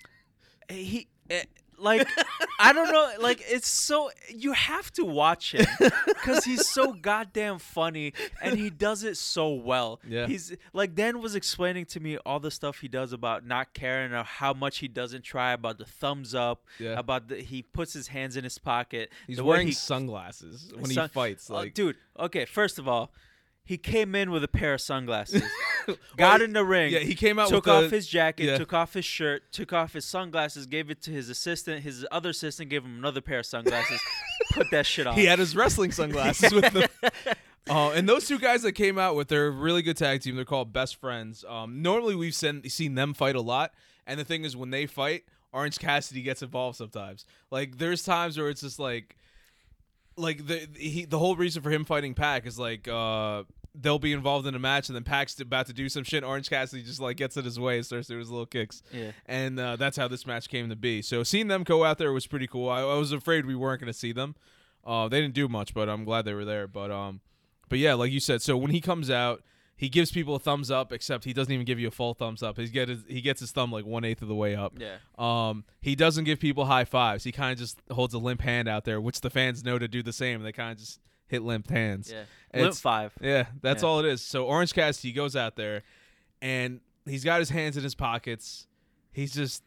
he 0.68 1.08
eh, 1.28 1.44
like 1.80 2.06
I 2.58 2.72
don't 2.72 2.92
know, 2.92 3.10
like 3.20 3.42
it's 3.48 3.68
so 3.68 4.10
you 4.28 4.52
have 4.52 4.92
to 4.92 5.04
watch 5.04 5.54
him 5.54 5.66
cuz 6.22 6.44
he's 6.44 6.68
so 6.68 6.92
goddamn 6.92 7.58
funny 7.58 8.12
and 8.42 8.58
he 8.58 8.70
does 8.70 9.02
it 9.04 9.16
so 9.16 9.48
well. 9.54 10.00
Yeah. 10.06 10.26
He's 10.26 10.54
like 10.72 10.94
Dan 10.94 11.20
was 11.20 11.34
explaining 11.34 11.86
to 11.86 12.00
me 12.00 12.18
all 12.18 12.38
the 12.40 12.50
stuff 12.50 12.80
he 12.80 12.88
does 12.88 13.12
about 13.12 13.46
not 13.46 13.72
caring 13.74 14.12
or 14.12 14.22
how 14.24 14.52
much 14.52 14.78
he 14.78 14.88
doesn't 14.88 15.22
try 15.22 15.52
about 15.52 15.78
the 15.78 15.84
thumbs 15.86 16.34
up, 16.34 16.64
Yeah. 16.78 16.98
about 16.98 17.28
the 17.28 17.36
he 17.36 17.62
puts 17.62 17.92
his 17.92 18.08
hands 18.08 18.36
in 18.36 18.44
his 18.44 18.58
pocket. 18.58 19.10
He's 19.26 19.40
wearing 19.40 19.68
he, 19.68 19.72
sunglasses 19.72 20.72
when 20.74 20.90
sun- 20.90 21.08
he 21.08 21.12
fights. 21.12 21.50
Oh, 21.50 21.54
Like, 21.54 21.74
dude, 21.74 21.96
okay, 22.18 22.44
first 22.44 22.78
of 22.78 22.86
all, 22.88 23.12
he 23.70 23.78
came 23.78 24.16
in 24.16 24.32
with 24.32 24.42
a 24.42 24.48
pair 24.48 24.74
of 24.74 24.80
sunglasses. 24.80 25.44
got 26.16 26.40
Well, 26.40 26.42
in 26.42 26.54
the 26.54 26.64
ring. 26.64 26.92
yeah, 26.92 26.98
he 26.98 27.14
came 27.14 27.38
out 27.38 27.50
took 27.50 27.68
off 27.68 27.84
the- 27.84 27.90
his 27.90 28.08
jacket, 28.08 28.42
yeah. 28.46 28.58
took 28.58 28.72
off 28.72 28.94
his 28.94 29.04
shirt, 29.04 29.44
took 29.52 29.72
off 29.72 29.92
his 29.92 30.04
sunglasses, 30.04 30.66
gave 30.66 30.90
it 30.90 31.00
to 31.02 31.12
his 31.12 31.30
assistant. 31.30 31.84
His 31.84 32.04
other 32.10 32.30
assistant 32.30 32.68
gave 32.68 32.84
him 32.84 32.98
another 32.98 33.20
pair 33.20 33.38
of 33.38 33.46
sunglasses. 33.46 34.00
put 34.54 34.66
that 34.72 34.86
shit 34.86 35.06
on. 35.06 35.14
he 35.14 35.26
had 35.26 35.38
his 35.38 35.54
wrestling 35.54 35.92
sunglasses 35.92 36.52
with 36.52 36.64
him. 36.64 36.88
Uh, 37.70 37.90
and 37.94 38.08
those 38.08 38.26
two 38.26 38.40
guys 38.40 38.62
that 38.62 38.72
came 38.72 38.98
out 38.98 39.14
with 39.14 39.28
their 39.28 39.52
really 39.52 39.82
good 39.82 39.96
tag 39.96 40.20
team, 40.20 40.34
they're 40.34 40.44
called 40.44 40.72
Best 40.72 40.96
Friends. 40.96 41.44
Um, 41.48 41.80
normally 41.80 42.16
we've 42.16 42.34
seen, 42.34 42.68
seen 42.68 42.96
them 42.96 43.14
fight 43.14 43.36
a 43.36 43.40
lot, 43.40 43.72
and 44.04 44.18
the 44.18 44.24
thing 44.24 44.42
is, 44.42 44.56
when 44.56 44.70
they 44.70 44.86
fight, 44.86 45.22
Orange 45.52 45.78
Cassidy 45.78 46.22
gets 46.22 46.42
involved 46.42 46.76
sometimes. 46.76 47.24
Like 47.52 47.78
there's 47.78 48.02
times 48.02 48.36
where 48.36 48.48
it's 48.48 48.62
just 48.62 48.80
like, 48.80 49.14
like 50.16 50.44
the 50.44 50.66
he, 50.76 51.04
the 51.04 51.20
whole 51.20 51.36
reason 51.36 51.62
for 51.62 51.70
him 51.70 51.84
fighting 51.84 52.14
Pac 52.14 52.46
is 52.46 52.58
like 52.58 52.88
uh, 52.88 53.44
they'll 53.74 53.98
be 53.98 54.12
involved 54.12 54.46
in 54.46 54.54
a 54.54 54.58
match, 54.58 54.88
and 54.88 54.96
then 54.96 55.04
Pac's 55.04 55.38
about 55.40 55.66
to 55.66 55.72
do 55.72 55.88
some 55.88 56.02
shit. 56.02 56.24
Orange 56.24 56.50
Cassidy 56.50 56.82
just 56.82 57.00
like 57.00 57.16
gets 57.16 57.36
in 57.36 57.44
his 57.44 57.58
way 57.58 57.76
and 57.76 57.86
starts 57.86 58.08
doing 58.08 58.20
his 58.20 58.30
little 58.30 58.46
kicks. 58.46 58.82
Yeah. 58.92 59.12
And 59.26 59.58
uh, 59.58 59.76
that's 59.76 59.96
how 59.96 60.08
this 60.08 60.26
match 60.26 60.48
came 60.48 60.68
to 60.68 60.76
be. 60.76 61.02
So 61.02 61.22
seeing 61.22 61.48
them 61.48 61.62
go 61.62 61.84
out 61.84 61.98
there 61.98 62.12
was 62.12 62.26
pretty 62.26 62.46
cool. 62.46 62.68
I, 62.68 62.80
I 62.80 62.94
was 62.94 63.12
afraid 63.12 63.46
we 63.46 63.54
weren't 63.54 63.80
going 63.80 63.92
to 63.92 63.98
see 63.98 64.12
them. 64.12 64.34
Uh, 64.84 65.08
they 65.08 65.20
didn't 65.20 65.34
do 65.34 65.48
much, 65.48 65.74
but 65.74 65.88
I'm 65.88 66.04
glad 66.04 66.24
they 66.24 66.34
were 66.34 66.44
there. 66.44 66.66
But 66.66 66.90
um, 66.90 67.20
but 67.68 67.78
yeah, 67.78 67.94
like 67.94 68.10
you 68.12 68.20
said, 68.20 68.42
so 68.42 68.56
when 68.56 68.70
he 68.70 68.80
comes 68.80 69.10
out, 69.10 69.42
he 69.76 69.88
gives 69.88 70.10
people 70.10 70.34
a 70.34 70.38
thumbs 70.38 70.70
up, 70.70 70.92
except 70.92 71.24
he 71.24 71.32
doesn't 71.32 71.52
even 71.52 71.64
give 71.64 71.78
you 71.78 71.88
a 71.88 71.90
full 71.90 72.12
thumbs 72.12 72.42
up. 72.42 72.58
He 72.58 72.66
get 72.66 72.88
his, 72.88 73.02
he 73.08 73.22
gets 73.22 73.40
his 73.40 73.50
thumb 73.50 73.72
like 73.72 73.86
one 73.86 74.04
eighth 74.04 74.20
of 74.20 74.28
the 74.28 74.34
way 74.34 74.54
up. 74.54 74.74
Yeah. 74.76 74.96
Um, 75.18 75.64
he 75.80 75.94
doesn't 75.94 76.24
give 76.24 76.38
people 76.38 76.66
high 76.66 76.84
fives. 76.84 77.24
He 77.24 77.32
kind 77.32 77.52
of 77.52 77.58
just 77.58 77.78
holds 77.90 78.12
a 78.12 78.18
limp 78.18 78.42
hand 78.42 78.68
out 78.68 78.84
there, 78.84 79.00
which 79.00 79.22
the 79.22 79.30
fans 79.30 79.64
know 79.64 79.78
to 79.78 79.88
do 79.88 80.02
the 80.02 80.12
same. 80.12 80.42
They 80.42 80.52
kind 80.52 80.72
of 80.72 80.78
just 80.78 81.00
hit 81.30 81.42
limp 81.42 81.70
hands. 81.70 82.10
Yeah. 82.12 82.22
It's- 82.52 82.62
Limp 82.62 82.74
five. 82.76 83.12
Yeah, 83.20 83.46
that's 83.62 83.82
Yeah. 83.82 83.88
all 83.88 84.00
it 84.00 84.06
is. 84.06 84.20
So 84.20 84.44
Orange 84.46 84.74
Cassidy 84.74 85.12
goes 85.12 85.36
out 85.36 85.56
there, 85.56 85.82
and 86.42 86.80
He's 87.06 87.24
got 87.24 87.40
his 87.40 87.48
hands 87.50 87.76
in 87.78 87.82
his 87.82 87.94
pockets. 87.94 88.66
He's 89.12 89.32
just. 89.32 89.62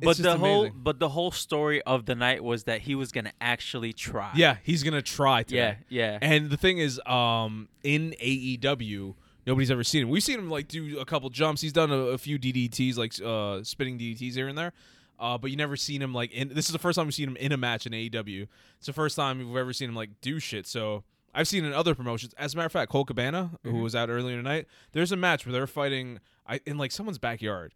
But 0.00 0.16
just 0.16 0.22
the 0.22 0.36
whole 0.38 0.70
but 0.74 0.98
the 0.98 1.10
whole 1.10 1.30
story 1.30 1.80
of 1.82 2.06
the 2.06 2.14
night 2.16 2.42
was 2.42 2.64
that 2.64 2.80
he 2.80 2.94
was 2.96 3.12
gonna 3.12 3.32
actually 3.40 3.92
try. 3.92 4.32
Yeah, 4.34 4.56
he's 4.64 4.82
gonna 4.82 5.02
try 5.02 5.42
to. 5.44 5.54
Yeah, 5.54 5.74
yeah. 5.90 6.18
And 6.20 6.50
the 6.50 6.56
thing 6.56 6.78
is, 6.78 6.98
um, 7.06 7.68
in 7.84 8.14
AEW, 8.20 9.14
nobody's 9.46 9.70
ever 9.70 9.84
seen 9.84 10.02
him. 10.04 10.08
We've 10.08 10.22
seen 10.22 10.38
him 10.40 10.50
like 10.50 10.66
do 10.66 10.98
a 10.98 11.04
couple 11.04 11.28
jumps. 11.30 11.60
He's 11.60 11.72
done 11.74 11.92
a, 11.92 11.96
a 11.98 12.18
few 12.18 12.38
DDTs, 12.38 12.96
like 12.96 13.12
uh, 13.24 13.62
spinning 13.62 13.98
DDTs 13.98 14.34
here 14.34 14.48
and 14.48 14.56
there. 14.58 14.72
Uh, 15.22 15.38
but 15.38 15.50
you 15.52 15.56
never 15.56 15.76
seen 15.76 16.02
him 16.02 16.12
like 16.12 16.32
in. 16.32 16.48
This 16.48 16.66
is 16.66 16.72
the 16.72 16.78
first 16.78 16.96
time 16.96 17.06
we've 17.06 17.14
seen 17.14 17.28
him 17.28 17.36
in 17.36 17.52
a 17.52 17.56
match 17.56 17.86
in 17.86 17.92
AEW. 17.92 18.48
It's 18.78 18.86
the 18.86 18.92
first 18.92 19.14
time 19.16 19.38
we've 19.38 19.56
ever 19.56 19.72
seen 19.72 19.88
him 19.88 19.94
like 19.94 20.10
do 20.20 20.38
shit. 20.40 20.66
So 20.66 21.04
I've 21.32 21.46
seen 21.48 21.64
in 21.64 21.72
other 21.72 21.94
promotions. 21.94 22.34
As 22.36 22.54
a 22.54 22.56
matter 22.56 22.66
of 22.66 22.72
fact, 22.72 22.90
Colt 22.90 23.06
Cabana, 23.06 23.52
who 23.62 23.76
was 23.80 23.94
out 23.94 24.10
earlier 24.10 24.36
tonight, 24.36 24.66
there's 24.92 25.12
a 25.12 25.16
match 25.16 25.46
where 25.46 25.52
they're 25.52 25.66
fighting 25.68 26.18
I, 26.46 26.60
in 26.66 26.76
like 26.76 26.90
someone's 26.92 27.18
backyard, 27.18 27.72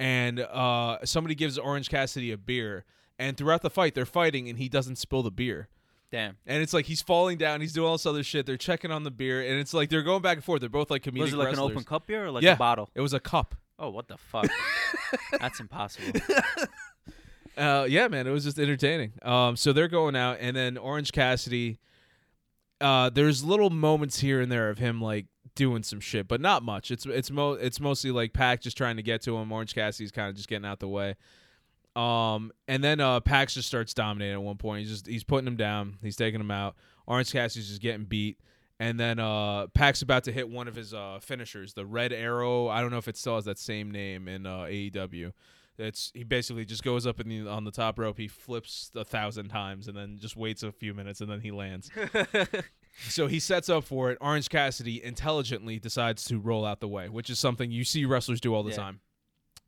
and 0.00 0.40
uh, 0.40 0.98
somebody 1.04 1.34
gives 1.34 1.56
Orange 1.56 1.88
Cassidy 1.88 2.32
a 2.32 2.36
beer, 2.36 2.84
and 3.18 3.36
throughout 3.36 3.62
the 3.62 3.70
fight 3.70 3.94
they're 3.94 4.04
fighting, 4.04 4.48
and 4.48 4.58
he 4.58 4.68
doesn't 4.68 4.96
spill 4.96 5.22
the 5.22 5.30
beer. 5.30 5.68
Damn. 6.10 6.36
And 6.46 6.62
it's 6.62 6.72
like 6.72 6.86
he's 6.86 7.02
falling 7.02 7.36
down, 7.38 7.60
he's 7.60 7.72
doing 7.74 7.86
all 7.86 7.94
this 7.94 8.06
other 8.06 8.22
shit. 8.22 8.46
They're 8.46 8.56
checking 8.56 8.90
on 8.90 9.04
the 9.04 9.10
beer, 9.10 9.40
and 9.42 9.60
it's 9.60 9.72
like 9.74 9.88
they're 9.90 10.02
going 10.02 10.22
back 10.22 10.36
and 10.38 10.44
forth. 10.44 10.60
They're 10.60 10.68
both 10.70 10.90
like 10.90 11.02
comedic 11.02 11.20
Was 11.20 11.32
it 11.32 11.36
like 11.36 11.48
wrestlers. 11.48 11.66
an 11.66 11.72
open 11.72 11.84
cup 11.84 12.06
beer 12.06 12.26
or 12.26 12.30
like 12.30 12.42
Yeah. 12.42 12.54
a 12.54 12.56
bottle? 12.56 12.90
It 12.94 13.00
was 13.02 13.12
a 13.12 13.20
cup. 13.20 13.54
Oh, 13.78 13.90
what 13.90 14.08
the 14.08 14.16
fuck? 14.16 14.48
That's 15.38 15.60
impossible. 15.60 16.20
Uh, 17.56 17.86
yeah, 17.88 18.06
man, 18.06 18.24
it 18.28 18.30
was 18.30 18.44
just 18.44 18.56
entertaining. 18.56 19.12
Um, 19.22 19.56
so 19.56 19.72
they're 19.72 19.88
going 19.88 20.14
out, 20.14 20.36
and 20.40 20.56
then 20.56 20.78
Orange 20.78 21.10
Cassidy. 21.10 21.80
Uh, 22.80 23.10
there's 23.10 23.42
little 23.42 23.68
moments 23.68 24.20
here 24.20 24.40
and 24.40 24.52
there 24.52 24.70
of 24.70 24.78
him 24.78 25.00
like 25.00 25.26
doing 25.56 25.82
some 25.82 25.98
shit, 25.98 26.28
but 26.28 26.40
not 26.40 26.62
much. 26.62 26.92
It's 26.92 27.04
it's 27.04 27.32
mo 27.32 27.54
it's 27.54 27.80
mostly 27.80 28.12
like 28.12 28.32
Pac 28.32 28.60
just 28.62 28.76
trying 28.76 28.96
to 28.96 29.02
get 29.02 29.22
to 29.22 29.36
him. 29.36 29.50
Orange 29.50 29.74
Cassidy's 29.74 30.12
kind 30.12 30.28
of 30.28 30.36
just 30.36 30.48
getting 30.48 30.64
out 30.64 30.78
the 30.78 30.86
way. 30.86 31.16
Um, 31.96 32.52
and 32.68 32.84
then 32.84 33.00
uh, 33.00 33.18
Pac's 33.18 33.54
just 33.54 33.66
starts 33.66 33.92
dominating 33.92 34.34
at 34.34 34.42
one 34.42 34.56
point. 34.56 34.82
He's 34.82 34.90
just 34.90 35.08
he's 35.08 35.24
putting 35.24 35.48
him 35.48 35.56
down. 35.56 35.98
He's 36.00 36.14
taking 36.14 36.40
him 36.40 36.52
out. 36.52 36.76
Orange 37.08 37.32
Cassidy's 37.32 37.68
just 37.68 37.82
getting 37.82 38.04
beat. 38.04 38.38
And 38.80 38.98
then 38.98 39.18
uh, 39.18 39.66
Pac's 39.74 40.02
about 40.02 40.24
to 40.24 40.32
hit 40.32 40.48
one 40.48 40.68
of 40.68 40.76
his 40.76 40.94
uh, 40.94 41.18
finishers, 41.20 41.74
the 41.74 41.84
Red 41.84 42.12
Arrow. 42.12 42.68
I 42.68 42.80
don't 42.80 42.90
know 42.92 42.98
if 42.98 43.08
it 43.08 43.16
still 43.16 43.34
has 43.34 43.44
that 43.46 43.58
same 43.58 43.90
name 43.90 44.28
in 44.28 44.46
uh, 44.46 44.58
AEW. 44.66 45.32
It's 45.78 46.10
he 46.14 46.24
basically 46.24 46.64
just 46.64 46.82
goes 46.82 47.06
up 47.06 47.20
in 47.20 47.28
the 47.28 47.48
on 47.48 47.64
the 47.64 47.70
top 47.70 47.98
rope. 48.00 48.18
He 48.18 48.26
flips 48.28 48.90
a 48.96 49.04
thousand 49.04 49.48
times 49.48 49.86
and 49.86 49.96
then 49.96 50.18
just 50.20 50.36
waits 50.36 50.62
a 50.64 50.72
few 50.72 50.92
minutes 50.92 51.20
and 51.20 51.30
then 51.30 51.40
he 51.40 51.50
lands. 51.52 51.88
so 53.08 53.26
he 53.28 53.38
sets 53.38 53.68
up 53.68 53.84
for 53.84 54.10
it. 54.10 54.18
Orange 54.20 54.48
Cassidy 54.48 55.02
intelligently 55.02 55.78
decides 55.78 56.24
to 56.26 56.38
roll 56.38 56.64
out 56.64 56.80
the 56.80 56.88
way, 56.88 57.08
which 57.08 57.30
is 57.30 57.38
something 57.38 57.70
you 57.70 57.84
see 57.84 58.04
wrestlers 58.04 58.40
do 58.40 58.54
all 58.54 58.62
the 58.64 58.70
Yeah. 58.70 58.76
time. 58.76 59.00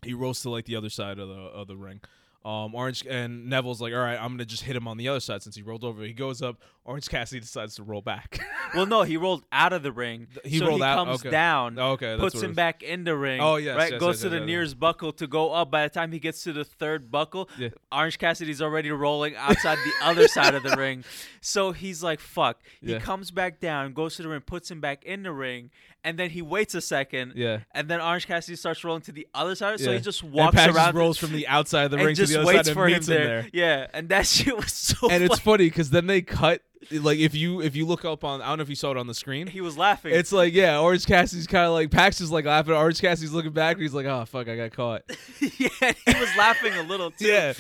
He 0.03 0.15
rolls 0.15 0.43
to 0.43 0.51
like 0.51 0.65
the 0.65 0.75
other 0.77 0.89
side 0.91 1.19
of 1.21 1.29
the 1.29 1.35
of 1.35 1.69
the 1.69 1.77
ring. 1.77 2.01
Um, 2.43 2.75
Orange 2.75 3.05
and 3.07 3.51
Neville's 3.51 3.83
like, 3.83 3.93
all 3.93 3.99
right, 3.99 4.17
I'm 4.19 4.31
gonna 4.33 4.47
just 4.47 4.63
hit 4.63 4.75
him 4.75 4.89
on 4.89 4.97
the 4.97 5.09
other 5.09 5.21
side 5.21 5.43
since 5.43 5.55
he 5.57 5.63
rolled 5.63 5.85
over. 5.85 6.03
He 6.03 6.15
goes 6.15 6.41
up. 6.41 6.57
Orange 6.87 7.07
Cassidy 7.09 7.41
decides 7.41 7.75
to 7.75 7.83
roll 7.83 8.01
back. 8.01 8.41
well, 8.75 8.87
no, 8.87 9.03
he 9.03 9.19
rolled 9.19 9.45
out 9.53 9.75
of 9.75 9.83
the 9.83 9.93
ring. 9.93 10.27
He 10.45 10.59
so 10.59 10.67
rolled 10.69 10.81
he 10.81 10.85
out? 10.85 11.05
comes 11.05 11.21
Okay. 11.21 11.31
down, 11.31 11.79
okay, 11.79 12.17
that's 12.17 12.21
puts 12.21 12.41
him 12.43 12.55
back 12.55 12.83
in 12.83 13.05
the 13.05 13.15
ring. 13.15 13.41
Oh, 13.43 13.57
yes, 13.57 13.77
right. 13.77 13.93
yes, 13.93 14.01
goes 14.01 14.15
yes, 14.17 14.23
to 14.23 14.29
yes, 14.35 14.41
the 14.41 14.47
nearest 14.47 14.81
buckle 14.81 15.13
to 15.13 15.27
go 15.27 15.53
up. 15.53 15.71
By 15.71 15.83
the 15.83 15.91
time 15.91 16.13
he 16.13 16.19
gets 16.19 16.43
to 16.45 16.55
the 16.55 16.65
third 16.65 17.11
buckle, 17.11 17.51
Yeah. 17.59 17.69
Orange 17.93 18.19
Cassidy's 18.19 18.63
already 18.63 18.91
rolling 18.91 19.37
outside 19.37 19.77
the 19.85 19.93
other 20.03 20.27
side 20.37 20.55
of 20.55 20.63
the 20.63 20.75
ring. 20.77 21.05
So 21.43 21.73
he's 21.73 22.03
like, 22.03 22.21
"Fuck." 22.21 22.63
He 22.81 22.93
Yeah. 22.93 22.99
comes 23.01 23.31
back 23.31 23.61
down, 23.61 23.93
goes 23.93 24.17
to 24.17 24.23
the 24.23 24.31
ring, 24.31 24.41
puts 24.41 24.71
him 24.71 24.81
back 24.81 25.05
in 25.05 25.23
the 25.25 25.33
ring, 25.33 25.71
and 26.05 26.19
then 26.19 26.31
he 26.31 26.43
waits 26.43 26.75
a 26.75 26.81
second. 26.81 27.33
Yeah. 27.37 27.61
And 27.75 27.89
then 27.89 28.01
Orange 28.01 28.27
Cassidy 28.27 28.57
starts 28.57 28.83
rolling 28.85 29.03
to 29.03 29.13
the 29.13 29.27
other 29.35 29.55
side, 29.55 29.81
so 29.81 29.91
Yeah. 29.91 29.97
he 29.99 30.03
just 30.03 30.23
And 30.23 30.33
walks 30.33 30.55
Pac 30.57 30.75
around 30.75 30.95
rolls 30.95 31.19
from 31.19 31.33
the 31.33 31.47
outside 31.49 31.85
of 31.85 31.91
the 31.91 31.99
ring 31.99 32.15
to 32.17 32.27
the 32.27 32.37
other 32.39 32.47
waits 32.47 32.69
side 32.69 32.75
for 32.75 32.85
and 32.87 32.95
him 32.95 32.99
meets 32.99 33.07
there. 33.07 33.21
him 33.21 33.27
there. 33.27 33.51
Yeah, 33.53 33.87
and 33.93 34.09
that 34.09 34.27
shit 34.27 34.57
was 34.57 34.73
so. 34.73 35.09
And 35.11 35.23
it's 35.25 35.39
funny. 35.39 35.65
funny 35.65 35.65
because 35.71 35.91
then 35.91 36.07
they 36.07 36.23
cut 36.23 36.63
like 36.93 37.19
if 37.19 37.35
you 37.35 37.61
if 37.61 37.77
you 37.77 37.85
look 37.87 38.07
up 38.07 38.25
on 38.25 38.41
I 38.41 38.49
don't 38.49 38.57
know 38.59 38.63
if 38.63 38.71
you 38.71 38.75
saw 38.75 38.91
it 38.91 38.97
on 38.97 39.07
the 39.07 39.13
screen. 39.15 39.47
he 39.47 39.61
was 39.61 39.77
laughing. 39.77 40.15
It's 40.15 40.33
like 40.33 40.55
yeah, 40.55 40.79
Orange 40.81 41.05
Cassidy's 41.05 41.47
kind 41.47 41.67
of 41.67 41.73
like 41.73 41.91
Pac's 41.91 42.23
is 42.23 42.31
like 42.31 42.47
laughing. 42.47 42.73
Orange 42.73 43.01
Cassidy's 43.03 43.33
looking 43.33 43.53
back 43.53 43.75
and 43.75 43.83
he's 43.83 43.93
like, 43.93 44.07
oh 44.07 44.25
fuck, 44.25 44.49
I 44.49 44.57
got 44.57 44.73
caught. 44.73 45.03
yeah, 45.41 45.93
he 46.07 46.19
was 46.19 46.35
laughing 46.39 46.73
a 46.75 46.83
little 46.83 47.11
too. 47.19 47.27
Yeah. 47.27 47.53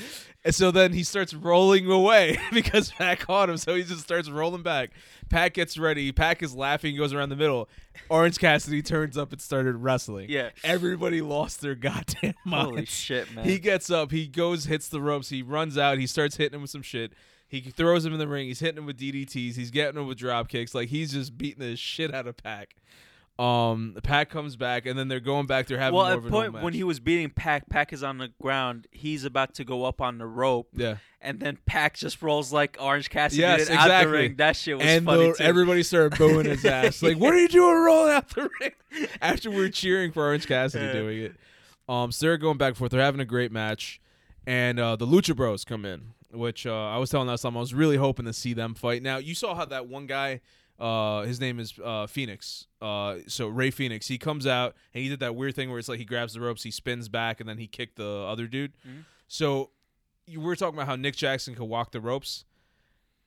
And 0.42 0.54
so 0.54 0.70
then 0.70 0.92
he 0.92 1.04
starts 1.04 1.34
rolling 1.34 1.90
away 1.90 2.38
because 2.52 2.90
Pac 2.92 3.20
caught 3.20 3.50
him. 3.50 3.58
So 3.58 3.74
he 3.74 3.82
just 3.82 4.02
starts 4.02 4.30
rolling 4.30 4.62
back. 4.62 4.90
Pac 5.28 5.54
gets 5.54 5.76
ready. 5.76 6.12
Pac 6.12 6.42
is 6.42 6.54
laughing, 6.54 6.96
goes 6.96 7.12
around 7.12 7.28
the 7.28 7.36
middle. 7.36 7.68
Orange 8.08 8.38
Cassidy 8.38 8.80
turns 8.82 9.18
up 9.18 9.32
and 9.32 9.40
started 9.40 9.76
wrestling. 9.76 10.30
Yeah. 10.30 10.50
Everybody 10.64 11.20
lost 11.20 11.60
their 11.60 11.74
goddamn 11.74 12.34
mind. 12.44 12.66
Holy 12.70 12.86
shit, 12.86 13.32
man. 13.34 13.44
He 13.44 13.58
gets 13.58 13.90
up, 13.90 14.10
he 14.10 14.26
goes, 14.26 14.64
hits 14.64 14.88
the 14.88 15.00
ropes, 15.00 15.28
he 15.28 15.42
runs 15.42 15.76
out, 15.76 15.98
he 15.98 16.06
starts 16.06 16.36
hitting 16.36 16.56
him 16.56 16.62
with 16.62 16.70
some 16.70 16.82
shit. 16.82 17.12
He 17.46 17.60
throws 17.60 18.04
him 18.04 18.12
in 18.12 18.18
the 18.18 18.28
ring, 18.28 18.46
he's 18.46 18.60
hitting 18.60 18.78
him 18.78 18.86
with 18.86 18.98
DDTs, 18.98 19.56
he's 19.56 19.70
getting 19.70 20.00
him 20.00 20.06
with 20.06 20.18
drop 20.18 20.48
kicks. 20.48 20.74
Like 20.74 20.88
he's 20.88 21.12
just 21.12 21.36
beating 21.36 21.68
the 21.68 21.76
shit 21.76 22.14
out 22.14 22.26
of 22.26 22.36
Pac. 22.36 22.76
Um, 23.40 23.96
Pac 24.02 24.28
comes 24.28 24.56
back, 24.56 24.84
and 24.84 24.98
then 24.98 25.08
they're 25.08 25.18
going 25.18 25.46
back. 25.46 25.66
They're 25.66 25.78
having 25.78 25.96
well, 25.96 26.04
more 26.06 26.12
at 26.12 26.18
of 26.18 26.26
a 26.26 26.30
point 26.30 26.52
when 26.62 26.74
he 26.74 26.84
was 26.84 27.00
beating 27.00 27.30
Pac, 27.30 27.68
Pac 27.70 27.92
is 27.92 28.02
on 28.02 28.18
the 28.18 28.28
ground. 28.42 28.86
He's 28.90 29.24
about 29.24 29.54
to 29.54 29.64
go 29.64 29.84
up 29.84 30.02
on 30.02 30.18
the 30.18 30.26
rope, 30.26 30.68
yeah, 30.74 30.96
and 31.22 31.40
then 31.40 31.56
Pac 31.64 31.96
just 31.96 32.20
rolls 32.20 32.52
like 32.52 32.76
Orange 32.78 33.08
Cassidy 33.08 33.40
Yes, 33.40 33.68
did 33.68 33.76
out 33.76 33.88
the 33.88 33.94
exactly. 33.94 34.12
ring. 34.12 34.34
That 34.36 34.56
shit 34.56 34.76
was 34.76 34.86
and 34.86 35.06
funny 35.06 35.28
the- 35.28 35.34
too. 35.38 35.42
everybody 35.44 35.82
started 35.82 36.18
booing 36.18 36.44
his 36.44 36.64
ass. 36.66 37.02
Like, 37.02 37.16
what 37.16 37.32
are 37.32 37.38
you 37.38 37.48
doing 37.48 37.74
rolling 37.76 38.12
out 38.12 38.28
the 38.28 38.50
ring? 38.60 39.08
After 39.22 39.50
we're 39.50 39.70
cheering 39.70 40.12
for 40.12 40.22
Orange 40.24 40.46
Cassidy 40.46 40.84
Yeah. 40.84 40.92
doing 40.92 41.18
it. 41.22 41.34
Um, 41.88 42.12
so 42.12 42.26
they're 42.26 42.36
going 42.36 42.58
back 42.58 42.68
and 42.68 42.76
forth. 42.76 42.90
They're 42.92 43.00
having 43.00 43.20
a 43.20 43.24
great 43.24 43.50
match, 43.52 44.00
and 44.46 44.78
uh, 44.78 44.96
the 44.96 45.06
Lucha 45.06 45.34
Bros 45.34 45.64
come 45.64 45.84
in, 45.86 46.12
which 46.30 46.66
uh, 46.66 46.88
I 46.90 46.98
was 46.98 47.08
telling 47.08 47.26
last 47.28 47.40
time 47.42 47.56
I 47.56 47.60
was 47.60 47.72
really 47.72 47.96
hoping 47.96 48.26
to 48.26 48.32
see 48.34 48.52
them 48.52 48.74
fight. 48.74 49.02
Now 49.02 49.16
you 49.16 49.34
saw 49.34 49.54
how 49.54 49.64
that 49.64 49.88
one 49.88 50.06
guy, 50.06 50.40
uh, 50.80 51.22
his 51.22 51.38
name 51.40 51.60
is 51.60 51.74
uh, 51.78 52.06
Fénix. 52.06 52.66
Uh, 52.80 53.16
so 53.26 53.46
Rey 53.48 53.70
Fénix, 53.70 54.08
he 54.08 54.16
comes 54.18 54.46
out 54.46 54.74
and 54.94 55.02
he 55.02 55.08
did 55.10 55.20
that 55.20 55.34
weird 55.36 55.54
thing 55.54 55.68
where 55.70 55.78
it's 55.78 55.88
like 55.88 55.98
he 55.98 56.04
grabs 56.04 56.32
the 56.34 56.40
ropes, 56.40 56.62
he 56.62 56.70
spins 56.70 57.08
back, 57.08 57.38
and 57.40 57.48
then 57.48 57.58
he 57.58 57.66
kicked 57.66 57.96
the 57.96 58.08
other 58.08 58.46
dude. 58.46 58.72
Mhm. 58.88 59.04
So 59.28 59.70
you 60.26 60.40
were 60.40 60.56
talking 60.56 60.74
about 60.74 60.86
how 60.86 60.96
Nick 60.96 61.16
Jackson 61.16 61.54
could 61.54 61.64
walk 61.64 61.92
the 61.92 62.00
ropes. 62.00 62.44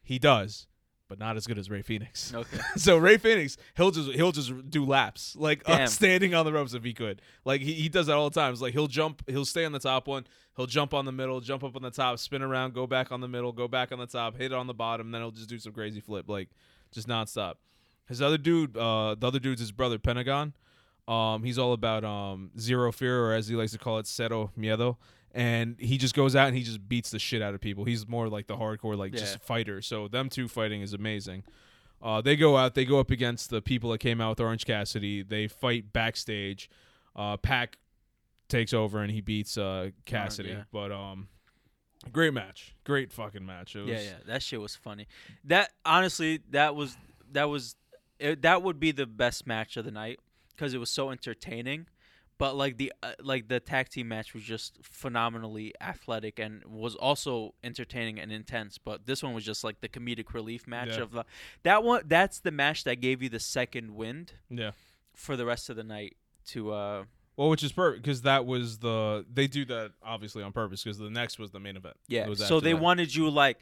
He 0.02 0.18
does, 0.20 0.68
but 1.08 1.20
not 1.20 1.38
as 1.38 1.46
good 1.48 1.58
as 1.60 1.70
Rey 1.70 1.84
Fénix. 1.84 2.34
okay. 2.34 2.58
So 2.78 2.98
Rey 2.98 3.18
Fénix, 3.18 3.58
he'll 3.76 3.92
just 3.92 4.12
he'll 4.12 4.32
just 4.32 4.70
do 4.70 4.86
laps 4.86 5.36
like 5.38 5.62
uh, 5.68 5.86
standing 5.86 6.34
on 6.34 6.46
the 6.46 6.54
ropes 6.54 6.74
if 6.74 6.84
he 6.84 6.94
could. 6.94 7.22
Like 7.46 7.62
he, 7.62 7.74
he 7.74 7.88
does 7.90 8.08
that 8.08 8.16
all 8.16 8.30
the 8.30 8.40
time. 8.40 8.52
It's 8.52 8.62
like 8.62 8.74
he'll 8.74 8.88
jump, 8.88 9.22
he'll 9.28 9.46
stay 9.46 9.64
on 9.66 9.72
the 9.74 9.80
top 9.80 10.08
one, 10.08 10.26
he'll 10.58 10.66
jump 10.66 10.94
on 10.94 11.06
the 11.06 11.12
middle, 11.12 11.40
jump 11.40 11.64
up 11.64 11.76
on 11.76 11.84
the 11.84 11.92
top, 11.92 12.18
spin 12.20 12.42
around, 12.42 12.74
go 12.74 12.88
back 12.88 13.12
on 13.12 13.22
the 13.22 13.28
middle, 13.28 13.52
go 13.52 13.68
back 13.68 13.92
on 13.92 14.00
the 14.00 14.08
top, 14.08 14.36
hit 14.38 14.52
it 14.52 14.56
on 14.56 14.66
the 14.68 14.74
bottom, 14.74 15.12
then 15.12 15.22
he'll 15.22 15.32
just 15.32 15.50
do 15.50 15.60
some 15.60 15.72
crazy 15.72 16.00
flip, 16.00 16.28
like 16.28 16.50
just 16.94 17.08
nonstop. 17.08 17.56
His 18.08 18.22
other 18.22 18.38
dude, 18.38 18.78
uh, 18.78 19.16
the 19.18 19.28
other 19.28 19.40
dude's 19.40 19.60
his 19.62 19.72
brother 19.72 19.98
Pentagon. 20.00 20.54
Um, 21.08 21.44
he's 21.44 21.58
all 21.58 21.74
about 21.74 22.04
um 22.06 22.52
zero 22.60 22.92
fear, 22.92 23.26
or 23.26 23.34
as 23.34 23.48
he 23.48 23.56
likes 23.56 23.72
to 23.74 23.78
call 23.78 23.98
it, 24.00 24.06
cero 24.08 24.52
miedo. 24.58 24.98
And 25.36 25.76
he 25.80 25.98
just 25.98 26.14
goes 26.16 26.36
out 26.36 26.48
and 26.48 26.56
he 26.56 26.62
just 26.64 26.88
beats 26.88 27.10
the 27.10 27.18
shit 27.18 27.42
out 27.42 27.56
of 27.56 27.60
people. 27.62 27.86
He's 27.86 28.08
more 28.08 28.30
like 28.30 28.46
the 28.48 28.56
hardcore, 28.56 28.96
like 28.98 29.14
Yeah. 29.14 29.20
just 29.22 29.40
fighter. 29.40 29.82
So 29.82 30.08
them 30.08 30.30
two 30.30 30.48
fighting 30.48 30.82
is 30.82 30.94
amazing. 30.94 31.44
Uh, 32.02 32.22
they 32.22 32.36
go 32.36 32.56
out. 32.56 32.76
They 32.76 32.86
go 32.86 33.00
up 33.00 33.10
against 33.10 33.50
the 33.50 33.62
people 33.62 33.90
that 33.92 33.98
came 33.98 34.22
out 34.22 34.30
with 34.32 34.42
Orange 34.42 34.66
Cassidy. 34.66 35.24
They 35.24 35.48
fight 35.48 35.92
backstage. 35.92 36.70
Uh, 37.16 37.38
Pac 37.38 37.78
takes 38.48 38.74
over 38.74 39.00
and 39.00 39.10
he 39.12 39.22
beats 39.22 39.58
uh, 39.58 39.90
Cassidy. 40.06 40.50
yeah. 40.50 40.64
But 40.72 40.92
um, 40.92 41.30
great 42.12 42.34
match. 42.34 42.76
Great 42.84 43.12
fucking 43.12 43.46
match. 43.46 43.76
It 43.76 43.82
was, 43.82 43.90
Yeah, 43.90 44.02
yeah, 44.02 44.14
that 44.28 44.44
shit 44.44 44.60
was 44.62 44.76
funny. 44.76 45.08
That 45.46 45.72
honestly, 45.86 46.42
that 46.52 46.76
was 46.76 46.98
that 47.32 47.46
was 47.50 47.76
it, 48.20 48.42
that 48.44 48.62
would 48.64 48.80
be 48.80 48.92
the 48.92 49.06
best 49.06 49.48
match 49.48 49.78
of 49.78 49.86
the 49.86 49.92
night 49.92 50.20
because 50.56 50.74
it 50.74 50.78
was 50.80 50.90
so 50.90 51.10
entertaining. 51.10 51.88
But 52.40 52.56
like 52.56 52.78
the 52.78 52.92
uh, 53.04 53.14
like 53.22 53.48
the 53.48 53.60
tag 53.60 53.90
team 53.90 54.08
match 54.08 54.34
was 54.34 54.44
just 54.44 54.78
phenomenally 54.82 55.74
athletic 55.80 56.40
and 56.40 56.64
was 56.66 56.96
also 56.96 57.54
entertaining 57.64 58.20
and 58.20 58.32
intense. 58.32 58.78
But 58.78 59.06
this 59.06 59.22
one 59.24 59.34
was 59.34 59.46
just 59.46 59.64
like 59.64 59.82
the 59.82 59.88
comedic 59.90 60.34
relief 60.34 60.68
match 60.68 60.90
Yeah. 60.98 61.02
of 61.04 61.12
the 61.12 61.26
that 61.62 61.84
one. 61.84 62.02
That's 62.06 62.40
the 62.40 62.52
match 62.52 62.84
that 62.86 62.96
gave 63.02 63.22
you 63.22 63.30
the 63.30 63.40
second 63.40 63.96
wind 63.96 64.34
Yeah. 64.50 64.72
for 65.16 65.38
the 65.38 65.46
rest 65.46 65.70
of 65.70 65.76
the 65.76 65.84
night. 65.84 66.18
To 66.48 66.72
uh, 66.74 67.04
Well, 67.36 67.50
which 67.50 67.64
is 67.64 67.72
perfect 67.72 68.04
because 68.04 68.22
that 68.24 68.46
was 68.46 68.78
the 68.80 69.26
they 69.32 69.48
do 69.48 69.66
that 69.66 69.92
obviously 70.04 70.44
on 70.44 70.52
purpose 70.52 70.84
because 70.84 70.98
the 71.00 71.10
next 71.10 71.40
was 71.40 71.52
the 71.52 71.60
main 71.60 71.76
event. 71.78 71.96
yeah, 72.08 72.32
so 72.36 72.60
they 72.60 72.74
that. 72.74 72.82
wanted 72.82 73.14
you 73.16 73.30
like 73.30 73.62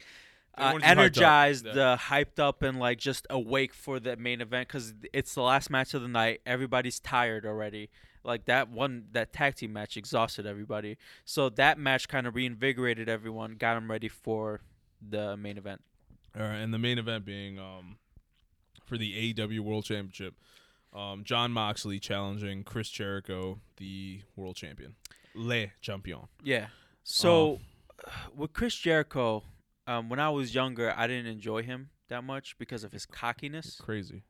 uh, 0.58 0.70
wanted 0.74 0.82
you 0.84 0.88
hyped 0.88 0.90
energized, 0.90 1.66
Yeah. 1.66 1.72
the 1.72 1.98
hyped 1.98 2.38
up, 2.38 2.62
and 2.62 2.78
like 2.78 2.98
just 2.98 3.26
awake 3.30 3.72
for 3.72 3.98
the 3.98 4.16
main 4.16 4.40
event 4.42 4.68
because 4.68 4.92
it's 5.14 5.34
the 5.34 5.42
last 5.42 5.70
match 5.70 5.94
of 5.94 6.02
the 6.02 6.08
night. 6.08 6.42
Everybody's 6.44 7.00
tired 7.00 7.46
already. 7.46 7.88
Like 8.24 8.44
that 8.44 8.70
one, 8.70 9.06
that 9.12 9.32
tag 9.32 9.54
team 9.56 9.72
match 9.72 9.96
exhausted 9.96 10.46
everybody. 10.46 10.96
So 11.24 11.48
that 11.48 11.78
match 11.78 12.06
kind 12.08 12.26
of 12.26 12.34
reinvigorated 12.36 13.08
everyone, 13.08 13.56
got 13.58 13.74
them 13.74 13.90
ready 13.90 14.08
for 14.08 14.60
the 15.00 15.36
main 15.36 15.56
event. 15.58 15.80
All 16.38 16.42
right, 16.42 16.56
and 16.58 16.72
the 16.72 16.78
main 16.78 16.98
event 16.98 17.24
being 17.24 17.58
um 17.58 17.96
for 18.84 18.98
the 18.98 19.32
AEW 19.34 19.60
World 19.60 19.84
Championship 19.84 20.34
Um, 20.94 21.24
Jon 21.24 21.52
Moxley 21.52 21.98
challenging 21.98 22.64
Chris 22.64 22.90
Jericho, 22.90 23.60
the 23.78 24.20
world 24.36 24.56
champion, 24.56 24.94
Le 25.34 25.68
Champion. 25.80 26.28
Yeah. 26.42 26.66
So 27.04 27.60
with 28.36 28.52
Chris 28.52 28.74
Jericho, 28.74 29.42
um, 29.86 30.08
when 30.08 30.20
I 30.20 30.28
was 30.30 30.54
younger, 30.54 30.92
I 30.96 31.06
didn't 31.06 31.26
enjoy 31.32 31.62
him 31.62 31.90
that 32.08 32.22
much 32.24 32.58
because 32.58 32.84
of 32.84 32.92
his 32.92 33.06
cockiness. 33.06 33.80
Crazy, 33.80 34.22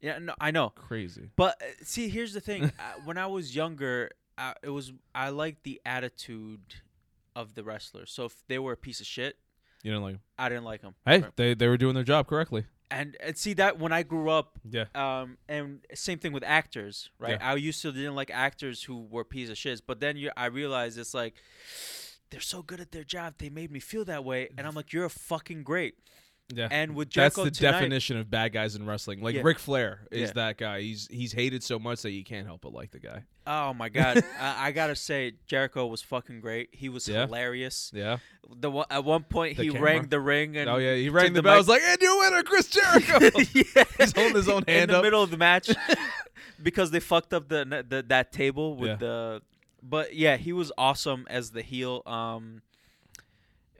Yeah, 0.00 0.18
no, 0.18 0.34
I 0.40 0.50
know. 0.50 0.70
crazy. 0.70 1.30
But 1.36 1.60
uh, 1.62 1.66
see, 1.84 2.08
here's 2.08 2.32
the 2.32 2.40
thing. 2.40 2.64
uh, 2.78 3.00
when 3.04 3.18
I 3.18 3.26
was 3.26 3.54
younger, 3.54 4.10
I, 4.38 4.54
it 4.62 4.70
was 4.70 4.92
I 5.14 5.28
liked 5.28 5.62
the 5.64 5.80
attitude 5.84 6.76
of 7.36 7.54
the 7.54 7.62
wrestlers. 7.62 8.10
So 8.10 8.24
if 8.24 8.34
they 8.48 8.58
were 8.58 8.72
a 8.72 8.76
piece 8.76 9.00
of 9.00 9.06
shit, 9.06 9.36
You 9.82 9.92
don't 9.92 10.02
like? 10.02 10.16
I 10.38 10.48
didn't 10.48 10.64
like 10.64 10.80
them. 10.80 10.94
Hey, 11.04 11.22
they 11.36 11.52
they 11.54 11.68
were 11.68 11.76
doing 11.76 11.94
their 11.94 12.04
job 12.04 12.26
correctly. 12.26 12.64
And 12.90 13.16
and 13.20 13.36
see 13.36 13.52
that 13.54 13.78
when 13.78 13.92
I 13.92 14.02
grew 14.02 14.30
up, 14.30 14.58
Yeah. 14.68 14.86
um, 14.94 15.36
and 15.48 15.80
same 15.94 16.18
thing 16.18 16.32
with 16.32 16.42
actors, 16.42 17.10
right? 17.18 17.38
I 17.40 17.54
used 17.56 17.82
to 17.82 17.92
didn't 17.92 18.14
like 18.14 18.30
actors 18.30 18.82
who 18.84 19.02
were 19.10 19.24
piece 19.24 19.50
of 19.50 19.56
shits, 19.56 19.82
but 19.86 20.00
then 20.00 20.16
you, 20.16 20.30
I 20.36 20.46
realized 20.46 20.98
it's 20.98 21.12
like 21.12 21.34
they're 22.30 22.40
so 22.40 22.62
good 22.62 22.80
at 22.80 22.92
their 22.92 23.04
job, 23.04 23.34
they 23.38 23.50
made 23.50 23.70
me 23.70 23.80
feel 23.80 24.04
that 24.06 24.24
way, 24.24 24.48
and 24.56 24.66
I'm 24.66 24.74
like, 24.74 24.92
you're 24.92 25.04
a 25.04 25.10
fucking 25.10 25.64
great. 25.64 25.94
Yeah. 26.54 26.68
And 26.70 26.94
with 26.94 27.10
That's 27.12 27.36
the 27.36 27.50
tonight, 27.50 27.72
definition 27.72 28.16
of 28.16 28.30
bad 28.30 28.54
guys 28.54 28.74
in 28.74 28.86
wrestling. 28.86 29.20
Like 29.20 29.34
Yeah. 29.34 29.42
Ric 29.44 29.58
Flair 29.58 30.00
is 30.10 30.28
Yeah. 30.28 30.32
that 30.34 30.56
guy. 30.56 30.80
He's 30.80 31.06
he's 31.10 31.32
hated 31.32 31.62
so 31.62 31.78
much 31.78 32.00
that 32.02 32.12
you 32.12 32.24
can't 32.24 32.46
help 32.46 32.62
but 32.62 32.72
like 32.72 32.90
the 32.90 32.98
guy. 33.00 33.24
Oh 33.46 33.74
my 33.74 33.90
god, 33.90 34.24
I, 34.40 34.68
I 34.68 34.72
gotta 34.72 34.96
say, 34.96 35.32
Jericho 35.46 35.86
was 35.86 36.00
fucking 36.00 36.40
great. 36.40 36.70
He 36.72 36.88
was 36.88 37.06
Yeah. 37.06 37.26
hilarious. 37.26 37.90
Yeah. 37.94 38.18
The 38.48 38.70
at 38.90 39.04
one 39.04 39.24
point 39.24 39.58
The 39.58 39.64
he 39.64 39.68
camera. 39.70 39.84
rang 39.84 40.08
the 40.08 40.20
ring 40.20 40.56
and 40.56 40.70
oh 40.70 40.76
yeah, 40.78 40.94
he 40.94 41.10
rang 41.10 41.34
the, 41.34 41.40
the 41.40 41.42
bell. 41.42 41.54
I 41.54 41.58
was 41.58 41.68
like, 41.68 41.82
"And 41.82 42.00
you 42.00 42.18
winner, 42.18 42.42
Chris 42.42 42.68
Jericho." 42.68 43.18
yeah. 43.54 43.84
He's 43.98 44.12
holding 44.16 44.34
his 44.36 44.48
own 44.48 44.64
hand 44.66 44.84
in 44.84 44.88
the 44.88 44.98
up. 44.98 45.02
middle 45.04 45.22
of 45.22 45.30
the 45.30 45.36
match 45.36 45.68
because 46.62 46.90
they 46.90 47.00
fucked 47.00 47.34
up 47.34 47.48
the, 47.48 47.84
the 47.86 48.02
that 48.08 48.32
table 48.32 48.74
with 48.74 49.00
the. 49.00 49.42
But 49.82 50.14
yeah, 50.16 50.38
he 50.38 50.54
was 50.54 50.72
awesome 50.78 51.26
as 51.28 51.50
the 51.50 51.60
heel. 51.62 52.02
Um, 52.06 52.62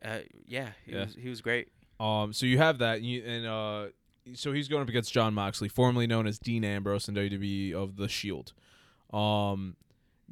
uh, 0.05 0.19
yeah, 0.47 0.69
he 0.85 0.95
was 0.95 1.16
he 1.19 1.28
was 1.31 1.40
great. 1.40 1.69
Um, 2.01 2.33
so 2.33 2.47
you 2.47 2.59
have 2.59 2.79
that, 2.79 2.99
and, 2.99 3.07
you, 3.07 3.23
and 3.25 3.47
uh, 3.47 3.87
so 4.35 4.53
he's 4.53 4.69
going 4.69 4.83
up 4.83 4.89
against 4.89 5.12
Jon 5.12 5.35
Moxley, 5.35 5.69
formerly 5.69 6.07
known 6.07 6.27
as 6.27 6.39
Dean 6.39 6.65
Ambrose 6.65 7.09
in 7.09 7.15
WWE 7.15 7.75
of 7.75 7.97
the 7.97 8.09
Shield. 8.09 8.53
Um, 9.12 9.77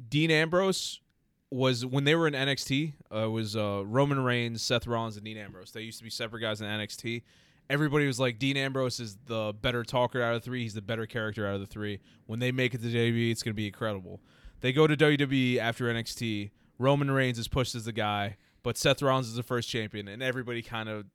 Dean 0.09 0.31
Ambrose 0.31 1.01
was 1.49 1.85
when 1.85 2.03
they 2.03 2.15
were 2.15 2.27
in 2.27 2.33
NXT. 2.33 2.93
Uh, 3.13 3.25
it 3.25 3.29
was 3.29 3.55
uh, 3.55 3.83
Roman 3.85 4.23
Reigns, 4.23 4.61
Seth 4.61 4.87
Rollins, 4.87 5.15
and 5.15 5.25
Dean 5.25 5.37
Ambrose. 5.37 5.71
They 5.71 5.81
used 5.81 5.97
to 5.99 6.03
be 6.03 6.09
separate 6.09 6.41
guys 6.41 6.61
in 6.61 6.67
NXT. 6.67 7.23
Everybody 7.69 8.07
was 8.07 8.19
like, 8.19 8.39
Dean 8.39 8.55
Ambrose 8.55 8.99
is 8.99 9.17
the 9.25 9.53
better 9.61 9.83
talker 9.83 10.21
out 10.21 10.35
of 10.35 10.43
three. 10.43 10.63
He's 10.63 10.73
the 10.73 10.81
better 10.81 11.05
character 11.05 11.45
out 11.45 11.55
of 11.55 11.61
the 11.61 11.67
three. 11.67 11.99
When 12.25 12.39
they 12.39 12.51
make 12.51 12.73
it 12.73 12.81
to 12.81 12.87
WWE, 12.87 13.31
it's 13.31 13.43
going 13.43 13.53
to 13.53 13.57
be 13.57 13.67
incredible. 13.67 14.21
They 14.61 14.71
go 14.71 14.87
to 14.87 14.95
WWE 14.95 15.57
after 15.57 15.85
NXT. 15.85 16.51
Roman 16.79 17.11
Reigns 17.11 17.39
is 17.39 17.47
pushed 17.47 17.75
as 17.75 17.85
the 17.85 17.91
guy, 17.91 18.37
but 18.63 18.77
Seth 18.77 19.01
Rollins 19.01 19.27
is 19.27 19.35
the 19.35 19.43
first 19.43 19.67
champion, 19.69 20.07
and 20.07 20.23
everybody 20.23 20.61
kind 20.61 20.87
of 20.87 21.05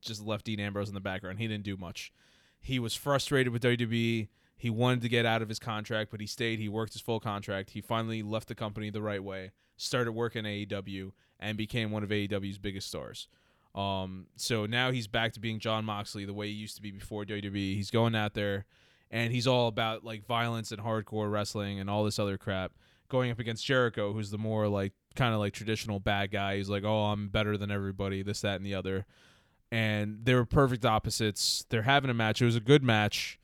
just 0.00 0.24
left 0.24 0.46
Dean 0.46 0.60
Ambrose 0.60 0.88
in 0.88 0.94
the 0.94 1.00
background. 1.00 1.38
He 1.38 1.48
didn't 1.48 1.64
do 1.64 1.76
much. 1.76 2.12
He 2.60 2.78
was 2.78 2.94
frustrated 2.94 3.52
with 3.52 3.62
WWE. 3.62 4.28
He 4.56 4.70
wanted 4.70 5.00
to 5.02 5.08
get 5.08 5.24
out 5.24 5.40
of 5.40 5.48
his 5.48 5.58
contract, 5.58 6.10
but 6.10 6.20
he 6.20 6.26
stayed. 6.26 6.58
He 6.58 6.68
worked 6.68 6.92
his 6.92 7.02
full 7.02 7.20
contract. 7.20 7.70
He 7.70 7.80
finally 7.80 8.22
left 8.22 8.48
the 8.48 8.54
company 8.54 8.90
the 8.90 9.00
right 9.00 9.22
way, 9.22 9.52
started 9.76 10.12
working 10.12 10.44
AEW, 10.44 11.12
and 11.38 11.56
became 11.56 11.90
one 11.90 12.02
of 12.02 12.10
AEW's 12.10 12.58
biggest 12.58 12.88
stars. 12.88 13.28
Um, 13.74 14.26
so 14.36 14.66
now 14.66 14.90
he's 14.90 15.06
back 15.06 15.32
to 15.34 15.40
being 15.40 15.60
Jon 15.60 15.84
Moxley 15.84 16.24
the 16.24 16.34
way 16.34 16.48
he 16.48 16.52
used 16.52 16.76
to 16.76 16.82
be 16.82 16.90
before 16.90 17.24
WWE. 17.24 17.74
He's 17.74 17.90
going 17.90 18.14
out 18.14 18.34
there, 18.34 18.66
and 19.10 19.32
he's 19.32 19.46
all 19.46 19.68
about 19.68 20.04
like 20.04 20.26
violence 20.26 20.72
and 20.72 20.82
hardcore 20.82 21.30
wrestling 21.30 21.80
and 21.80 21.88
all 21.88 22.04
this 22.04 22.18
other 22.18 22.36
crap. 22.36 22.72
Going 23.08 23.30
up 23.30 23.38
against 23.38 23.64
Jericho, 23.64 24.12
who's 24.12 24.30
the 24.30 24.38
more 24.38 24.68
like 24.68 24.92
kind 25.16 25.32
of 25.32 25.40
like 25.40 25.52
traditional 25.52 26.00
bad 26.00 26.30
guy. 26.30 26.56
He's 26.56 26.68
like, 26.68 26.84
oh, 26.84 27.06
I'm 27.06 27.28
better 27.28 27.56
than 27.56 27.70
everybody, 27.70 28.22
this, 28.22 28.42
that, 28.42 28.56
and 28.56 28.66
the 28.66 28.74
other 28.74 29.06
and 29.70 30.20
they 30.24 30.34
were 30.34 30.44
perfect 30.44 30.84
opposites. 30.84 31.64
They're 31.68 31.82
having 31.82 32.10
a 32.10 32.14
match. 32.14 32.42
It 32.42 32.46
was 32.46 32.56
a 32.56 32.60
good 32.60 32.82
match. 32.82 33.38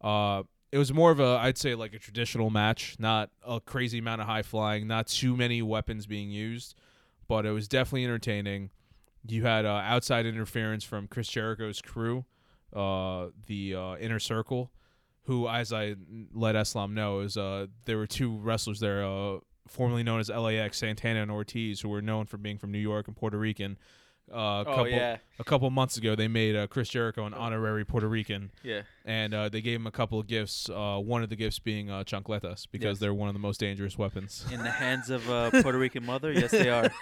Uh, 0.00 0.42
it 0.70 0.78
was 0.78 0.92
more 0.92 1.10
of 1.10 1.20
a, 1.20 1.38
I'd 1.40 1.56
say, 1.58 1.74
like 1.74 1.94
a 1.94 1.98
traditional 1.98 2.50
match, 2.50 2.96
not 2.98 3.30
a 3.46 3.60
crazy 3.60 3.98
amount 3.98 4.20
of 4.20 4.26
high 4.26 4.42
flying, 4.42 4.86
not 4.86 5.06
too 5.06 5.36
many 5.36 5.62
weapons 5.62 6.06
being 6.06 6.30
used, 6.30 6.74
but 7.26 7.46
it 7.46 7.52
was 7.52 7.68
definitely 7.68 8.04
entertaining. 8.04 8.70
You 9.26 9.44
had 9.44 9.64
uh, 9.64 9.82
outside 9.84 10.26
interference 10.26 10.84
from 10.84 11.06
Chris 11.06 11.28
Jericho's 11.28 11.80
crew, 11.80 12.24
uh, 12.74 13.28
the 13.46 13.74
uh, 13.74 13.96
Inner 13.96 14.18
Circle, 14.18 14.70
who, 15.22 15.48
as 15.48 15.72
I 15.72 15.94
let 16.32 16.54
Eslam 16.54 16.92
know, 16.92 17.20
is 17.20 17.36
uh, 17.36 17.66
there 17.84 17.96
were 17.96 18.06
two 18.06 18.36
wrestlers 18.36 18.80
there, 18.80 19.04
uh, 19.04 19.38
formerly 19.66 20.02
known 20.02 20.20
as 20.20 20.28
LAX, 20.28 20.78
Santana 20.78 21.22
and 21.22 21.30
Ortiz, 21.30 21.80
who 21.80 21.88
were 21.88 22.02
known 22.02 22.26
for 22.26 22.36
being 22.36 22.58
from 22.58 22.72
New 22.72 22.78
York 22.78 23.08
and 23.08 23.16
Puerto 23.16 23.38
Rican. 23.38 23.78
Uh, 24.32 24.36
a 24.36 24.60
Oh 24.60 24.64
couple, 24.64 24.88
yeah, 24.88 25.16
a 25.38 25.44
couple 25.44 25.70
months 25.70 25.96
ago 25.96 26.14
they 26.14 26.28
made 26.28 26.54
uh, 26.54 26.66
Chris 26.66 26.88
Jericho 26.88 27.24
an 27.24 27.32
honorary 27.34 27.84
Puerto 27.84 28.06
Rican, 28.08 28.50
yeah. 28.62 28.82
and 29.04 29.32
uh, 29.32 29.48
they 29.48 29.60
gave 29.60 29.80
him 29.80 29.86
a 29.86 29.90
couple 29.90 30.18
of 30.20 30.26
gifts. 30.26 30.68
Uh, 30.68 30.98
one 30.98 31.22
of 31.22 31.28
the 31.30 31.36
gifts 31.36 31.58
being 31.58 31.90
uh, 31.90 32.04
chancletas 32.04 32.66
because 32.70 32.96
Yes. 32.96 32.98
they're 32.98 33.14
one 33.14 33.28
of 33.28 33.34
the 33.34 33.40
most 33.40 33.58
dangerous 33.60 33.96
weapons. 33.96 34.44
In 34.52 34.62
the 34.62 34.70
hands 34.70 35.08
of 35.10 35.28
a 35.28 35.50
Puerto 35.62 35.78
Rican 35.78 36.04
mother, 36.04 36.30
yes 36.32 36.50
they 36.50 36.68
are. 36.68 36.90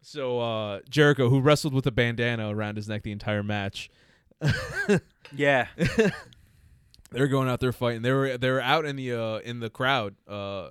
So 0.00 0.38
uh, 0.40 0.80
Jericho, 0.88 1.28
who 1.28 1.40
wrestled 1.40 1.74
with 1.74 1.86
a 1.86 1.90
bandana 1.90 2.54
around 2.54 2.76
his 2.76 2.88
neck 2.88 3.02
the 3.02 3.10
entire 3.12 3.42
match, 3.42 3.90
Yeah, 5.36 5.66
they're 7.10 7.26
going 7.26 7.48
out 7.48 7.60
there 7.60 7.72
fighting. 7.72 8.02
They 8.02 8.12
were 8.12 8.38
they 8.38 8.50
were 8.50 8.60
out 8.60 8.84
in 8.86 8.96
the 8.96 9.12
uh, 9.12 9.38
in 9.38 9.60
the 9.60 9.68
crowd 9.70 10.14
uh, 10.28 10.70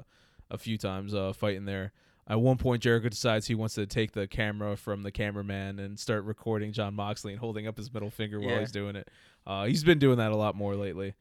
a 0.50 0.58
few 0.58 0.78
times 0.78 1.14
uh, 1.14 1.34
fighting 1.34 1.66
there. 1.66 1.92
At 2.30 2.41
one 2.41 2.58
point, 2.58 2.82
Jericho 2.84 3.08
decides 3.10 3.48
he 3.48 3.56
wants 3.56 3.76
to 3.76 3.86
take 3.86 4.12
the 4.12 4.28
camera 4.28 4.76
from 4.76 5.04
the 5.04 5.12
cameraman 5.12 5.80
and 5.80 5.98
start 5.98 6.26
recording 6.26 6.74
Jon 6.74 6.94
Moxley 6.94 7.32
and 7.32 7.40
holding 7.40 7.68
up 7.68 7.78
his 7.78 7.94
middle 7.94 8.10
finger 8.10 8.40
while 8.40 8.49
Yeah. 8.49 8.60
he's 8.60 8.72
doing 8.72 8.95
it. 8.98 9.10
Uh, 9.45 9.66
he's 9.66 9.84
been 9.84 9.98
doing 9.99 10.18
that 10.18 10.32
a 10.32 10.36
lot 10.36 10.54
more 10.56 10.76
lately, 10.76 11.14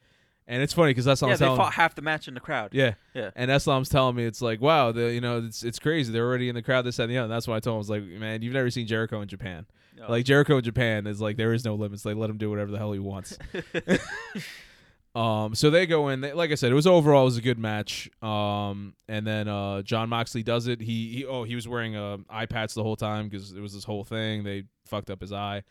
and 0.49 0.63
it's 0.63 0.73
funny 0.73 0.91
because 0.91 1.05
that's 1.05 1.23
yeah. 1.23 1.29
They 1.29 1.37
telling. 1.37 1.59
fought 1.59 1.75
half 1.75 1.95
the 1.95 2.03
match 2.03 2.27
in 2.27 2.35
the 2.35 2.41
crowd. 2.41 2.71
Yeah, 2.73 2.95
Yeah. 3.15 3.31
And 3.37 3.51
Islam's 3.53 3.89
telling 3.89 4.17
me 4.17 4.25
it's 4.25 4.43
like, 4.43 4.61
wow, 4.61 4.91
the, 4.91 5.13
you 5.13 5.21
know, 5.21 5.39
it's 5.47 5.63
it's 5.63 5.79
crazy. 5.79 6.13
They're 6.13 6.27
already 6.27 6.49
in 6.49 6.57
the 6.57 6.63
crowd. 6.63 6.83
This 6.85 6.97
that, 6.97 7.05
and 7.05 7.13
the 7.13 7.19
other. 7.19 7.25
And 7.27 7.33
that's 7.33 7.47
why 7.47 7.55
I 7.57 7.61
told 7.61 7.75
him 7.75 7.77
I 7.77 7.79
was 7.79 7.91
like, 7.91 8.03
man, 8.03 8.43
you've 8.43 8.55
never 8.55 8.71
seen 8.71 8.87
Jericho 8.89 9.21
in 9.21 9.29
Japan. 9.29 9.67
No. 9.97 10.07
Like 10.11 10.25
Jericho 10.25 10.59
in 10.59 10.65
Japan 10.65 11.07
is 11.07 11.21
like 11.21 11.37
there 11.37 11.53
is 11.53 11.65
no 11.65 11.75
limits. 11.77 12.03
They 12.03 12.15
let 12.15 12.29
him 12.29 12.37
do 12.37 12.51
whatever 12.51 12.71
the 12.73 12.79
hell 12.79 12.93
he 12.93 12.99
wants. 12.99 13.39
um, 15.17 15.55
so 15.55 15.71
they 15.71 15.87
go 15.87 16.09
in. 16.09 16.21
They, 16.21 16.35
like 16.35 16.51
I 16.51 16.57
said, 16.57 16.71
it 16.71 16.75
was 16.75 16.87
overall 16.87 17.23
it 17.23 17.27
was 17.27 17.39
a 17.39 17.43
good 17.43 17.59
match. 17.59 18.11
Um, 18.21 18.95
and 19.09 19.27
then 19.27 19.49
uh, 19.49 19.81
Jon 19.81 20.11
Moxley 20.11 20.43
does 20.43 20.67
it. 20.67 20.81
He, 20.83 21.15
he 21.15 21.25
oh 21.25 21.45
he 21.45 21.55
was 21.55 21.67
wearing 21.67 21.97
uh, 21.97 22.19
eye 22.29 22.45
patch 22.45 22.75
the 22.75 22.83
whole 22.83 22.97
time 22.97 23.29
because 23.29 23.53
it 23.53 23.61
was 23.61 23.73
this 23.73 23.85
whole 23.85 24.05
thing. 24.05 24.45
They 24.45 24.65
fucked 24.85 25.09
up 25.09 25.23
his 25.23 25.33
eye. 25.33 25.63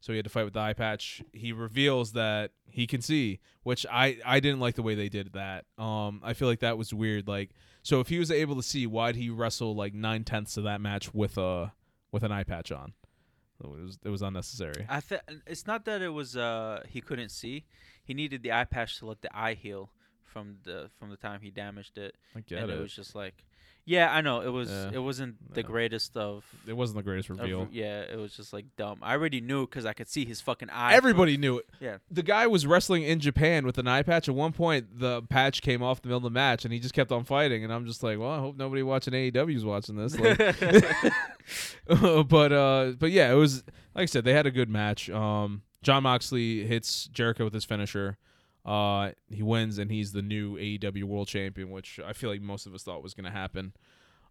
So 0.00 0.12
he 0.12 0.16
had 0.16 0.24
to 0.24 0.30
fight 0.30 0.44
with 0.44 0.54
the 0.54 0.60
eye 0.60 0.72
patch. 0.72 1.22
He 1.32 1.52
reveals 1.52 2.12
that 2.12 2.52
he 2.66 2.86
can 2.86 3.02
see, 3.02 3.40
which 3.62 3.84
I 3.90 4.18
I 4.24 4.40
didn't 4.40 4.60
like 4.60 4.74
the 4.74 4.82
way 4.82 4.94
they 4.94 5.10
did 5.10 5.34
that. 5.34 5.66
Um, 5.76 6.22
I 6.24 6.32
feel 6.32 6.48
like 6.48 6.60
that 6.60 6.78
was 6.78 6.94
weird. 6.94 7.28
Like, 7.28 7.50
so 7.82 8.00
if 8.00 8.08
he 8.08 8.18
was 8.18 8.30
able 8.30 8.56
to 8.56 8.62
see, 8.62 8.86
why'd 8.86 9.16
he 9.16 9.28
wrestle 9.28 9.74
like 9.74 9.92
nine 9.92 10.24
tenths 10.24 10.56
of 10.56 10.64
that 10.64 10.80
match 10.80 11.12
with 11.12 11.36
a 11.36 11.72
with 12.10 12.22
an 12.22 12.32
eye 12.32 12.44
patch 12.44 12.72
on? 12.72 12.94
It 13.62 13.68
was 13.68 13.98
it 14.02 14.08
was 14.08 14.22
unnecessary. 14.22 14.86
I 14.88 15.00
th- 15.00 15.20
it's 15.46 15.66
not 15.66 15.84
that 15.84 16.02
it 16.02 16.08
was 16.08 16.36
uh 16.36 16.82
he 16.88 17.00
couldn't 17.00 17.30
see. 17.30 17.64
He 18.04 18.14
needed 18.14 18.42
the 18.42 18.52
eye 18.52 18.64
patch 18.64 18.98
to 18.98 19.06
let 19.06 19.22
the 19.22 19.36
eye 19.36 19.54
heal 19.54 19.90
from 20.22 20.56
the 20.64 20.90
from 20.98 21.10
the 21.10 21.16
time 21.16 21.40
he 21.42 21.50
damaged 21.50 21.96
it. 21.98 22.14
I 22.36 22.40
get 22.40 22.62
and 22.62 22.70
it. 22.70 22.78
it 22.78 22.80
was 22.80 22.94
just 22.94 23.14
like 23.14 23.44
Yeah, 23.86 24.10
I 24.10 24.22
know. 24.22 24.40
It 24.40 24.48
was 24.48 24.70
Yeah. 24.70 24.92
it 24.94 24.98
wasn't 25.02 25.52
the 25.54 25.60
Yeah. 25.60 25.66
greatest 25.66 26.16
of, 26.16 26.42
It 26.66 26.72
wasn't 26.72 26.96
the 26.96 27.02
greatest 27.02 27.28
of- 27.28 27.38
reveal. 27.38 27.68
yeah, 27.70 28.00
it 28.00 28.16
was 28.16 28.34
just 28.34 28.52
like 28.54 28.64
dumb. 28.76 28.98
I 29.02 29.12
already 29.12 29.42
knew 29.42 29.66
cuz 29.66 29.84
I 29.84 29.92
could 29.92 30.08
see 30.08 30.24
his 30.24 30.40
fucking 30.40 30.70
eye. 30.70 30.88
from- 30.92 30.96
Everybody 30.96 31.36
knew 31.36 31.58
it. 31.58 31.66
Yeah. 31.80 31.98
The 32.10 32.22
guy 32.22 32.46
was 32.46 32.66
wrestling 32.66 33.02
in 33.02 33.20
Japan 33.20 33.66
with 33.66 33.76
an 33.76 33.86
eye 33.86 34.02
patch. 34.02 34.26
At 34.26 34.34
one 34.34 34.52
point, 34.52 34.98
the 34.98 35.20
patch 35.24 35.60
came 35.60 35.82
off 35.82 36.00
the 36.00 36.08
middle 36.08 36.16
of 36.16 36.22
the 36.24 36.30
match, 36.30 36.64
and 36.64 36.72
he 36.72 36.80
just 36.80 36.94
kept 36.94 37.12
on 37.12 37.24
fighting. 37.24 37.62
And 37.62 37.70
I'm 37.72 37.84
just 37.86 38.02
like, 38.02 38.18
well, 38.18 38.30
I 38.30 38.38
hope 38.38 38.56
nobody 38.56 38.82
watching 38.82 39.12
AEW 39.14 39.54
is 39.54 39.64
watching 39.66 39.96
this. 39.96 40.18
Like, 40.18 40.38
but 42.28 42.52
uh, 42.52 42.92
but 42.98 43.10
yeah, 43.10 43.30
it 43.30 43.36
was 43.36 43.62
like 43.94 44.04
I 44.04 44.06
said, 44.06 44.24
they 44.24 44.32
had 44.32 44.46
a 44.46 44.50
good 44.50 44.70
match. 44.70 45.10
Um, 45.10 45.62
Jon 45.84 46.02
Moxley 46.02 46.66
hits 46.66 47.06
Jericho 47.12 47.44
with 47.44 47.54
his 47.54 47.64
finisher. 47.64 48.18
Uh, 48.64 49.10
he 49.28 49.42
wins, 49.42 49.78
and 49.78 49.90
he's 49.90 50.12
the 50.12 50.22
new 50.22 50.56
AEW 50.56 51.04
World 51.04 51.28
Champion, 51.28 51.70
which 51.70 52.00
I 52.04 52.12
feel 52.14 52.30
like 52.30 52.40
most 52.40 52.66
of 52.66 52.74
us 52.74 52.82
thought 52.82 53.02
was 53.02 53.14
going 53.14 53.26
to 53.26 53.30
happen. 53.30 53.74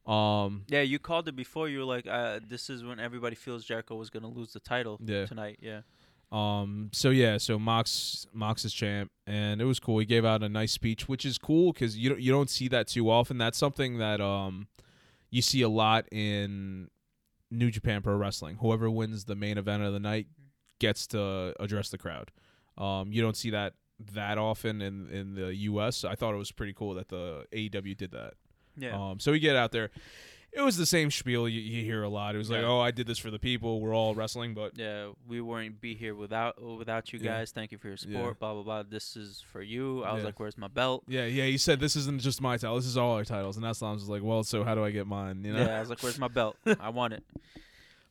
Um, 0.06 0.64
Yeah, 0.68 0.82
you 0.82 1.00
called 1.00 1.28
it 1.28 1.36
before. 1.36 1.70
You 1.70 1.80
were 1.80 1.86
like, 1.86 2.08
uh, 2.08 2.40
"This 2.46 2.70
is 2.70 2.84
when 2.84 3.00
everybody 3.00 3.36
feels 3.36 3.64
Jericho 3.64 3.96
was 3.96 4.10
gonna 4.10 4.28
lose 4.28 4.52
the 4.52 4.60
title 4.60 5.00
Yeah. 5.06 5.26
tonight." 5.28 5.60
Yeah, 5.62 5.82
Um. 6.30 6.90
So 6.92 7.10
yeah. 7.10 7.38
So 7.38 7.58
Mox 7.58 8.28
Mox 8.34 8.66
is 8.66 8.74
champ, 8.74 9.12
and 9.26 9.62
it 9.62 9.66
was 9.66 9.80
cool. 9.80 10.00
He 10.00 10.06
gave 10.06 10.26
out 10.26 10.44
a 10.44 10.50
nice 10.50 10.74
speech, 10.74 11.08
which 11.08 11.26
is 11.26 11.38
cool 11.38 11.72
because 11.72 11.98
you 11.98 12.10
don't 12.10 12.20
you 12.20 12.34
don't 12.34 12.50
see 12.50 12.68
that 12.68 12.88
too 12.88 13.10
often. 13.10 13.38
That's 13.38 13.58
something 13.58 13.98
that 14.00 14.20
um 14.20 14.68
you 15.30 15.42
see 15.42 15.62
a 15.62 15.70
lot 15.70 16.06
in 16.12 16.90
New 17.50 17.72
Japan 17.72 18.02
Pro 18.02 18.16
Wrestling. 18.18 18.58
Whoever 18.58 18.90
wins 18.90 19.24
the 19.24 19.36
main 19.36 19.58
event 19.58 19.84
of 19.84 19.94
the 19.94 20.00
night 20.02 20.28
gets 20.80 21.08
to 21.08 21.54
address 21.60 21.90
the 21.90 21.98
crowd. 21.98 22.32
Um. 22.78 23.12
You 23.14 23.22
don't 23.22 23.38
see 23.38 23.52
that 23.52 23.74
that 24.14 24.38
often 24.38 24.82
in 24.82 25.10
in 25.10 25.36
the 25.36 25.56
U.S. 25.56 26.04
I 26.04 26.16
thought 26.16 26.34
it 26.34 26.38
was 26.38 26.52
pretty 26.52 26.74
cool 26.74 26.96
that 26.96 27.10
the 27.10 27.46
AEW 27.52 27.96
did 27.96 28.12
that. 28.12 28.34
Yeah. 28.76 28.96
Um, 29.12 29.20
so 29.20 29.32
we 29.32 29.40
get 29.40 29.56
out 29.56 29.72
there. 29.72 29.92
It 30.56 30.62
was 30.62 30.78
the 30.78 30.86
same 30.86 31.10
spiel 31.10 31.50
you, 31.50 31.60
you 31.62 31.84
hear 31.84 32.04
a 32.04 32.10
lot. 32.10 32.36
It 32.36 32.38
was 32.38 32.50
like, 32.52 32.64
"Oh, 32.64 32.80
I 32.80 32.92
did 32.92 33.08
this 33.08 33.18
for 33.18 33.32
the 33.32 33.40
people. 33.40 33.82
We're 33.82 33.96
all 33.96 34.14
wrestling." 34.14 34.54
But 34.54 34.78
yeah, 34.78 35.10
we 35.28 35.42
wouldn't 35.42 35.82
be 35.82 35.96
here 35.96 36.14
without 36.14 36.62
without 36.62 37.12
you 37.14 37.18
Yeah. 37.20 37.32
guys. 37.40 37.52
Thank 37.52 37.72
you 37.72 37.78
for 37.80 37.88
your 37.88 37.98
Yeah. 37.98 38.18
support. 38.18 38.40
Blah 38.40 38.54
blah 38.54 38.64
blah. 38.64 38.84
This 38.84 39.16
is 39.16 39.44
for 39.52 39.62
you. 39.64 40.04
I 40.04 40.14
was 40.14 40.22
Yeah. 40.22 40.26
like, 40.28 40.40
"Where's 40.40 40.58
my 40.58 40.68
belt?" 40.68 41.04
yeah, 41.08 41.26
yeah, 41.26 41.46
he 41.46 41.58
said 41.58 41.80
this 41.80 41.96
isn't 41.96 42.22
just 42.22 42.40
my 42.42 42.58
title. 42.58 42.76
This 42.76 42.86
is 42.86 42.98
all 42.98 43.16
our 43.16 43.26
titles. 43.26 43.58
And 43.58 43.66
Islam 43.66 43.94
was 43.96 44.08
like, 44.10 44.22
"Well, 44.24 44.44
so 44.44 44.64
how 44.64 44.76
do 44.76 44.84
I 44.84 44.92
get 44.92 45.08
mine?" 45.08 45.44
You 45.44 45.54
know. 45.54 45.60
Yeah, 45.66 45.78
I 45.78 45.80
was 45.80 45.90
like, 45.90 46.04
"Where's 46.04 46.20
my 46.20 46.28
belt? 46.28 46.56
I 46.80 46.90
want 46.90 47.14
it." 47.14 47.24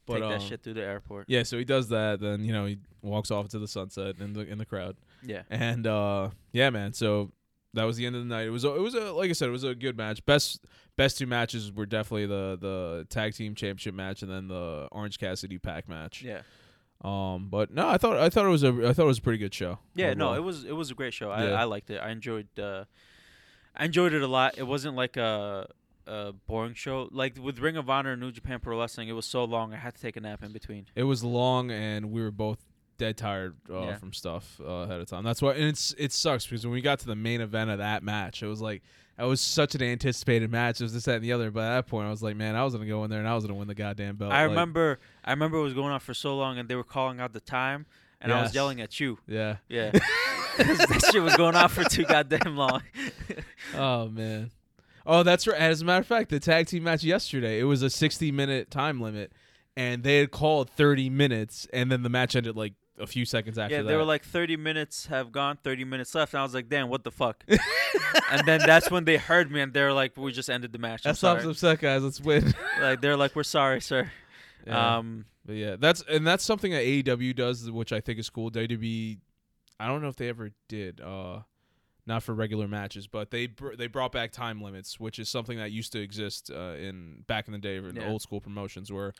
But, 0.04 0.14
Take 0.14 0.22
that 0.22 0.34
um, 0.34 0.40
shit 0.40 0.62
through 0.62 0.74
the 0.74 0.82
airport. 0.82 1.26
Yeah, 1.28 1.44
so 1.44 1.58
he 1.58 1.64
does 1.64 1.88
that. 1.88 2.20
Then 2.20 2.44
you 2.44 2.52
know 2.52 2.66
he 2.66 2.78
walks 3.02 3.30
off 3.30 3.44
into 3.44 3.58
the 3.58 3.68
sunset 3.68 4.16
in 4.18 4.32
the 4.32 4.40
in 4.40 4.58
the 4.58 4.66
crowd. 4.66 4.96
Yeah. 5.22 5.42
And 5.48 5.86
uh, 5.86 6.30
yeah, 6.52 6.70
man. 6.70 6.92
So 6.92 7.30
that 7.74 7.84
was 7.84 7.96
the 7.96 8.06
end 8.06 8.16
of 8.16 8.22
the 8.22 8.28
night. 8.28 8.46
It 8.46 8.50
was 8.50 8.64
a, 8.64 8.74
it 8.74 8.80
was 8.80 8.94
a 8.94 9.12
like 9.12 9.30
I 9.30 9.32
said, 9.32 9.48
it 9.48 9.52
was 9.52 9.64
a 9.64 9.74
good 9.74 9.96
match. 9.96 10.24
Best 10.26 10.64
best 10.96 11.18
two 11.18 11.26
matches 11.26 11.72
were 11.72 11.86
definitely 11.86 12.26
the 12.26 12.58
the 12.60 13.06
tag 13.08 13.34
team 13.34 13.54
championship 13.54 13.94
match 13.94 14.22
and 14.22 14.30
then 14.30 14.48
the 14.48 14.88
Orange 14.92 15.18
Cassidy 15.18 15.58
Pac 15.58 15.88
match. 15.88 16.22
Yeah. 16.22 16.42
Um, 17.04 17.48
but 17.50 17.72
no, 17.72 17.88
I 17.88 17.98
thought 17.98 18.16
I 18.16 18.28
thought 18.28 18.46
it 18.46 18.50
was 18.50 18.62
a 18.62 18.68
I 18.68 18.92
thought 18.92 19.04
it 19.04 19.06
was 19.06 19.18
a 19.18 19.22
pretty 19.22 19.38
good 19.38 19.54
show. 19.54 19.78
Yeah, 19.94 20.14
no, 20.14 20.34
it 20.34 20.42
was 20.42 20.64
it 20.64 20.72
was 20.72 20.90
a 20.90 20.94
great 20.94 21.14
show. 21.14 21.28
Yeah. 21.30 21.52
I, 21.52 21.62
I 21.62 21.64
liked 21.64 21.90
it. 21.90 21.98
I 21.98 22.10
enjoyed 22.10 22.48
uh 22.58 22.84
I 23.74 23.86
enjoyed 23.86 24.12
it 24.12 24.22
a 24.22 24.26
lot. 24.26 24.58
It 24.58 24.66
wasn't 24.66 24.96
like 24.96 25.16
a 25.16 25.68
a 26.06 26.32
boring 26.32 26.74
show. 26.74 27.08
Like 27.12 27.38
with 27.40 27.58
Ring 27.58 27.76
of 27.76 27.88
Honor 27.90 28.12
and 28.12 28.20
New 28.20 28.32
Japan 28.32 28.60
Pro 28.60 28.78
Wrestling, 28.78 29.08
it 29.08 29.12
was 29.12 29.26
so 29.26 29.44
long 29.44 29.72
I 29.72 29.76
had 29.76 29.94
to 29.94 30.00
take 30.00 30.16
a 30.16 30.20
nap 30.20 30.42
in 30.42 30.52
between. 30.52 30.86
It 30.94 31.04
was 31.04 31.22
long, 31.24 31.70
and 31.70 32.10
we 32.12 32.22
were 32.22 32.30
both 32.30 32.58
dead 32.98 33.16
tired 33.16 33.56
uh, 33.70 33.80
Yeah. 33.82 33.96
from 33.96 34.12
stuff 34.12 34.60
uh, 34.60 34.64
ahead 34.64 35.00
of 35.00 35.06
time. 35.08 35.24
That's 35.24 35.40
why, 35.42 35.52
and 35.54 35.64
it's 35.64 35.94
it 35.98 36.12
sucks 36.12 36.46
because 36.46 36.64
when 36.66 36.72
we 36.72 36.80
got 36.80 36.98
to 37.00 37.06
the 37.06 37.16
main 37.16 37.40
event 37.40 37.70
of 37.70 37.78
that 37.78 38.02
match, 38.02 38.42
it 38.42 38.46
was 38.46 38.60
like 38.60 38.82
it 39.18 39.24
was 39.24 39.40
such 39.40 39.74
an 39.74 39.82
anticipated 39.82 40.50
match. 40.50 40.80
It 40.80 40.84
was 40.84 40.94
this, 40.94 41.04
that, 41.04 41.16
and 41.16 41.24
the 41.24 41.32
other. 41.32 41.50
But 41.50 41.60
at 41.64 41.74
that 41.76 41.86
point, 41.86 42.06
I 42.06 42.10
was 42.10 42.22
like, 42.22 42.34
man, 42.36 42.56
I 42.56 42.64
was 42.64 42.74
gonna 42.74 42.86
go 42.86 43.04
in 43.04 43.10
there 43.10 43.18
and 43.20 43.28
I 43.28 43.34
was 43.34 43.44
gonna 43.44 43.58
win 43.58 43.68
the 43.68 43.74
goddamn 43.74 44.16
belt. 44.16 44.32
I 44.32 44.42
Like, 44.42 44.50
remember 44.50 44.98
I 45.24 45.30
remember 45.30 45.58
it 45.58 45.62
was 45.62 45.74
going 45.74 45.92
on 45.92 46.00
for 46.00 46.14
so 46.14 46.36
long 46.36 46.58
and 46.58 46.68
they 46.68 46.74
were 46.76 46.84
calling 46.84 47.20
out 47.20 47.32
the 47.32 47.40
time 47.40 47.86
and 48.20 48.32
I 48.32 48.42
was 48.42 48.54
yelling 48.54 48.80
at 48.80 48.98
you. 49.00 49.18
Yeah. 49.26 49.56
Yeah. 49.68 49.90
that 50.58 51.08
shit 51.12 51.22
was 51.22 51.34
going 51.36 51.54
on 51.56 51.68
for 51.70 51.82
too 51.84 52.04
goddamn 52.04 52.56
long. 52.56 52.82
Oh 53.74 54.08
man. 54.08 54.50
Oh, 55.06 55.22
that's 55.22 55.46
right. 55.46 55.58
As 55.58 55.82
a 55.82 55.84
matter 55.84 56.00
of 56.00 56.06
fact, 56.06 56.30
the 56.30 56.40
tag 56.40 56.66
team 56.66 56.84
match 56.84 57.04
yesterday, 57.04 57.58
it 57.60 57.64
was 57.64 57.82
a 57.82 57.90
60 57.90 58.30
minute 58.32 58.70
time 58.70 59.00
limit, 59.00 59.32
and 59.76 60.02
they 60.02 60.18
had 60.18 60.30
called 60.30 60.70
30 60.70 61.10
minutes, 61.10 61.66
and 61.72 61.90
then 61.90 62.02
the 62.02 62.08
match 62.08 62.36
ended 62.36 62.56
like 62.56 62.74
a 62.98 63.06
few 63.06 63.24
seconds 63.24 63.58
after 63.58 63.74
yeah, 63.74 63.82
that. 63.82 63.88
they 63.88 63.96
were 63.96 64.04
like 64.04 64.24
30 64.24 64.56
minutes 64.56 65.06
have 65.06 65.32
gone, 65.32 65.58
30 65.62 65.84
minutes 65.84 66.14
left. 66.14 66.34
And 66.34 66.40
I 66.40 66.42
was 66.44 66.54
like, 66.54 66.68
damn, 66.68 66.88
what 66.88 67.04
the 67.04 67.10
fuck? 67.10 67.44
and 68.30 68.46
then 68.46 68.60
that's 68.60 68.90
when 68.90 69.04
they 69.04 69.16
heard 69.16 69.50
me 69.50 69.60
and 69.60 69.72
they're 69.72 69.92
like, 69.92 70.16
we 70.16 70.30
just 70.32 70.50
ended 70.50 70.72
the 70.72 70.78
match. 70.78 71.02
"That 71.02 71.16
stops 71.16 71.44
upset, 71.44 71.80
guys. 71.80 72.02
Let's 72.02 72.20
win." 72.20 72.54
Like, 72.80 73.00
they're 73.00 73.16
like, 73.16 73.36
we're 73.36 73.42
sorry, 73.44 73.80
sir. 73.80 74.10
Yeah. 74.66 74.96
Um, 74.98 75.26
But 75.44 75.56
yeah, 75.56 75.76
that's 75.78 76.02
and 76.08 76.26
that's 76.26 76.44
something 76.44 76.72
that 76.72 76.82
AEW 76.82 77.34
does, 77.36 77.70
which 77.70 77.92
I 77.92 78.00
think 78.00 78.18
is 78.18 78.30
cool. 78.30 78.50
WWE, 78.50 79.18
I 79.78 79.86
don't 79.88 80.02
know 80.02 80.08
if 80.08 80.16
they 80.16 80.28
ever 80.28 80.50
did, 80.68 81.00
uh, 81.00 81.40
not 82.06 82.22
for 82.22 82.34
regular 82.34 82.66
matches, 82.68 83.06
but 83.06 83.30
they 83.30 83.46
br- 83.46 83.74
they 83.76 83.86
brought 83.86 84.12
back 84.12 84.32
time 84.32 84.60
limits, 84.60 84.98
which 84.98 85.18
is 85.18 85.28
something 85.28 85.58
that 85.58 85.70
used 85.70 85.92
to 85.92 86.00
exist 86.00 86.50
uh, 86.50 86.74
in 86.78 87.24
back 87.26 87.46
in 87.46 87.52
the 87.52 87.58
day 87.58 87.76
in 87.76 87.94
Yeah. 87.96 88.08
old 88.08 88.22
school 88.22 88.40
promotions, 88.40 88.90
where 88.92 89.12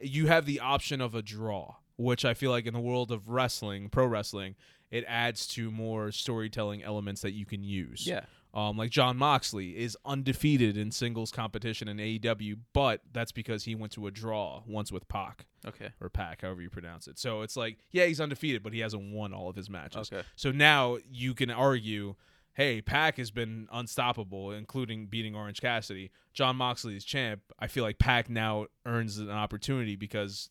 you 0.00 0.26
have 0.26 0.44
the 0.46 0.60
option 0.60 1.00
of 1.00 1.14
a 1.14 1.22
draw, 1.22 1.76
which 1.96 2.24
I 2.24 2.34
feel 2.34 2.50
like 2.50 2.66
in 2.66 2.74
the 2.74 2.80
world 2.80 3.12
of 3.12 3.28
wrestling, 3.28 3.88
pro 3.88 4.06
wrestling, 4.06 4.56
it 4.90 5.04
adds 5.06 5.46
to 5.48 5.70
more 5.70 6.10
storytelling 6.12 6.82
elements 6.82 7.20
that 7.22 7.32
you 7.32 7.46
can 7.46 7.62
use. 7.62 8.06
yeah. 8.06 8.24
Um, 8.54 8.76
like 8.78 8.90
Jon 8.90 9.16
Moxley 9.16 9.76
is 9.76 9.98
undefeated 10.04 10.76
in 10.76 10.92
singles 10.92 11.32
competition 11.32 11.88
in 11.88 11.96
AEW, 11.96 12.58
but 12.72 13.00
that's 13.12 13.32
because 13.32 13.64
he 13.64 13.74
went 13.74 13.92
to 13.94 14.06
a 14.06 14.12
draw 14.12 14.62
once 14.64 14.92
with 14.92 15.08
Pac 15.08 15.46
Okay. 15.66 15.88
or 16.00 16.08
Pac, 16.08 16.42
however 16.42 16.62
you 16.62 16.70
pronounce 16.70 17.08
it. 17.08 17.18
So 17.18 17.42
it's 17.42 17.56
like, 17.56 17.78
yeah, 17.90 18.04
he's 18.06 18.20
undefeated, 18.20 18.62
but 18.62 18.72
he 18.72 18.78
hasn't 18.78 19.12
won 19.12 19.34
all 19.34 19.48
of 19.50 19.56
his 19.56 19.68
matches. 19.68 20.10
Okay. 20.12 20.24
So 20.36 20.52
now 20.52 20.98
you 21.10 21.34
can 21.34 21.50
argue, 21.50 22.14
hey, 22.52 22.80
Pac 22.80 23.16
has 23.16 23.32
been 23.32 23.66
unstoppable, 23.72 24.52
including 24.52 25.06
beating 25.06 25.34
Orange 25.34 25.60
Cassidy. 25.60 26.12
Jon 26.32 26.54
Moxley 26.54 26.96
is 26.96 27.04
champ. 27.04 27.40
I 27.58 27.66
feel 27.66 27.82
like 27.82 27.98
Pac 27.98 28.30
now 28.30 28.66
earns 28.86 29.18
an 29.18 29.30
opportunity 29.30 29.96
because 29.96 30.48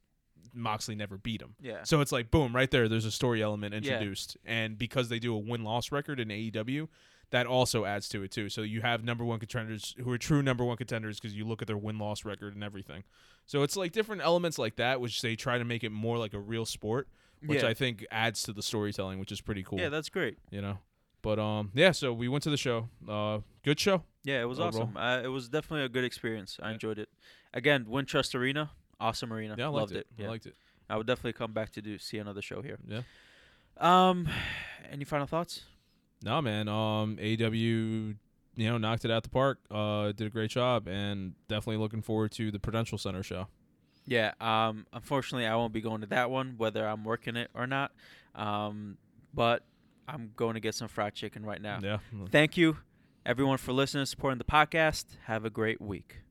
Moxley 0.53 0.95
never 0.95 1.17
beat 1.17 1.41
him. 1.41 1.55
Yeah. 1.61 1.84
So 1.84 2.01
it's 2.01 2.11
like, 2.11 2.30
boom, 2.31 2.53
right 2.53 2.69
there. 2.69 2.89
There's 2.89 3.05
a 3.05 3.11
story 3.11 3.41
element 3.41 3.73
Yeah. 3.73 3.93
introduced, 3.93 4.35
and 4.45 4.77
because 4.77 5.07
they 5.09 5.19
do 5.19 5.34
a 5.34 5.38
win 5.39 5.63
loss 5.63 5.89
record 5.91 6.19
in 6.19 6.27
AEW, 6.30 6.89
that 7.34 7.45
also 7.47 7.84
adds 7.84 8.07
to 8.10 8.22
it 8.23 8.30
too. 8.31 8.47
So 8.47 8.61
you 8.61 8.81
have 8.81 9.03
number 9.03 9.26
one 9.26 9.39
contenders 9.39 9.95
who 10.01 10.10
are 10.11 10.18
true 10.18 10.41
number 10.41 10.64
one 10.64 10.77
contenders 10.77 11.19
because 11.19 11.35
you 11.35 11.45
look 11.45 11.61
at 11.61 11.68
their 11.68 11.77
win 11.77 11.97
loss 11.97 12.23
record 12.23 12.53
and 12.53 12.64
everything. 12.64 13.03
So 13.45 13.64
it's 13.64 13.76
like 13.76 13.91
different 13.91 14.22
elements 14.22 14.57
like 14.57 14.76
that, 14.77 15.01
which 15.01 15.22
they 15.22 15.35
try 15.35 15.57
to 15.57 15.65
make 15.65 15.84
it 15.84 15.89
more 15.91 16.18
like 16.18 16.34
a 16.34 16.39
real 16.39 16.65
sport, 16.65 17.07
which 17.45 17.64
Yeah. 17.64 17.69
I 17.69 17.73
think 17.73 18.05
adds 18.11 18.43
to 18.43 18.53
the 18.53 18.61
storytelling, 18.64 19.19
which 19.19 19.31
is 19.31 19.41
pretty 19.41 19.64
cool. 19.64 19.80
Yeah, 19.80 19.89
that's 19.89 20.10
great. 20.10 20.38
you 20.51 20.61
know. 20.61 20.77
But 21.23 21.39
um, 21.39 21.72
yeah. 21.73 21.91
So 21.91 22.14
we 22.14 22.27
went 22.27 22.43
to 22.43 22.49
the 22.51 22.57
show. 22.57 22.88
Uh, 23.10 23.39
good 23.64 23.80
show. 23.80 24.03
Yeah, 24.23 24.41
it 24.41 24.45
was 24.45 24.60
Overall. 24.60 24.84
awesome. 24.84 24.97
Uh, 24.97 25.22
it 25.23 25.27
was 25.30 25.49
definitely 25.49 25.85
a 25.85 25.89
good 25.89 26.03
experience. 26.03 26.60
I 26.61 26.68
Yeah. 26.69 26.73
enjoyed 26.76 26.99
it. 26.99 27.10
Again, 27.53 27.85
Wintrust 27.85 28.35
Arena, 28.35 28.72
awesome 28.99 29.34
arena. 29.34 29.55
Yeah, 29.57 29.65
I 29.65 29.69
Loved 29.69 29.93
liked 29.93 30.05
it. 30.05 30.07
Yeah. 30.18 30.27
I 30.27 30.30
liked 30.30 30.45
it. 30.45 30.55
I 30.89 30.97
would 30.97 31.07
definitely 31.07 31.34
come 31.34 31.51
back 31.51 31.72
to 31.72 31.81
do 31.81 31.97
see 31.97 32.19
another 32.19 32.41
show 32.41 32.61
here. 32.61 32.77
Yeah. 32.88 33.01
Um, 33.77 34.27
any 34.91 35.03
final 35.05 35.26
thoughts? 35.27 35.64
No, 36.23 36.41
man. 36.41 36.67
Um, 36.69 37.17
AEW, 37.17 38.15
you 38.55 38.69
know, 38.69 38.77
knocked 38.77 39.03
it 39.05 39.11
out 39.11 39.23
the 39.23 39.29
park. 39.29 39.59
Uh, 39.69 40.13
did 40.13 40.27
a 40.27 40.29
great 40.29 40.49
job, 40.49 40.87
and 40.87 41.33
definitely 41.47 41.77
looking 41.77 42.01
forward 42.01 42.31
to 42.33 42.49
the 42.49 42.59
Prudential 42.59 42.97
Center 42.97 43.23
show. 43.23 43.47
Yeah. 44.05 44.33
Um, 44.39 44.85
unfortunately, 44.93 45.45
I 45.45 45.55
won't 45.55 45.73
be 45.73 45.81
going 45.81 46.01
to 46.01 46.07
that 46.07 46.29
one, 46.29 46.55
whether 46.57 46.87
I'm 46.87 47.03
working 47.03 47.35
it 47.35 47.49
or 47.53 47.67
not. 47.67 47.91
Um, 48.35 48.97
but 49.33 49.63
I'm 50.07 50.31
going 50.35 50.55
to 50.55 50.59
get 50.59 50.75
some 50.75 50.87
fried 50.87 51.13
chicken 51.13 51.45
right 51.45 51.61
now. 51.61 51.79
Yeah. 51.81 51.97
Thank 52.31 52.57
you, 52.57 52.77
everyone, 53.25 53.57
for 53.57 53.73
listening, 53.73 54.01
and 54.01 54.09
supporting 54.09 54.37
the 54.37 54.43
podcast. 54.45 55.05
Have 55.25 55.45
a 55.45 55.49
great 55.49 55.81
week. 55.81 56.21